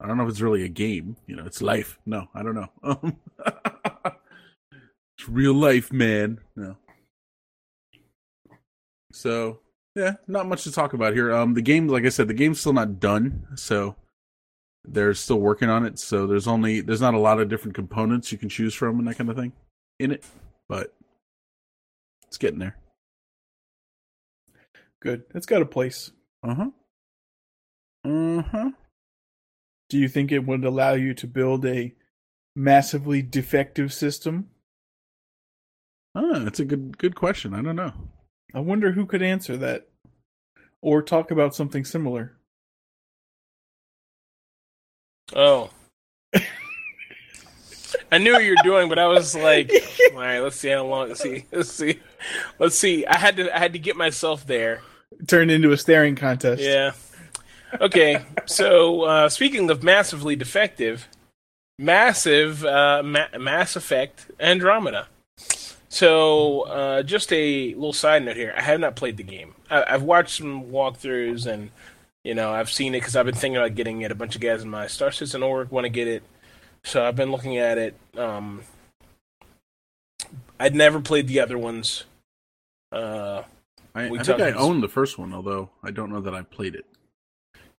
I 0.00 0.06
don't 0.06 0.18
know 0.18 0.24
if 0.24 0.30
it's 0.30 0.42
really 0.42 0.64
a 0.64 0.68
game. 0.68 1.16
You 1.26 1.36
know, 1.36 1.46
it's 1.46 1.62
life. 1.62 1.98
No, 2.04 2.28
I 2.34 2.42
don't 2.42 2.54
know. 2.54 2.70
Um, 2.82 3.16
It's 5.18 5.28
real 5.28 5.54
life, 5.54 5.92
man. 5.92 6.38
No. 6.56 6.76
So 9.12 9.60
yeah, 9.94 10.14
not 10.26 10.46
much 10.46 10.64
to 10.64 10.72
talk 10.72 10.92
about 10.92 11.14
here. 11.14 11.34
Um, 11.34 11.54
the 11.54 11.62
game, 11.62 11.88
like 11.88 12.04
I 12.04 12.10
said, 12.10 12.28
the 12.28 12.34
game's 12.34 12.60
still 12.60 12.74
not 12.74 13.00
done, 13.00 13.46
so 13.54 13.96
they're 14.84 15.14
still 15.14 15.40
working 15.40 15.70
on 15.70 15.86
it. 15.86 15.98
So 15.98 16.26
there's 16.26 16.46
only 16.46 16.82
there's 16.82 17.00
not 17.00 17.14
a 17.14 17.18
lot 17.18 17.40
of 17.40 17.48
different 17.48 17.74
components 17.74 18.30
you 18.30 18.36
can 18.36 18.50
choose 18.50 18.74
from 18.74 18.98
and 18.98 19.08
that 19.08 19.16
kind 19.16 19.30
of 19.30 19.36
thing 19.36 19.52
in 19.98 20.12
it, 20.12 20.24
but 20.68 20.94
it's 22.26 22.36
getting 22.36 22.58
there. 22.58 22.76
Good. 25.00 25.24
It's 25.34 25.46
got 25.46 25.62
a 25.62 25.66
place. 25.66 26.10
Uh 26.42 26.54
huh. 26.54 26.70
Uh 28.04 28.42
huh. 28.42 28.70
Do 29.88 29.98
you 29.98 30.08
think 30.08 30.32
it 30.32 30.46
would 30.46 30.64
allow 30.64 30.94
you 30.94 31.14
to 31.14 31.26
build 31.26 31.64
a 31.64 31.94
massively 32.54 33.22
defective 33.22 33.92
system? 33.92 34.50
Ah, 36.14 36.38
that's 36.40 36.60
a 36.60 36.64
good 36.64 36.98
good 36.98 37.14
question. 37.14 37.54
I 37.54 37.62
don't 37.62 37.76
know. 37.76 37.92
I 38.54 38.60
wonder 38.60 38.92
who 38.92 39.06
could 39.06 39.22
answer 39.22 39.56
that 39.58 39.88
or 40.80 41.02
talk 41.02 41.30
about 41.30 41.54
something 41.54 41.84
similar. 41.84 42.36
Oh. 45.34 45.70
I 48.12 48.18
knew 48.18 48.32
what 48.32 48.44
you 48.44 48.50
were 48.50 48.62
doing, 48.64 48.88
but 48.88 48.98
I 48.98 49.06
was 49.08 49.34
like, 49.34 49.70
all 50.12 50.18
right, 50.20 50.38
let's 50.40 50.56
see 50.56 50.68
how 50.68 50.84
long. 50.86 51.08
Let's 51.08 51.20
see. 51.22 51.44
Let's 51.52 51.72
see. 51.72 51.98
Let's 52.58 52.78
see. 52.78 53.04
I 53.06 53.16
had 53.16 53.36
to. 53.36 53.54
I 53.54 53.58
had 53.58 53.72
to 53.72 53.78
get 53.78 53.96
myself 53.96 54.46
there. 54.46 54.82
Turned 55.26 55.50
into 55.50 55.72
a 55.72 55.76
staring 55.76 56.14
contest. 56.16 56.62
Yeah. 56.62 56.92
Okay. 57.80 58.22
So 58.46 59.02
uh, 59.02 59.28
speaking 59.28 59.70
of 59.70 59.82
massively 59.82 60.36
defective, 60.36 61.08
massive 61.78 62.64
uh, 62.64 63.02
Ma- 63.04 63.38
Mass 63.38 63.76
Effect 63.76 64.30
Andromeda. 64.40 65.08
So 65.88 66.62
uh, 66.62 67.02
just 67.02 67.32
a 67.32 67.74
little 67.74 67.92
side 67.92 68.24
note 68.24 68.36
here. 68.36 68.52
I 68.56 68.62
have 68.62 68.80
not 68.80 68.96
played 68.96 69.16
the 69.16 69.22
game. 69.22 69.54
I- 69.70 69.84
I've 69.88 70.02
watched 70.02 70.36
some 70.36 70.64
walkthroughs 70.66 71.46
and 71.46 71.70
you 72.24 72.34
know 72.34 72.52
I've 72.52 72.70
seen 72.70 72.94
it 72.94 73.00
because 73.00 73.16
I've 73.16 73.26
been 73.26 73.34
thinking 73.34 73.56
about 73.56 73.74
getting 73.74 74.02
it. 74.02 74.10
A 74.10 74.14
bunch 74.16 74.34
of 74.34 74.40
guys 74.40 74.62
in 74.62 74.68
my 74.70 74.86
Star 74.86 75.10
Citizen 75.12 75.42
org 75.42 75.70
want 75.70 75.84
to 75.84 75.88
get 75.90 76.08
it, 76.08 76.22
so 76.86 77.04
I've 77.04 77.16
been 77.16 77.30
looking 77.32 77.58
at 77.58 77.76
it. 77.78 77.94
Um, 78.16 78.62
I'd 80.58 80.74
never 80.74 81.00
played 81.00 81.28
the 81.28 81.40
other 81.40 81.58
ones. 81.58 82.04
Uh, 82.92 83.42
I, 83.94 84.04
I 84.06 84.22
think 84.22 84.40
I 84.40 84.52
own 84.52 84.80
the 84.80 84.88
first 84.88 85.18
one, 85.18 85.34
although 85.34 85.70
I 85.82 85.90
don't 85.90 86.10
know 86.10 86.20
that 86.20 86.34
I 86.34 86.42
played 86.42 86.74
it. 86.74 86.86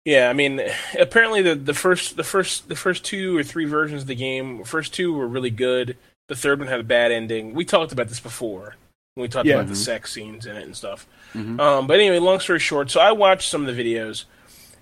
Yeah, 0.05 0.29
I 0.29 0.33
mean, 0.33 0.61
apparently 0.99 1.41
the 1.41 1.55
the 1.55 1.73
first 1.73 2.17
the 2.17 2.23
first 2.23 2.69
the 2.69 2.75
first 2.75 3.03
two 3.03 3.37
or 3.37 3.43
three 3.43 3.65
versions 3.65 4.03
of 4.03 4.07
the 4.07 4.15
game, 4.15 4.63
first 4.63 4.93
two 4.93 5.13
were 5.13 5.27
really 5.27 5.49
good. 5.49 5.97
The 6.27 6.35
third 6.35 6.59
one 6.59 6.67
had 6.67 6.79
a 6.79 6.83
bad 6.83 7.11
ending. 7.11 7.53
We 7.53 7.65
talked 7.65 7.91
about 7.91 8.09
this 8.09 8.19
before 8.19 8.75
when 9.15 9.23
we 9.23 9.27
talked 9.27 9.47
Yeah. 9.47 9.55
about 9.55 9.67
the 9.67 9.73
Mhm. 9.73 9.77
sex 9.85 10.13
scenes 10.13 10.45
in 10.45 10.55
it 10.57 10.63
and 10.63 10.75
stuff. 10.75 11.07
Mhm. 11.33 11.59
Um, 11.59 11.87
but 11.87 11.99
anyway, 11.99 12.19
long 12.19 12.39
story 12.39 12.59
short, 12.59 12.91
so 12.91 12.99
I 12.99 13.11
watched 13.11 13.49
some 13.49 13.65
of 13.65 13.73
the 13.75 13.81
videos, 13.81 14.25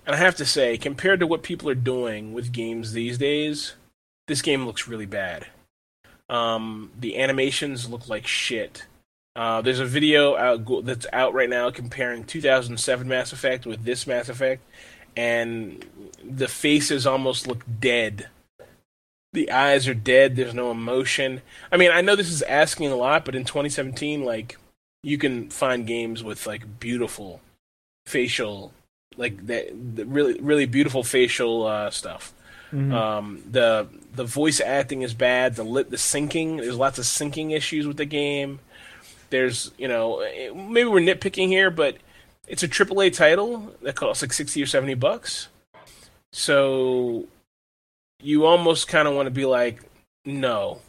and 0.04 0.14
I 0.14 0.18
have 0.18 0.36
to 0.36 0.44
say, 0.44 0.76
compared 0.76 1.20
to 1.20 1.26
what 1.26 1.42
people 1.42 1.68
are 1.70 1.74
doing 1.76 2.32
with 2.32 2.52
games 2.52 2.92
these 2.92 3.16
days, 3.18 3.74
this 4.26 4.42
game 4.42 4.66
looks 4.66 4.88
really 4.88 5.06
bad. 5.06 5.46
Um, 6.28 6.90
the 6.98 7.18
animations 7.18 7.88
look 7.88 8.08
like 8.08 8.26
shit. 8.26 8.84
Uh, 9.36 9.60
there's 9.60 9.80
a 9.80 9.84
video 9.84 10.36
out 10.36 10.84
that's 10.84 11.06
out 11.12 11.34
right 11.34 11.50
now 11.50 11.70
comparing 11.70 12.24
2007 12.24 13.06
Mass 13.06 13.32
Effect 13.32 13.66
with 13.66 13.84
this 13.84 14.06
Mass 14.06 14.28
Effect, 14.28 14.62
and 15.14 15.84
the 16.24 16.48
faces 16.48 17.06
almost 17.06 17.46
look 17.46 17.64
dead. 17.78 18.28
The 19.34 19.50
eyes 19.50 19.86
are 19.86 19.94
dead. 19.94 20.36
There's 20.36 20.54
no 20.54 20.70
emotion. 20.70 21.42
I 21.70 21.76
mean, 21.76 21.90
I 21.90 22.00
know 22.00 22.16
this 22.16 22.32
is 22.32 22.40
asking 22.42 22.90
a 22.90 22.96
lot, 22.96 23.26
but 23.26 23.34
in 23.34 23.44
2017, 23.44 24.24
like 24.24 24.56
you 25.02 25.18
can 25.18 25.50
find 25.50 25.86
games 25.86 26.24
with 26.24 26.46
like 26.46 26.80
beautiful 26.80 27.42
facial, 28.06 28.72
like 29.18 29.46
that, 29.46 29.68
really 29.74 30.40
really 30.40 30.66
beautiful 30.66 31.04
facial 31.04 31.66
uh, 31.66 31.90
stuff. 31.90 32.32
Mhm. 32.76 32.92
Um, 32.92 33.42
the 33.50 33.88
the 34.14 34.24
voice 34.24 34.60
acting 34.60 35.02
is 35.02 35.14
bad. 35.14 35.56
The 35.56 35.64
lip, 35.64 35.90
the 35.90 35.96
syncing. 35.96 36.58
There's 36.58 36.76
lots 36.76 36.98
of 36.98 37.04
syncing 37.04 37.52
issues 37.52 37.86
with 37.86 37.96
the 37.96 38.04
game. 38.04 38.60
There's 39.30 39.70
you 39.78 39.88
know 39.88 40.20
eh, 40.20 40.50
maybe 40.54 40.88
we're 40.88 41.00
nitpicking 41.00 41.48
here, 41.48 41.70
but 41.70 41.96
it's 42.46 42.62
a 42.62 42.68
AAA 42.68 43.12
title 43.14 43.74
that 43.82 43.96
costs 43.96 44.22
like 44.22 44.32
sixty 44.32 44.62
or 44.62 44.66
seventy 44.66 44.94
bucks. 44.94 45.48
So 46.32 47.26
you 48.22 48.44
almost 48.44 48.88
kind 48.88 49.08
of 49.08 49.14
want 49.14 49.26
to 49.26 49.30
be 49.30 49.46
like, 49.46 49.82
no, 50.24 50.80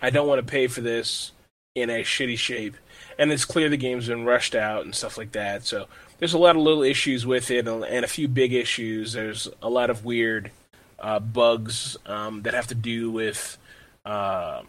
I 0.00 0.10
don't 0.10 0.28
want 0.28 0.44
to 0.44 0.50
pay 0.50 0.66
for 0.68 0.80
this 0.80 1.32
in 1.74 1.90
a 1.90 2.02
shitty 2.02 2.38
shape. 2.38 2.76
And 3.18 3.32
it's 3.32 3.44
clear 3.44 3.68
the 3.68 3.76
game's 3.76 4.08
been 4.08 4.24
rushed 4.24 4.54
out 4.54 4.84
and 4.84 4.94
stuff 4.94 5.16
like 5.18 5.32
that. 5.32 5.64
So 5.64 5.86
there's 6.18 6.34
a 6.34 6.38
lot 6.38 6.56
of 6.56 6.62
little 6.62 6.82
issues 6.82 7.26
with 7.26 7.50
it 7.50 7.66
and 7.66 8.04
a 8.04 8.08
few 8.08 8.28
big 8.28 8.52
issues. 8.52 9.12
There's 9.12 9.48
a 9.62 9.68
lot 9.68 9.90
of 9.90 10.04
weird 10.04 10.50
uh, 10.98 11.18
bugs 11.18 11.96
um, 12.06 12.42
that 12.42 12.54
have 12.54 12.66
to 12.68 12.74
do 12.74 13.10
with 13.10 13.58
uh, 14.04 14.62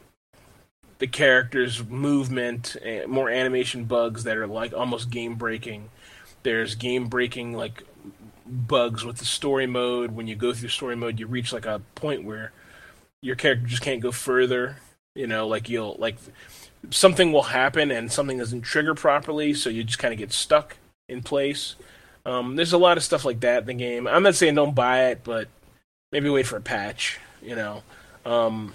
the 1.00 1.08
character's 1.08 1.86
movement, 1.86 2.76
eh, 2.82 3.06
more 3.06 3.30
animation 3.30 3.86
bugs 3.86 4.24
that 4.24 4.38
are 4.38 4.48
like 4.48 4.74
almost 4.74 5.10
game 5.10 5.36
breaking. 5.36 5.90
There's 6.44 6.76
game 6.76 7.08
breaking 7.08 7.54
like 7.54 7.84
bugs 8.46 9.06
with 9.06 9.18
the 9.18 9.26
story 9.26 9.68
mode. 9.68 10.12
When 10.12 10.28
you 10.28 10.36
go 10.36 10.54
through 10.54 10.70
story 10.70 10.96
mode, 10.96 11.20
you 11.20 11.28
reach 11.28 11.54
like 11.54 11.66
a 11.66 11.82
point 11.96 12.24
where 12.24 12.52
your 13.22 13.36
character 13.36 13.68
just 13.68 13.82
can't 13.82 14.02
go 14.02 14.12
further. 14.12 14.78
You 15.16 15.28
know, 15.28 15.48
like 15.48 15.70
you'll 15.70 15.96
like 16.00 16.18
something 16.90 17.32
will 17.32 17.44
happen 17.44 17.92
and 17.92 18.12
something 18.12 18.38
doesn't 18.38 18.62
trigger 18.62 18.94
properly, 18.94 19.54
so 19.54 19.70
you 19.70 19.84
just 19.84 20.00
kind 20.00 20.14
of 20.14 20.20
get 20.20 20.32
stuck 20.32 20.78
in 21.10 21.22
place. 21.22 21.76
Um, 22.26 22.56
there's 22.56 22.74
a 22.74 22.78
lot 22.78 22.98
of 22.98 23.04
stuff 23.04 23.24
like 23.24 23.40
that 23.42 23.62
in 23.62 23.66
the 23.66 23.74
game. 23.74 24.08
I'm 24.08 24.24
not 24.24 24.36
saying 24.36 24.56
don't 24.56 24.76
buy 24.76 25.06
it, 25.06 25.22
but 25.24 25.48
maybe 26.12 26.30
wait 26.30 26.48
for 26.48 26.58
a 26.58 26.62
patch. 26.62 27.20
You 27.42 27.56
know, 27.56 27.84
um, 28.26 28.74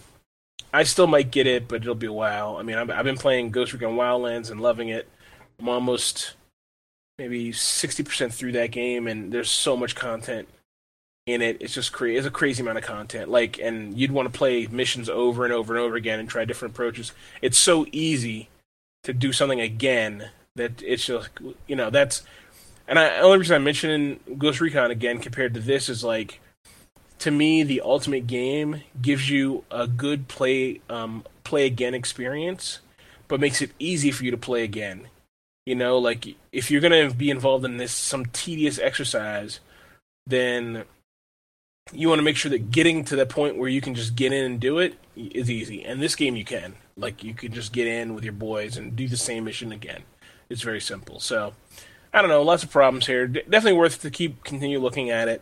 I 0.73 0.85
still 0.85 1.07
might 1.07 1.31
get 1.31 1.47
it, 1.47 1.69
but 1.69 1.83
it'll 1.83 1.95
be 1.95 2.07
a 2.07 2.13
while. 2.13 2.57
I 2.57 2.63
mean, 2.63 2.77
I've, 2.77 2.91
I've 2.91 3.05
been 3.05 3.19
playing 3.19 3.51
Ghost 3.51 3.73
Recon 3.73 3.97
Wildlands 3.97 4.51
and 4.51 4.61
loving 4.61 4.89
it. 4.89 5.09
I'm 5.59 5.69
almost 5.69 6.35
maybe 7.19 7.53
60% 7.53 8.33
through 8.33 8.53
that 8.53 8.71
game, 8.71 9.07
and 9.07 9.33
there's 9.33 9.51
so 9.51 9.77
much 9.77 9.95
content 9.95 10.49
in 11.27 11.43
it. 11.43 11.59
It's 11.61 11.75
just 11.75 11.93
crazy. 11.93 12.17
It's 12.17 12.27
a 12.27 12.31
crazy 12.31 12.63
amount 12.63 12.79
of 12.79 12.85
content. 12.85 13.31
Like, 13.31 13.59
and 13.59 13.97
you'd 13.97 14.11
want 14.11 14.33
to 14.33 14.37
play 14.37 14.67
missions 14.67 15.09
over 15.09 15.45
and 15.45 15.53
over 15.53 15.75
and 15.75 15.83
over 15.83 15.97
again 15.97 16.19
and 16.19 16.29
try 16.29 16.45
different 16.45 16.75
approaches. 16.75 17.13
It's 17.41 17.59
so 17.59 17.87
easy 17.93 18.49
to 19.05 19.13
do 19.13 19.33
something 19.33 19.61
again 19.61 20.31
that 20.57 20.83
it's 20.83 21.07
just, 21.07 21.31
you 21.67 21.77
know, 21.77 21.91
that's. 21.91 22.23
And 22.89 22.99
I, 22.99 23.19
the 23.19 23.21
only 23.21 23.39
reason 23.39 23.57
I'm 23.57 23.65
mentioning 23.65 24.21
Ghost 24.39 24.61
Recon 24.61 24.91
again 24.91 25.19
compared 25.19 25.55
to 25.55 25.61
this 25.61 25.89
is 25.89 26.03
like, 26.03 26.41
to 27.23 27.31
me, 27.31 27.63
the 27.63 27.81
ultimate 27.83 28.27
game 28.27 28.83
gives 29.01 29.31
you 29.31 29.63
a 29.71 29.87
good 29.87 30.27
play, 30.27 30.81
um, 30.91 31.25
play 31.45 31.67
again 31.67 31.95
experience, 31.95 32.81
but 33.29 33.39
makes 33.39 33.63
it 33.63 33.71
easy 33.79 34.11
for 34.11 34.25
you 34.25 34.33
to 34.33 34.37
play 34.37 34.65
again. 34.65 35.07
You 35.65 35.77
know, 35.77 35.99
like 35.99 36.35
if 36.51 36.69
you're 36.69 36.81
gonna 36.81 37.13
be 37.15 37.31
involved 37.31 37.65
in 37.65 37.77
this 37.77 37.93
some 37.93 38.27
tedious 38.27 38.81
exercise, 38.81 39.61
then 40.27 40.83
you 41.93 42.09
want 42.09 42.19
to 42.19 42.25
make 42.25 42.37
sure 42.37 42.51
that 42.51 42.73
getting 42.73 43.05
to 43.05 43.15
the 43.15 43.25
point 43.25 43.57
where 43.57 43.69
you 43.69 43.81
can 43.81 43.95
just 43.95 44.17
get 44.17 44.33
in 44.33 44.45
and 44.45 44.59
do 44.59 44.79
it 44.79 44.97
is 45.15 45.49
easy. 45.49 45.85
And 45.85 46.03
this 46.03 46.17
game 46.17 46.35
you 46.35 46.45
can. 46.45 46.75
Like 46.97 47.23
you 47.23 47.35
can 47.35 47.53
just 47.53 47.73
get 47.73 47.87
in 47.87 48.17
with 48.17 48.25
your 48.25 48.33
boys 48.33 48.77
and 48.77 48.97
do 48.97 49.07
the 49.07 49.17
same 49.17 49.45
mission 49.45 49.71
again. 49.71 50.03
It's 50.51 50.63
very 50.63 50.81
simple. 50.81 51.21
So 51.21 51.55
I 52.13 52.21
don't 52.21 52.31
know, 52.31 52.43
lots 52.43 52.65
of 52.65 52.71
problems 52.73 53.07
here. 53.07 53.29
Definitely 53.29 53.75
worth 53.75 54.03
to 54.03 54.11
keep 54.11 54.43
continue 54.43 54.81
looking 54.81 55.11
at 55.11 55.29
it. 55.29 55.41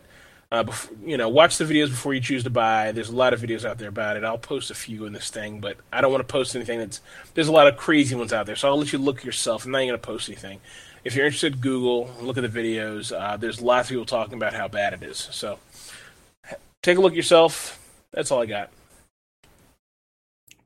Uh, 0.51 0.65
bef- 0.65 1.07
you 1.07 1.15
know, 1.15 1.29
watch 1.29 1.57
the 1.57 1.63
videos 1.63 1.87
before 1.89 2.13
you 2.13 2.19
choose 2.19 2.43
to 2.43 2.49
buy. 2.49 2.91
There's 2.91 3.07
a 3.09 3.15
lot 3.15 3.33
of 3.33 3.39
videos 3.39 3.63
out 3.63 3.77
there 3.77 3.87
about 3.87 4.17
it. 4.17 4.23
I'll 4.25 4.37
post 4.37 4.69
a 4.69 4.75
few 4.75 5.05
in 5.05 5.13
this 5.13 5.29
thing, 5.29 5.61
but 5.61 5.77
I 5.93 6.01
don't 6.01 6.11
want 6.11 6.27
to 6.27 6.31
post 6.31 6.55
anything 6.55 6.79
that's. 6.79 6.99
There's 7.33 7.47
a 7.47 7.53
lot 7.53 7.67
of 7.67 7.77
crazy 7.77 8.15
ones 8.15 8.33
out 8.33 8.45
there, 8.47 8.57
so 8.57 8.67
I'll 8.67 8.77
let 8.77 8.91
you 8.91 8.99
look 8.99 9.23
yourself. 9.23 9.63
I'm 9.63 9.71
not 9.71 9.79
going 9.79 9.91
to 9.91 9.97
post 9.97 10.27
anything. 10.27 10.59
If 11.05 11.15
you're 11.15 11.25
interested, 11.25 11.61
Google, 11.61 12.11
look 12.21 12.37
at 12.37 12.51
the 12.51 12.59
videos. 12.61 13.17
Uh, 13.17 13.37
there's 13.37 13.61
lots 13.61 13.87
of 13.87 13.91
people 13.91 14.05
talking 14.05 14.33
about 14.33 14.53
how 14.53 14.67
bad 14.67 14.93
it 14.93 15.03
is. 15.03 15.17
So 15.31 15.57
take 16.83 16.97
a 16.97 17.01
look 17.01 17.15
yourself. 17.15 17.79
That's 18.11 18.29
all 18.29 18.41
I 18.41 18.45
got. 18.45 18.71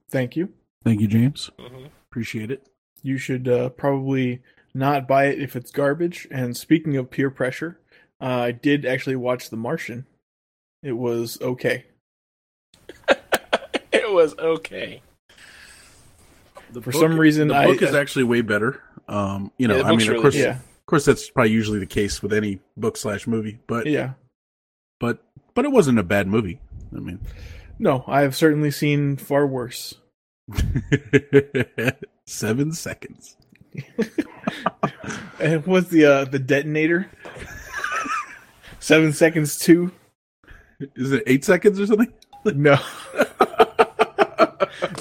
Thank 0.09 0.35
you. 0.35 0.49
Thank 0.83 0.99
you, 1.01 1.07
James. 1.07 1.49
hmm 1.59 1.85
Appreciate 2.11 2.49
it. 2.49 2.67
You 3.03 3.17
should 3.17 3.47
uh, 3.47 3.69
probably 3.69 4.41
not 4.73 5.07
buy 5.07 5.25
it 5.25 5.41
if 5.41 5.55
it's 5.55 5.71
garbage. 5.71 6.27
And 6.31 6.55
speaking 6.55 6.97
of 6.97 7.11
peer 7.11 7.29
pressure, 7.29 7.79
uh, 8.25 8.41
I 8.45 8.51
did 8.51 8.85
actually 8.85 9.15
watch 9.17 9.51
The 9.51 9.55
Martian. 9.57 10.07
It 10.81 10.93
was 10.93 11.39
okay. 11.41 11.85
it 13.91 14.11
was 14.11 14.35
okay. 14.39 15.01
The 16.71 16.81
For 16.81 16.91
some 16.91 17.19
reason, 17.19 17.49
the 17.49 17.55
I- 17.55 17.67
book 17.67 17.81
is 17.83 17.93
actually 17.93 18.23
way 18.23 18.41
better. 18.41 18.81
Um, 19.07 19.51
you 19.59 19.67
know, 19.67 19.77
Yeah, 19.77 19.83
I 19.83 19.89
mean, 19.91 19.99
really 19.99 20.15
of 20.15 20.21
course. 20.23 20.35
Yeah, 20.35 20.55
of 20.55 20.85
course, 20.87 21.05
that's 21.05 21.29
probably 21.29 21.51
usually 21.51 21.77
the 21.77 21.85
case 21.85 22.23
with 22.23 22.33
any 22.33 22.59
book 22.75 22.97
slash 22.97 23.27
movie, 23.27 23.59
but 23.67 23.85
yeah. 23.85 24.13
but 24.99 25.23
but 25.53 25.63
it 25.65 25.71
wasn't 25.71 25.99
a 25.99 26.03
bad 26.03 26.27
movie. 26.27 26.59
I 26.95 26.99
mean, 26.99 27.19
No, 27.77 28.03
I 28.07 28.21
have 28.21 28.35
certainly 28.35 28.71
seen 28.71 29.17
far 29.17 29.45
worse. 29.45 29.93
Seven 32.25 32.71
seconds. 32.71 33.37
And 35.39 35.65
what's 35.65 35.89
the 35.89 36.05
uh, 36.05 36.25
the 36.25 36.39
detonator? 36.39 37.11
Seven 38.85 39.13
seconds 39.13 39.57
two. 39.57 39.91
Is 40.95 41.11
it 41.11 41.23
eight 41.25 41.43
seconds 41.43 41.79
or 41.79 41.87
something? 41.87 42.13
No. 42.45 42.75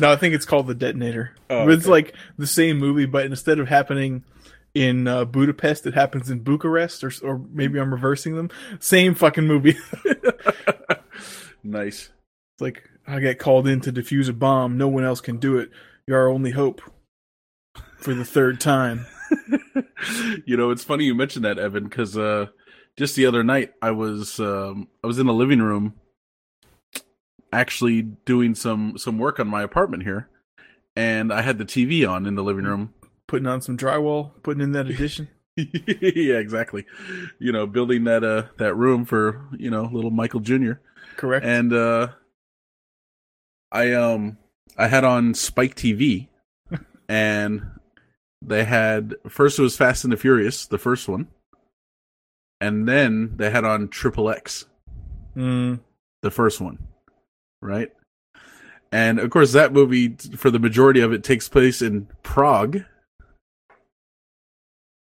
no, 0.00 0.10
I 0.10 0.16
think 0.16 0.34
it's 0.34 0.46
called 0.46 0.66
the 0.66 0.74
detonator. 0.74 1.34
Oh, 1.50 1.68
it's 1.68 1.82
okay. 1.82 1.90
like 1.90 2.14
the 2.38 2.46
same 2.46 2.78
movie, 2.78 3.04
but 3.04 3.26
instead 3.26 3.58
of 3.58 3.68
happening 3.68 4.24
in 4.72 5.06
uh, 5.06 5.26
Budapest, 5.26 5.86
it 5.86 5.92
happens 5.92 6.30
in 6.30 6.38
Bucharest, 6.38 7.04
or 7.04 7.12
or 7.22 7.42
maybe 7.52 7.78
I'm 7.78 7.92
reversing 7.92 8.34
them. 8.34 8.48
Same 8.80 9.14
fucking 9.14 9.46
movie. 9.46 9.76
Nice. 11.62 12.10
It's 12.54 12.62
like 12.62 12.88
I 13.06 13.20
get 13.20 13.38
called 13.38 13.68
in 13.68 13.82
to 13.82 13.92
defuse 13.92 14.30
a 14.30 14.32
bomb. 14.32 14.78
No 14.78 14.88
one 14.88 15.04
else 15.04 15.20
can 15.20 15.36
do 15.36 15.58
it. 15.58 15.70
You're 16.06 16.18
our 16.18 16.28
only 16.28 16.50
hope. 16.50 16.80
For 17.98 18.14
the 18.14 18.24
third 18.24 18.60
time. 18.60 19.04
you 20.46 20.56
know, 20.56 20.70
it's 20.70 20.84
funny 20.84 21.04
you 21.04 21.14
mentioned 21.14 21.44
that, 21.44 21.58
Evan, 21.58 21.84
because 21.84 22.16
uh, 22.16 22.46
just 22.96 23.16
the 23.16 23.26
other 23.26 23.42
night 23.42 23.72
I 23.82 23.90
was 23.90 24.38
um, 24.40 24.88
I 25.02 25.06
was 25.06 25.18
in 25.18 25.26
the 25.26 25.32
living 25.34 25.60
room, 25.60 25.94
actually 27.52 28.02
doing 28.02 28.54
some 28.54 28.96
some 28.98 29.18
work 29.18 29.38
on 29.40 29.48
my 29.48 29.62
apartment 29.62 30.02
here, 30.02 30.28
and 30.96 31.32
I 31.32 31.42
had 31.42 31.58
the 31.58 31.64
TV 31.64 32.08
on 32.08 32.26
in 32.26 32.34
the 32.34 32.44
living 32.44 32.64
room. 32.64 32.94
Putting 33.26 33.46
on 33.46 33.62
some 33.62 33.76
drywall, 33.76 34.32
putting 34.42 34.62
in 34.62 34.72
that 34.72 34.86
addition. 34.90 35.28
yeah, 35.56 36.36
exactly. 36.36 36.84
You 37.38 37.52
know, 37.52 37.66
building 37.66 38.04
that 38.04 38.24
uh 38.24 38.44
that 38.58 38.74
room 38.74 39.04
for 39.04 39.46
you 39.56 39.70
know 39.70 39.88
little 39.92 40.10
Michael 40.10 40.40
Jr. 40.40 40.72
Correct. 41.16 41.44
and 41.46 41.72
uh 41.72 42.08
I 43.70 43.92
um 43.92 44.38
I 44.76 44.88
had 44.88 45.04
on 45.04 45.34
Spike 45.34 45.74
TV 45.76 46.28
and 47.08 47.62
they 48.42 48.64
had 48.64 49.14
first 49.28 49.58
it 49.58 49.62
was 49.62 49.76
Fast 49.76 50.04
and 50.04 50.12
the 50.12 50.16
Furious, 50.16 50.66
the 50.66 50.78
first 50.78 51.08
one. 51.08 51.28
And 52.64 52.88
then 52.88 53.32
they 53.36 53.50
had 53.50 53.64
on 53.64 53.88
Triple 53.88 54.30
X, 54.30 54.64
Mm, 55.36 55.80
the 56.22 56.30
first 56.30 56.60
one. 56.60 56.78
Right? 57.60 57.92
And 58.92 59.18
of 59.18 59.28
course 59.30 59.52
that 59.52 59.72
movie 59.72 60.10
for 60.36 60.50
the 60.50 60.58
majority 60.60 61.00
of 61.00 61.12
it 61.12 61.24
takes 61.24 61.48
place 61.48 61.82
in 61.82 62.06
Prague. 62.22 62.84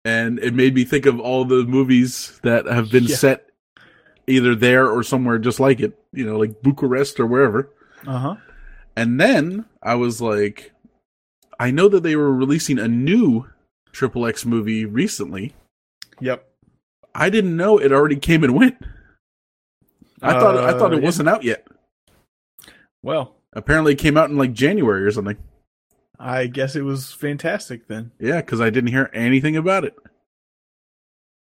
And 0.05 0.39
it 0.39 0.53
made 0.53 0.73
me 0.75 0.83
think 0.83 1.05
of 1.05 1.19
all 1.19 1.45
the 1.45 1.63
movies 1.63 2.39
that 2.43 2.65
have 2.65 2.91
been 2.91 3.05
Yeah. 3.05 3.15
set 3.15 3.49
either 4.27 4.55
there 4.55 4.89
or 4.89 5.03
somewhere 5.03 5.37
just 5.39 5.59
like 5.59 5.79
it, 5.79 5.97
you 6.13 6.25
know, 6.25 6.37
like 6.37 6.61
Bucharest 6.61 7.19
or 7.19 7.25
wherever. 7.25 7.69
uh 8.07 8.17
huh. 8.19 8.35
And 8.95 9.19
then 9.19 9.65
I 9.83 9.95
was 9.95 10.21
like, 10.21 10.71
I 11.59 11.69
know 11.71 11.87
that 11.87 12.01
they 12.03 12.15
were 12.15 12.33
releasing 12.33 12.79
a 12.79 12.87
new 12.87 13.47
Triple 13.91 14.25
X 14.25 14.45
movie 14.45 14.85
recently. 14.85 15.53
Yep. 16.19 16.47
I 17.13 17.29
didn't 17.29 17.55
know 17.57 17.77
it 17.77 17.91
already 17.91 18.15
came 18.15 18.43
and 18.43 18.55
went. 18.55 18.77
I 20.21 20.33
thought 20.33 20.57
I 20.57 20.71
thought 20.77 20.93
Uh, 20.93 20.97
it 20.97 20.99
yeah. 21.01 21.05
wasn't 21.05 21.29
out 21.29 21.43
yet. 21.43 21.67
Well, 23.03 23.35
Apparently, 23.53 23.91
it 23.93 23.97
came 23.99 24.15
out 24.15 24.29
in 24.29 24.37
like 24.37 24.53
January 24.53 25.03
or 25.03 25.11
something. 25.11 25.35
I 26.17 26.47
guess 26.47 26.75
it 26.77 26.83
was 26.83 27.11
fantastic 27.11 27.87
then. 27.87 28.11
Yeah, 28.17 28.37
because 28.39 28.61
I 28.61 28.69
didn't 28.69 28.91
hear 28.91 29.09
anything 29.13 29.57
about 29.57 29.83
it. 29.83 29.93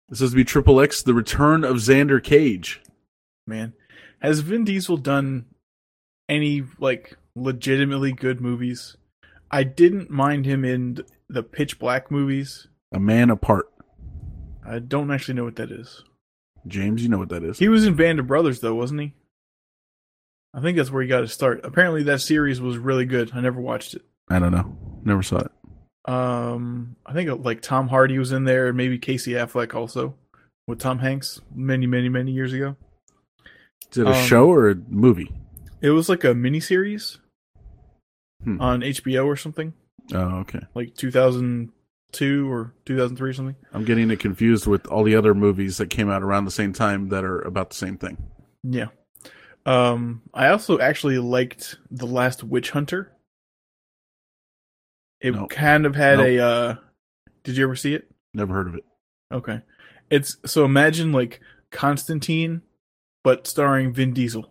This 0.09 0.23
is 0.23 0.31
to 0.31 0.36
be 0.36 0.45
Triple 0.45 0.81
X: 0.81 1.03
The 1.03 1.12
Return 1.12 1.65
of 1.65 1.77
Xander 1.77 2.23
Cage. 2.23 2.81
Man, 3.47 3.74
has 4.20 4.40
Vin 4.40 4.65
Diesel 4.65 4.97
done 4.97 5.47
any 6.31 6.62
like 6.78 7.19
legitimately 7.36 8.12
good 8.12 8.40
movies? 8.40 8.97
I 9.51 9.65
didn't 9.65 10.09
mind 10.09 10.47
him 10.47 10.65
in 10.65 11.01
the 11.28 11.43
Pitch 11.43 11.78
Black 11.78 12.11
movies. 12.11 12.69
A 12.90 12.99
man 13.01 13.28
apart. 13.28 13.66
I 14.69 14.78
don't 14.81 15.11
actually 15.11 15.35
know 15.35 15.45
what 15.45 15.57
that 15.57 15.70
is. 15.70 16.05
James, 16.66 17.03
you 17.03 17.09
know 17.09 17.19
what 17.19 17.28
that 17.31 17.43
is. 17.45 17.59
He 17.59 17.69
was 17.69 17.86
in 17.86 17.95
Band 17.95 18.19
of 18.20 18.27
Brothers 18.27 18.61
though, 18.61 18.74
wasn't 18.74 19.01
he? 19.01 19.15
I 20.55 20.61
think 20.61 20.77
that's 20.77 20.90
where 20.90 21.03
he 21.03 21.09
got 21.09 21.20
to 21.20 21.28
start. 21.28 21.61
Apparently, 21.65 22.03
that 22.05 22.20
series 22.20 22.61
was 22.61 22.78
really 22.78 23.05
good. 23.05 23.31
I 23.35 23.40
never 23.40 23.61
watched 23.61 23.95
it. 23.95 24.03
I 24.28 24.39
don't 24.39 24.53
know. 24.53 24.77
Never 25.05 25.23
saw 25.23 25.39
it. 25.39 25.53
Um, 26.11 26.97
I 27.07 27.12
think 27.12 27.45
like 27.45 27.61
Tom 27.61 27.89
Hardy 27.89 28.19
was 28.19 28.32
in 28.32 28.45
there, 28.45 28.69
and 28.69 28.77
maybe 28.77 28.99
Casey 28.99 29.32
Affleck 29.32 29.74
also 29.74 30.15
with 30.66 30.78
Tom 30.81 30.99
Hanks 31.01 31.40
many, 31.55 31.86
many, 31.86 32.09
many 32.09 32.32
years 32.32 32.53
ago. 32.53 32.77
Is 33.93 33.99
it 33.99 34.07
a 34.07 34.11
Um, 34.11 34.24
show 34.27 34.51
or 34.51 34.70
a 34.70 34.74
movie? 34.74 35.31
It 35.81 35.90
was 35.90 36.09
like 36.09 36.24
a 36.24 36.28
miniseries 36.35 37.19
Hmm. 38.43 38.61
on 38.61 38.82
HBO 38.82 39.27
or 39.27 39.36
something, 39.36 39.74
Oh, 40.15 40.39
okay. 40.40 40.61
like 40.74 40.95
2002 42.12 42.51
or 42.51 42.74
2003 42.86 43.30
or 43.30 43.32
something. 43.32 43.56
I'm 43.72 43.85
getting 43.85 44.10
it 44.10 44.20
confused 44.20 44.66
with 44.66 44.86
all 44.86 45.05
the 45.05 45.16
other 45.16 45.35
movies 45.35 45.76
that 45.78 45.90
came 45.90 46.10
out 46.10 46.22
around 46.22 46.44
the 46.44 46.51
same 46.51 46.72
time 46.72 47.09
that 47.10 47.24
are 47.24 47.40
about 47.43 47.70
the 47.70 47.76
same 47.76 47.97
thing. 47.98 48.16
Yeah. 48.62 48.86
Um, 49.66 50.22
I 50.32 50.48
also 50.48 50.78
actually 50.78 51.18
liked 51.18 51.76
The 51.90 52.06
Last 52.06 52.43
Witch 52.43 52.70
Hunter. 52.70 53.12
It 55.20 55.35
Nope. 55.35 55.51
kind 55.51 55.85
of 55.85 55.94
had 55.97 56.18
Nope. 56.18 56.26
a. 56.26 56.39
uh 56.40 56.74
Did 57.44 57.56
you 57.56 57.64
ever 57.64 57.76
see 57.76 57.94
it? 57.94 58.10
Never 58.35 58.55
heard 58.55 58.68
of 58.68 58.74
it. 58.76 58.85
Okay. 59.32 59.60
It's 60.10 60.36
so 60.47 60.64
imagine 60.64 61.12
like 61.12 61.40
Constantine, 61.70 62.62
but 63.24 63.47
starring 63.47 63.93
Vin 63.93 64.14
Diesel, 64.14 64.51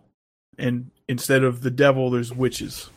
and 0.56 0.90
instead 1.08 1.42
of 1.42 1.62
the 1.62 1.70
devil, 1.70 2.10
there's 2.10 2.32
witches. 2.32 2.90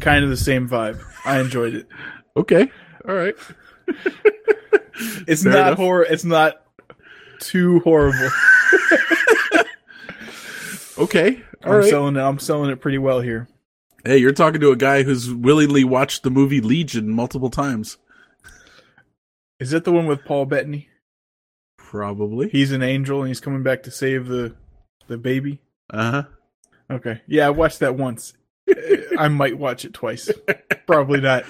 Kind 0.00 0.24
of 0.24 0.30
the 0.30 0.36
same 0.36 0.68
vibe. 0.68 1.00
I 1.24 1.40
enjoyed 1.40 1.74
it. 1.74 1.88
Okay. 2.36 2.70
All 3.08 3.14
right. 3.14 3.34
It's 5.26 5.44
Fair 5.44 5.52
not 5.52 5.66
enough. 5.68 5.78
horror. 5.78 6.02
It's 6.02 6.24
not 6.24 6.60
too 7.38 7.80
horrible. 7.80 8.28
Okay. 10.98 11.42
All 11.64 11.72
I'm 11.72 11.78
right. 11.78 11.88
selling 11.88 12.16
it. 12.16 12.20
I'm 12.20 12.38
selling 12.38 12.70
it 12.70 12.80
pretty 12.82 12.98
well 12.98 13.20
here. 13.20 13.48
hey, 14.04 14.18
you're 14.18 14.32
talking 14.32 14.60
to 14.60 14.70
a 14.70 14.76
guy 14.76 15.02
who's 15.02 15.32
willingly 15.32 15.82
watched 15.84 16.22
the 16.22 16.30
movie 16.30 16.60
Legion 16.60 17.08
multiple 17.08 17.48
times. 17.48 17.96
Is 19.58 19.70
that 19.70 19.84
the 19.84 19.92
one 19.92 20.06
with 20.06 20.24
Paul 20.26 20.44
Bettany? 20.46 20.88
Probably. 21.78 22.50
He's 22.50 22.72
an 22.72 22.82
angel 22.82 23.20
and 23.20 23.28
he's 23.28 23.40
coming 23.40 23.62
back 23.62 23.82
to 23.84 23.90
save 23.90 24.26
the 24.26 24.54
the 25.06 25.16
baby. 25.16 25.60
Uh 25.88 26.10
huh. 26.10 26.22
Okay. 26.90 27.22
Yeah, 27.26 27.46
I 27.46 27.50
watched 27.50 27.78
that 27.80 27.96
once. 27.96 28.34
I 29.18 29.28
might 29.28 29.56
watch 29.58 29.84
it 29.86 29.94
twice. 29.94 30.30
Probably 30.86 31.20
not. 31.20 31.44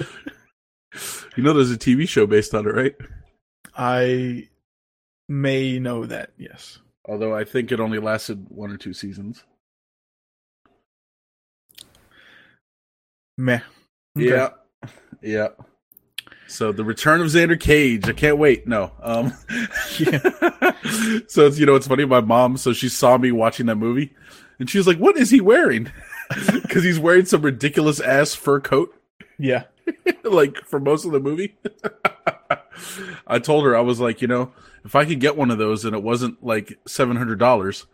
You 1.37 1.43
know, 1.43 1.53
there's 1.53 1.71
a 1.71 1.79
TV 1.79 2.09
show 2.09 2.27
based 2.27 2.55
on 2.55 2.67
it, 2.67 2.75
right? 2.75 2.95
I 3.77 4.49
may 5.29 5.79
know 5.79 6.07
that. 6.07 6.31
Yes. 6.37 6.79
Although 7.07 7.35
I 7.35 7.45
think 7.45 7.73
it 7.73 7.81
only 7.81 7.99
lasted 7.99 8.47
one 8.49 8.71
or 8.71 8.77
two 8.77 8.93
seasons. 8.93 9.45
Meh. 13.39 13.61
Okay. 14.19 14.29
Yeah. 14.29 14.51
Yeah. 15.23 15.49
So 16.47 16.73
the 16.73 16.85
return 16.85 17.21
of 17.21 17.29
Xander 17.29 17.59
Cage. 17.59 18.09
I 18.09 18.13
can't 18.13 18.39
wait. 18.39 18.67
No. 18.67 18.93
Um 19.01 19.33
So 21.29 21.47
it's 21.47 21.59
you 21.59 21.67
know 21.67 21.77
it's 21.77 21.87
funny, 21.87 22.05
my 22.05 22.21
mom, 22.21 22.57
so 22.57 22.73
she 22.73 22.89
saw 22.89 23.17
me 23.17 23.31
watching 23.33 23.67
that 23.67 23.77
movie 23.77 24.13
and 24.59 24.69
she 24.69 24.79
was 24.79 24.87
like, 24.87 24.99
What 24.99 25.17
is 25.17 25.31
he 25.31 25.41
wearing? 25.41 25.91
Because 26.63 26.85
he's 26.85 26.99
wearing 27.01 27.25
some 27.25 27.43
ridiculous 27.43 27.99
ass 27.99 28.35
fur 28.37 28.61
coat, 28.61 28.95
Yeah. 29.39 29.65
like 30.25 30.57
for 30.65 30.81
most 30.81 31.05
of 31.05 31.13
the 31.13 31.21
movie. 31.21 31.57
I 33.27 33.39
told 33.39 33.65
her, 33.65 33.77
I 33.77 33.81
was 33.81 34.01
like, 34.01 34.23
you 34.23 34.29
know, 34.29 34.53
if 34.85 34.95
I 34.97 35.05
could 35.05 35.21
get 35.21 35.37
one 35.37 35.51
of 35.51 35.59
those 35.59 35.85
and 35.85 35.95
it 35.95 36.03
wasn't 36.03 36.43
like 36.45 36.79
seven 36.87 37.17
hundred 37.17 37.39
dollars, 37.39 37.87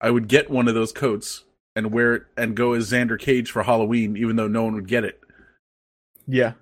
I 0.00 0.10
would 0.10 0.28
get 0.28 0.50
one 0.50 0.68
of 0.68 0.74
those 0.74 0.92
coats 0.92 1.44
and 1.74 1.92
wear 1.92 2.14
it 2.14 2.22
and 2.36 2.56
go 2.56 2.72
as 2.72 2.90
Xander 2.90 3.18
Cage 3.18 3.50
for 3.50 3.62
Halloween, 3.64 4.16
even 4.16 4.36
though 4.36 4.48
no 4.48 4.64
one 4.64 4.74
would 4.74 4.88
get 4.88 5.04
it. 5.04 5.20
Yeah. 6.26 6.52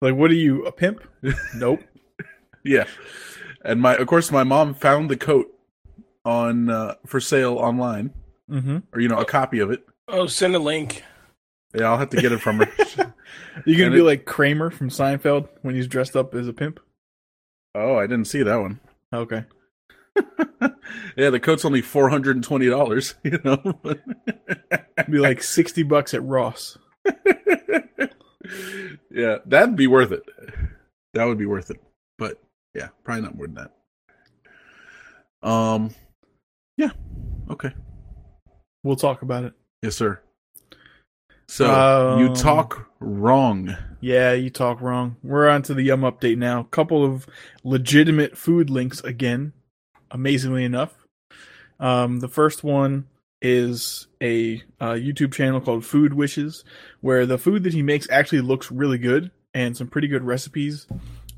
Like, 0.00 0.14
what 0.14 0.30
are 0.30 0.34
you, 0.34 0.64
a 0.64 0.72
pimp? 0.72 1.02
nope. 1.56 1.82
Yeah. 2.64 2.84
And 3.64 3.80
my 3.80 3.96
of 3.96 4.06
course 4.06 4.30
my 4.30 4.44
mom 4.44 4.74
found 4.74 5.10
the 5.10 5.16
coat 5.16 5.48
on 6.24 6.70
uh, 6.70 6.94
for 7.06 7.20
sale 7.20 7.54
online 7.56 8.12
Mm-hmm. 8.50 8.78
or 8.92 9.00
you 9.00 9.08
know 9.08 9.18
a 9.18 9.24
copy 9.24 9.60
of 9.60 9.70
it. 9.70 9.82
Oh, 10.08 10.26
send 10.26 10.54
a 10.54 10.58
link. 10.58 11.04
Yeah, 11.74 11.90
I'll 11.90 11.98
have 11.98 12.10
to 12.10 12.20
get 12.20 12.32
it 12.32 12.38
from 12.40 12.58
her. 12.58 12.68
You're 13.66 13.78
gonna 13.78 13.86
And 13.86 13.94
be 13.94 14.00
it- 14.00 14.04
like 14.04 14.24
Kramer 14.26 14.70
from 14.70 14.90
Seinfeld 14.90 15.48
when 15.62 15.74
he's 15.74 15.86
dressed 15.86 16.16
up 16.16 16.34
as 16.34 16.48
a 16.48 16.52
pimp. 16.52 16.80
oh, 17.74 17.96
I 17.96 18.06
didn't 18.06 18.26
see 18.26 18.42
that 18.42 18.56
one. 18.56 18.80
Okay. 19.12 19.44
yeah, 21.16 21.30
the 21.30 21.40
coat's 21.40 21.64
only 21.64 21.80
four 21.80 22.10
hundred 22.10 22.36
and 22.36 22.44
twenty 22.44 22.68
dollars. 22.68 23.14
You 23.24 23.40
know. 23.44 23.78
Be 25.10 25.18
like 25.18 25.42
sixty 25.42 25.82
bucks 25.82 26.12
at 26.14 26.22
Ross. 26.22 26.76
yeah, 29.10 29.38
that'd 29.46 29.76
be 29.76 29.86
worth 29.86 30.12
it. 30.12 30.22
That 31.14 31.24
would 31.24 31.38
be 31.38 31.46
worth 31.46 31.70
it. 31.70 31.80
But 32.18 32.38
yeah, 32.74 32.88
probably 33.04 33.22
not 33.22 33.36
more 33.36 33.46
than 33.46 33.68
that. 35.42 35.48
Um. 35.48 35.94
Yeah. 36.76 36.90
Okay. 37.50 37.72
We'll 38.84 38.96
talk 38.96 39.22
about 39.22 39.44
it. 39.44 39.52
Yes, 39.82 39.96
sir. 39.96 40.20
So 41.52 42.16
you 42.18 42.28
Um, 42.28 42.34
talk 42.34 42.88
wrong. 42.98 43.76
Yeah, 44.00 44.32
you 44.32 44.48
talk 44.48 44.80
wrong. 44.80 45.16
We're 45.22 45.50
on 45.50 45.60
to 45.64 45.74
the 45.74 45.82
Yum 45.82 46.00
update 46.00 46.38
now. 46.38 46.62
Couple 46.62 47.04
of 47.04 47.26
legitimate 47.62 48.38
food 48.38 48.70
links 48.70 49.02
again, 49.04 49.52
amazingly 50.10 50.64
enough. 50.64 51.06
Um, 51.78 52.20
the 52.20 52.28
first 52.28 52.64
one 52.64 53.06
is 53.42 54.06
a 54.22 54.62
uh, 54.80 54.92
YouTube 54.92 55.34
channel 55.34 55.60
called 55.60 55.84
Food 55.84 56.14
Wishes, 56.14 56.64
where 57.02 57.26
the 57.26 57.36
food 57.36 57.64
that 57.64 57.74
he 57.74 57.82
makes 57.82 58.08
actually 58.08 58.40
looks 58.40 58.72
really 58.72 58.96
good 58.96 59.30
and 59.52 59.76
some 59.76 59.88
pretty 59.88 60.08
good 60.08 60.24
recipes, 60.24 60.86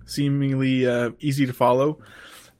seemingly 0.06 0.86
uh, 0.86 1.10
easy 1.18 1.44
to 1.44 1.52
follow. 1.52 1.98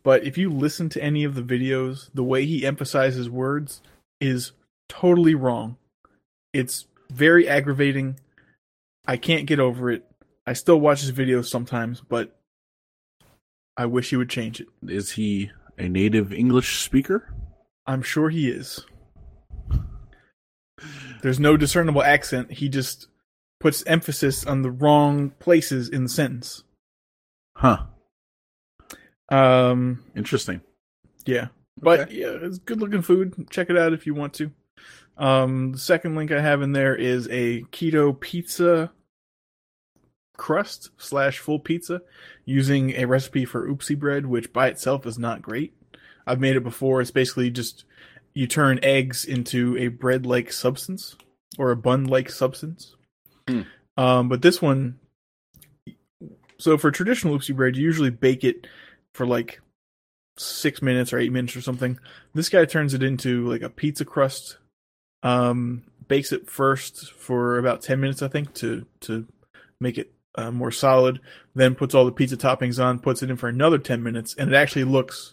But 0.02 0.24
if 0.24 0.36
you 0.36 0.51
listen 0.51 0.89
to 0.89 1.01
any 1.01 1.22
of 1.22 1.36
the 1.36 1.43
videos, 1.43 2.10
the 2.14 2.24
way 2.24 2.47
he 2.47 2.66
emphasizes 2.66 3.31
words 3.31 3.81
is 4.20 4.51
totally 4.89 5.36
wrong. 5.36 5.76
It's 6.52 6.86
very 7.10 7.48
aggravating. 7.48 8.18
I 9.06 9.16
can't 9.16 9.47
get 9.47 9.60
over 9.60 9.90
it. 9.90 10.05
I 10.47 10.52
still 10.52 10.78
watch 10.81 11.01
his 11.01 11.12
videos 11.12 11.47
sometimes, 11.47 12.01
but 12.01 12.36
I 13.76 13.86
wish 13.86 14.10
he 14.10 14.16
would 14.16 14.31
change 14.31 14.60
it. 14.60 14.68
Is 14.86 15.12
he 15.12 15.51
a 15.78 15.89
native 15.89 16.32
English 16.32 16.81
speaker? 16.82 17.32
I'm 17.86 18.02
sure 18.02 18.31
he 18.31 18.48
is. 18.48 18.85
There's 21.22 21.40
no 21.40 21.56
discernible 21.56 22.02
accent. 22.02 22.52
He 22.52 22.68
just 22.68 23.09
puts 23.60 23.85
emphasis 23.86 24.44
on 24.44 24.62
the 24.62 24.70
wrong 24.70 25.31
places 25.39 25.89
in 25.89 26.05
the 26.05 26.09
sentence. 26.09 26.64
Huh. 27.56 27.85
Um, 29.31 30.05
Interesting. 30.14 30.60
yeah, 31.24 31.48
but 31.81 32.01
Okay. 32.01 32.16
yeah, 32.16 32.36
it's 32.43 32.59
good 32.59 32.81
looking 32.81 33.01
food. 33.02 33.48
Check 33.51 33.70
it 33.70 33.78
out 33.78 33.94
if 33.94 34.06
you 34.06 34.14
want 34.14 34.35
to. 34.35 34.51
Um, 35.16 35.73
the 35.73 35.78
second 35.78 36.16
link 36.16 36.32
I 36.32 36.41
have 36.41 36.62
in 36.62 36.73
there 36.73 36.95
is 36.95 37.28
a 37.31 37.62
keto 37.65 38.19
pizza 38.19 38.93
crust 40.36 40.91
slash 40.97 41.39
full 41.39 41.61
pizza 41.61 42.03
using 42.45 42.91
a 42.93 43.05
recipe 43.05 43.45
for 43.45 43.69
oopsie 43.69 43.99
bread, 43.99 44.27
which 44.27 44.53
by 44.53 44.69
itself 44.69 45.07
is 45.07 45.19
not 45.19 45.43
great. 45.43 45.74
I've 46.27 46.41
made 46.41 46.57
it 46.57 46.65
before. 46.65 47.01
It's 47.01 47.11
basically 47.11 47.51
just 47.51 47.85
you 48.35 48.47
turn 48.47 48.81
eggs 48.82 49.24
into 49.24 49.77
a 49.78 49.89
bread 49.89 50.27
like 50.27 50.53
substance 50.53 51.16
or 51.59 51.70
a 51.70 51.77
bun 51.77 52.05
like 52.05 52.31
substance. 52.31 52.97
Hmm. 53.49 53.62
Um, 53.97 54.28
but 54.28 54.43
this 54.43 54.61
one, 54.61 54.99
so 56.59 56.77
for 56.77 56.91
traditional 56.91 57.39
oopsie 57.39 57.55
bread, 57.55 57.77
you 57.77 57.85
usually 57.85 58.11
bake 58.11 58.43
it 58.43 58.66
for 59.12 59.27
like 59.27 59.61
six 60.36 60.82
minutes 60.82 61.12
or 61.12 61.19
eight 61.19 61.31
minutes 61.32 61.55
or 61.55 61.61
something. 61.61 61.99
This 62.35 62.49
guy 62.49 62.65
turns 62.65 62.95
it 62.95 63.03
into 63.03 63.49
like 63.49 63.62
a 63.62 63.70
pizza 63.70 64.05
crust. 64.05 64.59
Um, 65.24 65.82
bakes 66.06 66.30
it 66.30 66.48
first 66.48 67.12
for 67.12 67.59
about 67.59 67.82
ten 67.82 67.98
minutes, 68.01 68.22
I 68.22 68.28
think, 68.28 68.55
to 68.55 68.86
to 69.01 69.26
make 69.80 69.98
it 69.98 70.12
uh, 70.36 70.52
more 70.52 70.70
solid. 70.70 71.18
Then 71.55 71.74
puts 71.74 71.94
all 71.94 72.05
the 72.05 72.12
pizza 72.12 72.36
toppings 72.36 72.82
on, 72.82 73.01
puts 73.01 73.22
it 73.22 73.30
in 73.30 73.36
for 73.36 73.48
another 73.48 73.78
ten 73.78 74.02
minutes, 74.02 74.34
and 74.38 74.52
it 74.52 74.56
actually 74.56 74.84
looks 74.84 75.32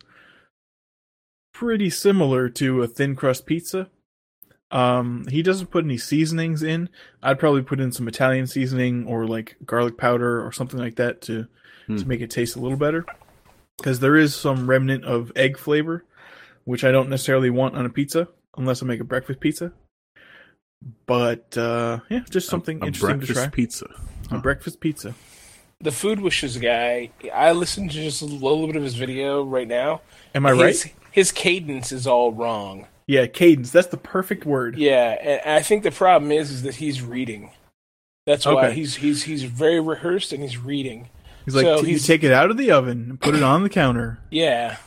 pretty 1.54 1.90
similar 1.90 2.50
to 2.50 2.82
a 2.82 2.88
thin 2.88 3.16
crust 3.16 3.46
pizza. 3.46 3.90
Um, 4.72 5.28
he 5.30 5.44
doesn't 5.44 5.70
put 5.70 5.84
any 5.84 5.98
seasonings 5.98 6.64
in. 6.64 6.90
I'd 7.22 7.40
probably 7.40 7.62
put 7.62 7.82
in 7.82 7.92
some 7.92 8.08
Italian 8.08 8.48
seasoning 8.48 9.06
or 9.06 9.28
like 9.28 9.58
garlic 9.66 9.98
powder 9.98 10.44
or 10.44 10.52
something 10.52 10.80
like 10.80 10.96
that 10.96 11.22
to 11.24 11.48
Hmm. 11.88 11.98
to 11.98 12.08
make 12.08 12.22
it 12.22 12.30
taste 12.30 12.56
a 12.56 12.60
little 12.60 12.78
better. 12.78 13.06
Because 13.78 14.00
there 14.00 14.16
is 14.16 14.36
some 14.36 14.70
remnant 14.70 15.04
of 15.04 15.32
egg 15.36 15.58
flavor, 15.58 16.06
which 16.64 16.84
I 16.84 16.92
don't 16.92 17.10
necessarily 17.10 17.50
want 17.50 17.76
on 17.76 17.86
a 17.86 17.90
pizza 17.90 18.28
unless 18.56 18.84
I 18.84 18.86
make 18.86 19.00
a 19.00 19.04
breakfast 19.06 19.40
pizza. 19.40 19.74
But 21.06 21.58
uh, 21.58 22.00
yeah, 22.10 22.22
just 22.30 22.48
something 22.50 22.82
a 22.82 22.88
interesting 22.88 23.20
to 23.20 23.26
breakfast 23.26 23.40
try. 23.44 23.50
pizza. 23.50 23.88
A 24.32 24.38
breakfast 24.40 24.80
pizza. 24.80 25.14
The 25.80 25.92
Food 25.92 26.20
Wishes 26.22 26.58
guy, 26.58 27.10
I 27.34 27.52
listened 27.54 27.92
to 27.92 27.98
just 27.98 28.22
a 28.22 28.26
little 28.26 28.68
bit 28.68 28.76
of 28.76 28.84
his 28.84 28.96
video 28.96 29.44
right 29.44 29.68
now. 29.68 30.02
Am 30.36 30.46
I 30.46 30.52
right? 30.52 30.68
his, 30.68 30.90
His 31.12 31.32
cadence 31.32 31.92
is 31.92 32.06
all 32.08 32.32
wrong. 32.32 32.88
Yeah, 33.08 33.26
cadence. 33.28 33.72
That's 33.72 33.88
the 33.88 33.98
perfect 33.98 34.46
word. 34.46 34.78
Yeah, 34.78 35.18
and 35.44 35.56
I 35.56 35.62
think 35.62 35.84
the 35.84 35.92
problem 35.92 36.32
is 36.32 36.52
is 36.52 36.62
that 36.64 36.76
he's 36.76 37.02
reading. 37.02 37.52
That's 38.28 38.46
why 38.46 38.68
Okay. 38.68 38.74
he's 38.76 38.96
he's 38.98 39.24
he's 39.24 39.44
very 39.44 39.80
rehearsed 39.82 40.32
and 40.32 40.44
he's 40.44 40.58
reading. 40.58 41.10
He's 41.46 41.56
like, 41.56 41.66
So 41.66 41.78
"T- 41.78 41.82
you 41.82 41.88
he's- 41.94 42.06
take 42.06 42.24
it 42.24 42.32
out 42.32 42.52
of 42.52 42.58
the 42.58 42.70
oven 42.72 43.08
and 43.10 43.20
put 43.20 43.34
it 43.36 43.42
on 43.44 43.64
the 43.64 43.70
counter. 43.70 44.20
Yeah. 44.30 44.78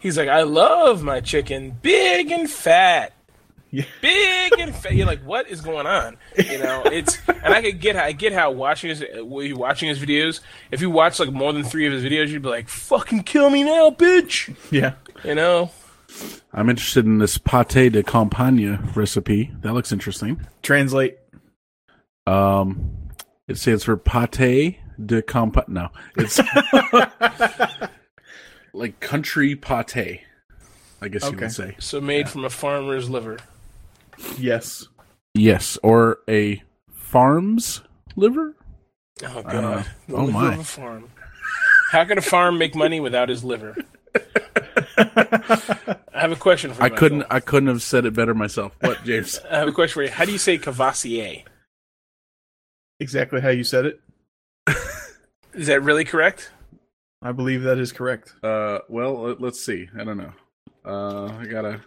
He's 0.00 0.18
like, 0.18 0.28
I 0.28 0.42
love 0.42 1.02
my 1.02 1.20
chicken 1.20 1.78
big 1.82 2.30
and 2.30 2.48
fat. 2.48 3.14
Yeah. 3.70 3.84
Big 4.00 4.52
and 4.58 4.74
fat. 4.74 4.94
You're 4.94 5.06
like, 5.06 5.22
what 5.22 5.48
is 5.48 5.60
going 5.60 5.86
on? 5.86 6.16
You 6.38 6.58
know, 6.58 6.82
it's 6.86 7.18
and 7.28 7.52
I 7.52 7.60
could 7.62 7.80
get 7.80 7.96
I 7.96 8.12
get 8.12 8.32
how 8.32 8.50
watching 8.52 8.90
his 8.90 9.04
when 9.18 9.46
you're 9.48 9.58
watching 9.58 9.88
his 9.88 9.98
videos. 9.98 10.40
If 10.70 10.80
you 10.80 10.90
watch 10.90 11.18
like 11.18 11.32
more 11.32 11.52
than 11.52 11.64
three 11.64 11.86
of 11.86 11.92
his 11.92 12.04
videos, 12.04 12.28
you'd 12.28 12.42
be 12.42 12.48
like, 12.48 12.68
"Fucking 12.68 13.24
kill 13.24 13.50
me 13.50 13.64
now, 13.64 13.90
bitch!" 13.90 14.54
Yeah. 14.70 14.94
You 15.24 15.34
know. 15.34 15.70
I'm 16.52 16.70
interested 16.70 17.04
in 17.04 17.18
this 17.18 17.36
pate 17.38 17.92
de 17.92 18.02
campagne 18.02 18.78
recipe. 18.94 19.50
That 19.62 19.74
looks 19.74 19.92
interesting. 19.92 20.46
Translate. 20.62 21.18
Um, 22.26 22.92
it 23.48 23.58
stands 23.58 23.84
for 23.84 23.96
pate 23.96 24.78
de 25.04 25.22
campagne. 25.22 25.64
No, 25.68 25.88
it's 26.16 26.40
like 28.72 29.00
country 29.00 29.56
pate. 29.56 30.20
I 31.02 31.08
guess 31.08 31.22
you 31.24 31.28
Okay. 31.30 31.40
would 31.46 31.52
say 31.52 31.76
So 31.78 32.00
made 32.00 32.28
from 32.28 32.44
a 32.44 32.50
farmer's 32.50 33.10
liver. 33.10 33.38
Yes. 34.38 34.88
yes, 35.34 35.78
or 35.82 36.18
a 36.28 36.62
farm's 36.92 37.82
liver. 38.16 38.54
Oh 39.24 39.42
I 39.46 39.52
don't 39.52 39.62
know. 39.62 39.74
god. 39.76 39.86
The 40.08 40.16
Oh, 40.16 40.26
my. 40.26 40.54
of 40.54 40.60
a 40.60 40.64
farm. 40.64 41.10
How 41.92 42.04
can 42.04 42.18
a 42.18 42.22
farm 42.22 42.58
make 42.58 42.74
money 42.74 43.00
without 43.00 43.28
his 43.28 43.44
liver? 43.44 43.76
I 44.98 45.98
have 46.20 46.32
a 46.32 46.36
question 46.36 46.72
for 46.72 46.82
you. 46.82 46.86
I 46.86 46.88
couldn't. 46.90 47.24
I 47.30 47.40
couldn't 47.40 47.68
have 47.68 47.82
said 47.82 48.04
it 48.06 48.14
better 48.14 48.34
myself. 48.34 48.72
What, 48.80 49.04
James? 49.04 49.38
I 49.50 49.58
have 49.58 49.68
a 49.68 49.72
question 49.72 49.94
for 49.94 50.02
you. 50.02 50.10
How 50.10 50.24
do 50.24 50.32
you 50.32 50.38
say 50.38 50.58
cavassier? 50.58 51.44
Exactly 53.00 53.40
how 53.40 53.50
you 53.50 53.64
said 53.64 53.86
it. 53.86 54.00
Is 55.54 55.66
that 55.68 55.82
really 55.82 56.04
correct? 56.04 56.50
I 57.22 57.32
believe 57.32 57.62
that 57.62 57.78
is 57.78 57.92
correct. 57.92 58.34
uh, 58.42 58.80
well, 58.88 59.22
let- 59.22 59.40
let's 59.40 59.60
see. 59.64 59.88
I 59.98 60.04
don't 60.04 60.18
know. 60.18 60.32
Uh, 60.84 61.26
I 61.38 61.46
gotta. 61.46 61.80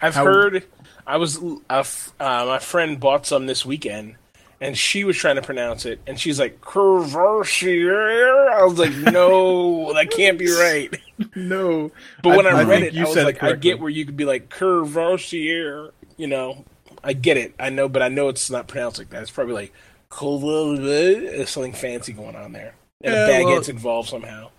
I've 0.00 0.14
How- 0.14 0.24
heard. 0.24 0.64
I 1.06 1.16
was 1.16 1.38
uh, 1.70 1.84
uh, 2.20 2.44
my 2.46 2.58
friend 2.58 3.00
bought 3.00 3.24
some 3.24 3.46
this 3.46 3.64
weekend, 3.64 4.16
and 4.60 4.76
she 4.76 5.04
was 5.04 5.16
trying 5.16 5.36
to 5.36 5.42
pronounce 5.42 5.86
it, 5.86 6.00
and 6.06 6.20
she's 6.20 6.38
like 6.38 6.60
Curvassier. 6.60 8.48
I 8.52 8.62
was 8.64 8.78
like, 8.78 8.94
no, 8.94 9.92
that 9.94 10.10
can't 10.10 10.38
be 10.38 10.50
right. 10.50 10.94
No. 11.34 11.90
But 12.22 12.36
when 12.36 12.46
I- 12.46 12.60
I, 12.60 12.64
read 12.64 12.82
it, 12.82 12.92
you 12.92 13.04
I 13.04 13.08
was 13.08 13.16
it 13.16 13.24
like, 13.24 13.42
I 13.42 13.52
get 13.54 13.80
where 13.80 13.90
you 13.90 14.04
could 14.04 14.16
be 14.16 14.24
like 14.24 14.50
Curvassier. 14.50 15.92
You 16.16 16.26
know, 16.26 16.64
I 17.02 17.12
get 17.12 17.36
it. 17.36 17.54
I 17.58 17.70
know, 17.70 17.88
but 17.88 18.02
I 18.02 18.08
know 18.08 18.28
it's 18.28 18.50
not 18.50 18.66
pronounced 18.68 18.98
like 18.98 19.10
that. 19.10 19.22
It's 19.22 19.30
probably 19.30 19.54
like 19.54 19.72
There's 20.20 21.50
something 21.50 21.72
fancy 21.72 22.12
going 22.12 22.36
on 22.36 22.52
there, 22.52 22.74
and 23.02 23.14
Yeah, 23.14 23.26
a 23.26 23.28
baguette's 23.30 23.68
well- 23.68 23.76
involved 23.76 24.08
somehow. 24.10 24.50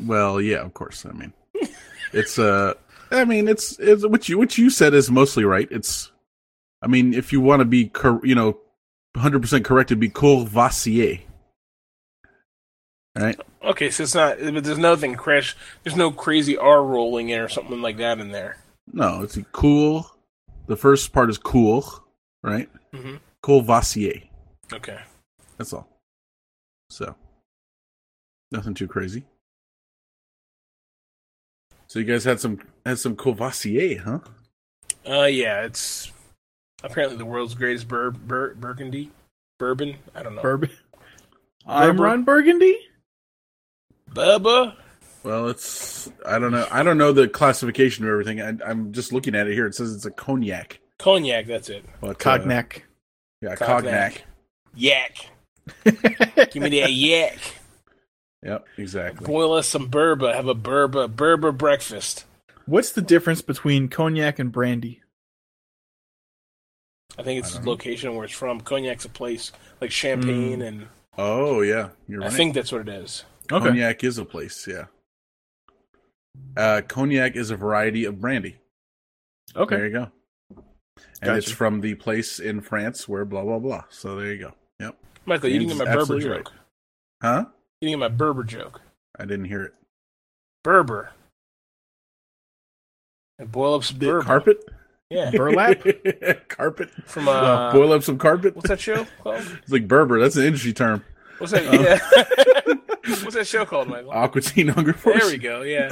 Well, 0.00 0.40
yeah, 0.40 0.58
of 0.58 0.74
course. 0.74 1.04
I 1.06 1.12
mean, 1.12 1.32
it's 2.12 2.38
uh, 2.38 2.74
I 3.12 3.24
mean, 3.24 3.46
it's 3.46 3.78
it's 3.78 4.06
what 4.06 4.28
you 4.28 4.38
what 4.38 4.56
you 4.56 4.70
said 4.70 4.94
is 4.94 5.10
mostly 5.10 5.44
right. 5.44 5.68
It's, 5.70 6.10
I 6.80 6.86
mean, 6.86 7.12
if 7.14 7.32
you 7.32 7.40
want 7.40 7.60
to 7.60 7.64
be, 7.66 7.88
cor- 7.88 8.24
you 8.24 8.34
know, 8.34 8.58
hundred 9.16 9.42
percent 9.42 9.64
correct, 9.64 9.90
it'd 9.90 10.00
be 10.00 10.08
Courvoisier. 10.08 11.18
Right? 13.16 13.38
Okay, 13.62 13.90
so 13.90 14.04
it's 14.04 14.14
not. 14.14 14.38
But 14.40 14.64
there's 14.64 14.78
nothing 14.78 15.14
crash. 15.14 15.54
There's 15.82 15.96
no 15.96 16.10
crazy 16.10 16.56
R 16.56 16.82
rolling 16.82 17.28
in 17.28 17.40
or 17.40 17.48
something 17.48 17.82
like 17.82 17.98
that 17.98 18.18
in 18.18 18.32
there. 18.32 18.56
No, 18.92 19.22
it's 19.22 19.36
a 19.36 19.42
cool. 19.44 20.10
The 20.66 20.76
first 20.76 21.12
part 21.12 21.28
is 21.28 21.36
cool, 21.38 21.84
right? 22.42 22.70
Mhm. 22.94 23.20
Courvoisier. 23.42 24.22
Okay. 24.72 24.98
That's 25.58 25.72
all. 25.74 25.86
So, 26.88 27.14
nothing 28.50 28.74
too 28.74 28.88
crazy. 28.88 29.24
So 31.88 31.98
you 31.98 32.06
guys 32.06 32.24
had 32.24 32.40
some 32.40 32.58
had 32.84 32.98
some 32.98 33.16
Courvoisier, 33.16 33.98
huh? 34.02 34.18
Uh, 35.08 35.24
yeah, 35.24 35.62
it's 35.64 36.10
apparently 36.84 37.18
the 37.18 37.24
world's 37.24 37.54
greatest 37.54 37.88
bur- 37.88 38.10
bur- 38.12 38.54
Burgundy 38.54 39.10
bourbon. 39.58 39.96
I 40.14 40.22
don't 40.22 40.34
know. 40.34 40.42
Bourbon. 40.42 40.70
I'm 41.66 41.96
Bourbon. 41.96 42.02
Ron 42.02 42.24
Burgundy. 42.24 42.76
Bubba. 44.10 44.74
Well, 45.22 45.48
it's 45.48 46.10
I 46.26 46.38
don't 46.38 46.50
know. 46.50 46.66
I 46.70 46.82
don't 46.82 46.98
know 46.98 47.12
the 47.12 47.28
classification 47.28 48.04
of 48.04 48.10
everything. 48.10 48.40
I, 48.40 48.54
I'm 48.68 48.92
just 48.92 49.12
looking 49.12 49.34
at 49.36 49.46
it 49.46 49.54
here. 49.54 49.66
It 49.66 49.74
says 49.74 49.94
it's 49.94 50.04
a 50.04 50.10
cognac. 50.10 50.80
Cognac. 50.98 51.46
That's 51.46 51.68
it. 51.68 51.84
But, 52.00 52.10
uh, 52.10 52.14
Cognac. 52.14 52.84
yeah, 53.40 53.54
Cognac. 53.54 53.84
cognac. 53.84 54.22
Yak. 54.74 55.26
Give 55.84 56.62
me 56.62 56.80
that 56.80 56.92
yak. 56.92 57.38
Yep, 58.42 58.66
exactly. 58.76 59.24
Boil 59.26 59.52
us 59.52 59.68
some 59.68 59.88
burba. 59.88 60.34
Have 60.34 60.48
a 60.48 60.54
burba 60.54 61.08
burba 61.08 61.56
breakfast. 61.56 62.24
What's 62.66 62.92
the 62.92 63.02
difference 63.02 63.42
between 63.42 63.88
cognac 63.88 64.38
and 64.38 64.52
brandy? 64.52 65.02
I 67.18 67.22
think 67.22 67.40
it's 67.40 67.50
I 67.50 67.52
the 67.52 67.56
don't 67.58 67.64
know. 67.66 67.70
location 67.72 68.14
where 68.14 68.24
it's 68.24 68.32
from. 68.34 68.60
Cognac's 68.60 69.04
a 69.04 69.08
place 69.08 69.52
like 69.80 69.90
Champagne, 69.90 70.60
Mm. 70.60 70.66
and 70.66 70.86
Oh 71.18 71.60
yeah, 71.60 71.90
you're 72.08 72.20
right. 72.20 72.32
I 72.32 72.34
think 72.34 72.54
that's 72.54 72.72
what 72.72 72.80
it 72.82 72.88
is. 72.88 73.24
Okay. 73.50 73.66
Cognac 73.66 74.02
is 74.02 74.16
a 74.18 74.24
place. 74.24 74.66
Yeah. 74.66 74.86
Uh, 76.56 76.80
cognac 76.88 77.36
is 77.36 77.50
a 77.50 77.56
variety 77.56 78.06
of 78.06 78.20
brandy. 78.20 78.56
Okay. 79.54 79.76
There 79.76 79.86
you 79.86 79.92
go. 79.92 80.10
And 81.20 81.36
it's 81.36 81.50
from 81.50 81.80
the 81.82 81.94
place 81.96 82.38
in 82.38 82.60
France 82.62 83.06
where 83.08 83.24
blah 83.26 83.42
blah 83.44 83.58
blah. 83.58 83.84
So 83.90 84.16
there 84.16 84.32
you 84.32 84.38
go. 84.38 84.54
Yep. 84.80 84.96
Michael, 85.26 85.50
you 85.50 85.58
didn't 85.58 85.76
get 85.76 85.86
my 85.86 85.94
Berber 85.94 86.18
joke. 86.20 86.30
right. 86.32 86.48
Huh? 87.22 87.44
You 87.80 87.88
didn't 87.88 88.00
get 88.00 88.10
my 88.10 88.16
Berber 88.16 88.44
joke. 88.44 88.80
I 89.18 89.24
didn't 89.26 89.44
hear 89.46 89.62
it. 89.62 89.74
Berber. 90.64 91.10
And 93.38 93.50
boil 93.50 93.74
up 93.74 93.84
some 93.84 93.98
The 93.98 94.20
carpet? 94.22 94.64
Yeah. 95.10 95.30
Burlap? 95.30 95.84
carpet. 96.48 96.90
From 97.06 97.28
Uh, 97.28 97.32
uh, 97.32 97.72
boil 97.72 97.92
up 97.92 98.02
some 98.02 98.18
carpet. 98.18 98.56
what's 98.56 98.68
that 98.68 98.80
show 98.80 99.06
called? 99.22 99.42
It's 99.62 99.72
like 99.72 99.86
Berber. 99.88 100.20
That's 100.20 100.36
an 100.36 100.44
industry 100.44 100.72
term. 100.72 101.04
What's 101.38 101.52
that? 101.52 101.64
Oh. 101.66 101.72
Yeah. 101.72 102.74
what's 103.24 103.34
that 103.34 103.46
show 103.46 103.64
called, 103.66 103.88
Michael? 103.88 104.10
Aqua 104.12 104.40
Teen 104.40 104.68
Hunger 104.68 104.92
Force. 104.92 105.20
There 105.20 105.30
we 105.30 105.38
go. 105.38 105.62
Yeah. 105.62 105.88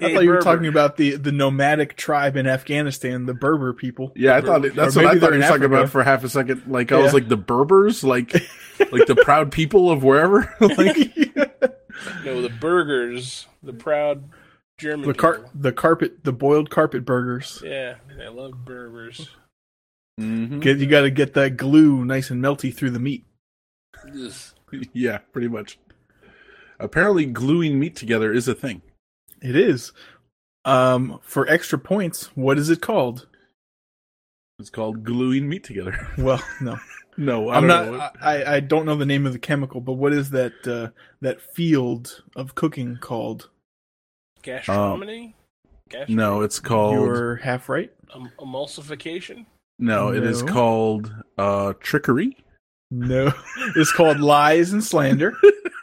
I 0.00 0.14
thought 0.14 0.24
you 0.24 0.30
were 0.30 0.40
talking 0.40 0.66
about 0.66 0.96
the, 0.96 1.16
the 1.16 1.30
nomadic 1.30 1.96
tribe 1.96 2.36
in 2.36 2.46
Afghanistan, 2.46 3.26
the 3.26 3.34
Berber 3.34 3.72
people. 3.74 4.12
Yeah, 4.16 4.34
I 4.36 4.40
thought 4.40 4.64
it, 4.64 4.74
that's 4.74 4.96
Or 4.96 5.02
what 5.02 5.16
I 5.16 5.20
thought 5.20 5.32
you 5.32 5.38
were 5.38 5.42
in 5.44 5.48
talking 5.48 5.64
about 5.64 5.90
for 5.90 6.02
half 6.02 6.24
a 6.24 6.28
second. 6.28 6.62
Like 6.66 6.90
I 6.90 6.96
was 6.96 7.12
like 7.14 7.28
the 7.28 7.36
Berbers, 7.36 8.02
like 8.02 8.32
like 8.90 9.06
the 9.06 9.20
proud 9.22 9.52
people 9.52 9.90
of 9.90 10.02
wherever. 10.02 10.52
like 10.60 10.96
No, 12.24 12.42
the 12.42 12.52
burgers, 12.60 13.46
the 13.62 13.72
proud 13.72 14.24
German. 14.82 15.06
the 15.08 15.14
car 15.14 15.46
the 15.54 15.72
carpet 15.72 16.24
the 16.24 16.32
boiled 16.32 16.68
carpet 16.70 17.04
burgers. 17.04 17.62
Yeah, 17.64 17.96
I 18.22 18.28
love 18.28 18.64
burgers. 18.64 19.30
Mhm. 20.20 20.60
Get 20.60 20.78
you 20.78 20.86
got 20.86 21.02
to 21.02 21.10
get 21.10 21.34
that 21.34 21.56
glue 21.56 22.04
nice 22.04 22.30
and 22.30 22.42
melty 22.42 22.74
through 22.74 22.90
the 22.90 22.98
meat. 23.00 23.24
Ugh. 24.06 24.32
Yeah, 24.94 25.18
pretty 25.32 25.48
much. 25.48 25.78
Apparently, 26.80 27.26
gluing 27.26 27.78
meat 27.78 27.94
together 27.94 28.32
is 28.32 28.48
a 28.48 28.54
thing. 28.54 28.80
It 29.42 29.54
is. 29.54 29.92
Um, 30.64 31.18
for 31.22 31.46
extra 31.48 31.78
points, 31.78 32.34
what 32.34 32.58
is 32.58 32.70
it 32.70 32.80
called? 32.80 33.26
It's 34.58 34.70
called 34.70 35.04
gluing 35.04 35.48
meat 35.48 35.64
together. 35.64 36.08
Well, 36.18 36.42
no, 36.60 36.78
no, 37.18 37.48
I 37.50 37.56
I'm 37.58 37.66
don't 37.66 37.92
not. 37.96 38.14
know. 38.14 38.20
I, 38.26 38.54
I 38.56 38.60
don't 38.60 38.86
know 38.86 38.96
the 38.96 39.04
name 39.06 39.26
of 39.26 39.32
the 39.34 39.38
chemical, 39.38 39.80
but 39.82 39.94
what 39.94 40.12
is 40.14 40.30
that 40.30 40.54
uh, 40.66 40.88
that 41.20 41.40
field 41.42 42.22
of 42.34 42.54
cooking 42.54 42.96
called? 42.96 43.50
Gastronomy? 44.42 45.34
Gastro- 45.88 46.14
no, 46.14 46.40
it's 46.42 46.58
called 46.60 46.94
You're 46.94 47.36
half 47.36 47.68
right. 47.68 47.92
em- 48.14 48.30
emulsification? 48.38 49.46
no, 49.78 50.12
it 50.12 50.22
is 50.24 50.42
called 50.42 51.12
uh 51.38 51.72
trickery. 51.80 52.36
No, 52.90 53.32
it's 53.76 53.92
called 53.92 54.20
lies 54.20 54.72
and 54.72 54.82
slander, 54.84 55.34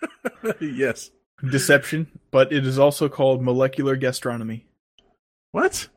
yes. 0.60 1.10
deception, 1.50 2.08
but 2.32 2.52
it 2.54 2.66
is 2.68 2.78
also 2.78 3.10
called 3.10 3.42
molecular 3.44 3.96
gastronomy. 3.96 4.66
What? 5.52 5.88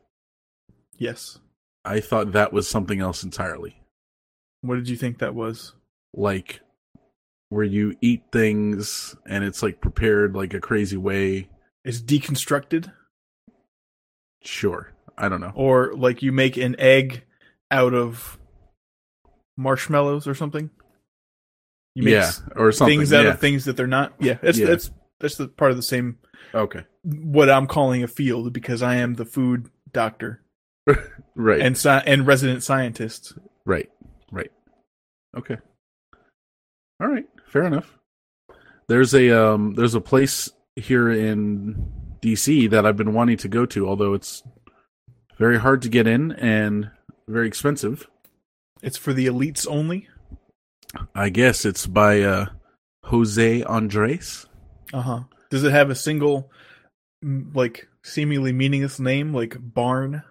Yes. 0.97 1.39
I 1.85 1.99
thought 1.99 2.31
that 2.31 2.53
was 2.53 2.67
something 2.67 2.99
else 2.99 3.23
entirely. 3.23 3.77
What 4.61 4.75
did 4.75 4.89
you 4.89 4.95
think 4.95 5.19
that 5.19 5.35
was? 5.35 5.73
Like 6.15 6.61
where 7.49 7.63
you 7.65 7.95
eat 8.01 8.23
things 8.31 9.15
and 9.27 9.43
it's 9.43 9.61
like 9.61 9.81
prepared 9.81 10.35
like 10.35 10.53
a 10.55 10.59
crazy 10.59 10.97
way. 10.97 11.47
It's 11.85 12.01
deconstructed, 12.01 12.91
Sure. 14.43 14.91
I 15.17 15.29
don't 15.29 15.41
know. 15.41 15.51
or 15.55 15.93
like 15.93 16.21
you 16.23 16.31
make 16.31 16.57
an 16.57 16.75
egg 16.79 17.23
out 17.71 17.93
of 17.93 18.37
marshmallows 19.57 20.27
or 20.27 20.33
something. 20.35 20.69
You 21.95 22.03
make 22.03 22.13
yeah, 22.13 22.31
or 22.55 22.71
something. 22.71 22.99
things 22.99 23.13
out 23.13 23.25
yeah. 23.25 23.31
of 23.31 23.39
things 23.39 23.65
that 23.65 23.77
they're 23.77 23.85
not. 23.87 24.13
Yeah, 24.19 24.37
that's 24.41 24.57
Yeah. 24.57 24.65
that's 24.67 24.91
that's 25.19 25.35
the 25.35 25.47
part 25.47 25.71
of 25.71 25.77
the 25.77 25.83
same 25.83 26.17
Okay. 26.55 26.83
what 27.03 27.49
I'm 27.49 27.67
calling 27.67 28.01
a 28.03 28.07
field 28.07 28.51
because 28.53 28.81
I 28.81 28.95
am 28.95 29.13
the 29.13 29.25
food 29.25 29.69
doctor 29.91 30.41
Right. 31.35 31.61
and 31.61 31.75
sci- 31.77 32.03
and 32.05 32.25
resident 32.25 32.63
scientist. 32.63 33.33
Right. 33.65 33.91
Right. 34.31 34.51
Okay. 35.37 35.57
All 36.99 37.07
right. 37.07 37.27
Fair 37.47 37.63
enough. 37.65 37.97
There's 38.87 39.13
a 39.13 39.29
um 39.31 39.75
there's 39.75 39.95
a 39.95 40.01
place 40.01 40.49
here 40.75 41.09
in 41.11 41.91
DC 42.21 42.69
that 42.71 42.85
I've 42.85 42.97
been 42.97 43.13
wanting 43.13 43.37
to 43.37 43.47
go 43.47 43.65
to, 43.67 43.87
although 43.87 44.13
it's 44.13 44.43
very 45.37 45.59
hard 45.59 45.81
to 45.83 45.89
get 45.89 46.07
in 46.07 46.31
and 46.33 46.89
very 47.27 47.47
expensive. 47.47 48.07
It's 48.81 48.97
for 48.97 49.13
the 49.13 49.27
elites 49.27 49.67
only. 49.69 50.07
I 51.15 51.29
guess 51.29 51.65
it's 51.65 51.87
by 51.87 52.21
uh 52.21 52.45
Jose 53.05 53.63
Andres. 53.63 54.45
Uh 54.93 55.01
huh. 55.01 55.19
Does 55.49 55.63
it 55.63 55.71
have 55.71 55.89
a 55.89 55.95
single, 55.95 56.51
like 57.23 57.87
seemingly 58.03 58.51
meaningless 58.53 58.99
name, 58.99 59.33
like 59.33 59.55
barn? 59.59 60.23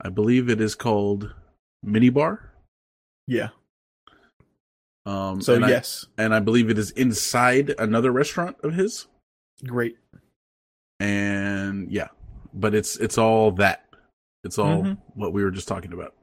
I 0.00 0.08
believe 0.10 0.48
it 0.48 0.60
is 0.60 0.74
called 0.74 1.32
Minibar. 1.84 2.38
Yeah. 3.26 3.48
Um 5.06 5.40
So 5.40 5.54
and 5.54 5.64
I- 5.64 5.68
yes, 5.68 6.06
and 6.16 6.34
I 6.34 6.40
believe 6.40 6.70
it 6.70 6.78
is 6.78 6.90
inside 6.92 7.74
another 7.78 8.10
restaurant 8.10 8.56
of 8.62 8.74
his. 8.74 9.06
Great. 9.66 9.96
and 11.00 11.90
yeah 11.90 12.08
but 12.54 12.74
it's 12.74 12.96
it's 12.96 13.18
all 13.18 13.52
that 13.52 13.84
it's 14.44 14.58
all 14.58 14.82
Mhm. 14.82 14.98
what 15.14 15.32
we 15.32 15.42
were 15.44 15.50
just 15.50 15.68
talking 15.68 15.92
about 15.92 16.14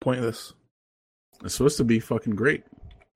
Pointless. 0.00 0.52
it's 1.44 1.54
supposed 1.54 1.76
to 1.78 1.84
be 1.84 2.00
fucking 2.00 2.34
great 2.34 2.64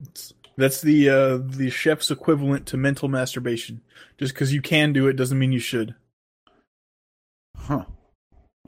It's, 0.01 0.33
that's 0.57 0.81
the 0.81 1.09
uh 1.11 1.37
the 1.39 1.71
chef's 1.71 2.11
equivalent 2.11 2.67
to 2.67 2.77
mental 2.77 3.09
masturbation. 3.09 3.83
Just 4.19 4.33
because 4.35 4.53
you 4.55 4.63
can 4.63 4.93
do 4.93 5.07
it 5.09 5.15
doesn't 5.17 5.39
mean 5.39 5.53
you 5.53 5.59
should. 5.59 5.95
huh 7.57 7.85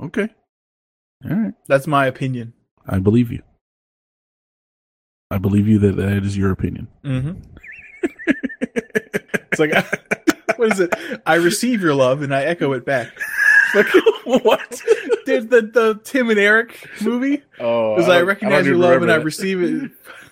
okay 0.00 0.28
all 1.24 1.36
right 1.36 1.54
That's 1.66 1.86
my 1.86 2.06
opinion. 2.06 2.52
i 2.86 2.98
believe 2.98 3.32
you 3.32 3.42
i 5.30 5.38
believe 5.38 5.66
you 5.68 5.78
that 5.80 5.96
that 5.96 6.24
is 6.24 6.36
your 6.36 6.50
opinion 6.52 6.88
Mm-hmm. 7.04 7.40
it's 9.50 9.58
like, 9.58 9.72
what 10.56 10.72
is 10.72 10.80
it? 10.80 10.94
I 11.26 11.36
receive 11.36 11.82
your 11.82 11.94
love 11.94 12.22
and 12.22 12.34
I 12.34 12.44
echo 12.44 12.72
it 12.72 12.84
back. 12.84 13.18
Like, 13.74 13.86
what? 14.24 14.82
Dude, 15.26 15.50
the 15.50 15.62
the 15.62 16.00
Tim 16.04 16.30
and 16.30 16.38
Eric 16.38 16.88
movie. 17.02 17.42
oh 17.60 17.96
Because 17.96 18.08
I, 18.08 18.22
recognize 18.22 18.66
your 18.66 18.76
love 18.76 19.02
and 19.02 19.10
I 19.10 19.16
receive 19.16 19.62
it. 19.62 19.90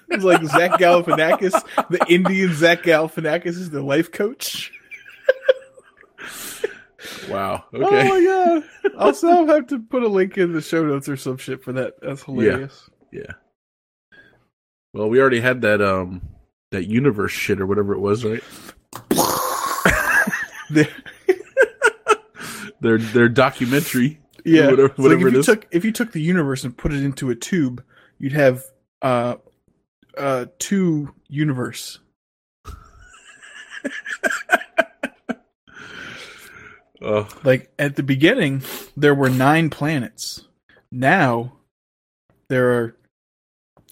It's 0.09 0.24
like 0.24 0.43
Zach 0.44 0.72
Galifianakis, 0.72 1.88
the 1.90 2.05
Indian 2.09 2.55
Zach 2.55 2.82
Galifianakis 2.82 3.47
is 3.47 3.70
the 3.70 3.82
life 3.82 4.12
coach. 4.12 4.72
wow 7.28 7.64
Oh 7.72 7.86
okay 7.86 8.09
my 8.09 8.24
god! 8.24 8.94
Also, 8.98 9.28
I'll 9.28 9.47
have 9.47 9.66
to 9.68 9.78
put 9.80 10.02
a 10.02 10.09
link 10.09 10.38
in 10.38 10.52
the 10.52 10.60
show 10.62 10.84
notes 10.84 11.09
or 11.09 11.16
some 11.16 11.36
shit 11.36 11.62
for 11.62 11.72
that. 11.74 11.94
That's 12.01 12.22
hilarious. 12.22 12.88
Yeah. 13.12 13.20
yeah 13.20 13.32
well 14.97 15.09
we 15.09 15.20
already 15.20 15.40
had 15.40 15.60
that 15.62 15.82
um 15.82 16.22
that 16.70 16.84
universe 16.86 17.32
shit 17.32 17.60
or 17.60 17.66
whatever 17.66 17.94
it 17.94 18.01
was 18.01 18.24
right 18.24 18.43
The- 20.70 20.88
their 22.80 22.98
their 22.98 23.28
documentary 23.28 24.20
yeah, 24.44 24.70
Whatever- 24.70 24.93
It's 24.97 24.98
like 24.98 25.12
if 25.18 25.26
it 25.26 25.32
you 25.32 25.38
is. 25.40 25.47
took 25.47 25.66
if 25.72 25.84
you 25.84 25.93
took 25.93 26.12
the 26.12 26.20
universe 26.22 26.62
and 26.64 26.76
put 26.76 26.93
it 26.93 27.02
into 27.02 27.30
a 27.30 27.34
tube, 27.34 27.82
you'd 28.18 28.32
have 28.32 28.62
uh 29.02 29.36
uh 30.16 30.47
two 30.59 31.12
universe. 31.28 31.98
oh 37.02 37.28
Like 37.44 37.70
at 37.78 37.97
the 37.97 38.02
beginning, 38.02 38.62
there 38.97 39.14
were 39.14 39.28
nine 39.30 39.70
planets. 39.70 40.47
Now 40.93 41.52
there 42.48 42.70
are 42.78 42.97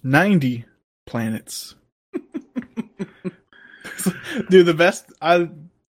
ninety 0.02 0.64
planets. 1.06 1.74
Dude, 4.50 4.66
the 4.66 4.74
best. 4.74 5.06
I 5.20 5.48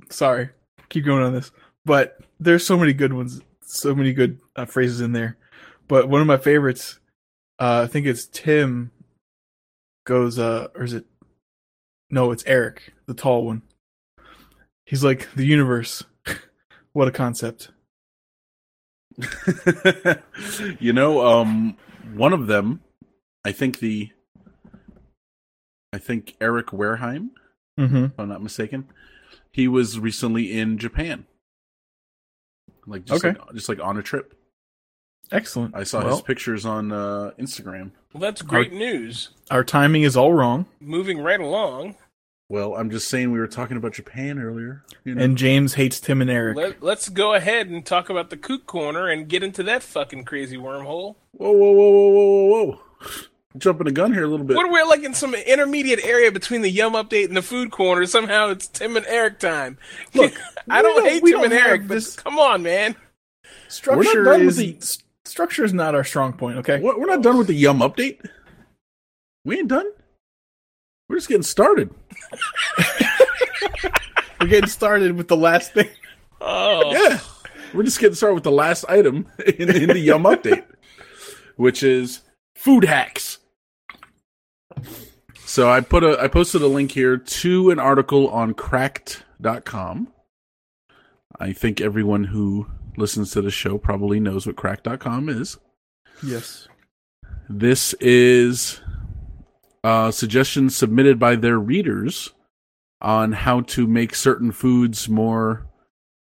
sorry, 0.10 0.50
keep 0.90 1.06
going 1.06 1.24
on 1.24 1.34
this, 1.34 1.52
but 1.86 2.20
there's 2.40 2.66
so 2.66 2.78
many 2.78 2.94
good 2.94 3.14
ones, 3.14 3.42
so 3.62 3.96
many 3.96 4.14
good 4.14 4.40
uh, 4.56 4.66
phrases 4.66 5.02
in 5.02 5.12
there. 5.14 5.38
But 5.88 6.10
one 6.10 6.22
of 6.22 6.28
my 6.28 6.38
favorites, 6.38 7.00
uh, 7.60 7.82
I 7.84 7.88
think 7.88 8.06
it's 8.08 8.26
Tim. 8.26 8.92
Goes, 10.06 10.38
uh, 10.38 10.68
or 10.76 10.84
is 10.84 10.94
it? 10.94 11.06
No, 12.12 12.32
it's 12.32 12.44
Eric, 12.46 12.94
the 13.08 13.14
tall 13.16 13.46
one. 13.46 13.64
He's 14.86 15.04
like 15.04 15.28
the 15.34 15.46
universe. 15.46 16.04
what 16.94 17.08
a 17.08 17.12
concept. 17.12 17.72
you 20.80 20.94
know, 20.94 21.26
um, 21.26 21.76
one 22.14 22.34
of 22.34 22.48
them, 22.48 22.82
I 23.44 23.52
think 23.52 23.80
the, 23.80 24.12
I 25.94 25.98
think 25.98 26.36
Eric 26.42 26.68
Wareheim, 26.68 27.30
Mm-hmm. 27.80 28.06
if 28.06 28.12
I'm 28.20 28.30
not 28.30 28.42
mistaken, 28.42 28.88
he 29.56 29.70
was 29.70 29.98
recently 29.98 30.52
in 30.52 30.78
Japan, 30.78 31.26
like 32.86 33.06
just 33.06 33.24
Okay. 33.24 33.40
like, 33.40 33.54
just 33.54 33.70
like 33.70 33.80
on 33.80 33.96
a 33.98 34.04
trip. 34.04 34.38
Excellent. 35.32 35.74
I 35.74 35.84
saw 35.84 36.00
well, 36.04 36.10
his 36.10 36.22
pictures 36.22 36.66
on 36.66 36.92
uh, 36.92 37.32
Instagram. 37.40 37.92
Well, 38.12 38.20
that's 38.20 38.42
great 38.42 38.74
news. 38.74 39.30
Our 39.50 39.64
timing 39.64 40.04
is 40.04 40.18
all 40.18 40.34
wrong, 40.34 40.66
Moving 40.82 41.20
right 41.20 41.40
along. 41.40 41.96
Well, 42.50 42.76
I'm 42.76 42.90
just 42.90 43.08
saying 43.08 43.32
we 43.32 43.40
were 43.40 43.48
talking 43.48 43.78
about 43.78 43.94
Japan 43.94 44.40
earlier. 44.40 44.84
You 45.06 45.16
know? 45.16 45.24
and 45.24 45.38
James 45.38 45.76
hates 45.76 46.02
Tim 46.02 46.22
and 46.22 46.30
Eric. 46.30 46.58
Let, 46.58 46.84
let's 46.84 47.08
go 47.08 47.34
ahead 47.34 47.70
and 47.70 47.86
talk 47.86 48.10
about 48.10 48.30
the 48.30 48.38
kook 48.38 48.68
corner 48.68 49.08
and 49.08 49.30
get 49.30 49.42
into 49.42 49.64
that 49.64 49.84
fucking 49.84 50.26
crazy 50.26 50.58
wormhole. 50.58 51.16
whoa, 51.32 51.52
whoa, 51.52 51.72
whoa, 51.72 51.90
whoa, 51.90 52.10
whoa, 52.10 52.46
whoa, 52.46 52.66
whoa! 52.66 52.82
Jumping 53.58 53.86
the 53.86 53.92
gun 53.92 54.12
here 54.14 54.24
a 54.26 54.28
little 54.28 54.46
bit. 54.46 54.56
What 54.58 54.66
are 54.66 54.72
we 54.74 54.82
like 54.84 55.04
in 55.04 55.14
some 55.14 55.34
intermediate 55.34 56.04
area 56.04 56.32
between 56.32 56.62
the 56.62 56.70
Yum 56.70 56.94
Update 56.94 57.28
and 57.30 57.38
the 57.38 57.42
food 57.42 57.72
corner? 57.72 58.06
Somehow 58.06 58.50
it's 58.50 58.68
Tim 58.68 58.98
and 58.98 59.06
Eric 59.06 59.40
time. 59.40 59.78
Look, 60.14 60.34
I 60.70 60.82
don't, 60.82 60.96
don't- 60.98 61.06
hate 61.10 61.24
Tim 61.24 61.32
don't 61.32 61.46
and 61.46 61.54
Eric, 61.54 61.82
have 61.82 61.88
but 61.88 61.94
this- 61.96 62.16
come 62.16 62.38
on, 62.38 62.64
man. 62.64 62.96
Structure 63.70 64.00
We're 64.00 64.24
not 64.24 64.32
done 64.32 64.40
with 64.42 64.50
is 64.50 64.58
the- 64.58 64.76
s- 64.82 64.98
structure 65.24 65.64
is 65.64 65.74
not 65.74 65.96
our 65.96 66.04
strong 66.04 66.34
point. 66.34 66.58
Okay. 66.58 66.80
What, 66.82 67.00
we're 67.00 67.06
not 67.08 67.22
done 67.22 67.38
with 67.38 67.48
the 67.48 67.54
Yum 67.54 67.80
update. 67.80 68.20
We 69.46 69.60
ain't 69.60 69.68
done. 69.70 69.90
We're 71.08 71.18
just 71.18 71.28
getting 71.30 71.44
started. 71.44 71.92
We're 74.42 74.48
getting 74.48 74.70
started 74.70 75.16
with 75.18 75.28
the 75.28 75.38
last 75.38 75.74
thing. 75.74 75.90
Oh, 76.42 76.92
Yeah, 76.92 77.20
we're 77.74 77.84
just 77.84 78.00
getting 78.00 78.16
started 78.16 78.36
with 78.36 78.44
the 78.44 78.52
last 78.52 78.86
item 78.88 79.26
in, 79.58 79.70
in 79.76 79.90
the 79.90 80.00
Yum 80.00 80.24
update, 80.24 80.64
which 81.56 81.82
is 81.82 82.22
food 82.56 82.84
hacks. 82.84 83.40
So 85.46 85.70
I 85.70 85.82
put 85.82 86.04
a 86.04 86.20
I 86.20 86.28
posted 86.28 86.62
a 86.62 86.68
link 86.68 86.92
here 86.92 87.18
to 87.18 87.70
an 87.70 87.80
article 87.80 88.28
on 88.30 88.54
cracked.com. 88.54 90.12
I 91.40 91.54
think 91.54 91.82
everyone 91.82 92.26
who 92.26 92.68
listens 92.98 93.32
to 93.32 93.42
the 93.42 93.52
show 93.52 93.78
probably 93.78 94.20
knows 94.20 94.48
what 94.48 94.56
cracked.com 94.56 95.30
is. 95.30 95.58
Yes. 96.24 96.68
This 97.48 97.94
is 98.00 98.82
uh, 99.84 100.12
suggestions 100.12 100.76
submitted 100.76 101.20
by 101.20 101.36
their 101.36 101.60
readers 101.60 102.34
on 103.02 103.34
how 103.34 103.62
to 103.62 103.86
make 103.86 104.16
certain 104.16 104.52
foods 104.52 105.08
more 105.08 105.68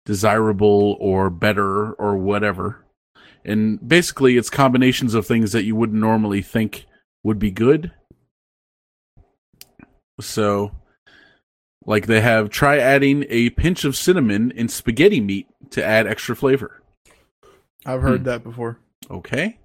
desirable 0.06 0.96
or 1.00 1.30
better 1.30 1.92
or 1.92 2.16
whatever. 2.16 2.84
And 3.44 3.86
basically, 3.86 4.36
it's 4.36 4.48
combinations 4.50 5.14
of 5.14 5.26
things 5.26 5.52
that 5.52 5.64
you 5.64 5.76
wouldn't 5.76 6.00
normally 6.00 6.42
think 6.42 6.86
would 7.22 7.38
be 7.38 7.50
good. 7.50 7.92
So, 10.20 10.72
like 11.84 12.06
they 12.06 12.20
have 12.20 12.50
try 12.50 12.78
adding 12.78 13.24
a 13.28 13.50
pinch 13.50 13.84
of 13.84 13.96
cinnamon 13.96 14.50
in 14.52 14.68
spaghetti 14.68 15.20
meat 15.20 15.48
to 15.70 15.84
add 15.84 16.06
extra 16.06 16.36
flavor. 16.36 16.82
I've 17.84 18.02
heard 18.02 18.20
Hmm. 18.20 18.26
that 18.26 18.44
before. 18.44 18.78
Okay. 19.10 19.58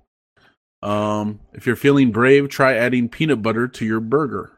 Um, 0.81 1.39
if 1.53 1.65
you're 1.67 1.75
feeling 1.75 2.11
brave, 2.11 2.49
try 2.49 2.75
adding 2.75 3.09
peanut 3.09 3.41
butter 3.41 3.67
to 3.67 3.85
your 3.85 3.99
burger. 3.99 4.51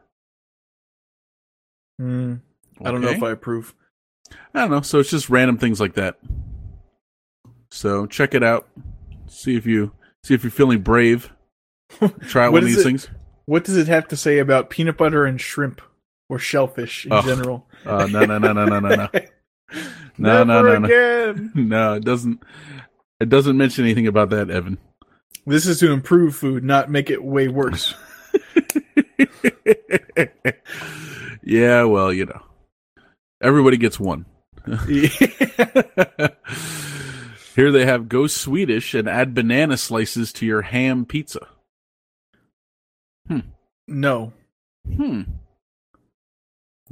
Mm, 2.00 2.40
I 2.82 2.90
don't 2.90 3.00
know 3.02 3.08
if 3.10 3.22
I 3.22 3.30
approve. 3.30 3.74
I 4.54 4.60
don't 4.60 4.70
know. 4.70 4.80
So 4.80 4.98
it's 5.00 5.10
just 5.10 5.28
random 5.28 5.58
things 5.58 5.80
like 5.80 5.94
that. 5.94 6.18
So 7.70 8.06
check 8.06 8.34
it 8.34 8.42
out. 8.42 8.68
See 9.26 9.56
if 9.56 9.66
you 9.66 9.92
see 10.24 10.34
if 10.34 10.42
you're 10.42 10.50
feeling 10.50 10.80
brave. 10.80 11.32
Try 12.22 12.46
out 12.46 12.52
one 12.52 12.62
of 12.62 12.68
these 12.68 12.78
it? 12.78 12.84
things. 12.84 13.08
What 13.50 13.64
does 13.64 13.76
it 13.76 13.88
have 13.88 14.06
to 14.06 14.16
say 14.16 14.38
about 14.38 14.70
peanut 14.70 14.96
butter 14.96 15.24
and 15.24 15.40
shrimp 15.40 15.82
or 16.28 16.38
shellfish 16.38 17.06
in 17.06 17.12
oh. 17.12 17.22
general? 17.22 17.66
Oh, 17.84 18.06
no, 18.06 18.24
no, 18.24 18.38
no, 18.38 18.52
no, 18.52 18.64
no, 18.64 18.78
no, 18.78 18.88
no. 18.88 19.08
No, 20.18 20.44
no, 20.44 20.62
no, 20.62 20.78
no. 20.78 21.50
No, 21.56 21.94
it 21.94 22.04
doesn't. 22.04 22.40
It 23.18 23.28
doesn't 23.28 23.56
mention 23.56 23.86
anything 23.86 24.06
about 24.06 24.30
that, 24.30 24.50
Evan. 24.50 24.78
This 25.46 25.66
is 25.66 25.80
to 25.80 25.90
improve 25.90 26.36
food, 26.36 26.62
not 26.62 26.92
make 26.92 27.10
it 27.10 27.24
way 27.24 27.48
worse. 27.48 27.92
yeah, 31.42 31.82
well, 31.82 32.12
you 32.12 32.26
know, 32.26 32.42
everybody 33.42 33.78
gets 33.78 33.98
one. 33.98 34.26
Here 34.86 35.10
they 37.72 37.84
have 37.84 38.08
go 38.08 38.28
Swedish 38.28 38.94
and 38.94 39.08
add 39.08 39.34
banana 39.34 39.76
slices 39.76 40.32
to 40.34 40.46
your 40.46 40.62
ham 40.62 41.04
pizza 41.04 41.48
no. 43.86 44.32
Hmm. 44.96 45.22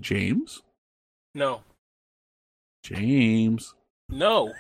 James? 0.01 0.63
no, 1.35 1.63
James. 2.83 3.75
no. 4.09 4.45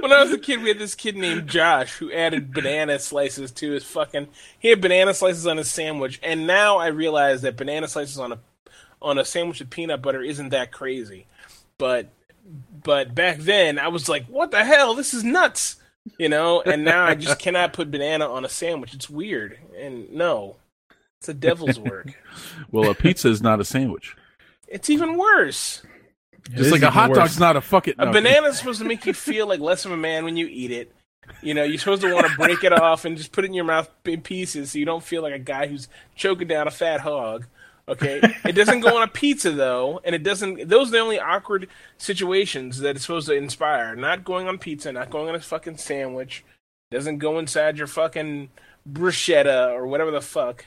when 0.00 0.12
I 0.12 0.22
was 0.22 0.32
a 0.32 0.38
kid, 0.38 0.62
we 0.62 0.68
had 0.68 0.78
this 0.78 0.94
kid 0.94 1.16
named 1.16 1.48
Josh 1.48 1.94
who 1.96 2.12
added 2.12 2.52
banana 2.52 2.98
slices 2.98 3.50
to 3.52 3.72
his 3.72 3.84
fucking. 3.84 4.28
He 4.58 4.68
had 4.68 4.80
banana 4.80 5.14
slices 5.14 5.46
on 5.46 5.56
his 5.56 5.70
sandwich, 5.70 6.20
and 6.22 6.46
now 6.46 6.76
I 6.76 6.88
realize 6.88 7.42
that 7.42 7.56
banana 7.56 7.88
slices 7.88 8.18
on 8.18 8.32
a 8.32 8.38
on 9.00 9.18
a 9.18 9.24
sandwich 9.24 9.60
with 9.60 9.70
peanut 9.70 10.02
butter 10.02 10.22
isn't 10.22 10.50
that 10.50 10.72
crazy. 10.72 11.26
But 11.78 12.08
but 12.82 13.14
back 13.14 13.38
then, 13.38 13.78
I 13.78 13.88
was 13.88 14.08
like, 14.08 14.26
"What 14.26 14.50
the 14.50 14.64
hell? 14.64 14.94
This 14.94 15.14
is 15.14 15.24
nuts!" 15.24 15.76
You 16.18 16.28
know. 16.28 16.62
And 16.62 16.84
now 16.84 17.04
I 17.04 17.14
just 17.14 17.38
cannot 17.38 17.72
put 17.72 17.90
banana 17.90 18.28
on 18.28 18.44
a 18.44 18.48
sandwich. 18.48 18.94
It's 18.94 19.08
weird, 19.08 19.58
and 19.78 20.10
no, 20.12 20.56
it's 21.18 21.28
a 21.28 21.34
devil's 21.34 21.78
work. 21.78 22.12
Well, 22.70 22.90
a 22.90 22.94
pizza 22.94 23.28
is 23.28 23.40
not 23.40 23.60
a 23.60 23.64
sandwich. 23.64 24.16
It's 24.66 24.90
even 24.90 25.16
worse. 25.16 25.82
It 26.46 26.56
Just 26.56 26.72
like 26.72 26.82
a 26.82 26.90
hot 26.90 27.10
worse. 27.10 27.18
dog's 27.18 27.38
not 27.38 27.56
a 27.56 27.60
fucking. 27.60 27.94
A 27.98 28.06
no, 28.06 28.12
banana 28.12 28.48
is 28.48 28.58
supposed 28.58 28.80
to 28.80 28.84
make 28.84 29.06
you 29.06 29.12
feel 29.14 29.46
like 29.46 29.60
less 29.60 29.84
of 29.84 29.92
a 29.92 29.96
man 29.96 30.24
when 30.24 30.36
you 30.36 30.46
eat 30.48 30.72
it. 30.72 30.92
You 31.40 31.54
know, 31.54 31.62
you're 31.62 31.78
supposed 31.78 32.02
to 32.02 32.12
want 32.12 32.26
to 32.26 32.36
break 32.36 32.64
it 32.64 32.72
off 32.72 33.04
and 33.04 33.16
just 33.16 33.32
put 33.32 33.44
it 33.44 33.48
in 33.48 33.54
your 33.54 33.64
mouth 33.64 33.88
in 34.04 34.20
pieces 34.20 34.72
so 34.72 34.78
you 34.78 34.84
don't 34.84 35.02
feel 35.02 35.22
like 35.22 35.32
a 35.32 35.38
guy 35.38 35.68
who's 35.68 35.88
choking 36.16 36.48
down 36.48 36.66
a 36.66 36.70
fat 36.72 37.00
hog. 37.00 37.46
Okay, 37.88 38.20
it 38.44 38.52
doesn't 38.52 38.80
go 38.80 38.96
on 38.96 39.02
a 39.02 39.08
pizza 39.08 39.50
though, 39.50 40.00
and 40.04 40.14
it 40.14 40.22
doesn't. 40.22 40.68
Those 40.68 40.88
are 40.88 40.92
the 40.92 40.98
only 41.00 41.20
awkward 41.20 41.68
situations 41.98 42.78
that 42.80 42.96
it's 42.96 43.04
supposed 43.04 43.28
to 43.28 43.34
inspire. 43.34 43.94
Not 43.94 44.24
going 44.24 44.48
on 44.48 44.58
pizza, 44.58 44.90
not 44.92 45.10
going 45.10 45.28
on 45.28 45.34
a 45.34 45.40
fucking 45.40 45.76
sandwich. 45.76 46.44
Doesn't 46.90 47.18
go 47.18 47.38
inside 47.38 47.76
your 47.76 47.86
fucking 47.86 48.50
bruschetta 48.90 49.70
or 49.70 49.86
whatever 49.86 50.10
the 50.10 50.20
fuck. 50.20 50.66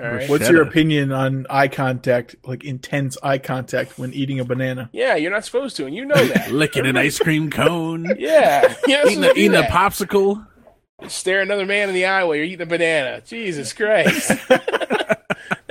All 0.00 0.06
right. 0.12 0.30
What's 0.30 0.48
your 0.48 0.62
opinion 0.62 1.10
on 1.10 1.44
eye 1.50 1.66
contact, 1.66 2.36
like 2.44 2.62
intense 2.62 3.18
eye 3.20 3.38
contact 3.38 3.98
when 3.98 4.14
eating 4.14 4.38
a 4.38 4.44
banana? 4.44 4.88
Yeah, 4.92 5.16
you're 5.16 5.32
not 5.32 5.44
supposed 5.44 5.76
to, 5.78 5.86
and 5.86 5.94
you 5.94 6.04
know 6.04 6.24
that. 6.24 6.52
licking 6.52 6.86
an 6.86 6.96
ice 6.96 7.18
cream 7.18 7.50
cone, 7.50 8.06
Yeah, 8.18 8.72
eating, 8.86 9.24
a, 9.24 9.30
eating 9.30 9.56
a 9.56 9.62
popsicle. 9.64 10.46
stare 11.08 11.40
another 11.40 11.66
man 11.66 11.88
in 11.88 11.96
the 11.96 12.06
eye 12.06 12.22
while 12.22 12.36
you're 12.36 12.44
eating 12.44 12.60
a 12.62 12.66
banana. 12.66 13.22
Jesus 13.26 13.72
Christ. 13.72 14.30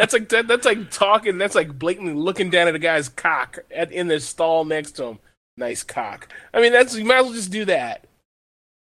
That's 0.08 0.14
like 0.14 0.30
that, 0.30 0.48
that's 0.48 0.66
like 0.66 0.90
talking. 0.90 1.38
That's 1.38 1.56
like 1.56 1.78
blatantly 1.78 2.14
looking 2.14 2.50
down 2.50 2.70
at 2.70 2.76
a 2.76 2.80
guy's 2.80 3.10
cock 3.10 3.60
at, 3.76 3.92
in 3.92 4.08
the 4.08 4.22
stall 4.22 4.64
next 4.64 4.94
to 4.94 5.04
him. 5.06 5.20
Nice 5.58 5.84
cock. 5.84 6.30
I 6.54 6.62
mean, 6.62 6.72
that's 6.72 6.96
you 6.96 7.04
might 7.04 7.18
as 7.18 7.26
well 7.26 7.34
just 7.34 7.52
do 7.52 7.66
that. 7.66 8.06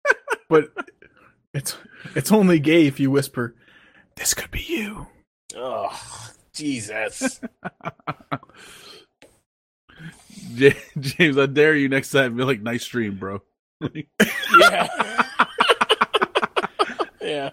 But 0.48 0.70
it's 1.52 1.76
it's 2.14 2.30
only 2.30 2.60
gay 2.60 2.86
if 2.86 3.00
you 3.00 3.10
whisper, 3.10 3.56
"This 4.14 4.32
could 4.32 4.52
be 4.52 4.60
you." 4.60 5.08
Oh, 5.56 5.90
Jesus. 6.52 7.40
James, 10.54 11.36
I 11.36 11.46
dare 11.46 11.74
you 11.74 11.88
next 11.88 12.12
time. 12.12 12.36
Be 12.36 12.44
like, 12.44 12.60
nice 12.60 12.84
stream, 12.84 13.16
bro. 13.16 13.42
Yeah. 13.80 14.86
yeah. 17.20 17.50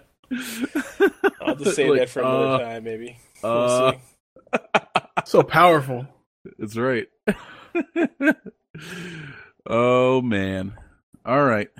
I'll 1.40 1.56
just 1.56 1.64
to 1.64 1.72
save 1.72 1.90
Like, 1.90 1.98
that 1.98 2.08
for 2.10 2.20
another 2.20 2.46
uh, 2.46 2.58
time, 2.58 2.84
maybe. 2.84 3.18
We'll 3.44 3.94
Uh. 4.52 4.52
So 5.26 5.42
powerful. 5.42 6.06
That's 6.58 6.76
right. 6.76 7.06
oh 9.66 10.20
man. 10.20 10.74
All 11.24 11.44
right. 11.44 11.70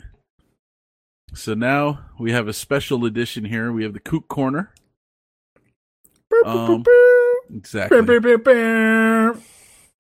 So 1.35 1.55
now 1.55 2.07
we 2.19 2.33
have 2.33 2.49
a 2.49 2.53
special 2.53 3.05
edition 3.05 3.45
here. 3.45 3.71
We 3.73 3.83
have 3.83 3.93
the 3.93 4.01
Kook 4.01 4.29
Corner. 4.29 4.73
Um, 6.47 6.85
Exactly. 7.55 7.99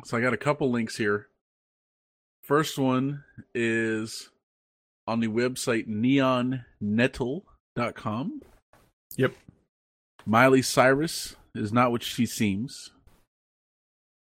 So 0.05 0.17
I 0.17 0.21
got 0.21 0.33
a 0.33 0.37
couple 0.39 0.71
links 0.71 0.97
here. 0.97 1.27
First 2.43 2.79
one 2.79 3.25
is 3.55 4.31
on 5.07 5.21
the 5.21 5.29
website 5.29 5.87
neonnettle.com. 5.87 8.41
Yep. 9.17 9.33
Miley 10.27 10.63
Cyrus 10.63 11.37
is 11.55 11.73
not 11.73 11.91
what 11.91 12.03
she 12.03 12.27
seems. 12.27 12.91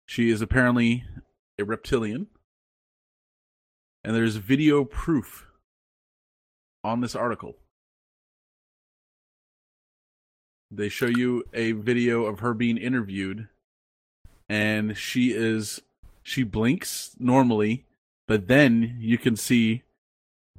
She 0.06 0.30
is 0.30 0.42
apparently 0.42 1.06
a 1.60 1.66
reptilian. 1.66 2.28
And 4.04 4.16
there's 4.16 4.38
video 4.38 4.86
proof 4.86 5.48
on 6.84 7.02
this 7.02 7.16
article. 7.16 7.58
They 10.72 10.90
show 10.90 11.08
you 11.08 11.44
a 11.54 11.74
video 11.74 12.26
of 12.26 12.40
her 12.40 12.54
being 12.54 12.78
interviewed 12.78 13.48
and 14.50 14.98
she 14.98 15.32
is 15.32 15.82
she 16.24 16.44
blinks 16.44 17.12
normally 17.20 17.86
but 18.28 18.48
then 18.48 18.98
you 19.00 19.18
can 19.18 19.36
see 19.36 19.84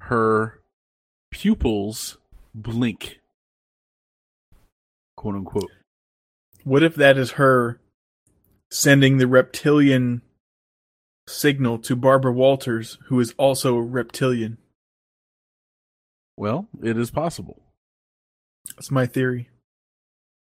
her 0.00 0.60
pupils 1.30 2.16
blink, 2.54 3.20
quote 5.16 5.34
unquote. 5.34 5.70
What 6.68 6.82
if 6.82 6.94
that 6.96 7.16
is 7.16 7.32
her 7.32 7.80
sending 8.70 9.16
the 9.16 9.26
reptilian 9.26 10.20
signal 11.26 11.78
to 11.78 11.96
Barbara 11.96 12.30
Walters, 12.30 12.98
who 13.06 13.18
is 13.20 13.32
also 13.38 13.76
a 13.76 13.82
reptilian? 13.82 14.58
Well, 16.36 16.68
it 16.82 16.98
is 16.98 17.10
possible. 17.10 17.62
That's 18.76 18.90
my 18.90 19.06
theory. 19.06 19.48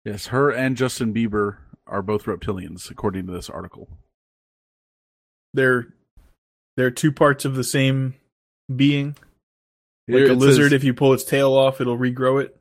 Yes, 0.05 0.27
her 0.27 0.49
and 0.51 0.77
Justin 0.77 1.13
Bieber 1.13 1.57
are 1.85 2.01
both 2.01 2.23
reptilians, 2.23 2.89
according 2.89 3.27
to 3.27 3.33
this 3.33 3.49
article. 3.49 3.89
They're 5.53 5.93
they're 6.77 6.91
two 6.91 7.11
parts 7.11 7.43
of 7.43 7.55
the 7.55 7.63
same 7.65 8.15
being. 8.73 9.17
Like 10.07 10.29
a 10.29 10.33
lizard, 10.33 10.67
says- 10.67 10.73
if 10.73 10.85
you 10.85 10.93
pull 10.93 11.11
its 11.11 11.25
tail 11.25 11.51
off, 11.51 11.81
it'll 11.81 11.97
regrow 11.97 12.41
it. 12.41 12.57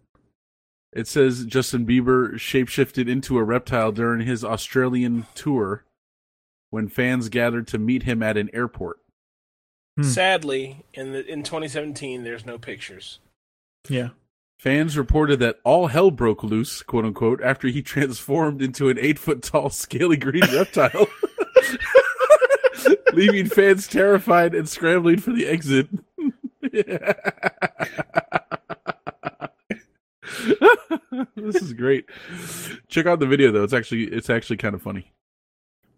It 0.94 1.08
says 1.08 1.44
Justin 1.44 1.84
Bieber 1.84 2.34
shapeshifted 2.34 3.08
into 3.08 3.36
a 3.36 3.42
reptile 3.42 3.90
during 3.90 4.24
his 4.24 4.44
Australian 4.44 5.26
tour 5.34 5.84
when 6.70 6.88
fans 6.88 7.28
gathered 7.28 7.66
to 7.68 7.78
meet 7.78 8.04
him 8.04 8.22
at 8.22 8.36
an 8.36 8.48
airport. 8.52 8.98
Hmm. 9.96 10.04
Sadly, 10.04 10.84
in 10.94 11.12
the 11.12 11.26
in 11.26 11.42
2017, 11.42 12.22
there's 12.22 12.46
no 12.46 12.58
pictures. 12.58 13.18
Yeah. 13.88 14.10
Fans 14.60 14.96
reported 14.96 15.40
that 15.40 15.58
all 15.64 15.88
hell 15.88 16.12
broke 16.12 16.44
loose, 16.44 16.80
quote 16.82 17.04
unquote, 17.04 17.42
after 17.42 17.68
he 17.68 17.82
transformed 17.82 18.62
into 18.62 18.88
an 18.88 18.98
eight 19.00 19.18
foot 19.18 19.42
tall 19.42 19.70
scaly 19.70 20.16
green 20.16 20.46
reptile, 20.52 21.08
leaving 23.12 23.46
fans 23.46 23.88
terrified 23.88 24.54
and 24.54 24.68
scrambling 24.68 25.18
for 25.18 25.32
the 25.32 25.46
exit. 25.46 25.88
this 31.36 31.56
is 31.56 31.72
great. 31.72 32.06
Check 32.88 33.06
out 33.06 33.20
the 33.20 33.26
video 33.26 33.50
though. 33.52 33.64
It's 33.64 33.72
actually 33.72 34.04
it's 34.04 34.30
actually 34.30 34.56
kind 34.56 34.74
of 34.74 34.82
funny. 34.82 35.12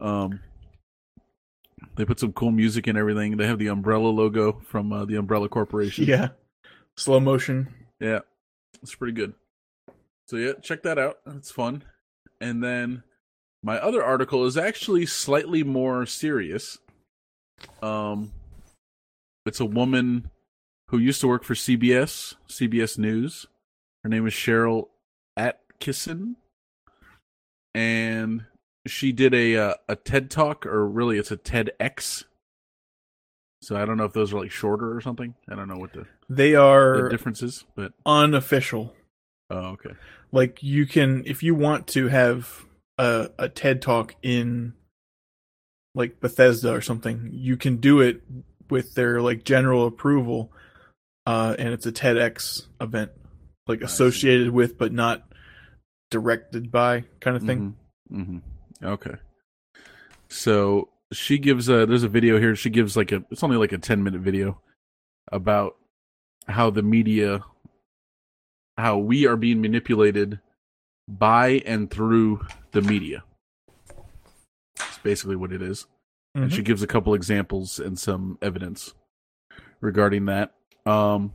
Um 0.01 0.41
they 1.97 2.05
put 2.05 2.21
some 2.21 2.33
cool 2.33 2.51
music 2.51 2.87
and 2.87 2.97
everything. 2.99 3.37
They 3.37 3.47
have 3.47 3.59
the 3.59 3.69
umbrella 3.69 4.09
logo 4.09 4.61
from 4.65 4.93
uh, 4.93 5.05
the 5.05 5.17
Umbrella 5.17 5.49
Corporation. 5.49 6.05
Yeah. 6.05 6.29
Slow 6.97 7.21
motion. 7.21 7.69
Yeah, 8.01 8.21
it's 8.83 8.95
pretty 8.95 9.13
good. 9.13 9.35
So 10.27 10.37
yeah, 10.37 10.53
check 10.63 10.83
that 10.83 10.99
out. 10.99 11.19
It's 11.27 11.51
fun. 11.51 11.85
And 12.41 12.63
then 12.63 13.03
my 13.63 13.79
other 13.79 14.03
article 14.03 14.45
is 14.45 14.57
actually 14.57 15.07
slightly 15.07 15.63
more 15.63 16.07
serious. 16.07 16.79
Um, 17.83 18.33
it's 19.45 19.61
a 19.61 19.65
woman 19.65 20.31
who 20.89 20.99
used 20.99 21.21
to 21.23 21.29
work 21.29 21.45
for 21.45 21.55
CBS, 21.55 22.35
CBS 22.49 22.99
News. 22.99 23.47
Her 24.07 24.11
name 24.11 24.29
is 24.29 24.35
Sharyl 24.35 24.85
Attkisson, 25.37 26.37
and 27.75 28.45
she 28.87 29.11
did 29.11 29.35
a 29.35 29.57
uh, 29.57 29.75
a 29.89 29.97
TED 29.97 30.31
talk, 30.31 30.65
or 30.65 30.87
really, 30.87 31.19
it's 31.19 31.33
a 31.33 31.37
TEDx. 31.37 32.23
So 33.63 33.75
I 33.75 33.85
don't 33.85 33.97
know 33.97 34.05
if 34.05 34.13
those 34.13 34.33
are 34.33 34.39
like 34.39 34.53
shorter 34.53 34.97
or 34.97 35.01
something. 35.01 35.35
I 35.51 35.57
don't 35.57 35.67
know 35.67 35.79
what 35.79 35.93
the, 35.93 36.07
They 36.31 36.55
are 36.55 37.09
difference 37.09 37.43
is, 37.43 37.65
but 37.75 37.95
unofficial. 38.07 38.95
oh, 39.51 39.71
okay. 39.71 39.95
Like 40.31 40.63
you 40.63 40.87
can 40.87 41.25
if 41.27 41.43
you 41.43 41.57
want 41.57 41.89
to 41.89 42.07
have 42.07 42.65
a 42.99 43.31
a 43.41 43.49
TED 43.49 43.83
talk 43.83 44.15
in 44.23 44.75
like 45.97 46.21
Bethesda 46.21 46.73
or 46.73 46.81
something, 46.81 47.31
you 47.33 47.57
can 47.57 47.79
do 47.79 48.03
it 48.03 48.23
with 48.71 48.95
their 48.95 49.21
like 49.21 49.43
general 49.43 49.85
approval. 49.85 50.53
Uh 51.27 51.57
and 51.59 51.71
it's 51.71 51.87
a 51.87 51.93
TEDx 51.93 52.69
event. 52.81 53.11
Like 53.67 53.83
associated 53.83 54.51
with 54.51 54.79
but 54.79 54.93
not 54.93 55.25
directed 56.11 56.71
by 56.71 57.05
kind 57.21 57.37
of 57.37 57.43
thing. 57.43 57.77
hmm 58.09 58.39
Okay. 58.83 59.15
So 60.29 60.91
she 61.13 61.39
gives 61.39 61.69
a 61.69 61.87
there's 61.87 62.03
a 62.03 62.09
video 62.09 62.39
here. 62.39 62.55
She 62.57 62.71
gives 62.71 62.97
like 62.97 63.13
a 63.13 63.25
it's 63.31 63.43
only 63.43 63.57
like 63.57 63.73
a 63.73 63.79
ten 63.79 64.03
minute 64.05 64.21
video 64.21 64.61
about 65.33 65.77
how 66.49 66.71
the 66.71 66.83
media 66.83 67.43
how 68.77 68.99
we 68.99 69.27
are 69.27 69.37
being 69.37 69.61
manipulated 69.61 70.39
by 71.09 71.63
and 71.65 71.91
through 71.91 72.45
the 72.73 72.83
media. 72.83 73.25
It's 74.79 74.99
basically 75.03 75.37
what 75.37 75.53
it 75.53 75.63
is. 75.63 75.87
and 76.35 76.51
Mhm. 76.51 76.55
she 76.55 76.63
gives 76.63 76.83
a 76.83 76.87
couple 76.87 77.15
examples 77.15 77.79
and 77.81 77.99
some 77.99 78.37
evidence 78.43 78.93
regarding 79.81 80.27
that. 80.27 80.55
Um, 80.85 81.33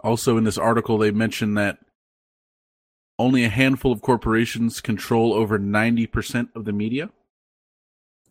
also, 0.00 0.36
in 0.36 0.44
this 0.44 0.58
article, 0.58 0.98
they 0.98 1.10
mention 1.10 1.54
that 1.54 1.78
only 3.18 3.44
a 3.44 3.48
handful 3.48 3.92
of 3.92 4.02
corporations 4.02 4.80
control 4.80 5.32
over 5.32 5.58
ninety 5.58 6.06
percent 6.06 6.50
of 6.54 6.64
the 6.64 6.72
media. 6.72 7.10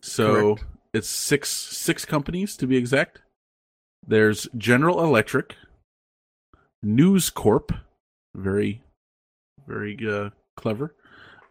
So 0.00 0.56
Correct. 0.56 0.64
it's 0.92 1.08
six 1.08 1.50
six 1.50 2.04
companies 2.04 2.56
to 2.58 2.66
be 2.66 2.76
exact. 2.76 3.20
There's 4.06 4.46
General 4.56 5.02
Electric, 5.02 5.56
News 6.82 7.30
Corp, 7.30 7.72
very 8.34 8.82
very 9.66 9.98
uh, 10.06 10.30
clever. 10.56 10.94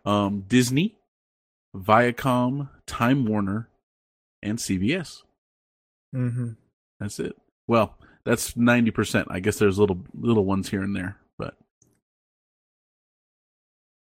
Um, 0.06 0.44
Disney, 0.48 0.96
Viacom, 1.76 2.70
Time 2.86 3.26
Warner, 3.26 3.70
and 4.44 4.60
CBS. 4.60 5.24
Mhm. 6.14 6.58
That's 7.00 7.20
it. 7.20 7.36
Well, 7.68 7.98
that's 8.26 8.56
ninety 8.56 8.91
percent. 8.91 9.28
I 9.32 9.40
guess 9.40 9.58
there's 9.58 9.78
little 9.80 10.00
little 10.20 10.45
ones 10.45 10.70
here 10.70 10.82
and 10.84 10.95
there, 10.95 11.18
but 11.38 11.56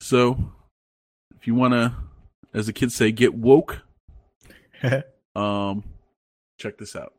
so 0.01 0.51
if 1.39 1.47
you 1.47 1.55
want 1.55 1.73
to, 1.73 1.93
as 2.53 2.65
the 2.67 2.73
kids 2.73 2.95
say, 2.95 3.11
get 3.11 3.33
woke, 3.33 3.79
um, 5.35 5.83
check 6.59 6.77
this 6.77 6.95
out. 6.95 7.13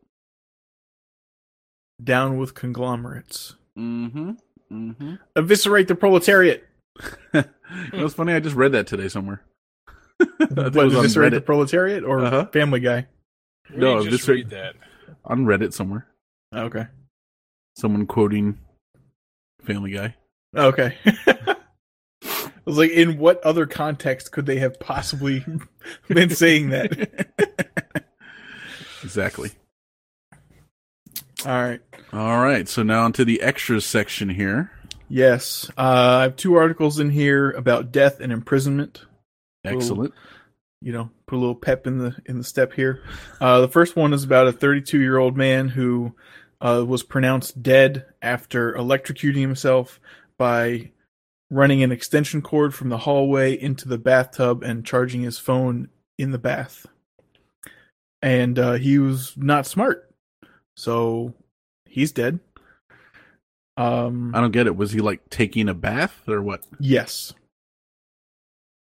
Down 2.02 2.38
with 2.38 2.54
conglomerates. 2.54 3.56
Mm-hmm. 3.76 4.30
Mm-hmm. 4.72 5.14
Eviscerate 5.36 5.88
the 5.88 5.94
proletariat. 5.94 6.64
you 7.34 7.42
know, 7.92 8.04
it's 8.04 8.14
funny. 8.14 8.32
I 8.32 8.40
just 8.40 8.54
read 8.56 8.72
that 8.72 8.86
today 8.86 9.08
somewhere. 9.08 9.42
I 10.20 10.24
it 10.40 10.54
What, 10.56 10.74
was 10.74 10.94
on 10.94 11.00
eviscerate 11.00 11.32
the 11.32 11.40
proletariat 11.40 12.04
or 12.04 12.24
Uh-huh. 12.24 12.46
Family 12.46 12.80
Guy? 12.80 13.06
Where 13.70 13.80
No, 13.80 13.98
do 13.98 14.04
you 14.04 14.10
just 14.10 14.26
this- 14.26 14.34
read 14.36 14.50
that. 14.50 14.74
on 15.24 15.44
Reddit 15.44 15.72
somewhere. 15.72 16.06
Okay. 16.54 16.86
Someone 17.76 18.06
quoting 18.06 18.58
Family 19.62 19.92
Guy. 19.92 20.14
Okay. 20.56 20.96
I 22.24 22.70
was 22.70 22.78
like, 22.78 22.90
in 22.90 23.18
what 23.18 23.42
other 23.44 23.66
context 23.66 24.32
could 24.32 24.46
they 24.46 24.58
have 24.58 24.78
possibly 24.80 25.44
been 26.08 26.30
saying 26.30 26.70
that? 26.70 27.30
exactly. 29.02 29.52
All 31.46 31.62
right. 31.62 31.80
All 32.12 32.38
right. 32.40 32.68
So 32.68 32.82
now 32.82 33.04
onto 33.04 33.24
the 33.24 33.40
extras 33.40 33.86
section 33.86 34.28
here. 34.28 34.70
Yes. 35.08 35.70
Uh, 35.78 36.18
I 36.18 36.22
have 36.24 36.36
two 36.36 36.56
articles 36.56 36.98
in 36.98 37.10
here 37.10 37.50
about 37.52 37.92
death 37.92 38.20
and 38.20 38.32
imprisonment. 38.32 39.04
Excellent. 39.64 40.12
You 40.80 40.92
know, 40.92 41.10
put 41.26 41.36
a 41.36 41.40
little 41.40 41.54
pep 41.54 41.86
in 41.86 41.98
the 41.98 42.16
in 42.26 42.38
the 42.38 42.44
step 42.44 42.72
here. 42.72 43.02
Uh, 43.40 43.60
the 43.60 43.68
first 43.68 43.96
one 43.96 44.12
is 44.12 44.24
about 44.24 44.46
a 44.46 44.52
32 44.52 45.00
year 45.00 45.18
old 45.18 45.36
man 45.36 45.68
who 45.68 46.14
uh, 46.60 46.84
was 46.86 47.02
pronounced 47.02 47.62
dead 47.62 48.06
after 48.22 48.72
electrocuting 48.74 49.40
himself 49.40 50.00
by 50.36 50.90
running 51.50 51.82
an 51.82 51.92
extension 51.92 52.42
cord 52.42 52.74
from 52.74 52.90
the 52.90 52.98
hallway 52.98 53.54
into 53.54 53.88
the 53.88 53.98
bathtub 53.98 54.62
and 54.62 54.84
charging 54.84 55.22
his 55.22 55.38
phone 55.38 55.88
in 56.18 56.30
the 56.30 56.38
bath. 56.38 56.86
And 58.20 58.58
uh, 58.58 58.74
he 58.74 58.98
was 58.98 59.34
not 59.36 59.66
smart, 59.66 60.12
so 60.76 61.34
he's 61.86 62.12
dead. 62.12 62.40
Um, 63.76 64.34
I 64.34 64.40
don't 64.40 64.50
get 64.50 64.66
it. 64.66 64.76
Was 64.76 64.90
he 64.90 65.00
like 65.00 65.30
taking 65.30 65.68
a 65.68 65.74
bath 65.74 66.28
or 66.28 66.42
what? 66.42 66.64
yes. 66.80 67.32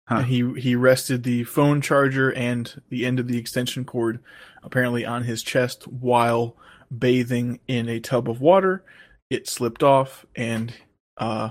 Huh. 0.06 0.22
He 0.22 0.60
he 0.60 0.76
rested 0.76 1.22
the 1.22 1.44
phone 1.44 1.80
charger 1.80 2.30
and 2.32 2.82
the 2.90 3.06
end 3.06 3.18
of 3.18 3.26
the 3.26 3.38
extension 3.38 3.84
cord 3.84 4.20
apparently 4.62 5.04
on 5.04 5.24
his 5.24 5.42
chest 5.42 5.88
while 5.88 6.56
bathing 6.96 7.60
in 7.66 7.88
a 7.88 8.00
tub 8.00 8.28
of 8.28 8.40
water. 8.40 8.84
It 9.30 9.48
slipped 9.48 9.82
off 9.82 10.26
and 10.36 10.74
uh 11.16 11.50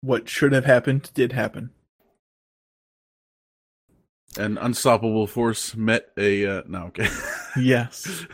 what 0.00 0.28
should 0.28 0.52
have 0.52 0.64
happened 0.64 1.10
did 1.14 1.32
happen. 1.32 1.70
An 4.36 4.58
unstoppable 4.58 5.26
force 5.26 5.76
met 5.76 6.08
a 6.18 6.46
uh, 6.46 6.62
no. 6.66 6.84
Okay. 6.86 7.08
Yes. 7.56 8.26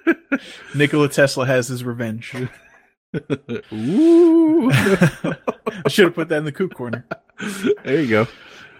Nikola 0.74 1.08
Tesla 1.08 1.46
has 1.46 1.68
his 1.68 1.82
revenge. 1.82 2.34
Ooh. 3.72 4.70
I 4.72 5.88
should 5.88 6.06
have 6.06 6.14
put 6.14 6.28
that 6.28 6.38
in 6.38 6.44
the 6.44 6.52
coop 6.52 6.74
corner. 6.74 7.06
there 7.84 8.00
you 8.00 8.08
go. 8.08 8.26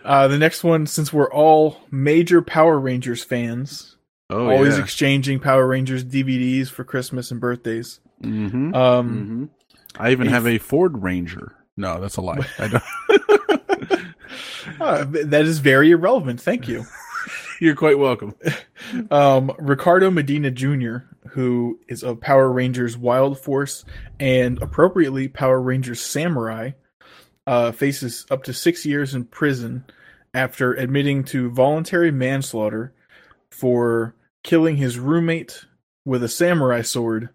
Uh, 0.05 0.29
the 0.29 0.39
next 0.39 0.65
one, 0.65 0.87
since 0.87 1.13
we're 1.13 1.31
all 1.33 1.79
major 1.91 2.43
Power 2.43 2.79
Rangers 2.79 3.23
fans, 3.23 3.97
Oh 4.31 4.49
always 4.51 4.77
yeah. 4.77 4.83
exchanging 4.83 5.41
Power 5.41 5.67
Rangers 5.67 6.05
DVDs 6.05 6.69
for 6.69 6.85
Christmas 6.85 7.31
and 7.31 7.41
birthdays. 7.41 8.01
mm-hmm. 8.23 8.75
Um, 8.75 9.51
I 9.99 10.11
even 10.11 10.27
have 10.29 10.47
a 10.47 10.59
Ford 10.59 11.03
Ranger. 11.03 11.55
No, 11.77 12.01
that's 12.01 12.17
a 12.17 12.23
lie. 12.23 12.39
I 12.59 12.69
don't. 12.69 12.83
uh, 14.81 15.05
that 15.05 15.45
is 15.45 15.59
very 15.59 15.91
irrelevant. 15.91 16.41
Thank 16.41 16.67
you. 16.69 16.85
You're 17.63 17.77
quite 17.77 17.97
welcome. 17.97 18.35
um, 19.13 19.53
Ricardo 19.57 20.11
Medina 20.11 20.51
Jr., 20.51 20.97
who 21.29 21.79
is 21.87 22.03
of 22.03 22.21
Power 22.21 22.51
Rangers 22.51 22.99
Wild 22.99 23.39
Force 23.39 23.85
and 24.19 24.61
appropriately 24.61 25.29
Power 25.29 25.63
Rangers 25.63 26.01
Samurai, 26.01 26.73
uh, 27.47 27.71
faces 27.71 28.27
up 28.33 28.43
to 28.43 28.53
six 28.53 28.85
years 28.85 29.15
in 29.15 29.27
prison 29.27 29.85
after 30.35 30.73
admitting 30.75 31.23
to 31.27 31.53
voluntary 31.53 32.11
manslaughter 32.11 32.95
for 33.53 34.17
killing 34.43 34.77
his 34.77 34.99
roommate 34.99 35.65
with 36.05 36.25
a 36.25 36.29
samurai 36.29 36.83
sword 36.83 37.29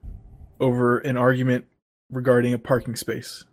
over 0.59 0.97
an 0.97 1.15
argument 1.15 1.63
regarding 2.11 2.53
a 2.53 2.59
parking 2.59 2.97
space. 2.97 3.45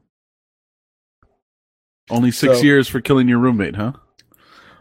Only 2.11 2.33
six 2.33 2.59
So- 2.59 2.65
years 2.65 2.89
for 2.89 3.01
killing 3.01 3.29
your 3.29 3.39
roommate, 3.39 3.77
huh? 3.77 3.93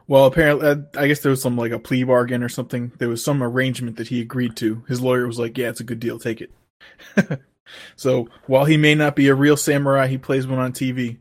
Well, 0.08 0.26
apparently, 0.26 0.68
uh, 0.68 0.76
I 0.98 1.08
guess 1.08 1.20
there 1.20 1.30
was 1.30 1.42
some 1.42 1.58
like 1.58 1.72
a 1.72 1.80
plea 1.80 2.04
bargain 2.04 2.44
or 2.44 2.50
something. 2.50 2.92
There 2.98 3.10
was 3.10 3.24
some 3.24 3.42
arrangement 3.42 3.98
that 3.98 4.10
he 4.10 4.22
agreed 4.22 4.56
to. 4.58 4.84
His 4.88 5.02
lawyer 5.02 5.26
was 5.26 5.40
like, 5.40 5.58
"Yeah, 5.58 5.70
it's 5.70 5.80
a 5.80 5.86
good 5.86 6.00
deal. 6.00 6.20
Take 6.20 6.42
it." 6.42 6.52
so 7.96 8.28
while 8.48 8.66
he 8.66 8.78
may 8.78 8.96
not 8.96 9.16
be 9.16 9.28
a 9.30 9.36
real 9.36 9.56
samurai, 9.56 10.08
he 10.08 10.18
plays 10.18 10.46
one 10.46 10.60
on 10.60 10.74
TV 10.74 11.18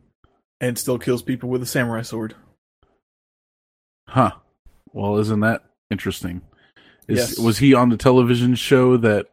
and 0.61 0.79
still 0.79 0.99
kills 0.99 1.23
people 1.23 1.49
with 1.49 1.63
a 1.63 1.67
samurai 1.67 2.03
sword. 2.03 2.35
Huh. 4.09 4.33
Well, 4.93 5.19
isn't 5.19 5.41
that 5.41 5.65
interesting? 5.91 6.43
Is, 7.09 7.19
Yes. 7.19 7.39
Was 7.39 7.59
he 7.59 7.75
on 7.75 7.89
the 7.89 7.97
television 7.97 8.55
show 8.55 8.97
that 8.99 9.27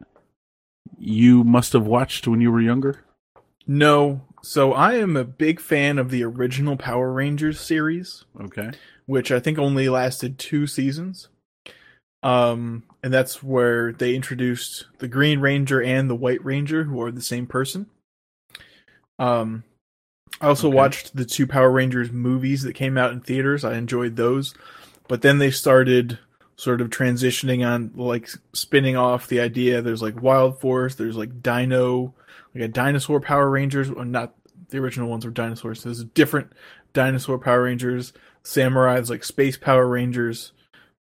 you 0.98 1.44
must 1.44 1.72
have 1.72 1.86
watched 1.86 2.26
when 2.26 2.40
you 2.40 2.50
were 2.50 2.60
younger? 2.60 3.04
No, 3.66 4.22
so 4.42 4.72
I 4.72 4.94
am 4.94 5.16
a 5.16 5.24
big 5.24 5.60
fan 5.60 5.98
of 5.98 6.10
the 6.10 6.22
original 6.24 6.76
Power 6.76 7.12
Rangers 7.12 7.60
series, 7.60 8.24
Okay. 8.40 8.70
which 9.06 9.30
I 9.30 9.40
think 9.40 9.58
only 9.58 9.88
lasted 9.88 10.38
two 10.38 10.66
seasons. 10.66 11.28
Um, 12.22 12.82
and 13.02 13.12
that's 13.12 13.42
where 13.42 13.92
they 13.92 14.14
introduced 14.14 14.86
the 14.98 15.08
Green 15.08 15.40
Ranger 15.40 15.82
and 15.82 16.08
the 16.10 16.14
White 16.14 16.44
Ranger, 16.44 16.84
who 16.84 17.00
are 17.02 17.10
the 17.10 17.22
same 17.22 17.46
person. 17.46 17.86
Um, 19.18 19.64
I 20.40 20.46
also 20.46 20.68
Okay. 20.68 20.76
watched 20.76 21.16
the 21.16 21.24
two 21.24 21.46
Power 21.46 21.70
Rangers 21.70 22.10
movies 22.10 22.62
that 22.62 22.74
came 22.74 22.96
out 22.96 23.12
in 23.12 23.20
theaters. 23.20 23.64
I 23.64 23.74
enjoyed 23.74 24.16
those, 24.16 24.54
but 25.08 25.22
then 25.22 25.38
they 25.38 25.50
started 25.50 26.18
sort 26.56 26.80
of 26.82 26.90
transitioning 26.90 27.66
on 27.66 27.90
like 27.94 28.28
spinning 28.52 28.96
off 28.96 29.28
the 29.28 29.40
idea. 29.40 29.80
There's 29.80 30.02
like 30.02 30.22
Wild 30.22 30.60
Force. 30.60 30.94
There's 30.94 31.16
like 31.16 31.42
Dino, 31.42 32.14
like 32.54 32.64
a 32.64 32.68
dinosaur 32.68 33.20
Power 33.20 33.48
Rangers. 33.48 33.90
Or 33.90 34.04
not 34.04 34.34
the 34.70 34.78
original 34.78 35.08
ones 35.08 35.24
were 35.24 35.30
dinosaurs. 35.30 35.82
There's 35.82 36.04
different 36.04 36.52
dinosaur 36.92 37.38
Power 37.38 37.62
Rangers. 37.62 38.12
samurais 38.44 39.10
like 39.10 39.24
Space 39.24 39.56
Power 39.56 39.86
Rangers, 39.86 40.52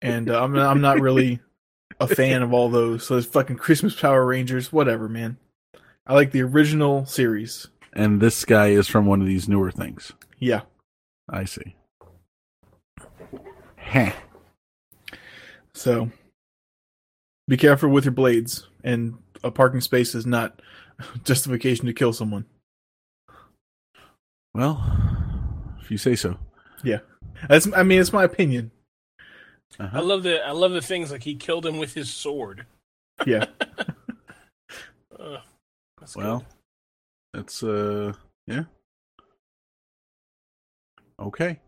and 0.01 0.31
uh, 0.31 0.43
I'm 0.43 0.57
I'm 0.57 0.81
not 0.81 1.01
really 1.01 1.41
a 2.01 2.07
fan 2.07 2.43
of 2.43 2.53
all 2.53 2.69
those. 2.69 3.07
So 3.07 3.15
there's 3.15 3.27
fucking 3.27 3.57
Christmas 3.57 3.99
Power 3.99 4.25
Rangers. 4.25 4.73
Whatever, 4.73 5.09
man. 5.09 5.39
I 6.07 6.15
like 6.15 6.31
the 6.31 6.43
original 6.43 7.05
series. 7.05 7.67
And 7.93 8.21
this 8.21 8.45
guy 8.45 8.69
is 8.69 8.87
from 8.87 9.07
one 9.07 9.21
of 9.21 9.27
these 9.27 9.49
newer 9.49 9.73
things. 9.73 10.13
Yeah. 10.39 10.63
I 11.29 11.45
see. 11.45 11.75
Heh. 13.77 14.13
So 15.75 16.11
be 17.49 17.57
careful 17.57 17.89
with 17.89 18.05
your 18.05 18.13
blades, 18.13 18.69
and 18.85 19.19
a 19.43 19.51
parking 19.51 19.81
space 19.81 20.15
is 20.15 20.27
not 20.27 20.61
justification 21.25 21.87
to 21.87 21.93
kill 21.93 22.13
someone. 22.13 22.45
Well, 24.55 24.83
if 25.81 25.91
you 25.91 25.99
say 25.99 26.15
so. 26.17 26.39
Yeah, 26.83 27.01
that's 27.49 27.71
I 27.75 27.83
mean 27.83 28.01
it's 28.01 28.13
my 28.13 28.25
opinion. 28.25 28.71
I 29.79 30.01
love 30.01 30.23
the 30.23 30.45
I 30.47 30.53
love 30.53 30.73
the 30.73 30.81
things 30.81 31.11
like 31.11 31.23
he 31.25 31.35
killed 31.35 31.67
him 31.67 31.77
with 31.79 31.95
his 31.95 32.09
sword. 32.13 32.65
Yeah. 33.27 33.47
Ugh, 35.19 35.41
that's 35.99 36.17
Well, 36.17 36.39
good. 36.39 36.47
that's 37.43 37.63
uh, 37.63 38.13
yeah. 38.47 38.65
Okay, 41.19 41.59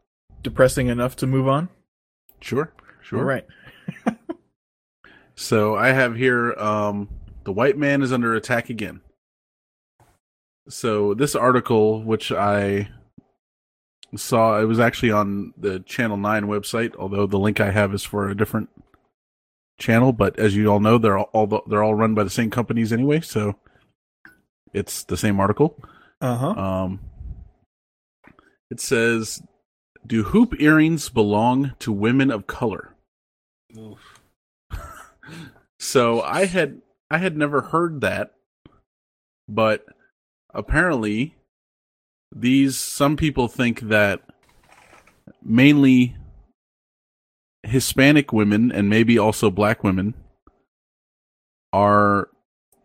Depressing 0.43 0.89
enough 0.89 1.17
to 1.17 1.27
move 1.27 1.49
on. 1.49 1.69
sure, 2.41 2.73
sure. 3.03 3.19
All 3.19 3.25
right. 3.25 3.47
So 5.41 5.77
I 5.77 5.93
have 5.93 6.17
here 6.17 6.53
um 6.55 7.09
the 7.45 7.53
white 7.53 7.79
man 7.79 8.03
is 8.03 8.13
under 8.13 8.35
attack 8.35 8.71
again. 8.71 9.01
So 10.69 11.15
this 11.15 11.35
article 11.35 12.03
which 12.03 12.31
I 12.31 12.89
saw 14.17 14.61
it 14.61 14.65
was 14.65 14.81
actually 14.81 15.11
on 15.11 15.53
the 15.57 15.81
Channel 15.81 16.17
9 16.17 16.45
website, 16.45 16.95
although 16.97 17.27
the 17.27 17.39
link 17.39 17.61
I 17.61 17.71
have 17.71 17.93
is 17.93 18.05
for 18.05 18.29
a 18.29 18.37
different 18.37 18.71
channel, 19.79 20.13
but 20.13 20.39
as 20.39 20.57
you 20.57 20.69
all 20.69 20.81
know 20.81 20.99
they're 20.99 21.19
all, 21.19 21.31
all 21.33 21.63
they're 21.67 21.83
all 21.83 21.95
run 21.95 22.15
by 22.15 22.25
the 22.25 22.31
same 22.31 22.51
companies 22.51 22.93
anyway, 22.93 23.21
so 23.21 23.57
it's 24.73 25.05
the 25.05 25.17
same 25.17 25.39
article. 25.41 25.81
Uh 26.21 26.37
huh. 26.37 26.49
Um 26.49 27.01
it 28.71 28.81
says 28.81 29.43
do 30.07 30.25
hoop 30.25 30.61
earrings 30.61 31.09
belong 31.09 31.75
to 31.79 31.93
women 31.93 32.31
of 32.31 32.47
color? 32.47 32.95
Oof. 33.77 34.21
So 35.81 36.23
I 36.23 36.47
had 36.47 36.83
I 37.11 37.19
had 37.19 37.37
never 37.37 37.61
heard 37.61 38.01
that, 38.01 38.33
but 39.49 39.87
apparently 40.55 41.35
these 42.35 42.79
some 42.79 43.17
people 43.17 43.49
think 43.49 43.81
that 43.81 44.23
mainly 45.43 46.17
Hispanic 47.63 48.33
women 48.33 48.71
and 48.71 48.89
maybe 48.89 49.19
also 49.19 49.51
black 49.51 49.83
women 49.83 50.15
are 51.73 52.29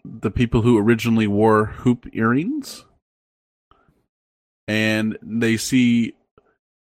the 0.03 0.31
people 0.31 0.61
who 0.61 0.77
originally 0.77 1.27
wore 1.27 1.65
hoop 1.65 2.07
earrings 2.13 2.85
and 4.67 5.17
they 5.21 5.57
see 5.57 6.13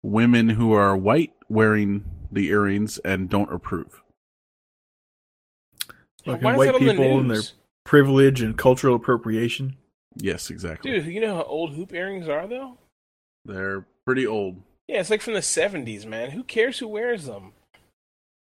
women 0.03 0.49
who 0.49 0.73
are 0.73 0.95
white 0.95 1.33
wearing 1.49 2.03
the 2.31 2.47
earrings 2.47 2.97
and 2.99 3.29
don't 3.29 3.51
approve. 3.51 4.01
Fucking 6.25 6.43
white 6.43 6.73
that 6.73 6.73
the 6.73 6.79
people 6.79 7.19
and 7.19 7.31
their 7.31 7.41
privilege 7.83 8.41
and 8.41 8.57
cultural 8.57 8.95
appropriation. 8.95 9.77
Yes, 10.15 10.49
exactly. 10.49 10.91
Dude, 10.91 11.05
you 11.05 11.21
know 11.21 11.35
how 11.35 11.43
old 11.43 11.73
hoop 11.73 11.93
earrings 11.93 12.27
are 12.27 12.47
though? 12.47 12.77
They're 13.45 13.85
pretty 14.05 14.25
old. 14.27 14.61
Yeah, 14.87 14.99
it's 14.99 15.09
like 15.09 15.21
from 15.21 15.33
the 15.33 15.41
seventies, 15.41 16.05
man. 16.05 16.31
Who 16.31 16.43
cares 16.43 16.79
who 16.79 16.87
wears 16.87 17.25
them? 17.25 17.53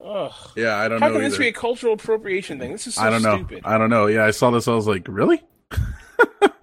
Ugh. 0.05 0.33
Yeah, 0.57 0.77
I 0.77 0.89
don't 0.89 1.01
How 1.01 1.09
know. 1.09 1.15
can 1.15 1.23
this 1.23 1.39
be 1.39 1.49
a 1.49 1.53
cultural 1.53 1.95
appropriation 1.95 2.59
thing? 2.59 2.73
This 2.73 2.87
is 2.87 2.95
so 2.95 3.03
I 3.03 3.11
don't 3.11 3.23
know. 3.23 3.37
stupid. 3.37 3.63
I 3.65 3.79
don't 3.79 3.91
know. 3.91 4.07
Yeah, 4.07 4.25
I 4.25 4.31
saw 4.31 4.51
this. 4.51 4.69
I 4.69 4.75
was 4.75 4.87
like, 4.87 5.07
really? 5.09 5.43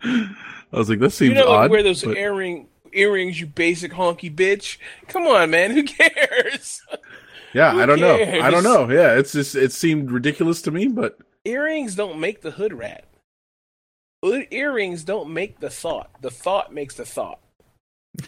I 0.05 0.27
was 0.71 0.89
like, 0.89 0.99
this 0.99 1.15
seems 1.15 1.29
you 1.29 1.35
know, 1.35 1.49
odd. 1.49 1.61
like, 1.63 1.71
wear 1.71 1.83
those 1.83 2.03
but- 2.03 2.17
earring 2.17 2.67
earrings, 2.93 3.39
you 3.39 3.45
basic 3.45 3.91
honky 3.91 4.33
bitch. 4.33 4.77
Come 5.07 5.27
on, 5.27 5.49
man. 5.51 5.71
Who 5.71 5.83
cares? 5.83 6.81
yeah, 7.53 7.73
who 7.73 7.81
I 7.81 7.85
don't 7.85 7.99
know. 7.99 8.15
I 8.15 8.49
don't 8.49 8.63
know. 8.63 8.89
Yeah, 8.89 9.17
it's 9.17 9.33
just 9.33 9.55
it 9.55 9.71
seemed 9.71 10.11
ridiculous 10.11 10.61
to 10.63 10.71
me, 10.71 10.87
but 10.87 11.17
earrings 11.43 11.95
don't 11.95 12.19
make 12.19 12.41
the 12.41 12.51
hood 12.51 12.73
rat. 12.73 13.05
Hood- 14.25 14.47
Earrings 14.51 15.03
don't 15.03 15.29
make 15.33 15.59
the 15.59 15.69
thought. 15.69 16.09
The 16.21 16.31
thought 16.31 16.73
makes 16.73 16.95
the 16.95 17.05
thought. 17.05 17.39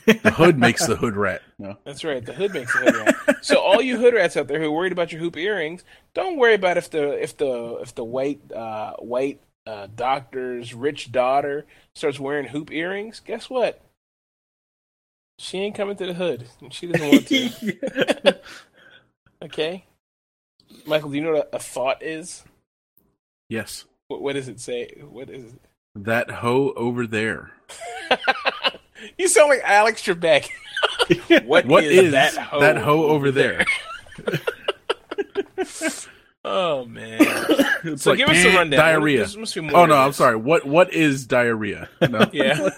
the 0.06 0.32
hood 0.36 0.58
makes 0.60 0.86
the 0.86 0.96
hood 0.98 1.16
rat. 1.16 1.42
No. 1.60 1.76
That's 1.86 2.04
right. 2.04 2.24
The 2.24 2.34
hood 2.34 2.54
makes 2.54 2.72
the 2.74 2.80
hood 2.92 2.96
rat. 2.96 3.38
so 3.44 3.60
all 3.60 3.82
you 3.82 3.98
hood 3.98 4.14
rats 4.14 4.38
out 4.38 4.48
there 4.48 4.60
who 4.60 4.68
are 4.68 4.72
worried 4.72 4.92
about 4.92 5.12
your 5.12 5.20
hoop 5.22 5.36
earrings, 5.38 5.84
don't 6.14 6.38
worry 6.38 6.54
about 6.54 6.78
if 6.78 6.90
the 6.92 7.12
if 7.22 7.36
the 7.38 7.80
if 7.82 7.96
the 7.96 8.04
white 8.04 8.40
uh, 8.52 8.94
white 8.98 9.42
uh, 9.66 9.88
doctor's 9.96 10.74
rich 10.76 11.12
daughter 11.12 11.66
starts 11.96 12.20
wearing 12.20 12.48
hoop 12.50 12.72
earrings. 12.72 13.22
Guess 13.22 13.50
what? 13.50 13.82
She 15.40 15.58
ain't 15.60 15.76
coming 15.76 15.96
to 15.98 16.06
the 16.06 16.14
hood. 16.14 16.48
and 16.62 16.72
She 16.74 16.88
doesn't 16.88 17.10
want 17.12 17.28
to. 17.28 18.40
okay. 19.46 19.86
Michael, 20.86 21.10
do 21.10 21.16
you 21.16 21.24
know 21.24 21.32
what 21.34 21.50
a, 21.54 21.56
a 21.56 21.60
thought 21.60 22.04
is? 22.04 22.44
Yes, 23.50 23.86
What, 24.10 24.22
what 24.22 24.34
does 24.34 24.48
it 24.48 24.60
say? 24.60 25.02
What 25.10 25.30
is 25.30 25.54
it? 25.54 25.60
That 26.06 26.30
hoe 26.30 26.72
over 26.76 27.08
there. 27.08 27.52
you 29.18 29.28
sound 29.28 29.50
like 29.50 29.62
Alex 29.64 30.02
Trebek. 30.04 30.50
What 31.46 31.84
is 31.84 32.12
that 32.12 32.78
hoe, 32.78 33.06
over 33.06 33.32
there? 33.32 33.66
Oh 36.50 36.86
man! 36.86 37.20
It's 37.84 38.04
So 38.04 38.12
like 38.12 38.20
give 38.20 38.30
us 38.30 38.44
a 38.46 38.56
rundown. 38.56 38.80
Diarrhea. 38.80 39.26
There 39.26 39.40
must 39.40 39.54
be 39.54 39.60
more 39.60 39.76
Oh 39.82 39.86
no, 39.86 39.98
I'm 39.98 40.14
sorry. 40.14 40.38
What 40.38 40.66
what 40.66 40.94
is 40.94 41.26
diarrhea? 41.26 41.90
No. 42.10 42.30
Yeah. 42.32 42.70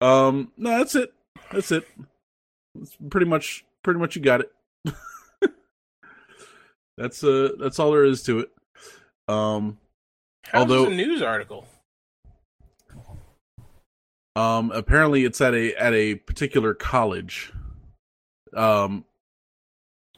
um. 0.00 0.50
No, 0.56 0.78
that's 0.78 0.96
it. 0.96 1.12
That's 1.52 1.70
it. 1.70 1.86
That's 2.74 2.96
pretty 3.08 3.26
much 3.26 3.64
pretty 3.84 4.00
much 4.00 4.16
you 4.16 4.22
got 4.22 4.40
it. 4.40 4.52
That's 6.96 7.22
uh 7.22 7.50
that's 7.60 7.78
all 7.78 7.92
there 7.92 8.04
is 8.04 8.24
to 8.24 8.40
it. 8.40 8.50
Um, 9.28 9.78
How's 10.52 10.62
Although- 10.62 10.84
this 10.86 10.92
a 10.92 10.96
news 10.96 11.22
article? 11.22 11.66
um, 14.36 14.70
apparently 14.72 15.24
it's 15.24 15.40
at 15.40 15.54
a 15.54 15.74
at 15.74 15.92
a 15.92 16.14
particular 16.16 16.74
college. 16.74 17.52
Um, 18.54 19.04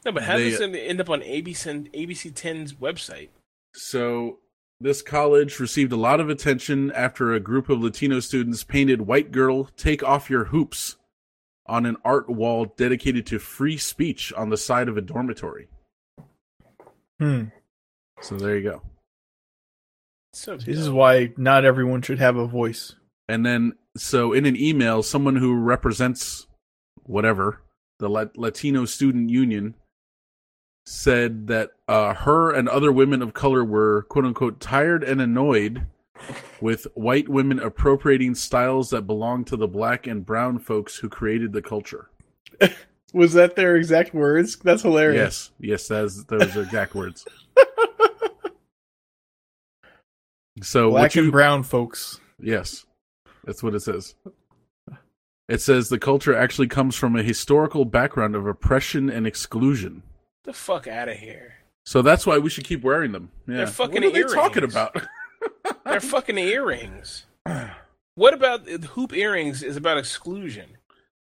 No, 0.05 0.11
but 0.11 0.23
how 0.23 0.37
They- 0.37 0.49
does 0.49 0.59
this 0.59 0.75
end 0.75 0.99
up 0.99 1.09
on 1.09 1.21
ABC 1.21 1.89
ABC 1.93 2.31
10's 2.31 2.73
website? 2.73 3.29
So, 3.75 4.39
this 4.79 5.01
college 5.03 5.59
received 5.59 5.91
a 5.91 5.95
lot 5.97 6.19
of 6.19 6.27
attention 6.29 6.91
after 6.93 7.33
a 7.33 7.39
group 7.39 7.69
of 7.69 7.81
Latino 7.81 8.19
students 8.19 8.63
painted 8.63 9.01
White 9.01 9.31
Girl 9.31 9.65
Take 9.77 10.01
Off 10.01 10.27
Your 10.29 10.45
Hoops 10.45 10.95
on 11.67 11.85
an 11.85 11.97
art 12.03 12.29
wall 12.29 12.65
dedicated 12.65 13.27
to 13.27 13.37
free 13.39 13.77
speech 13.77 14.33
on 14.33 14.49
the 14.49 14.57
side 14.57 14.87
of 14.89 14.97
a 14.97 15.01
dormitory. 15.01 15.67
Hmm. 17.19 17.45
So, 18.21 18.35
there 18.37 18.57
you 18.57 18.63
go. 18.63 18.81
So 20.33 20.57
This 20.57 20.77
is 20.77 20.89
why 20.89 21.33
not 21.37 21.65
everyone 21.65 22.01
should 22.01 22.19
have 22.19 22.37
a 22.37 22.47
voice. 22.47 22.95
And 23.27 23.45
then, 23.45 23.73
so 23.97 24.33
in 24.33 24.45
an 24.45 24.55
email, 24.55 25.03
someone 25.03 25.35
who 25.35 25.55
represents 25.55 26.47
whatever, 27.03 27.61
the 27.99 28.09
Latino 28.09 28.85
Student 28.85 29.29
Union, 29.29 29.75
said 30.85 31.47
that 31.47 31.71
uh, 31.87 32.13
her 32.13 32.51
and 32.51 32.67
other 32.67 32.91
women 32.91 33.21
of 33.21 33.33
color 33.33 33.63
were 33.63 34.03
quote 34.03 34.25
unquote 34.25 34.59
tired 34.59 35.03
and 35.03 35.21
annoyed 35.21 35.85
with 36.59 36.87
white 36.93 37.29
women 37.29 37.59
appropriating 37.59 38.35
styles 38.35 38.89
that 38.89 39.03
belong 39.03 39.43
to 39.45 39.57
the 39.57 39.67
black 39.67 40.07
and 40.07 40.25
brown 40.25 40.59
folks 40.59 40.97
who 40.97 41.09
created 41.09 41.53
the 41.53 41.61
culture. 41.61 42.09
Was 43.13 43.33
that 43.33 43.55
their 43.55 43.75
exact 43.75 44.13
words? 44.13 44.55
That's 44.57 44.83
hilarious. 44.83 45.51
Yes, 45.59 45.87
yes, 45.87 45.87
that's 45.87 46.23
those 46.25 46.55
are 46.55 46.63
exact 46.63 46.95
words. 46.95 47.25
So 50.61 50.89
Black 50.89 51.03
what 51.03 51.15
you 51.15 51.23
and 51.23 51.31
brown 51.31 51.63
folks. 51.63 52.19
Yes, 52.39 52.85
that's 53.45 53.63
what 53.63 53.75
it 53.75 53.81
says. 53.81 54.15
It 55.47 55.61
says 55.61 55.89
the 55.89 55.99
culture 55.99 56.35
actually 56.35 56.67
comes 56.67 56.95
from 56.95 57.15
a 57.15 57.23
historical 57.23 57.85
background 57.85 58.35
of 58.35 58.47
oppression 58.47 59.09
and 59.09 59.27
exclusion. 59.27 60.03
the 60.43 60.53
fuck 60.53 60.87
out 60.87 61.09
of 61.09 61.17
here. 61.17 61.55
So 61.85 62.01
that's 62.01 62.25
why 62.25 62.37
we 62.37 62.49
should 62.49 62.63
keep 62.63 62.83
wearing 62.83 63.11
them. 63.11 63.31
Yeah. 63.47 63.57
They're 63.57 63.67
fucking 63.67 64.01
what 64.03 64.15
are 64.15 64.27
they 64.27 64.33
talking 64.33 64.63
about? 64.63 64.95
They're 65.85 65.99
fucking 65.99 66.37
earrings. 66.37 67.25
What 68.15 68.33
about 68.33 68.65
the 68.65 68.77
hoop 68.87 69.13
earrings? 69.13 69.63
Is 69.63 69.77
about 69.77 69.97
exclusion. 69.97 70.77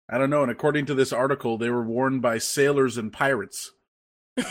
I 0.08 0.20
don't 0.20 0.30
know. 0.30 0.44
And 0.44 0.52
according 0.52 0.86
to 0.86 0.94
this 0.94 1.12
article, 1.12 1.58
they 1.58 1.72
were 1.72 1.84
worn 1.84 2.20
by 2.20 2.38
sailors 2.38 2.96
and 2.96 3.12
pirates. 3.12 3.72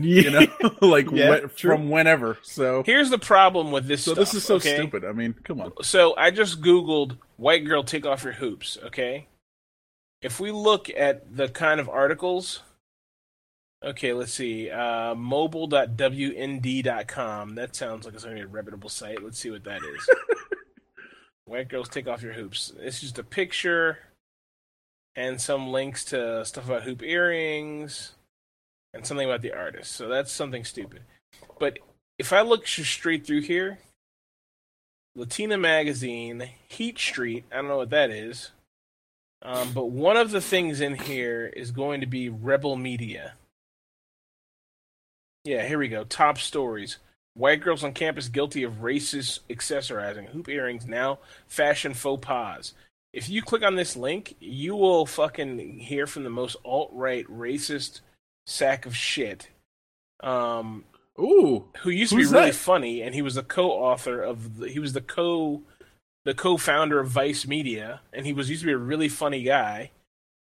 Yeah. 0.00 0.22
You 0.22 0.30
know, 0.30 0.46
like 0.88 1.10
Yeah, 1.10 1.40
whe- 1.42 1.48
true. 1.54 1.72
from 1.76 1.90
whenever. 1.90 2.38
So, 2.42 2.82
Here's 2.84 3.10
the 3.10 3.18
problem 3.18 3.70
with 3.72 3.86
this. 3.86 4.02
so 4.04 4.12
stuff, 4.14 4.22
this 4.22 4.32
is 4.34 4.42
so 4.44 4.54
okay? 4.56 4.76
stupid. 4.76 5.04
I 5.04 5.12
mean, 5.12 5.34
come 5.44 5.60
on. 5.60 5.72
So 5.82 6.16
I 6.16 6.30
just 6.30 6.62
googled 6.62 7.18
"white 7.36 7.66
girl 7.66 7.84
take 7.84 8.06
off 8.06 8.24
your 8.24 8.32
hoops." 8.32 8.78
Okay, 8.86 9.28
if 10.22 10.40
we 10.40 10.50
look 10.50 10.88
at 10.96 11.36
the 11.36 11.46
kind 11.48 11.78
of 11.78 11.90
articles, 11.90 12.62
okay, 13.84 14.14
let's 14.14 14.32
see, 14.32 14.70
uh, 14.70 15.14
mobile.wnd.com. 15.14 17.54
That 17.54 17.76
sounds 17.76 18.06
like 18.06 18.14
it's 18.14 18.24
only 18.24 18.40
a 18.40 18.46
reputable 18.46 18.88
site. 18.88 19.22
Let's 19.22 19.38
see 19.38 19.50
what 19.50 19.64
that 19.64 19.82
is. 19.82 20.08
white 21.44 21.68
girls 21.68 21.90
take 21.90 22.08
off 22.08 22.22
your 22.22 22.32
hoops. 22.32 22.72
It's 22.80 22.98
just 23.00 23.18
a 23.18 23.24
picture 23.24 23.98
and 25.14 25.38
some 25.40 25.68
links 25.68 26.04
to 26.06 26.44
stuff 26.46 26.64
about 26.66 26.84
hoop 26.84 27.02
earrings 27.02 28.12
and 28.94 29.06
something 29.06 29.26
about 29.26 29.42
the 29.42 29.52
artist. 29.52 29.92
So 29.92 30.08
that's 30.08 30.32
something 30.32 30.64
stupid. 30.64 31.02
But 31.58 31.78
if 32.18 32.32
I 32.32 32.42
look 32.42 32.66
straight 32.66 33.26
through 33.26 33.42
here, 33.42 33.78
Latina 35.14 35.58
Magazine, 35.58 36.48
Heat 36.68 36.98
Street. 36.98 37.44
I 37.52 37.56
don't 37.56 37.68
know 37.68 37.76
what 37.76 37.90
that 37.90 38.10
is. 38.10 38.50
Um, 39.42 39.72
but 39.72 39.90
one 39.90 40.16
of 40.16 40.30
the 40.30 40.40
things 40.40 40.80
in 40.80 40.94
here 40.94 41.52
is 41.54 41.70
going 41.70 42.00
to 42.00 42.06
be 42.06 42.28
Rebel 42.28 42.76
Media. 42.76 43.34
Yeah, 45.44 45.66
here 45.66 45.78
we 45.78 45.88
go. 45.88 46.04
Top 46.04 46.38
stories. 46.38 46.98
White 47.34 47.60
girls 47.60 47.82
on 47.82 47.92
campus 47.92 48.28
guilty 48.28 48.62
of 48.62 48.82
racist 48.82 49.40
accessorizing. 49.50 50.28
Hoop 50.28 50.48
earrings 50.48 50.86
now 50.86 51.18
fashion 51.48 51.94
faux 51.94 52.24
pas. 52.24 52.74
If 53.12 53.28
you 53.28 53.42
click 53.42 53.62
on 53.62 53.74
this 53.74 53.96
link, 53.96 54.36
you 54.38 54.76
will 54.76 55.04
fucking 55.04 55.80
hear 55.80 56.06
from 56.06 56.24
the 56.24 56.30
most 56.30 56.56
alt 56.64 56.90
right 56.92 57.26
racist 57.26 58.00
sack 58.46 58.86
of 58.86 58.96
shit. 58.96 59.48
Um, 60.22 60.84
Ooh, 61.18 61.66
who 61.82 61.90
used 61.90 62.12
to 62.12 62.16
be 62.16 62.24
really 62.24 62.50
that? 62.50 62.54
funny, 62.54 63.02
and 63.02 63.14
he 63.14 63.22
was 63.22 63.34
the 63.34 63.42
co-author 63.42 64.22
of 64.22 64.58
the, 64.58 64.68
he 64.68 64.78
was 64.78 64.92
the 64.92 65.00
co 65.00 65.62
the 66.24 66.34
co-founder 66.34 67.00
of 67.00 67.08
Vice 67.08 67.46
Media, 67.46 68.00
and 68.12 68.24
he 68.24 68.32
was 68.32 68.48
used 68.48 68.62
to 68.62 68.66
be 68.66 68.72
a 68.72 68.78
really 68.78 69.08
funny 69.08 69.42
guy, 69.42 69.90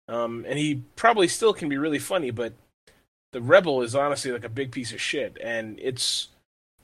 um, 0.08 0.44
and 0.48 0.58
he 0.58 0.82
probably 0.94 1.26
still 1.26 1.54
can 1.54 1.68
be 1.68 1.78
really 1.78 1.98
funny, 1.98 2.30
but 2.30 2.52
the 3.32 3.40
Rebel 3.40 3.82
is 3.82 3.94
honestly 3.94 4.30
like 4.30 4.44
a 4.44 4.48
big 4.50 4.72
piece 4.72 4.92
of 4.92 5.00
shit, 5.00 5.38
and 5.42 5.78
it's 5.80 6.28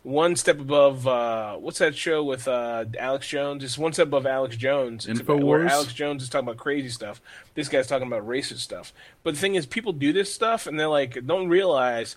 one 0.07 0.37
step 0.37 0.61
above 0.61 1.05
uh, 1.09 1.57
what's 1.57 1.81
that 1.81 1.97
show 1.97 2.23
with 2.23 2.47
uh, 2.47 2.85
Alex 2.99 3.27
Jones? 3.27 3.65
It's 3.65 3.77
one 3.77 3.93
step 3.93 4.07
above 4.07 4.25
Alex 4.25 4.57
Jones. 4.57 5.07
It's 5.07 5.19
about- 5.21 5.43
where 5.43 5.61
Infowars? 5.61 5.71
Alex 5.71 5.93
Jones 5.95 6.23
is 6.23 6.29
talking 6.29 6.47
about 6.47 6.59
crazy 6.59 6.91
stuff. 6.91 7.21
This 7.55 7.69
guy's 7.69 7.89
talking 7.89 8.07
about 8.07 8.25
racist 8.27 8.59
stuff. 8.59 8.93
But 9.25 9.35
the 9.35 9.41
thing 9.41 9.57
is, 9.57 9.67
people 9.67 9.93
do 9.93 10.13
this 10.13 10.33
stuff, 10.33 10.69
and 10.69 10.79
they're 10.79 10.87
like, 10.87 11.27
don't 11.27 11.49
realize 11.49 12.17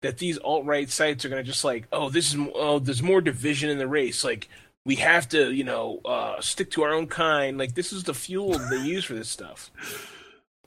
that 0.00 0.16
these 0.16 0.38
alt 0.38 0.64
right 0.64 0.88
sites 0.88 1.24
are 1.26 1.28
going 1.28 1.42
to 1.42 1.46
just 1.46 1.62
like, 1.62 1.86
oh, 1.92 2.08
this 2.08 2.32
is 2.32 2.40
oh, 2.54 2.78
there's 2.78 3.02
more 3.02 3.20
division 3.20 3.68
in 3.68 3.76
the 3.76 3.86
race. 3.86 4.24
Like 4.24 4.48
we 4.86 4.94
have 4.96 5.28
to, 5.30 5.52
you 5.52 5.64
know, 5.64 6.00
uh, 6.06 6.40
stick 6.40 6.70
to 6.72 6.84
our 6.84 6.92
own 6.94 7.06
kind. 7.06 7.58
Like 7.58 7.74
this 7.74 7.92
is 7.92 8.04
the 8.04 8.14
fuel 8.14 8.58
they 8.70 8.78
use 8.78 9.04
for 9.04 9.14
this 9.14 9.28
stuff. 9.28 9.70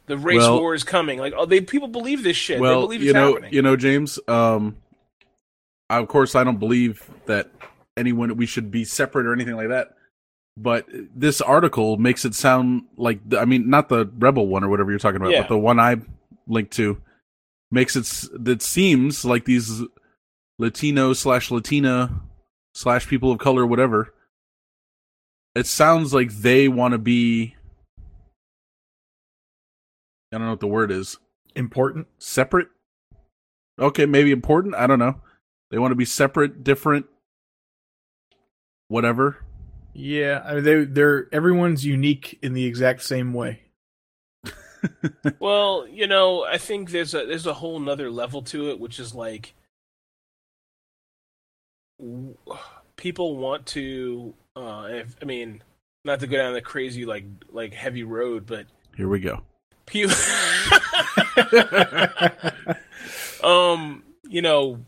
The 0.05 0.17
race 0.17 0.37
Well- 0.37 0.59
war 0.59 0.75
is 0.75 0.83
coming. 0.83 1.17
Like 1.17 1.33
oh, 1.35 1.47
they 1.47 1.61
people 1.61 1.87
believe 1.87 2.21
this 2.23 2.37
shit. 2.37 2.57
they 2.57 2.61
well, 2.61 2.81
believe 2.81 3.01
it's 3.01 3.07
you 3.07 3.13
know, 3.13 3.33
happening. 3.33 3.53
you 3.53 3.61
know, 3.63 3.75
James. 3.75 4.19
Um, 4.27 4.75
of 5.97 6.07
course, 6.07 6.35
I 6.35 6.43
don't 6.43 6.59
believe 6.59 7.01
that 7.25 7.49
anyone 7.97 8.35
we 8.37 8.45
should 8.45 8.69
be 8.69 8.85
separate 8.85 9.25
or 9.25 9.33
anything 9.33 9.55
like 9.55 9.69
that. 9.69 9.89
But 10.55 10.85
this 11.15 11.41
article 11.41 11.97
makes 11.97 12.25
it 12.25 12.35
sound 12.35 12.83
like 12.97 13.19
I 13.37 13.45
mean, 13.45 13.69
not 13.69 13.89
the 13.89 14.05
rebel 14.17 14.47
one 14.47 14.63
or 14.63 14.69
whatever 14.69 14.91
you're 14.91 14.99
talking 14.99 15.21
about, 15.21 15.31
Yeah. 15.31 15.41
but 15.41 15.49
the 15.49 15.57
one 15.57 15.79
I 15.79 15.97
linked 16.47 16.73
to 16.73 17.01
makes 17.71 17.95
it 17.95 18.29
that 18.43 18.61
seems 18.61 19.23
like 19.25 19.45
these 19.45 19.81
Latino 20.57 21.13
slash 21.13 21.49
Latina 21.49 22.21
slash 22.73 23.07
people 23.07 23.31
of 23.31 23.39
color, 23.39 23.65
whatever. 23.65 24.13
It 25.55 25.65
sounds 25.65 26.13
like 26.13 26.31
they 26.31 26.67
want 26.67 26.91
to 26.91 26.97
be. 26.99 27.55
I 30.31 30.37
don't 30.37 30.45
know 30.45 30.51
what 30.51 30.59
the 30.59 30.67
word 30.67 30.91
is 30.91 31.17
Important. 31.55 32.05
separate 32.19 32.67
okay 33.79 34.05
maybe 34.05 34.31
important 34.31 34.75
i 34.75 34.85
don't 34.85 34.99
know 34.99 35.19
they 35.71 35.77
want 35.77 35.91
to 35.91 35.95
be 35.95 36.05
separate 36.05 36.63
different 36.63 37.05
whatever 38.87 39.43
Yeah, 39.93 40.41
I 40.45 40.55
mean 40.55 40.63
they 40.63 40.85
they're 40.85 41.33
everyone's 41.33 41.85
unique 41.85 42.39
in 42.41 42.53
the 42.53 42.65
exact 42.65 43.03
same 43.03 43.33
way. 43.33 43.61
Well, 45.39 45.85
you 45.89 46.07
know, 46.07 46.45
I 46.45 46.57
think 46.57 46.91
there's 46.91 47.13
a 47.13 47.25
there's 47.25 47.45
a 47.45 47.53
whole 47.53 47.79
nother 47.79 48.09
level 48.09 48.41
to 48.43 48.69
it, 48.69 48.79
which 48.79 48.97
is 48.97 49.13
like 49.13 49.53
people 52.95 53.35
want 53.35 53.65
to. 53.67 54.33
Uh, 54.55 54.87
if, 54.89 55.17
I 55.21 55.25
mean, 55.25 55.61
not 56.05 56.21
to 56.21 56.27
go 56.27 56.37
down 56.37 56.53
the 56.53 56.61
crazy 56.61 57.05
like 57.05 57.25
like 57.51 57.73
heavy 57.73 58.03
road, 58.03 58.45
but 58.45 58.67
here 58.95 59.09
we 59.09 59.19
go 59.19 59.41
people. 59.89 60.15
um, 63.43 64.03
you 64.27 64.41
know, 64.41 64.79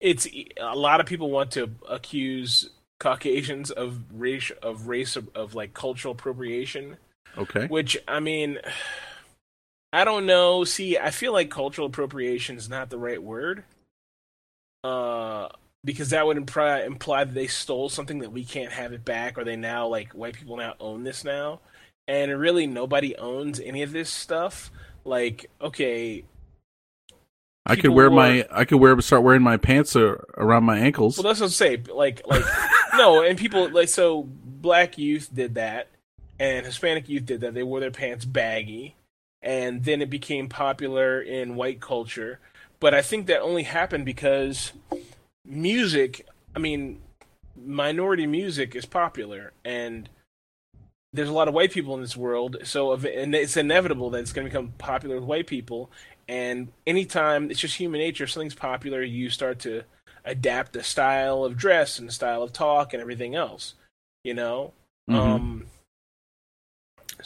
it's 0.00 0.26
a 0.60 0.76
lot 0.76 1.00
of 1.00 1.06
people 1.06 1.30
want 1.30 1.52
to 1.52 1.70
accuse 1.88 2.70
Caucasians 2.98 3.70
of 3.70 4.02
race 4.12 4.50
of 4.62 4.86
race 4.86 5.16
of, 5.16 5.28
of 5.34 5.54
like 5.54 5.74
cultural 5.74 6.12
appropriation. 6.12 6.96
okay 7.36 7.66
Which 7.66 7.96
I 8.06 8.20
mean, 8.20 8.58
I 9.92 10.04
don't 10.04 10.26
know. 10.26 10.64
See, 10.64 10.98
I 10.98 11.10
feel 11.10 11.32
like 11.32 11.50
cultural 11.50 11.88
appropriation 11.88 12.56
is 12.56 12.68
not 12.68 12.90
the 12.90 12.98
right 12.98 13.20
word, 13.20 13.64
uh, 14.84 15.48
because 15.84 16.10
that 16.10 16.26
would 16.26 16.36
imply 16.36 16.82
imply 16.82 17.24
that 17.24 17.34
they 17.34 17.48
stole 17.48 17.88
something 17.88 18.20
that 18.20 18.30
we 18.30 18.44
can't 18.44 18.70
have 18.70 18.92
it 18.92 19.04
back, 19.04 19.36
or 19.36 19.44
they 19.44 19.56
now 19.56 19.88
like 19.88 20.12
white 20.12 20.34
people 20.34 20.56
now 20.56 20.74
own 20.78 21.02
this 21.02 21.24
now, 21.24 21.60
and 22.06 22.38
really 22.38 22.66
nobody 22.66 23.16
owns 23.16 23.58
any 23.58 23.82
of 23.82 23.92
this 23.92 24.10
stuff. 24.10 24.70
Like, 25.04 25.50
okay, 25.60 26.24
i 27.66 27.76
could 27.76 27.90
wear 27.90 28.10
my 28.10 28.46
i 28.50 28.64
could 28.64 28.78
wear 28.78 29.00
start 29.00 29.22
wearing 29.22 29.42
my 29.42 29.56
pants 29.56 29.94
uh, 29.94 30.16
around 30.36 30.64
my 30.64 30.78
ankles 30.78 31.16
Well, 31.16 31.24
that's 31.24 31.40
what 31.40 31.46
I'm 31.46 31.52
saying. 31.52 31.86
Like, 31.94 32.22
like 32.26 32.44
no, 32.96 33.22
and 33.22 33.38
people 33.38 33.68
like 33.70 33.88
so. 33.88 34.28
Black 34.60 34.98
youth 34.98 35.30
did 35.32 35.54
that, 35.54 35.88
and 36.38 36.66
Hispanic 36.66 37.08
youth 37.08 37.24
did 37.24 37.40
that. 37.40 37.54
They 37.54 37.62
wore 37.62 37.80
their 37.80 37.90
pants 37.90 38.26
baggy, 38.26 38.94
and 39.40 39.84
then 39.84 40.02
it 40.02 40.10
became 40.10 40.48
popular 40.50 41.18
in 41.20 41.56
white 41.56 41.80
culture. 41.80 42.40
but 42.78 42.92
I 42.92 43.00
think 43.00 43.26
that 43.26 43.40
only 43.40 43.62
happened 43.62 44.04
because 44.04 44.72
music. 45.46 46.26
I 46.54 46.58
mean, 46.58 47.00
minority 47.56 48.26
music 48.26 48.74
is 48.76 48.84
popular, 48.84 49.52
and 49.64 50.08
there's 51.12 51.28
a 51.28 51.32
lot 51.32 51.48
of 51.48 51.54
white 51.54 51.72
people 51.72 51.94
in 51.94 52.00
this 52.00 52.16
world. 52.16 52.58
So, 52.64 52.92
and 52.92 53.34
it's 53.34 53.56
inevitable 53.56 54.10
that 54.10 54.18
it's 54.18 54.32
going 54.32 54.46
to 54.46 54.50
become 54.50 54.74
popular 54.78 55.16
with 55.16 55.24
white 55.24 55.46
people. 55.46 55.90
And 56.30 56.68
anytime 56.86 57.50
it's 57.50 57.58
just 57.58 57.74
human 57.74 57.98
nature, 58.00 58.28
something's 58.28 58.54
popular, 58.54 59.02
you 59.02 59.30
start 59.30 59.58
to 59.60 59.82
adapt 60.24 60.72
the 60.74 60.84
style 60.84 61.42
of 61.44 61.56
dress 61.56 61.98
and 61.98 62.06
the 62.06 62.12
style 62.12 62.44
of 62.44 62.52
talk 62.52 62.92
and 62.92 63.00
everything 63.00 63.34
else. 63.34 63.74
You 64.22 64.34
know. 64.34 64.72
Mhm. 65.10 65.16
Um, 65.16 65.66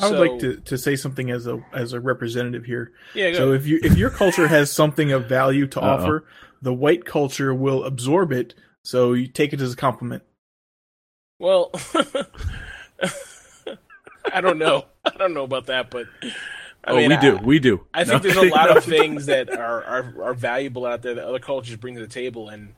I 0.01 0.09
would 0.09 0.17
so- 0.17 0.21
like 0.23 0.41
to, 0.41 0.57
to 0.57 0.79
say 0.79 0.97
something 0.97 1.31
as 1.31 1.47
a 1.47 1.63
as 1.75 1.93
a 1.93 2.01
representative 2.01 2.65
here. 2.65 2.93
Yeah. 3.15 3.33
Go 3.33 3.37
So 3.37 3.53
if 3.53 3.67
you 3.67 3.79
if 3.83 3.95
your 3.99 4.09
culture 4.09 4.49
has 4.49 4.73
something 4.73 5.13
of 5.13 5.29
value 5.29 5.67
to 5.67 5.81
Uh-oh. 5.83 5.89
offer, 6.03 6.25
the 6.63 6.73
white 6.73 7.05
culture 7.05 7.53
will 7.55 7.85
absorb 7.85 8.33
it. 8.33 8.55
So 8.87 9.13
you 9.13 9.27
take 9.27 9.53
it 9.53 9.61
as 9.61 9.75
a 9.75 9.77
compliment. 9.77 10.23
Well, 11.39 11.71
I 14.33 14.41
don't 14.41 14.59
know. 14.59 14.87
I 15.05 15.11
don't 15.11 15.35
know 15.35 15.45
about 15.45 15.67
that, 15.67 15.91
but 15.91 16.07
I 16.87 16.91
oh, 16.93 16.97
mean, 16.97 17.11
we 17.11 17.17
do. 17.17 17.37
We 17.39 17.59
do. 17.59 17.87
I 17.95 18.05
think 18.05 18.23
No. 18.23 18.31
there's 18.31 18.37
a 18.51 18.51
lot 18.55 18.77
of 18.77 18.85
things 18.85 19.27
that 19.27 19.51
are, 19.51 19.83
are 19.85 20.15
are 20.23 20.35
valuable 20.35 20.85
out 20.87 21.03
there 21.03 21.15
that 21.15 21.25
other 21.25 21.39
cultures 21.39 21.77
bring 21.77 21.95
to 21.95 22.01
the 22.01 22.07
table, 22.07 22.49
and 22.49 22.75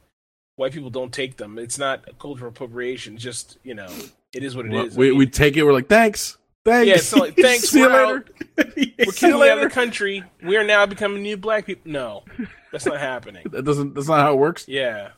white 0.57 0.73
people 0.73 0.91
don't 0.91 1.12
take 1.12 1.37
them. 1.37 1.59
It's 1.59 1.78
not 1.78 2.05
cultural 2.19 2.51
appropriation. 2.51 3.16
Just 3.16 3.59
you 3.65 3.74
know, 3.74 3.89
it 4.33 4.43
is 4.43 4.55
what 4.57 4.66
it 4.66 4.73
Well, 4.73 4.87
is. 4.87 4.97
I 4.97 5.01
we, 5.01 5.09
mean, 5.11 5.19
we 5.19 5.27
take 5.27 5.57
it. 5.57 5.65
We're 5.65 5.73
like, 5.73 5.89
thanks. 5.89 6.39
Thanks. 6.65 6.89
yeah, 6.89 6.95
it's 6.95 7.12
not 7.12 7.20
like 7.20 7.37
thanks. 7.41 7.69
See 7.69 7.78
you 7.81 7.87
we're 7.87 8.07
later. 8.07 8.27
out. 8.59 8.77
We're 8.77 9.28
you 9.28 9.45
out 9.45 9.59
of 9.59 9.65
the 9.65 9.70
country. 9.70 10.23
We 10.43 10.57
are 10.57 10.65
now 10.65 10.87
becoming 10.87 11.23
new 11.23 11.37
black 11.37 11.66
people. 11.66 11.91
No, 11.91 12.24
that's 12.73 12.87
not 12.87 12.99
happening. 12.99 13.47
That 13.51 13.65
doesn't. 13.65 13.95
That's 13.95 14.09
not 14.09 14.20
how 14.20 14.33
it 14.35 14.39
works. 14.39 14.66
Yeah, 14.69 15.11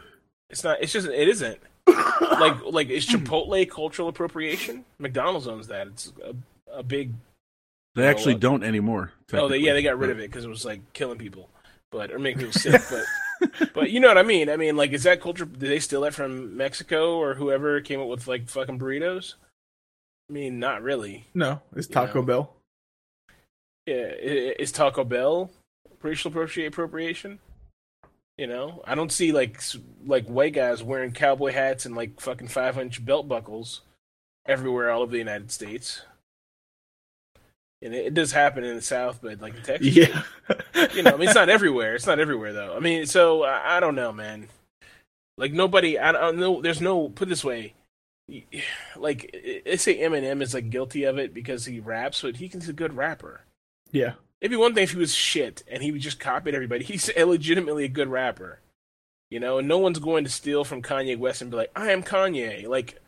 it's 0.51 0.65
not. 0.65 0.79
It's 0.83 0.93
just. 0.93 1.09
It 1.09 1.29
isn't. 1.29 1.59
like 1.87 2.63
like 2.65 2.89
is 2.91 3.07
Chipotle 3.09 3.69
cultural 3.71 4.09
appropriation? 4.09 4.85
McDonald's 4.99 5.47
owns 5.49 5.69
that. 5.69 5.87
It's 5.89 6.13
a, 6.25 6.35
a 6.79 6.83
big 6.83 7.13
They 7.99 8.07
actually 8.07 8.35
uh, 8.35 8.39
don't 8.39 8.63
anymore. 8.63 9.13
Oh, 9.33 9.49
they, 9.49 9.59
yeah, 9.59 9.73
they 9.73 9.83
got 9.83 9.99
rid 9.99 10.11
of 10.11 10.19
it 10.21 10.31
because 10.31 10.45
it 10.45 10.49
was 10.49 10.65
like 10.65 10.93
killing 10.93 11.19
people, 11.19 11.51
but 11.91 12.13
or 12.13 12.19
making 12.19 12.39
people 12.39 12.53
sick. 12.61 12.81
But 12.91 13.73
but 13.75 13.91
you 13.91 13.99
know 13.99 14.09
what 14.09 14.19
I 14.19 14.23
mean? 14.23 14.49
I 14.49 14.57
mean, 14.57 14.77
like, 14.77 14.93
is 14.93 15.03
that 15.03 15.21
culture? 15.21 15.45
Did 15.45 15.71
they 15.71 15.81
steal 15.81 16.03
that 16.03 16.15
from 16.15 16.57
Mexico 16.57 17.17
or 17.19 17.35
whoever 17.35 17.81
came 17.81 18.01
up 18.01 18.07
with 18.09 18.29
like 18.29 18.49
fucking 18.49 18.79
burritos? 18.79 19.35
I 20.31 20.33
mean, 20.33 20.59
not 20.61 20.83
really. 20.83 21.27
No, 21.35 21.61
it's 21.75 21.89
You 21.89 21.95
Taco 21.95 22.21
know. 22.21 22.27
Bell. 22.27 22.55
Yeah, 23.87 24.13
is 24.21 24.71
Taco 24.71 25.03
Bell 25.03 25.51
racial 26.03 26.31
appropriation? 26.31 27.39
You 28.37 28.47
know, 28.47 28.83
I 28.85 28.95
don't 28.95 29.11
see 29.11 29.33
like 29.33 29.61
like 30.07 30.27
white 30.27 30.53
guys 30.53 30.83
wearing 30.83 31.11
cowboy 31.11 31.53
hats 31.53 31.85
and 31.85 31.97
like 31.97 32.21
fucking 32.21 32.49
five 32.49 32.79
inch 32.79 33.05
belt 33.05 33.27
buckles 33.27 33.81
everywhere 34.47 34.91
all 34.91 35.03
over 35.03 35.11
the 35.11 35.19
United 35.19 35.51
States. 35.51 36.03
And 37.83 37.95
it, 37.95 38.07
it 38.07 38.15
does 38.15 38.33
happen 38.33 38.65
in 38.65 38.75
the 38.77 38.83
South, 38.83 39.21
but 39.23 39.41
like 39.41 39.55
in 39.57 39.63
Texas, 39.63 39.97
Yeah. 39.97 40.23
you 40.95 41.03
know, 41.03 41.13
I 41.13 41.17
mean, 41.17 41.29
it's 41.29 41.35
not 41.35 41.49
everywhere. 41.49 41.95
It's 41.95 42.07
not 42.07 42.19
everywhere 42.19 42.53
though. 42.53 42.77
I 42.77 42.81
mean, 42.81 43.07
so 43.07 43.45
I, 43.45 43.77
I 43.77 43.81
don't 43.81 43.95
know, 43.95 44.13
man. 44.13 44.49
Like 45.37 45.53
nobody, 45.53 45.99
I 45.99 46.11
don't 46.13 46.39
know. 46.39 46.61
There's 46.61 46.81
no 46.81 47.09
put 47.09 47.29
it 47.29 47.31
this 47.31 47.45
way. 47.45 47.75
Like 48.97 49.31
they 49.65 49.77
say, 49.77 49.99
Eminem 50.01 50.43
is 50.43 50.53
like 50.55 50.71
guilty 50.71 51.05
of 51.05 51.19
it 51.19 51.33
because 51.33 51.65
he 51.67 51.79
raps, 51.81 52.23
but 52.23 52.37
he 52.37 52.49
he's 52.49 52.69
a 52.69 52.73
good 52.73 52.95
rapper. 52.97 53.43
yeah. 53.93 54.15
It'd 54.41 54.53
be 54.53 54.57
one 54.57 54.73
thing 54.73 54.85
if 54.85 54.93
he 54.93 54.99
was 54.99 55.13
shit 55.15 55.65
and 55.67 55.83
he 55.83 55.91
would 55.91 56.01
just 56.01 56.21
copied 56.21 56.55
everybody. 56.55 56.85
He's 56.85 57.11
legitimately 57.17 57.85
a 57.85 57.89
good 57.89 58.07
rapper, 58.09 58.61
you 59.31 59.41
know. 59.41 59.59
And 59.59 59.67
no 59.67 59.79
one's 59.79 59.99
going 59.99 60.23
to 60.25 60.31
steal 60.31 60.63
from 60.65 60.81
Kanye 60.83 61.19
West 61.19 61.43
and 61.43 61.51
be 61.51 61.57
like, 61.57 61.73
"I 61.75 61.91
am 61.91 62.05
Kanye." 62.05 62.69
Like 62.69 63.01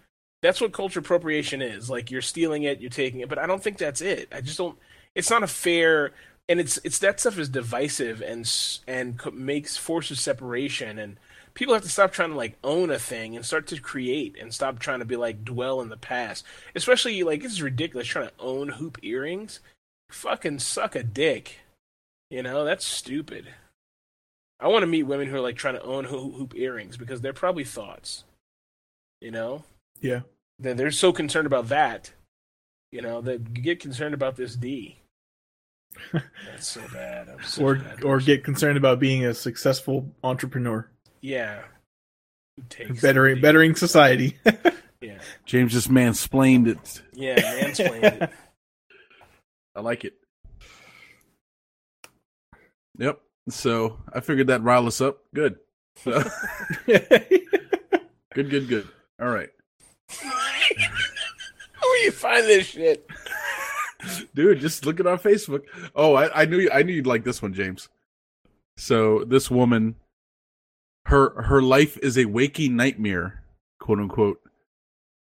that's 0.43 0.61
what 0.61 0.73
culture 0.73 1.01
appropriation 1.01 1.63
is. 1.63 1.91
Like 1.91 2.11
you're 2.11 2.23
stealing 2.23 2.63
it, 2.63 2.81
you're 2.81 2.91
taking 2.91 3.21
it, 3.21 3.29
but 3.29 3.39
I 3.39 3.47
don't 3.47 3.63
think 3.63 3.79
that's 3.79 4.01
it. 4.01 4.29
I 4.33 4.41
just 4.41 4.59
don't. 4.59 4.79
It's 5.15 5.31
not 5.31 5.43
a 5.43 5.49
fair, 5.49 6.13
and 6.49 6.61
it's 6.61 6.79
it's 6.85 6.99
that 7.01 7.21
stuff 7.21 7.39
is 7.39 7.49
divisive 7.49 8.23
and 8.23 8.51
and 8.87 9.21
makes 9.33 9.77
forces 9.77 10.21
separation 10.21 10.99
and. 10.99 11.17
People 11.53 11.75
have 11.75 11.83
to 11.83 11.89
stop 11.89 12.13
trying 12.13 12.31
to 12.31 12.37
like 12.37 12.57
own 12.63 12.91
a 12.91 12.99
thing 12.99 13.35
and 13.35 13.45
start 13.45 13.67
to 13.67 13.81
create 13.81 14.37
and 14.41 14.55
stop 14.55 14.79
trying 14.79 15.01
to 15.01 15.05
be 15.05 15.17
like 15.17 15.45
dwell 15.45 15.81
in 15.81 15.89
the 15.89 15.97
past. 15.97 16.45
Especially 16.77 17.25
like 17.25 17.45
is 17.45 17.61
ridiculous 17.61 18.07
trying 18.07 18.29
to 18.29 18.35
own 18.39 18.69
hoop 18.69 18.99
earrings 19.03 19.59
fucking 20.13 20.59
suck 20.59 20.95
a 20.95 21.03
dick. 21.03 21.61
You 22.31 22.43
know, 22.43 22.65
that's 22.65 22.85
stupid. 22.85 23.47
I 24.61 24.69
want 24.69 24.83
to 24.83 24.87
meet 24.87 25.05
women 25.05 25.29
who 25.29 25.37
are 25.37 25.41
like 25.41 25.57
trying 25.57 25.75
to 25.75 25.83
own 25.83 26.05
hoop 26.05 26.55
earrings 26.55 26.97
because 26.97 27.21
they're 27.21 27.33
probably 27.33 27.65
thoughts. 27.65 28.25
You 29.21 29.31
know? 29.31 29.65
Yeah. 30.01 30.21
They're, 30.59 30.75
they're 30.75 30.91
so 30.91 31.13
concerned 31.13 31.47
about 31.47 31.69
that. 31.69 32.13
You 32.93 33.03
know, 33.03 33.21
that 33.21 33.55
get 33.55 33.81
concerned 33.81 34.15
about 34.15 34.37
this 34.37 34.57
D. 34.57 35.01
That's 36.13 36.67
so 36.69 36.81
bad. 36.93 37.29
I'm 37.29 37.43
such 37.43 37.63
Or 37.63 37.75
bad 37.77 38.05
or 38.05 38.19
get 38.21 38.45
concerned 38.45 38.77
about 38.77 38.99
being 39.01 39.25
a 39.25 39.35
successful 39.35 40.09
entrepreneur, 40.23 40.89
yeah. 41.21 41.63
Bettering 43.01 43.41
bettering 43.41 43.75
society. 43.75 44.39
Yeah, 45.03 45.19
James 45.47 45.73
just 45.73 45.89
mansplained 45.91 46.67
it. 46.67 47.01
yeah, 47.15 47.41
mansplained 47.41 48.03
it. 48.23 48.31
I 49.75 49.81
like 49.81 50.05
it. 50.05 50.13
Yep. 52.99 53.19
So 53.49 53.97
I 54.13 54.21
figured 54.21 54.49
that 54.49 54.63
rile 54.63 54.87
us 54.87 55.01
up. 55.01 55.23
Good. 55.35 55.57
So, 55.97 56.23
good. 56.85 57.09
Good. 58.35 58.69
Good. 58.69 58.89
All 59.19 59.29
right, 59.31 59.49
Where 61.81 62.05
you 62.05 62.11
find 62.11 62.45
this 62.47 62.67
shit? 62.67 63.09
dude. 64.35 64.61
Just 64.61 64.87
look 64.87 65.01
at 65.01 65.07
our 65.07 65.19
Facebook. 65.19 65.63
Oh, 65.95 66.15
I, 66.15 66.43
I 66.43 66.45
knew. 66.45 66.69
I 66.73 66.83
knew 66.83 66.93
you'd 66.93 67.07
like 67.07 67.25
this 67.25 67.43
one, 67.43 67.55
James. 67.55 67.89
So 68.77 69.25
this 69.25 69.51
woman, 69.51 69.97
her 71.07 71.43
her 71.43 71.63
life 71.63 71.99
is 71.99 72.17
a 72.19 72.25
waking 72.25 72.77
nightmare, 72.77 73.43
quote 73.79 73.99
unquote, 73.99 74.41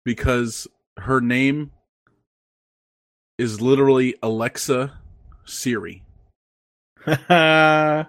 because 0.05 0.67
her 0.97 1.19
name 1.21 1.71
is 3.37 3.61
literally 3.61 4.15
Alexa 4.21 4.93
Siri. 5.45 6.03
that 7.05 8.07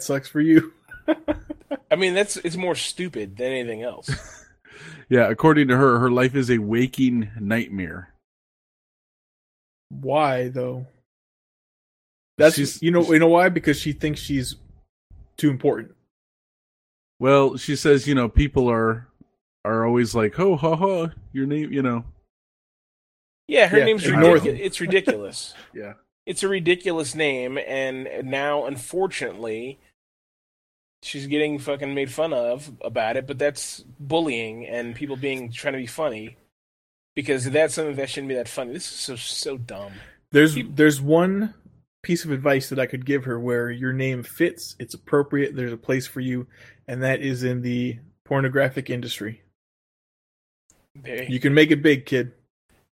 sucks 0.00 0.28
for 0.28 0.40
you. 0.40 0.72
I 1.90 1.96
mean, 1.96 2.14
that's 2.14 2.36
it's 2.38 2.56
more 2.56 2.74
stupid 2.74 3.36
than 3.36 3.52
anything 3.52 3.82
else. 3.82 4.10
Yeah, 5.10 5.30
according 5.30 5.68
to 5.68 5.76
her, 5.76 5.98
her 6.00 6.10
life 6.10 6.34
is 6.34 6.50
a 6.50 6.58
waking 6.58 7.30
nightmare. 7.40 8.12
Why 9.88 10.48
though? 10.48 10.86
That's 12.36 12.56
She's- 12.56 12.82
you 12.82 12.90
know 12.90 13.10
you 13.12 13.18
know 13.18 13.28
why 13.28 13.48
because 13.48 13.78
she 13.80 13.92
thinks 13.92 14.20
she's 14.20 14.56
too 15.36 15.50
important. 15.50 15.94
Well, 17.18 17.56
she 17.56 17.74
says, 17.74 18.06
you 18.06 18.14
know, 18.14 18.28
people 18.28 18.68
are 18.70 19.08
are 19.64 19.84
always 19.86 20.14
like, 20.14 20.38
"Oh, 20.38 20.56
ha 20.56 20.76
ha, 20.76 21.08
your 21.32 21.46
name," 21.46 21.72
you 21.72 21.82
know. 21.82 22.04
Yeah, 23.48 23.66
her 23.68 23.78
Yeah, 23.78 23.84
name's 23.86 24.04
ignore 24.06 24.34
ridiculous. 24.34 24.60
It's 24.62 24.80
ridiculous. 24.80 25.54
Yeah. 25.74 25.94
it's 26.26 26.42
a 26.42 26.48
ridiculous 26.48 27.14
name, 27.14 27.58
and 27.66 28.08
now 28.24 28.66
unfortunately, 28.66 29.80
she's 31.02 31.26
getting 31.26 31.58
fucking 31.58 31.94
made 31.94 32.10
fun 32.12 32.32
of 32.32 32.70
about 32.82 33.16
it. 33.16 33.26
But 33.26 33.38
that's 33.38 33.84
bullying 34.00 34.66
and 34.66 34.94
people 34.94 35.16
being 35.16 35.50
trying 35.52 35.74
to 35.74 35.78
be 35.80 35.86
funny 35.86 36.36
because 37.14 37.50
that's 37.50 37.74
something 37.74 37.96
that 37.96 38.10
shouldn't 38.10 38.28
be 38.28 38.34
that 38.34 38.48
funny. 38.48 38.72
This 38.72 38.90
is 38.90 38.98
so 38.98 39.16
so 39.16 39.56
dumb. 39.58 39.92
There's 40.32 40.56
You- 40.56 40.70
there's 40.74 41.00
one 41.00 41.54
piece 42.02 42.24
of 42.24 42.30
advice 42.30 42.68
that 42.68 42.78
I 42.78 42.86
could 42.86 43.04
give 43.04 43.24
her 43.24 43.40
where 43.40 43.70
your 43.70 43.92
name 43.92 44.22
fits, 44.22 44.76
it's 44.78 44.94
appropriate, 44.94 45.56
there's 45.56 45.72
a 45.72 45.76
place 45.76 46.06
for 46.06 46.20
you, 46.20 46.46
and 46.86 47.02
that 47.02 47.20
is 47.20 47.42
in 47.42 47.62
the 47.62 47.98
pornographic 48.24 48.88
industry. 48.88 49.42
Very, 50.94 51.26
You 51.28 51.40
can 51.40 51.54
make 51.54 51.70
it 51.70 51.82
big, 51.82 52.06
kid. 52.06 52.32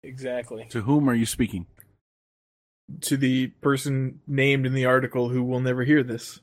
exactly. 0.03 0.65
To 0.69 0.81
whom 0.81 1.09
are 1.09 1.13
you 1.13 1.25
speaking? 1.25 1.67
To 3.01 3.17
the 3.17 3.47
person 3.61 4.21
named 4.27 4.65
in 4.65 4.73
the 4.73 4.85
article 4.85 5.29
who 5.29 5.43
will 5.43 5.59
never 5.61 5.83
hear 5.83 6.03
this. 6.03 6.39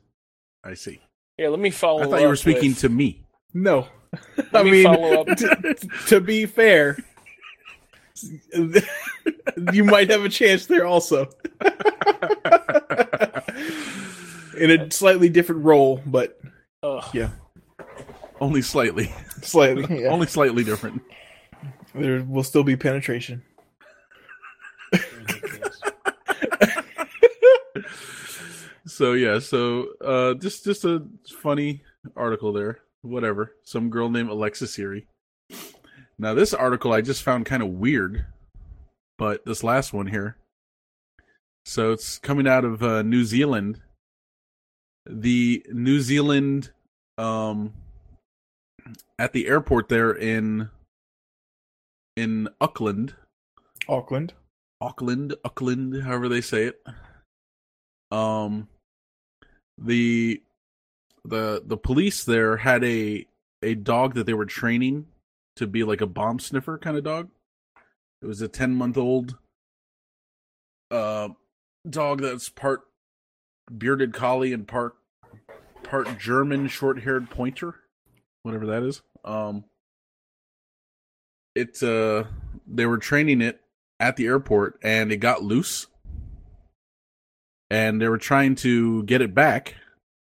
I 0.65 0.75
see. 0.75 1.01
Here, 1.41 1.49
let 1.49 1.59
me 1.59 1.71
follow. 1.71 2.01
Up. 2.03 2.09
I 2.09 2.11
thought 2.11 2.21
you 2.21 2.29
were 2.29 2.37
speaking 2.37 2.73
with- 2.73 2.81
to 2.81 2.91
me. 2.91 3.25
No. 3.55 3.89
Let 4.37 4.57
I 4.57 4.63
me 4.63 4.71
mean, 4.73 4.85
follow 4.85 5.21
up. 5.23 5.27
to, 5.39 5.75
to 6.09 6.21
be 6.21 6.45
fair, 6.45 6.99
you 9.73 9.85
might 9.85 10.11
have 10.11 10.23
a 10.23 10.29
chance 10.29 10.67
there 10.67 10.85
also. 10.85 11.31
In 14.59 14.71
a 14.71 14.91
slightly 14.91 15.31
different 15.31 15.65
role, 15.65 16.03
but 16.05 16.39
Ugh. 16.83 17.05
yeah, 17.15 17.31
Only 18.39 18.61
slightly. 18.61 19.11
slightly. 19.41 19.87
Yeah. 20.03 20.09
Only 20.09 20.27
slightly 20.27 20.63
different. 20.63 21.01
There 21.95 22.23
will 22.23 22.45
still 22.45 22.65
be 22.65 22.77
penetration. 22.77 23.43
Oh 24.93 24.99
ridiculous. 25.17 25.81
So 29.01 29.15
yeah, 29.15 29.39
so 29.39 29.87
uh, 30.05 30.35
just 30.35 30.63
just 30.63 30.85
a 30.85 31.03
funny 31.41 31.83
article 32.17 32.53
there. 32.53 32.81
Whatever. 33.01 33.55
Some 33.63 33.89
girl 33.89 34.11
named 34.11 34.29
Alexa 34.29 34.67
Siri. 34.67 35.07
Now 36.19 36.35
this 36.35 36.53
article 36.53 36.93
I 36.93 37.01
just 37.01 37.23
found 37.23 37.47
kind 37.47 37.63
of 37.63 37.71
weird, 37.71 38.27
but 39.17 39.47
this 39.47 39.65
last 39.65 39.95
one 39.95 40.07
here. 40.07 40.37
So 41.65 41.93
it's 41.93 42.19
coming 42.19 42.47
out 42.47 42.67
of 42.67 42.83
uh, 42.83 43.01
New 43.01 43.25
Zealand. 43.25 43.81
The 45.09 45.65
New 45.71 46.01
Zealand, 46.01 46.71
um, 47.17 47.73
at 49.19 49.33
the 49.33 49.49
airport 49.49 49.89
there 49.89 50.13
in 50.13 50.69
in 52.19 52.51
Auckland, 52.61 53.15
Auckland. 53.89 54.35
Auckland, 54.83 55.37
Auckland, 55.43 56.03
however 56.03 56.29
they 56.29 56.43
say 56.43 56.65
it. 56.65 56.83
Um, 58.13 58.69
the 59.81 60.43
the 61.25 61.63
the 61.65 61.77
police 61.77 62.25
there 62.25 62.59
had 62.59 62.85
a 62.85 63.27
a 63.63 63.75
dog 63.75 64.15
that 64.15 64.27
they 64.27 64.35
were 64.35 64.47
training 64.47 65.07
to 65.57 65.67
be 65.67 65.85
like 65.85 66.01
a 66.01 66.07
bomb 66.07 66.39
sniffer 66.39 66.79
kind 66.79 66.97
of 66.97 67.05
dog. 67.05 67.29
It 68.23 68.27
was 68.27 68.41
a 68.41 68.49
ten 68.49 68.75
month 68.75 68.97
old 68.97 69.37
uh 70.91 71.29
dog 71.89 72.21
that's 72.21 72.49
part 72.49 72.83
bearded 73.77 74.13
collie 74.13 74.53
and 74.53 74.67
part 74.67 74.97
part 75.83 76.19
German 76.19 76.69
short 76.69 77.03
haired 77.03 77.31
pointer, 77.31 77.77
whatever 78.43 78.67
that 78.67 78.83
is. 78.83 79.03
Um, 79.25 79.65
it 81.55 81.83
uh 81.83 82.25
they 82.67 82.87
were 82.87 82.99
training 82.99 83.41
it 83.41 83.61
at 83.99 84.17
the 84.17 84.27
airport 84.27 84.79
and 84.83 85.13
it 85.13 85.19
got 85.19 85.43
loose 85.43 85.87
and 87.71 88.01
they 88.01 88.09
were 88.09 88.19
trying 88.19 88.55
to 88.57 89.03
get 89.05 89.23
it 89.23 89.35
back 89.35 89.77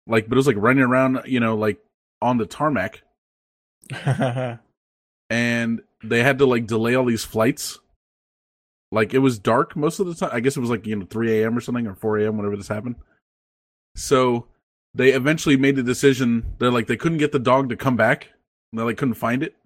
like 0.06 0.28
but 0.28 0.36
it 0.36 0.38
was 0.38 0.46
like 0.46 0.56
running 0.58 0.82
around 0.82 1.20
you 1.26 1.40
know 1.40 1.56
like 1.56 1.78
on 2.22 2.38
the 2.38 2.46
tarmac. 2.46 3.02
And 5.30 5.80
they 6.04 6.22
had 6.22 6.38
to 6.40 6.46
like 6.46 6.66
delay 6.66 6.94
all 6.94 7.06
these 7.06 7.24
flights. 7.24 7.78
Like 8.90 9.14
it 9.14 9.20
was 9.20 9.38
dark 9.38 9.74
most 9.74 9.98
of 9.98 10.06
the 10.06 10.14
time 10.14 10.28
i 10.30 10.40
guess 10.40 10.58
it 10.58 10.60
was 10.60 10.68
like 10.68 10.86
you 10.86 10.94
know 10.94 11.06
3 11.06 11.40
a.m 11.40 11.56
or 11.56 11.62
something 11.62 11.86
or 11.86 11.94
4 11.94 12.18
a.m 12.18 12.36
whenever 12.36 12.56
this 12.56 12.68
happened. 12.68 12.96
So 13.96 14.46
they 14.92 15.12
eventually 15.12 15.56
made 15.56 15.76
the 15.76 15.82
decision 15.82 16.54
they're 16.58 16.70
like 16.70 16.86
they 16.86 16.98
couldn't 16.98 17.16
get 17.16 17.32
the 17.32 17.38
dog 17.38 17.70
to 17.70 17.76
come 17.76 17.96
back. 17.96 18.28
They 18.74 18.82
like 18.82 18.98
couldn't 18.98 19.14
find 19.14 19.42
it. 19.42 19.56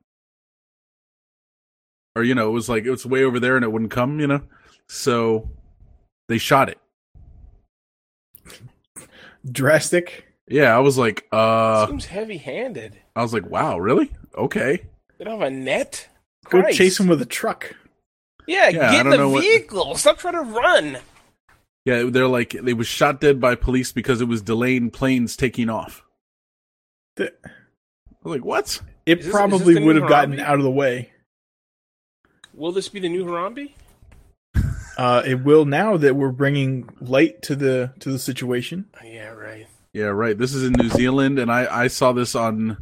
Or 2.14 2.22
you 2.22 2.36
know 2.36 2.48
it 2.48 2.52
was 2.52 2.68
like 2.68 2.84
it 2.84 2.90
was 2.90 3.04
way 3.04 3.24
over 3.24 3.40
there 3.40 3.56
and 3.56 3.64
it 3.64 3.72
wouldn't 3.72 3.90
come 3.90 4.20
you 4.20 4.28
know? 4.28 4.42
So 4.86 5.50
they 6.28 6.38
shot 6.38 6.68
it 6.68 6.78
Drastic. 9.50 10.24
yeah 10.48 10.74
i 10.76 10.78
was 10.80 10.96
like 10.98 11.26
uh 11.32 11.86
Seems 11.86 12.06
heavy-handed. 12.06 12.98
i 13.14 13.22
was 13.22 13.32
like 13.32 13.46
wow 13.48 13.78
really 13.78 14.10
okay 14.36 14.82
They 15.18 15.24
don't 15.24 15.40
have 15.40 15.48
a 15.48 15.50
net. 15.50 16.08
Go 16.50 16.60
Christ. 16.62 16.78
chase 16.78 17.00
him 17.00 17.08
with 17.08 17.20
a 17.22 17.26
truck. 17.26 17.74
Yeah, 18.46 18.68
Yeah, 18.68 18.88
I 18.88 18.92
get 18.92 19.00
in 19.00 19.04
don't 19.06 19.10
the 19.10 19.16
know 19.18 19.28
what- 19.30 19.42
vehicle. 19.42 19.96
Stop 19.96 20.18
trying 20.18 20.34
to 20.34 20.42
run. 20.42 20.98
yeah 21.84 22.04
they're 22.04 22.28
like 22.28 22.50
they 22.50 22.74
was 22.74 22.86
shot 22.86 23.20
dead 23.20 23.40
by 23.40 23.54
police 23.56 23.90
because 23.92 24.20
it 24.20 24.28
was 24.28 24.42
delaying 24.42 24.90
planes 24.90 25.36
taking 25.36 25.68
off 25.70 26.02
The- 27.16 27.32
i 27.44 27.48
was 28.22 28.36
like 28.36 28.44
what 28.44 28.80
It 29.06 29.18
Is 29.18 29.24
this- 29.24 29.26
is 29.26 29.32
probably 29.32 29.74
this 29.74 29.80
the 29.82 29.86
would 29.86 29.96
have 29.96 30.08
gotten 30.08 30.34
Harambe? 30.36 30.42
out 30.42 30.58
of 30.58 30.62
the 30.64 30.70
way. 30.70 31.10
Will 32.54 32.72
this 32.72 32.88
be 32.88 33.00
the 33.00 33.08
new 33.08 33.24
Harambe? 33.26 33.72
Uh, 34.96 35.22
it 35.26 35.44
will 35.44 35.64
now 35.64 35.96
that 35.96 36.16
we're 36.16 36.30
bringing 36.32 36.88
light 37.00 37.42
to 37.42 37.54
the 37.56 37.92
to 38.00 38.10
the 38.10 38.18
situation. 38.18 38.86
Yeah, 39.04 39.28
right. 39.28 39.66
yeah 39.92 40.06
right 40.06 40.36
this 40.36 40.52
is 40.54 40.62
in 40.64 40.72
new 40.74 40.88
zealand 40.90 41.38
and 41.38 41.50
i 41.50 41.84
i 41.84 41.86
saw 41.88 42.12
this 42.12 42.34
on 42.34 42.76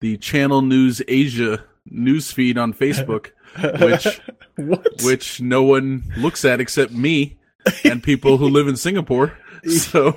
the 0.00 0.16
channel 0.16 0.60
news 0.62 1.00
asia 1.06 1.64
news 1.86 2.32
feed 2.32 2.58
on 2.58 2.72
facebook 2.72 3.30
Which- 3.80 4.20
what? 4.56 4.86
which 5.04 5.40
no 5.40 5.62
one 5.62 6.12
looks 6.16 6.44
at 6.44 6.60
except 6.60 6.90
me 6.92 7.38
and 7.84 8.02
people 8.02 8.38
who 8.38 8.48
live 8.48 8.66
in 8.68 8.76
Singapore. 8.76 9.36
So, 9.66 10.16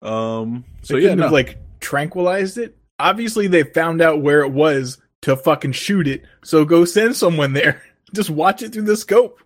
um, 0.00 0.64
so 0.82 0.94
they 0.94 1.00
yeah, 1.00 1.08
couldn't 1.08 1.18
no. 1.18 1.22
have 1.24 1.32
like 1.32 1.58
tranquilized 1.80 2.56
it. 2.58 2.76
Obviously, 2.98 3.46
they 3.48 3.64
found 3.64 4.00
out 4.00 4.22
where 4.22 4.40
it 4.40 4.50
was 4.50 4.98
to 5.22 5.36
fucking 5.36 5.72
shoot 5.72 6.08
it. 6.08 6.22
So 6.42 6.64
go 6.64 6.84
send 6.86 7.16
someone 7.16 7.52
there. 7.52 7.82
Just 8.14 8.30
watch 8.30 8.62
it 8.62 8.72
through 8.72 8.82
the 8.82 8.96
scope. 8.96 9.40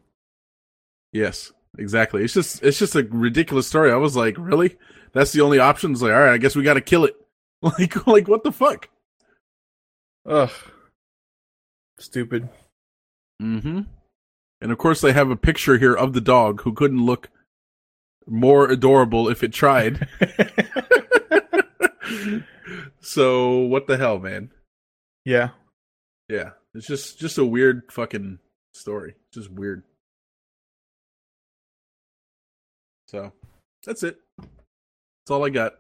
yes, 1.12 1.52
exactly. 1.78 2.22
It's 2.24 2.34
just, 2.34 2.62
it's 2.62 2.78
just 2.78 2.94
a 2.94 3.06
ridiculous 3.10 3.66
story. 3.66 3.90
I 3.90 3.96
was 3.96 4.16
like, 4.16 4.36
really? 4.38 4.76
That's 5.12 5.32
the 5.32 5.40
only 5.40 5.58
option. 5.58 5.92
It's 5.92 6.02
like, 6.02 6.12
all 6.12 6.20
right, 6.20 6.32
I 6.32 6.38
guess 6.38 6.56
we 6.56 6.62
got 6.62 6.74
to 6.74 6.80
kill 6.80 7.04
it. 7.04 7.14
Like, 7.64 8.08
like 8.08 8.26
what 8.26 8.42
the 8.42 8.50
fuck? 8.50 8.88
Ugh. 10.26 10.50
Stupid. 11.96 12.48
Mm-hmm. 13.40 13.82
And 14.60 14.72
of 14.72 14.78
course, 14.78 15.00
they 15.00 15.12
have 15.12 15.30
a 15.30 15.36
picture 15.36 15.78
here 15.78 15.94
of 15.94 16.12
the 16.12 16.20
dog 16.20 16.62
who 16.62 16.72
couldn't 16.72 17.06
look 17.06 17.28
more 18.26 18.68
adorable 18.68 19.28
if 19.28 19.44
it 19.44 19.52
tried. 19.52 20.08
so 23.00 23.58
what 23.58 23.86
the 23.86 23.96
hell, 23.96 24.18
man? 24.18 24.50
yeah. 25.24 25.50
Yeah, 26.28 26.50
it's 26.74 26.86
just 26.86 27.20
just 27.20 27.38
a 27.38 27.44
weird 27.44 27.92
fucking 27.92 28.38
story. 28.74 29.14
Just 29.32 29.50
weird. 29.50 29.82
So 33.08 33.32
that's 33.84 34.02
it. 34.02 34.16
That's 34.38 35.30
all 35.30 35.44
I 35.44 35.50
got. 35.50 35.74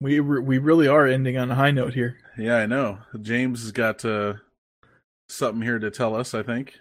We 0.00 0.20
re- 0.20 0.40
we 0.40 0.58
really 0.58 0.86
are 0.86 1.06
ending 1.06 1.36
on 1.36 1.50
a 1.50 1.54
high 1.56 1.72
note 1.72 1.94
here. 1.94 2.18
Yeah, 2.36 2.56
I 2.58 2.66
know. 2.66 2.98
James 3.20 3.62
has 3.62 3.72
got 3.72 4.04
uh, 4.04 4.34
something 5.28 5.62
here 5.62 5.78
to 5.80 5.90
tell 5.90 6.14
us. 6.14 6.34
I 6.34 6.42
think. 6.42 6.78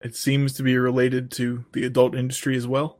It 0.00 0.14
seems 0.14 0.52
to 0.54 0.62
be 0.62 0.76
related 0.78 1.30
to 1.32 1.64
the 1.72 1.84
adult 1.84 2.14
industry 2.14 2.56
as 2.56 2.66
well. 2.66 2.98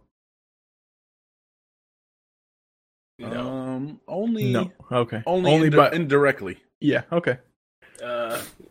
No. 3.18 3.48
Um, 3.48 4.00
only 4.08 4.52
No. 4.52 4.70
Okay. 4.92 5.22
only, 5.26 5.50
Only 5.52 5.66
indi- 5.66 5.76
by 5.76 5.90
indirectly. 5.90 6.58
yeah. 6.80 7.02
Okay. 7.12 7.38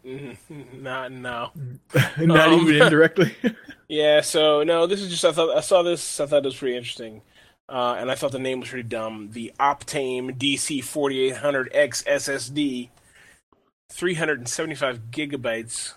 Not 0.73 1.11
no. 1.11 1.51
Not 2.19 2.49
Um, 2.49 2.61
even 2.61 2.81
indirectly. 2.81 3.35
Yeah, 3.87 4.21
so 4.21 4.63
no, 4.63 4.87
this 4.87 4.99
is 4.99 5.11
just 5.11 5.23
I 5.23 5.31
thought 5.31 5.55
I 5.55 5.61
saw 5.61 5.83
this. 5.83 6.19
I 6.19 6.25
thought 6.25 6.43
it 6.43 6.45
was 6.45 6.55
pretty 6.57 6.75
interesting, 6.75 7.21
uh, 7.69 7.95
and 7.99 8.09
I 8.09 8.15
thought 8.15 8.31
the 8.31 8.39
name 8.39 8.59
was 8.61 8.69
pretty 8.69 8.87
dumb. 8.89 9.29
The 9.33 9.53
Optane 9.59 10.39
DC 10.39 10.83
forty 10.83 11.19
eight 11.19 11.37
hundred 11.37 11.69
X 11.71 12.01
SSD, 12.07 12.89
three 13.91 14.15
hundred 14.15 14.39
and 14.39 14.49
seventy 14.49 14.73
five 14.73 15.11
gigabytes, 15.11 15.93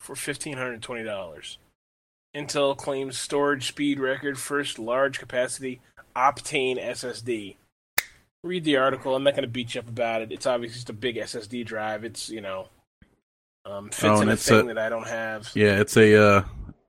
for 0.00 0.14
fifteen 0.14 0.58
hundred 0.58 0.82
twenty 0.82 1.02
dollars. 1.02 1.56
Intel 2.36 2.76
claims 2.76 3.16
storage 3.18 3.68
speed 3.68 3.98
record, 3.98 4.38
first 4.38 4.78
large 4.78 5.18
capacity 5.18 5.80
Optane 6.14 6.78
SSD. 6.78 7.56
Read 8.44 8.64
the 8.64 8.76
article. 8.76 9.16
I'm 9.16 9.24
not 9.24 9.32
going 9.32 9.44
to 9.44 9.48
beat 9.48 9.74
you 9.74 9.80
up 9.80 9.88
about 9.88 10.20
it. 10.20 10.30
It's 10.30 10.46
obviously 10.46 10.74
just 10.74 10.90
a 10.90 10.92
big 10.92 11.16
SSD 11.16 11.64
drive. 11.64 12.04
It's 12.04 12.28
you 12.28 12.42
know, 12.42 12.68
um, 13.68 13.86
fits 13.90 14.04
Oh, 14.04 14.20
in 14.22 14.28
a 14.28 14.32
it's 14.32 14.48
thing 14.48 14.70
a- 14.70 14.74
that 14.74 14.78
I 14.78 14.88
don't 14.88 15.06
have. 15.06 15.50
Yeah, 15.54 15.80
it's 15.80 15.96
a. 15.96 16.14
Uh, 16.20 16.44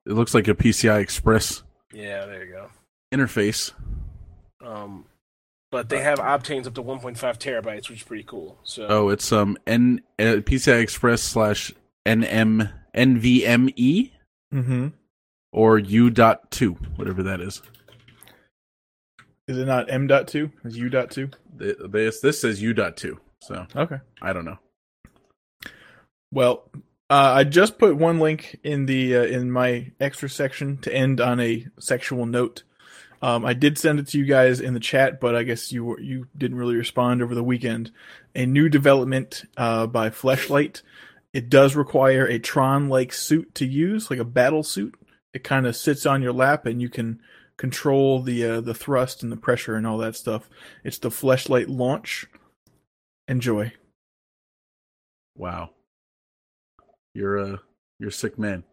it 0.05 0.13
looks 0.13 0.33
like 0.33 0.47
a 0.47 0.55
PCI 0.55 0.99
Express 0.99 1.61
Yeah, 1.93 2.25
there 2.25 2.45
you 2.45 2.51
go. 2.53 2.69
interface. 3.13 3.71
Um, 4.65 5.05
but 5.71 5.89
they 5.89 6.01
have 6.01 6.17
Optanes 6.19 6.65
up 6.67 6.73
to 6.75 6.81
1.5 6.83 7.15
terabytes, 7.37 7.89
which 7.89 7.99
is 7.99 8.03
pretty 8.03 8.23
cool. 8.23 8.57
So 8.63 8.87
Oh, 8.89 9.09
it's 9.09 9.31
um 9.31 9.57
N 9.67 10.01
uh, 10.17 10.41
PCI 10.41 10.81
Express 10.81 11.21
slash 11.21 11.71
NM 12.07 12.71
NVMe 12.95 14.11
mm-hmm. 14.53 14.87
or 15.51 15.77
U 15.77 16.09
dot 16.09 16.49
two, 16.49 16.73
whatever 16.95 17.21
that 17.23 17.39
is. 17.39 17.61
Is 19.47 19.57
it 19.57 19.65
not 19.65 19.91
M 19.91 20.07
dot 20.07 20.27
two? 20.27 20.51
Is 20.63 20.77
U 20.77 20.89
dot 20.89 21.11
two? 21.11 21.29
This 21.55 22.19
this 22.21 22.41
says 22.41 22.61
U 22.61 22.73
dot 22.73 22.97
two, 22.97 23.19
so 23.41 23.65
Okay. 23.75 23.97
I 24.21 24.33
don't 24.33 24.45
know. 24.45 24.57
Well, 26.31 26.69
uh, 27.09 27.33
I 27.37 27.43
just 27.43 27.79
put 27.79 27.95
one 27.97 28.19
link 28.19 28.59
in 28.63 28.85
the 28.85 29.17
uh, 29.17 29.23
in 29.23 29.51
my 29.51 29.91
extra 29.99 30.29
section 30.29 30.77
to 30.79 30.93
end 30.93 31.19
on 31.19 31.39
a 31.39 31.65
sexual 31.79 32.25
note. 32.25 32.63
Um, 33.21 33.45
I 33.45 33.53
did 33.53 33.77
send 33.77 33.99
it 33.99 34.07
to 34.09 34.17
you 34.17 34.25
guys 34.25 34.61
in 34.61 34.73
the 34.73 34.79
chat, 34.79 35.19
but 35.19 35.35
I 35.35 35.43
guess 35.43 35.71
you 35.71 35.83
were, 35.83 35.99
you 35.99 36.27
didn't 36.37 36.57
really 36.57 36.75
respond 36.75 37.21
over 37.21 37.35
the 37.35 37.43
weekend. 37.43 37.91
A 38.33 38.45
new 38.45 38.69
development 38.69 39.43
uh, 39.57 39.87
by 39.87 40.09
Fleshlight. 40.09 40.81
It 41.33 41.49
does 41.49 41.75
require 41.75 42.25
a 42.25 42.39
Tron-like 42.39 43.11
suit 43.11 43.53
to 43.55 43.65
use, 43.65 44.09
like 44.09 44.19
a 44.19 44.25
battle 44.25 44.63
suit. 44.63 44.95
It 45.33 45.43
kind 45.43 45.67
of 45.67 45.75
sits 45.75 46.05
on 46.05 46.21
your 46.21 46.33
lap, 46.33 46.65
and 46.65 46.81
you 46.81 46.89
can 46.89 47.19
control 47.57 48.21
the 48.21 48.45
uh, 48.45 48.61
the 48.61 48.73
thrust 48.73 49.21
and 49.21 49.31
the 49.31 49.37
pressure 49.37 49.75
and 49.75 49.85
all 49.85 49.97
that 49.97 50.15
stuff. 50.15 50.49
It's 50.83 50.97
the 50.97 51.09
Fleshlight 51.09 51.67
launch. 51.67 52.25
Enjoy. 53.27 53.73
Wow, 55.35 55.71
you're 57.13 57.37
a 57.37 57.61
you're 57.99 58.09
a 58.09 58.13
sick 58.13 58.37
man. 58.39 58.63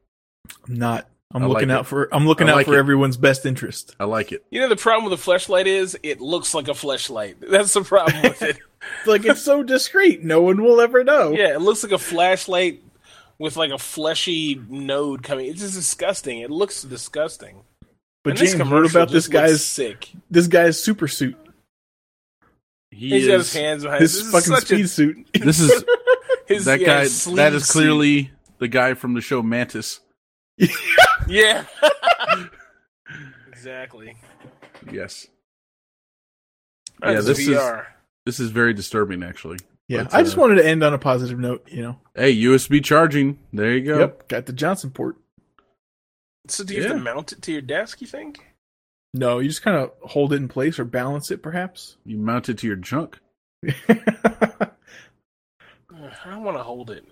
I'm 0.68 0.74
not. 0.74 1.08
I'm 1.34 1.42
I 1.42 1.46
looking 1.46 1.68
like 1.68 1.76
out 1.78 1.80
it. 1.82 1.88
for 1.88 2.14
I'm 2.14 2.26
looking 2.26 2.48
I 2.48 2.52
out 2.52 2.56
like 2.56 2.66
for 2.66 2.74
it. 2.76 2.78
everyone's 2.78 3.16
best 3.16 3.46
interest. 3.46 3.96
I 3.98 4.04
like 4.04 4.30
it. 4.32 4.44
You 4.50 4.60
know 4.60 4.68
the 4.68 4.76
problem 4.76 5.10
with 5.10 5.18
the 5.18 5.22
flashlight 5.22 5.66
is 5.66 5.98
it 6.02 6.20
looks 6.20 6.54
like 6.54 6.68
a 6.68 6.74
flashlight. 6.74 7.38
That's 7.50 7.72
the 7.74 7.82
problem 7.82 8.22
with 8.22 8.42
it. 8.42 8.58
like 9.06 9.24
it's 9.24 9.42
so 9.42 9.62
discreet, 9.62 10.22
no 10.22 10.40
one 10.42 10.62
will 10.62 10.80
ever 10.80 11.02
know. 11.02 11.32
Yeah, 11.32 11.54
it 11.54 11.60
looks 11.60 11.82
like 11.82 11.92
a 11.92 11.98
flashlight 11.98 12.82
with 13.38 13.56
like 13.56 13.72
a 13.72 13.78
fleshy 13.78 14.60
node 14.68 15.22
coming. 15.24 15.46
It's 15.46 15.60
just 15.60 15.74
disgusting. 15.74 16.40
It 16.40 16.50
looks 16.50 16.82
disgusting. 16.82 17.62
but 18.22 18.30
And 18.30 18.38
this 18.38 18.50
James, 18.52 18.60
what 18.60 18.68
commercial 18.68 19.02
about 19.02 19.10
this 19.12 19.26
guy's 19.28 19.64
sick? 19.64 20.10
this 20.30 20.46
guy's 20.46 20.80
super 20.80 21.08
suit? 21.08 21.36
He 22.92 23.10
He's 23.10 23.26
got 23.26 23.38
his 23.38 23.52
hands 23.52 23.82
behind 23.82 24.00
His 24.00 24.14
this 24.14 24.26
is 24.26 24.32
fucking 24.32 24.64
speed 24.64 24.84
a, 24.84 24.88
suit. 24.88 25.28
This 25.34 25.58
is 25.60 25.70
his, 26.46 26.64
that 26.66 26.80
yeah, 26.80 26.86
guy. 26.86 27.00
his 27.02 27.22
sleeve 27.22 27.36
That 27.36 27.52
is 27.54 27.66
suit. 27.66 27.72
clearly 27.72 28.30
the 28.58 28.68
guy 28.68 28.94
from 28.94 29.14
the 29.14 29.20
show 29.20 29.42
Mantis. 29.42 30.00
yeah. 31.28 31.64
exactly. 33.48 34.16
Yes. 34.90 35.26
That's 37.00 37.12
Yeah, 37.14 37.20
this 37.20 37.38
is- 37.48 37.58
This 38.24 38.40
is 38.40 38.50
very 38.50 38.74
disturbing, 38.74 39.22
actually. 39.22 39.58
Yeah, 39.88 40.02
But, 40.04 40.14
I 40.14 40.22
just 40.22 40.36
uh, 40.36 40.40
wanted 40.40 40.56
to 40.56 40.66
end 40.66 40.82
on 40.82 40.92
a 40.94 40.98
positive 40.98 41.38
note. 41.38 41.68
You 41.70 41.82
know, 41.82 42.00
Hey, 42.14 42.34
USB 42.34 42.82
charging. 42.82 43.38
There 43.52 43.72
you 43.76 43.84
go. 43.84 43.98
yep, 44.00 44.26
got 44.28 44.46
the 44.46 44.52
Johnson 44.52 44.90
port. 44.90 45.16
So 46.48 46.64
do 46.64 46.74
you 46.74 46.82
have 46.82 46.92
to 46.92 46.98
mount 46.98 47.32
it 47.32 47.42
to 47.42 47.52
your 47.52 47.60
desk? 47.60 48.00
You 48.00 48.06
think? 48.06 48.40
No, 49.14 49.38
you 49.38 49.48
just 49.48 49.62
kind 49.62 49.76
of 49.76 49.92
hold 50.02 50.32
it 50.32 50.36
in 50.36 50.48
place 50.48 50.78
or 50.78 50.84
balance 50.84 51.30
it, 51.30 51.42
perhaps. 51.42 51.96
You 52.04 52.16
mount 52.18 52.48
it 52.48 52.58
to 52.58 52.66
your 52.66 52.76
junk. 52.76 53.18
I 56.24 56.30
don't 56.30 56.44
want 56.44 56.56
to 56.56 56.62
hold 56.62 56.90
it. 56.90 57.04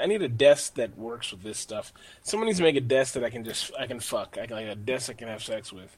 I 0.00 0.06
need 0.06 0.22
a 0.22 0.28
desk 0.28 0.74
that 0.74 0.96
works 0.98 1.30
with 1.30 1.42
this 1.42 1.58
stuff. 1.58 1.92
Someone 2.22 2.46
needs 2.46 2.58
to 2.58 2.64
make 2.64 2.76
a 2.76 2.80
desk 2.80 3.14
that 3.14 3.24
I 3.24 3.30
can 3.30 3.44
just 3.44 3.70
I 3.78 3.86
can 3.86 4.00
fuck. 4.00 4.36
I 4.40 4.46
can, 4.46 4.56
like 4.56 4.66
a 4.66 4.74
desk 4.74 5.10
I 5.10 5.14
can 5.14 5.28
have 5.28 5.42
sex 5.42 5.72
with. 5.72 5.96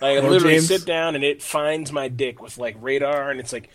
Like 0.00 0.18
I 0.18 0.20
literally 0.20 0.54
James- 0.54 0.68
sit 0.68 0.86
down 0.86 1.14
and 1.14 1.24
it 1.24 1.42
finds 1.42 1.92
my 1.92 2.08
dick 2.08 2.42
with 2.42 2.58
like 2.58 2.76
radar 2.80 3.30
and 3.30 3.40
it's 3.40 3.52
like 3.52 3.70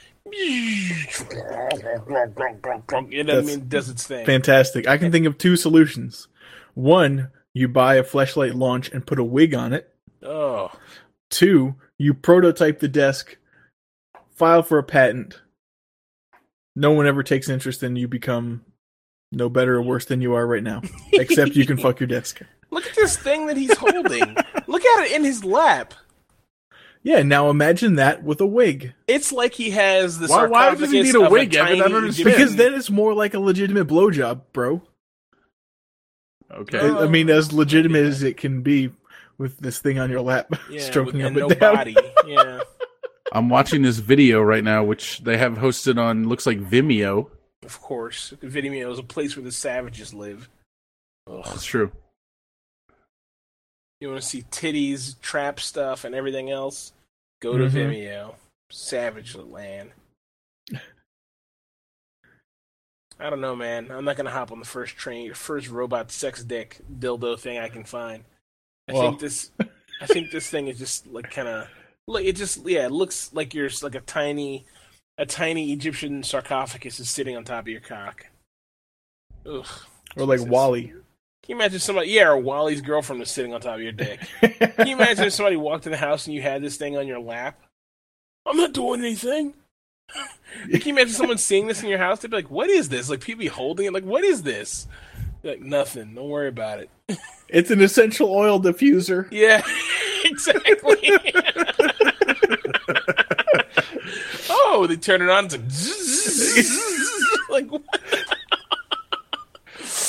it 3.12 3.30
I 3.30 3.42
mean 3.42 3.68
does 3.68 3.90
its 3.90 4.06
thing. 4.08 4.26
Fantastic. 4.26 4.88
I 4.88 4.98
can 4.98 5.12
think 5.12 5.26
of 5.26 5.38
two 5.38 5.56
solutions. 5.56 6.28
One, 6.74 7.32
you 7.54 7.68
buy 7.68 7.96
a 7.96 8.04
flashlight 8.04 8.56
launch 8.56 8.92
and 8.92 9.06
put 9.06 9.20
a 9.20 9.24
wig 9.24 9.54
on 9.54 9.74
it. 9.74 9.94
Oh. 10.22 10.72
Two, 11.30 11.76
you 11.98 12.14
prototype 12.14 12.80
the 12.80 12.88
desk, 12.88 13.38
file 14.32 14.64
for 14.64 14.78
a 14.78 14.84
patent. 14.84 15.42
No 16.76 16.92
one 16.92 17.08
ever 17.08 17.24
takes 17.24 17.50
interest 17.50 17.84
in 17.84 17.96
you 17.96 18.08
become 18.08 18.66
no 19.32 19.50
better 19.50 19.76
or 19.76 19.82
worse 19.82 20.06
than 20.06 20.22
you 20.22 20.34
are 20.34 20.46
right 20.46 20.64
now. 20.64 20.82
Except 21.14 21.56
you 21.56 21.66
can 21.66 21.78
fuck 21.78 22.00
your 22.00 22.08
desk. 22.08 22.42
look 22.72 22.86
at 22.86 22.96
this 22.96 23.16
thing 23.18 23.48
that 23.48 23.58
he's 23.58 23.76
holding. 23.78 24.36
look 24.68 24.86
at 24.86 25.06
it 25.06 25.12
in 25.14 25.24
his 25.24 25.44
lap. 25.44 25.94
Yeah, 27.04 27.22
now 27.22 27.50
imagine 27.52 27.96
that 27.96 28.24
with 28.24 28.42
a 28.42 28.48
wig. 28.48 28.94
It's 29.08 29.32
like 29.32 29.54
he 29.54 29.70
has 29.72 30.18
the 30.18 30.28
Why- 30.28 30.48
why 30.48 30.74
does 30.74 30.90
he 30.92 31.04
need 31.04 31.14
a 31.16 31.26
of 31.26 31.32
wig, 31.32 31.54
Evan? 31.54 31.66
I 31.68 31.70
tiny 31.70 31.80
don't 31.82 31.94
understand. 31.96 32.32
Because 32.32 32.56
then 32.56 32.74
it's 32.74 32.90
more 32.90 33.14
like 33.14 33.36
a 33.36 33.40
legitimate 33.40 33.88
blowjob, 33.88 34.42
bro. 34.54 34.82
Okay. 36.52 36.80
I 36.80 37.04
I 37.04 37.08
mean, 37.08 37.30
as 37.30 37.54
legitimate 37.54 38.06
as 38.06 38.24
it 38.24 38.38
can 38.38 38.62
be 38.62 38.90
with 39.38 39.58
this 39.60 39.80
thing 39.80 40.00
on 40.00 40.10
your 40.10 40.22
lap, 40.22 40.52
yeah, 40.70 40.80
stroking 40.82 41.18
with, 41.18 41.26
up 41.26 41.32
and 41.32 41.38
and 41.42 41.50
no 41.50 41.56
down. 41.56 41.76
body. 41.76 41.96
Yeah. 42.26 42.60
I'm 43.36 43.50
watching 43.50 43.82
this 43.82 43.98
video 43.98 44.42
right 44.42 44.64
now, 44.64 44.86
which 44.86 45.20
they 45.20 45.38
have 45.38 45.58
hosted 45.58 46.02
on 46.02 46.30
looks 46.30 46.46
like 46.46 46.58
Vimeo. 46.58 47.30
Of 47.64 47.82
course, 47.82 48.34
Vimeo 48.42 48.90
is 48.94 48.98
a 49.00 49.04
place 49.04 49.36
where 49.36 49.44
the 49.44 49.52
savages 49.52 50.14
live. 50.14 50.48
Ugh. 51.28 51.44
That's 51.44 51.66
true. 51.66 51.92
You 54.00 54.08
want 54.08 54.22
to 54.22 54.28
see 54.28 54.44
titties, 54.44 55.20
trap 55.20 55.60
stuff, 55.60 56.06
and 56.06 56.16
everything 56.16 56.50
else? 56.50 56.94
Go 57.42 57.58
to 57.58 57.66
Mhm. 57.66 57.72
Vimeo. 57.72 58.36
Savage 58.72 59.36
land. 59.36 59.92
I 63.20 63.30
don't 63.30 63.42
know, 63.42 63.56
man. 63.56 63.92
I'm 63.92 64.06
not 64.06 64.16
gonna 64.16 64.32
hop 64.32 64.54
on 64.54 64.60
the 64.60 64.66
first 64.66 64.96
train, 64.96 65.34
first 65.34 65.68
robot 65.68 66.10
sex 66.10 66.42
dick 66.42 66.80
dildo 66.90 67.38
thing 67.38 67.58
I 67.58 67.68
can 67.68 67.84
find. 67.84 68.24
I 68.88 68.94
Well. 68.94 69.02
think 69.10 69.20
this, 69.20 69.52
I 70.00 70.06
think 70.06 70.32
this 70.32 70.50
thing 70.50 70.68
is 70.68 70.80
just 70.80 71.08
like 71.08 71.32
kind 71.32 71.48
of, 71.50 71.70
look. 72.08 72.24
It 72.24 72.36
just 72.36 72.68
yeah, 72.68 72.86
it 72.86 72.92
looks 72.92 73.32
like 73.34 73.54
you're 73.54 73.70
like 73.82 73.96
a 73.96 74.02
tiny, 74.02 74.66
a 75.18 75.26
tiny 75.26 75.72
Egyptian 75.74 76.24
sarcophagus 76.24 77.00
is 77.00 77.10
sitting 77.10 77.36
on 77.36 77.44
top 77.44 77.64
of 77.64 77.68
your 77.68 77.82
cock. 77.82 78.28
Ugh. 79.46 79.68
or 80.16 80.26
like 80.26 80.40
Jesus. 80.40 80.52
Wally. 80.52 80.94
Can 81.44 81.50
you 81.50 81.56
imagine 81.58 81.80
somebody? 81.80 82.10
Yeah, 82.10 82.30
or 82.30 82.38
Wally's 82.38 82.82
girlfriend 82.82 83.20
was 83.20 83.30
sitting 83.30 83.54
on 83.54 83.62
top 83.62 83.76
of 83.76 83.82
your 83.82 83.92
dick. 83.92 84.20
Can 84.42 84.88
you 84.88 84.96
imagine 84.96 85.26
if 85.26 85.34
somebody 85.34 85.58
walked 85.58 85.86
in 85.86 85.92
the 85.92 85.98
house 85.98 86.26
and 86.26 86.34
you 86.34 86.42
had 86.42 86.64
this 86.64 86.78
thing 86.78 86.98
on 86.98 87.06
your 87.06 87.20
lap? 87.20 87.62
I'm 88.48 88.58
not 88.58 88.74
doing 88.74 89.02
anything. 89.02 89.54
Can 90.72 90.82
you 90.82 90.94
imagine 90.94 91.14
someone 91.14 91.38
seeing 91.38 91.68
this 91.68 91.84
in 91.84 91.90
your 91.90 92.00
house? 92.00 92.20
They'd 92.20 92.32
be 92.32 92.38
like, 92.38 92.50
"What 92.50 92.70
is 92.70 92.90
this?" 92.90 93.10
Like 93.10 93.22
people 93.22 93.40
be 93.42 93.48
holding 93.48 93.86
it. 93.86 93.94
Like, 93.94 94.06
"What 94.06 94.24
is 94.24 94.42
this?" 94.44 94.88
Like, 95.44 95.62
nothing. 95.62 96.16
Don't 96.16 96.30
worry 96.30 96.48
about 96.48 96.80
it. 96.80 96.90
it's 97.50 97.70
an 97.70 97.82
essential 97.82 98.34
oil 98.34 98.60
diffuser. 98.60 99.28
Yeah, 99.32 99.62
exactly. 100.24 101.12
Oh, 104.76 104.88
they 104.88 104.98
turn 104.98 105.22
it 105.22 105.30
on. 105.30 105.46
It's 105.46 107.50
like, 107.50 107.70
like 107.72 107.72
what? 107.72 107.84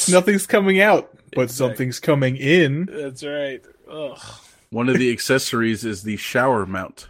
Nothing's 0.08 0.46
coming 0.46 0.80
out, 0.80 1.10
but 1.34 1.50
something's 1.50 2.00
coming 2.00 2.36
in. 2.36 2.86
That's 2.86 3.24
right. 3.24 3.64
Ugh. 3.90 4.18
One 4.70 4.88
of 4.88 4.98
the 4.98 5.12
accessories 5.12 5.84
is 5.84 6.02
the 6.02 6.16
shower 6.16 6.66
mount. 6.66 7.08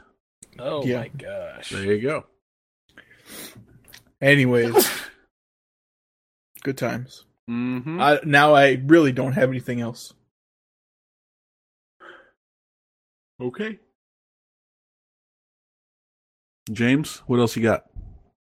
Oh 0.58 0.84
Yeah. 0.84 1.00
my 1.00 1.08
gosh. 1.08 1.70
There 1.70 1.84
you 1.84 2.00
go. 2.00 2.24
Anyways, 4.20 4.88
good 6.62 6.78
times. 6.78 7.24
Mm-hmm. 7.50 8.00
I, 8.00 8.20
now 8.24 8.54
I 8.54 8.80
really 8.86 9.12
don't 9.12 9.32
have 9.34 9.50
anything 9.50 9.80
else. 9.80 10.12
okay. 13.40 13.78
James, 16.70 17.22
what 17.26 17.38
else 17.38 17.56
you 17.56 17.62
got? 17.62 17.86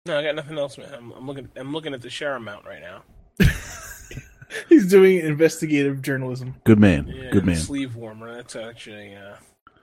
No, 0.07 0.19
I 0.19 0.23
got 0.23 0.35
nothing 0.35 0.59
else, 0.59 0.77
man. 0.79 0.93
I'm, 0.93 1.13
I'm 1.13 1.27
looking. 1.27 1.49
I'm 1.57 1.73
looking 1.73 1.95
at 1.95 2.03
the 2.03 2.11
share 2.11 2.37
amount 2.37 2.67
right 2.67 2.81
now. 2.81 3.03
He's 4.69 4.89
doing 4.89 5.19
investigative 5.19 6.03
journalism. 6.03 6.57
Good 6.65 6.79
man. 6.79 7.09
Yeah, 7.09 7.31
Good 7.31 7.45
man. 7.45 7.57
Sleeve 7.57 7.97
warmer. 7.97 8.35
That's 8.35 8.55
actually, 8.55 9.15
uh, 9.15 9.37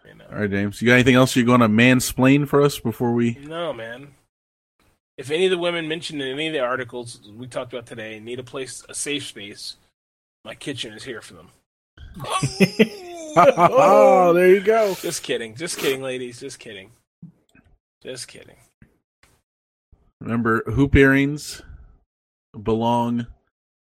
you 0.08 0.16
know. 0.16 0.26
All 0.32 0.40
right, 0.40 0.50
James. 0.50 0.82
You 0.82 0.88
got 0.88 0.94
anything 0.94 1.16
else 1.16 1.36
you're 1.36 1.46
going 1.46 1.62
to 1.62 1.68
mansplain 1.68 2.48
for 2.48 2.62
us 2.62 2.80
before 2.80 3.14
we? 3.14 3.38
No, 3.42 3.74
man. 3.74 4.10
If 5.18 5.30
any 5.30 5.46
of 5.46 5.52
the 5.52 5.58
women 5.58 5.88
mentioned 5.88 6.22
in 6.22 6.28
any 6.30 6.48
of 6.48 6.54
the 6.54 6.60
articles 6.60 7.20
we 7.36 7.48
talked 7.48 7.74
about 7.74 7.86
today 7.86 8.20
need 8.20 8.40
a 8.40 8.44
place, 8.44 8.84
a 8.88 8.94
safe 8.94 9.26
space, 9.26 9.76
my 10.46 10.56
kitchen 10.56 10.94
is 10.94 11.04
here 11.04 11.22
for 11.22 11.34
them. 11.34 11.50
oh, 13.36 14.34
there 14.34 14.50
you 14.50 14.62
go. 14.62 14.96
Just 14.96 15.24
kidding. 15.24 15.56
Just 15.56 15.78
kidding, 15.78 16.02
ladies. 16.02 16.40
Just 16.40 16.60
kidding. 16.60 16.92
Just 18.02 18.28
kidding. 18.28 18.56
Remember, 20.20 20.64
hoop 20.72 20.96
earrings 20.96 21.62
belong 22.62 23.28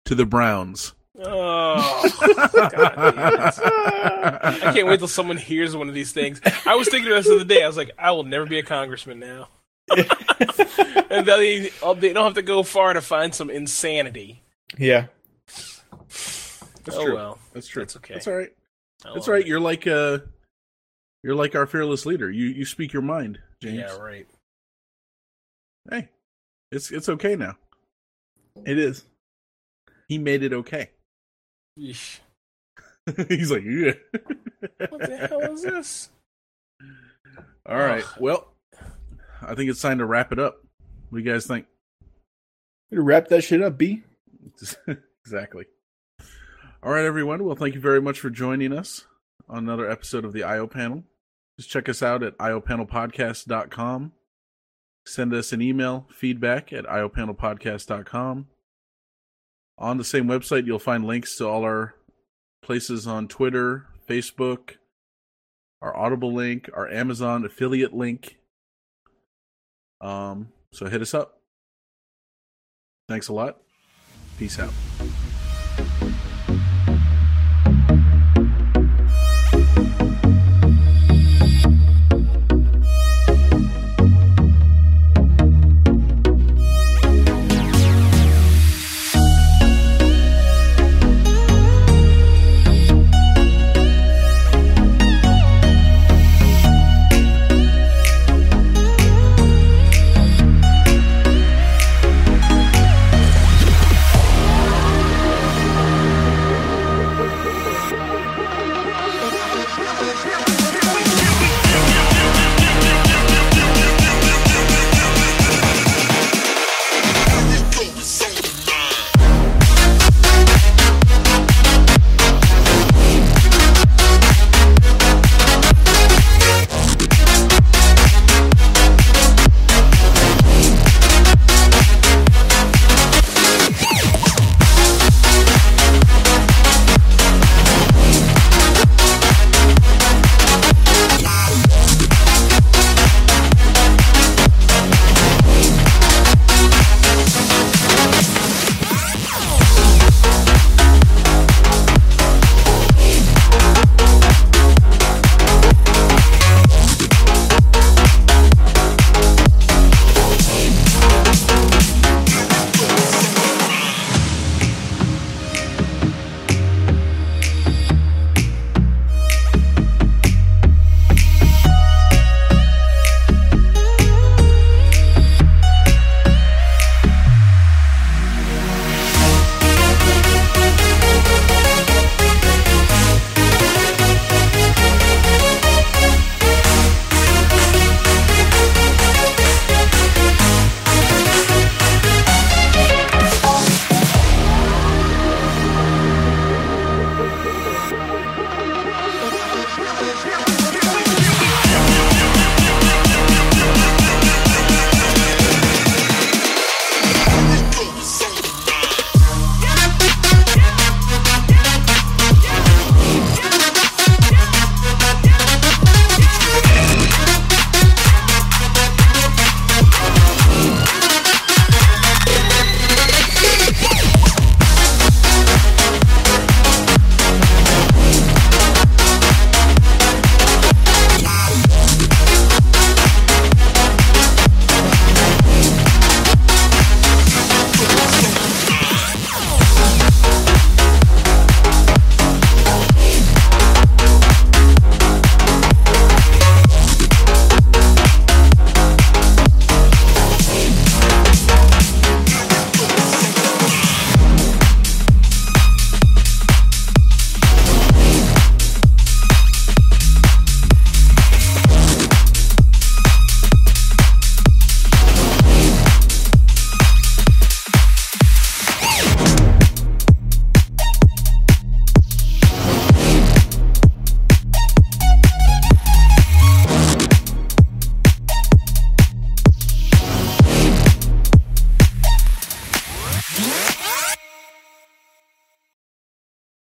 to 0.05 0.15
the 0.15 0.25
Browns. 0.25 0.93
Oh, 1.21 2.09
God. 2.55 3.53
I 4.43 4.71
can't 4.73 4.87
wait 4.87 4.99
till 4.99 5.07
someone 5.07 5.37
hears 5.37 5.75
one 5.75 5.89
of 5.89 5.93
these 5.93 6.11
things. 6.11 6.39
I 6.65 6.75
was 6.75 6.87
thinking 6.87 7.11
this 7.11 7.27
of 7.27 7.31
the 7.31 7.35
other 7.41 7.45
day. 7.45 7.63
I 7.63 7.67
was 7.67 7.77
like, 7.77 7.91
I 7.97 8.11
will 8.11 8.23
never 8.23 8.45
be 8.45 8.59
a 8.59 8.63
congressman 8.63 9.19
now. 9.19 9.49
and 11.09 11.25
they, 11.25 11.69
they 11.97 12.13
don't 12.13 12.23
have 12.23 12.35
to 12.35 12.41
go 12.41 12.63
far 12.63 12.93
to 12.93 13.01
find 13.01 13.33
some 13.33 13.49
insanity. 13.49 14.41
Yeah. 14.77 15.07
That's 16.89 16.97
oh 16.97 17.05
true. 17.05 17.15
well, 17.15 17.39
That's 17.53 17.67
true. 17.67 17.83
That's 17.83 17.95
okay. 17.97 18.13
That's 18.15 18.27
all 18.27 18.35
right. 18.35 18.49
That's 19.03 19.15
well. 19.15 19.23
all 19.27 19.33
right. 19.33 19.45
You're 19.45 19.59
like 19.59 19.87
uh 19.87 20.19
you're 21.23 21.35
like 21.35 21.55
our 21.55 21.65
fearless 21.65 22.05
leader. 22.05 22.31
You 22.31 22.47
you 22.47 22.65
speak 22.65 22.93
your 22.93 23.01
mind, 23.01 23.39
James. 23.61 23.77
Yeah, 23.77 23.97
right. 23.97 24.27
Hey, 25.89 26.09
it's 26.71 26.91
it's 26.91 27.09
okay 27.09 27.35
now. 27.35 27.55
It 28.65 28.77
is. 28.77 29.05
He 30.07 30.17
made 30.17 30.43
it 30.43 30.53
okay. 30.53 30.89
Yeesh. 31.77 32.19
He's 33.27 33.51
like, 33.51 33.63
yeah. 33.63 33.93
What 34.89 35.01
the 35.01 35.27
hell 35.29 35.41
is 35.53 35.63
this? 35.63 36.09
All 37.65 37.77
right. 37.77 38.03
Ugh. 38.03 38.17
Well, 38.19 38.53
I 39.41 39.55
think 39.55 39.69
it's 39.69 39.81
time 39.81 39.99
to 39.99 40.05
wrap 40.05 40.31
it 40.31 40.39
up. 40.39 40.57
What 41.09 41.19
do 41.19 41.23
you 41.23 41.31
guys 41.31 41.45
think? 41.45 41.65
Gonna 42.91 43.03
wrap 43.03 43.27
that 43.27 43.43
shit 43.43 43.61
up, 43.61 43.77
B. 43.77 44.03
exactly. 45.25 45.65
All 46.81 46.91
right, 46.91 47.05
everyone. 47.05 47.43
Well, 47.43 47.55
thank 47.55 47.75
you 47.75 47.81
very 47.81 48.01
much 48.01 48.19
for 48.19 48.29
joining 48.29 48.73
us 48.73 49.05
on 49.47 49.59
another 49.59 49.89
episode 49.89 50.25
of 50.25 50.33
the 50.33 50.43
IO 50.43 50.67
panel. 50.67 51.03
Just 51.59 51.69
check 51.69 51.89
us 51.89 52.01
out 52.01 52.23
at 52.23 52.37
iopanelpodcast.com. 52.37 54.13
Send 55.05 55.33
us 55.33 55.51
an 55.51 55.61
email, 55.61 56.07
feedback 56.09 56.71
at 56.71 56.85
iopanelpodcast.com. 56.85 58.47
On 59.77 59.97
the 59.97 60.03
same 60.05 60.25
website, 60.25 60.65
you'll 60.65 60.79
find 60.79 61.03
links 61.03 61.35
to 61.35 61.45
all 61.45 61.63
our 61.63 61.95
places 62.61 63.05
on 63.07 63.27
Twitter, 63.27 63.87
Facebook, 64.07 64.75
our 65.81 65.93
Audible 65.97 66.33
link, 66.33 66.69
our 66.73 66.87
Amazon 66.87 67.43
affiliate 67.43 67.93
link. 67.93 68.37
Um, 69.99 70.53
so 70.71 70.85
hit 70.85 71.01
us 71.01 71.13
up. 71.13 71.41
Thanks 73.09 73.27
a 73.27 73.33
lot. 73.33 73.57
Peace 74.37 74.57
out. 74.57 74.71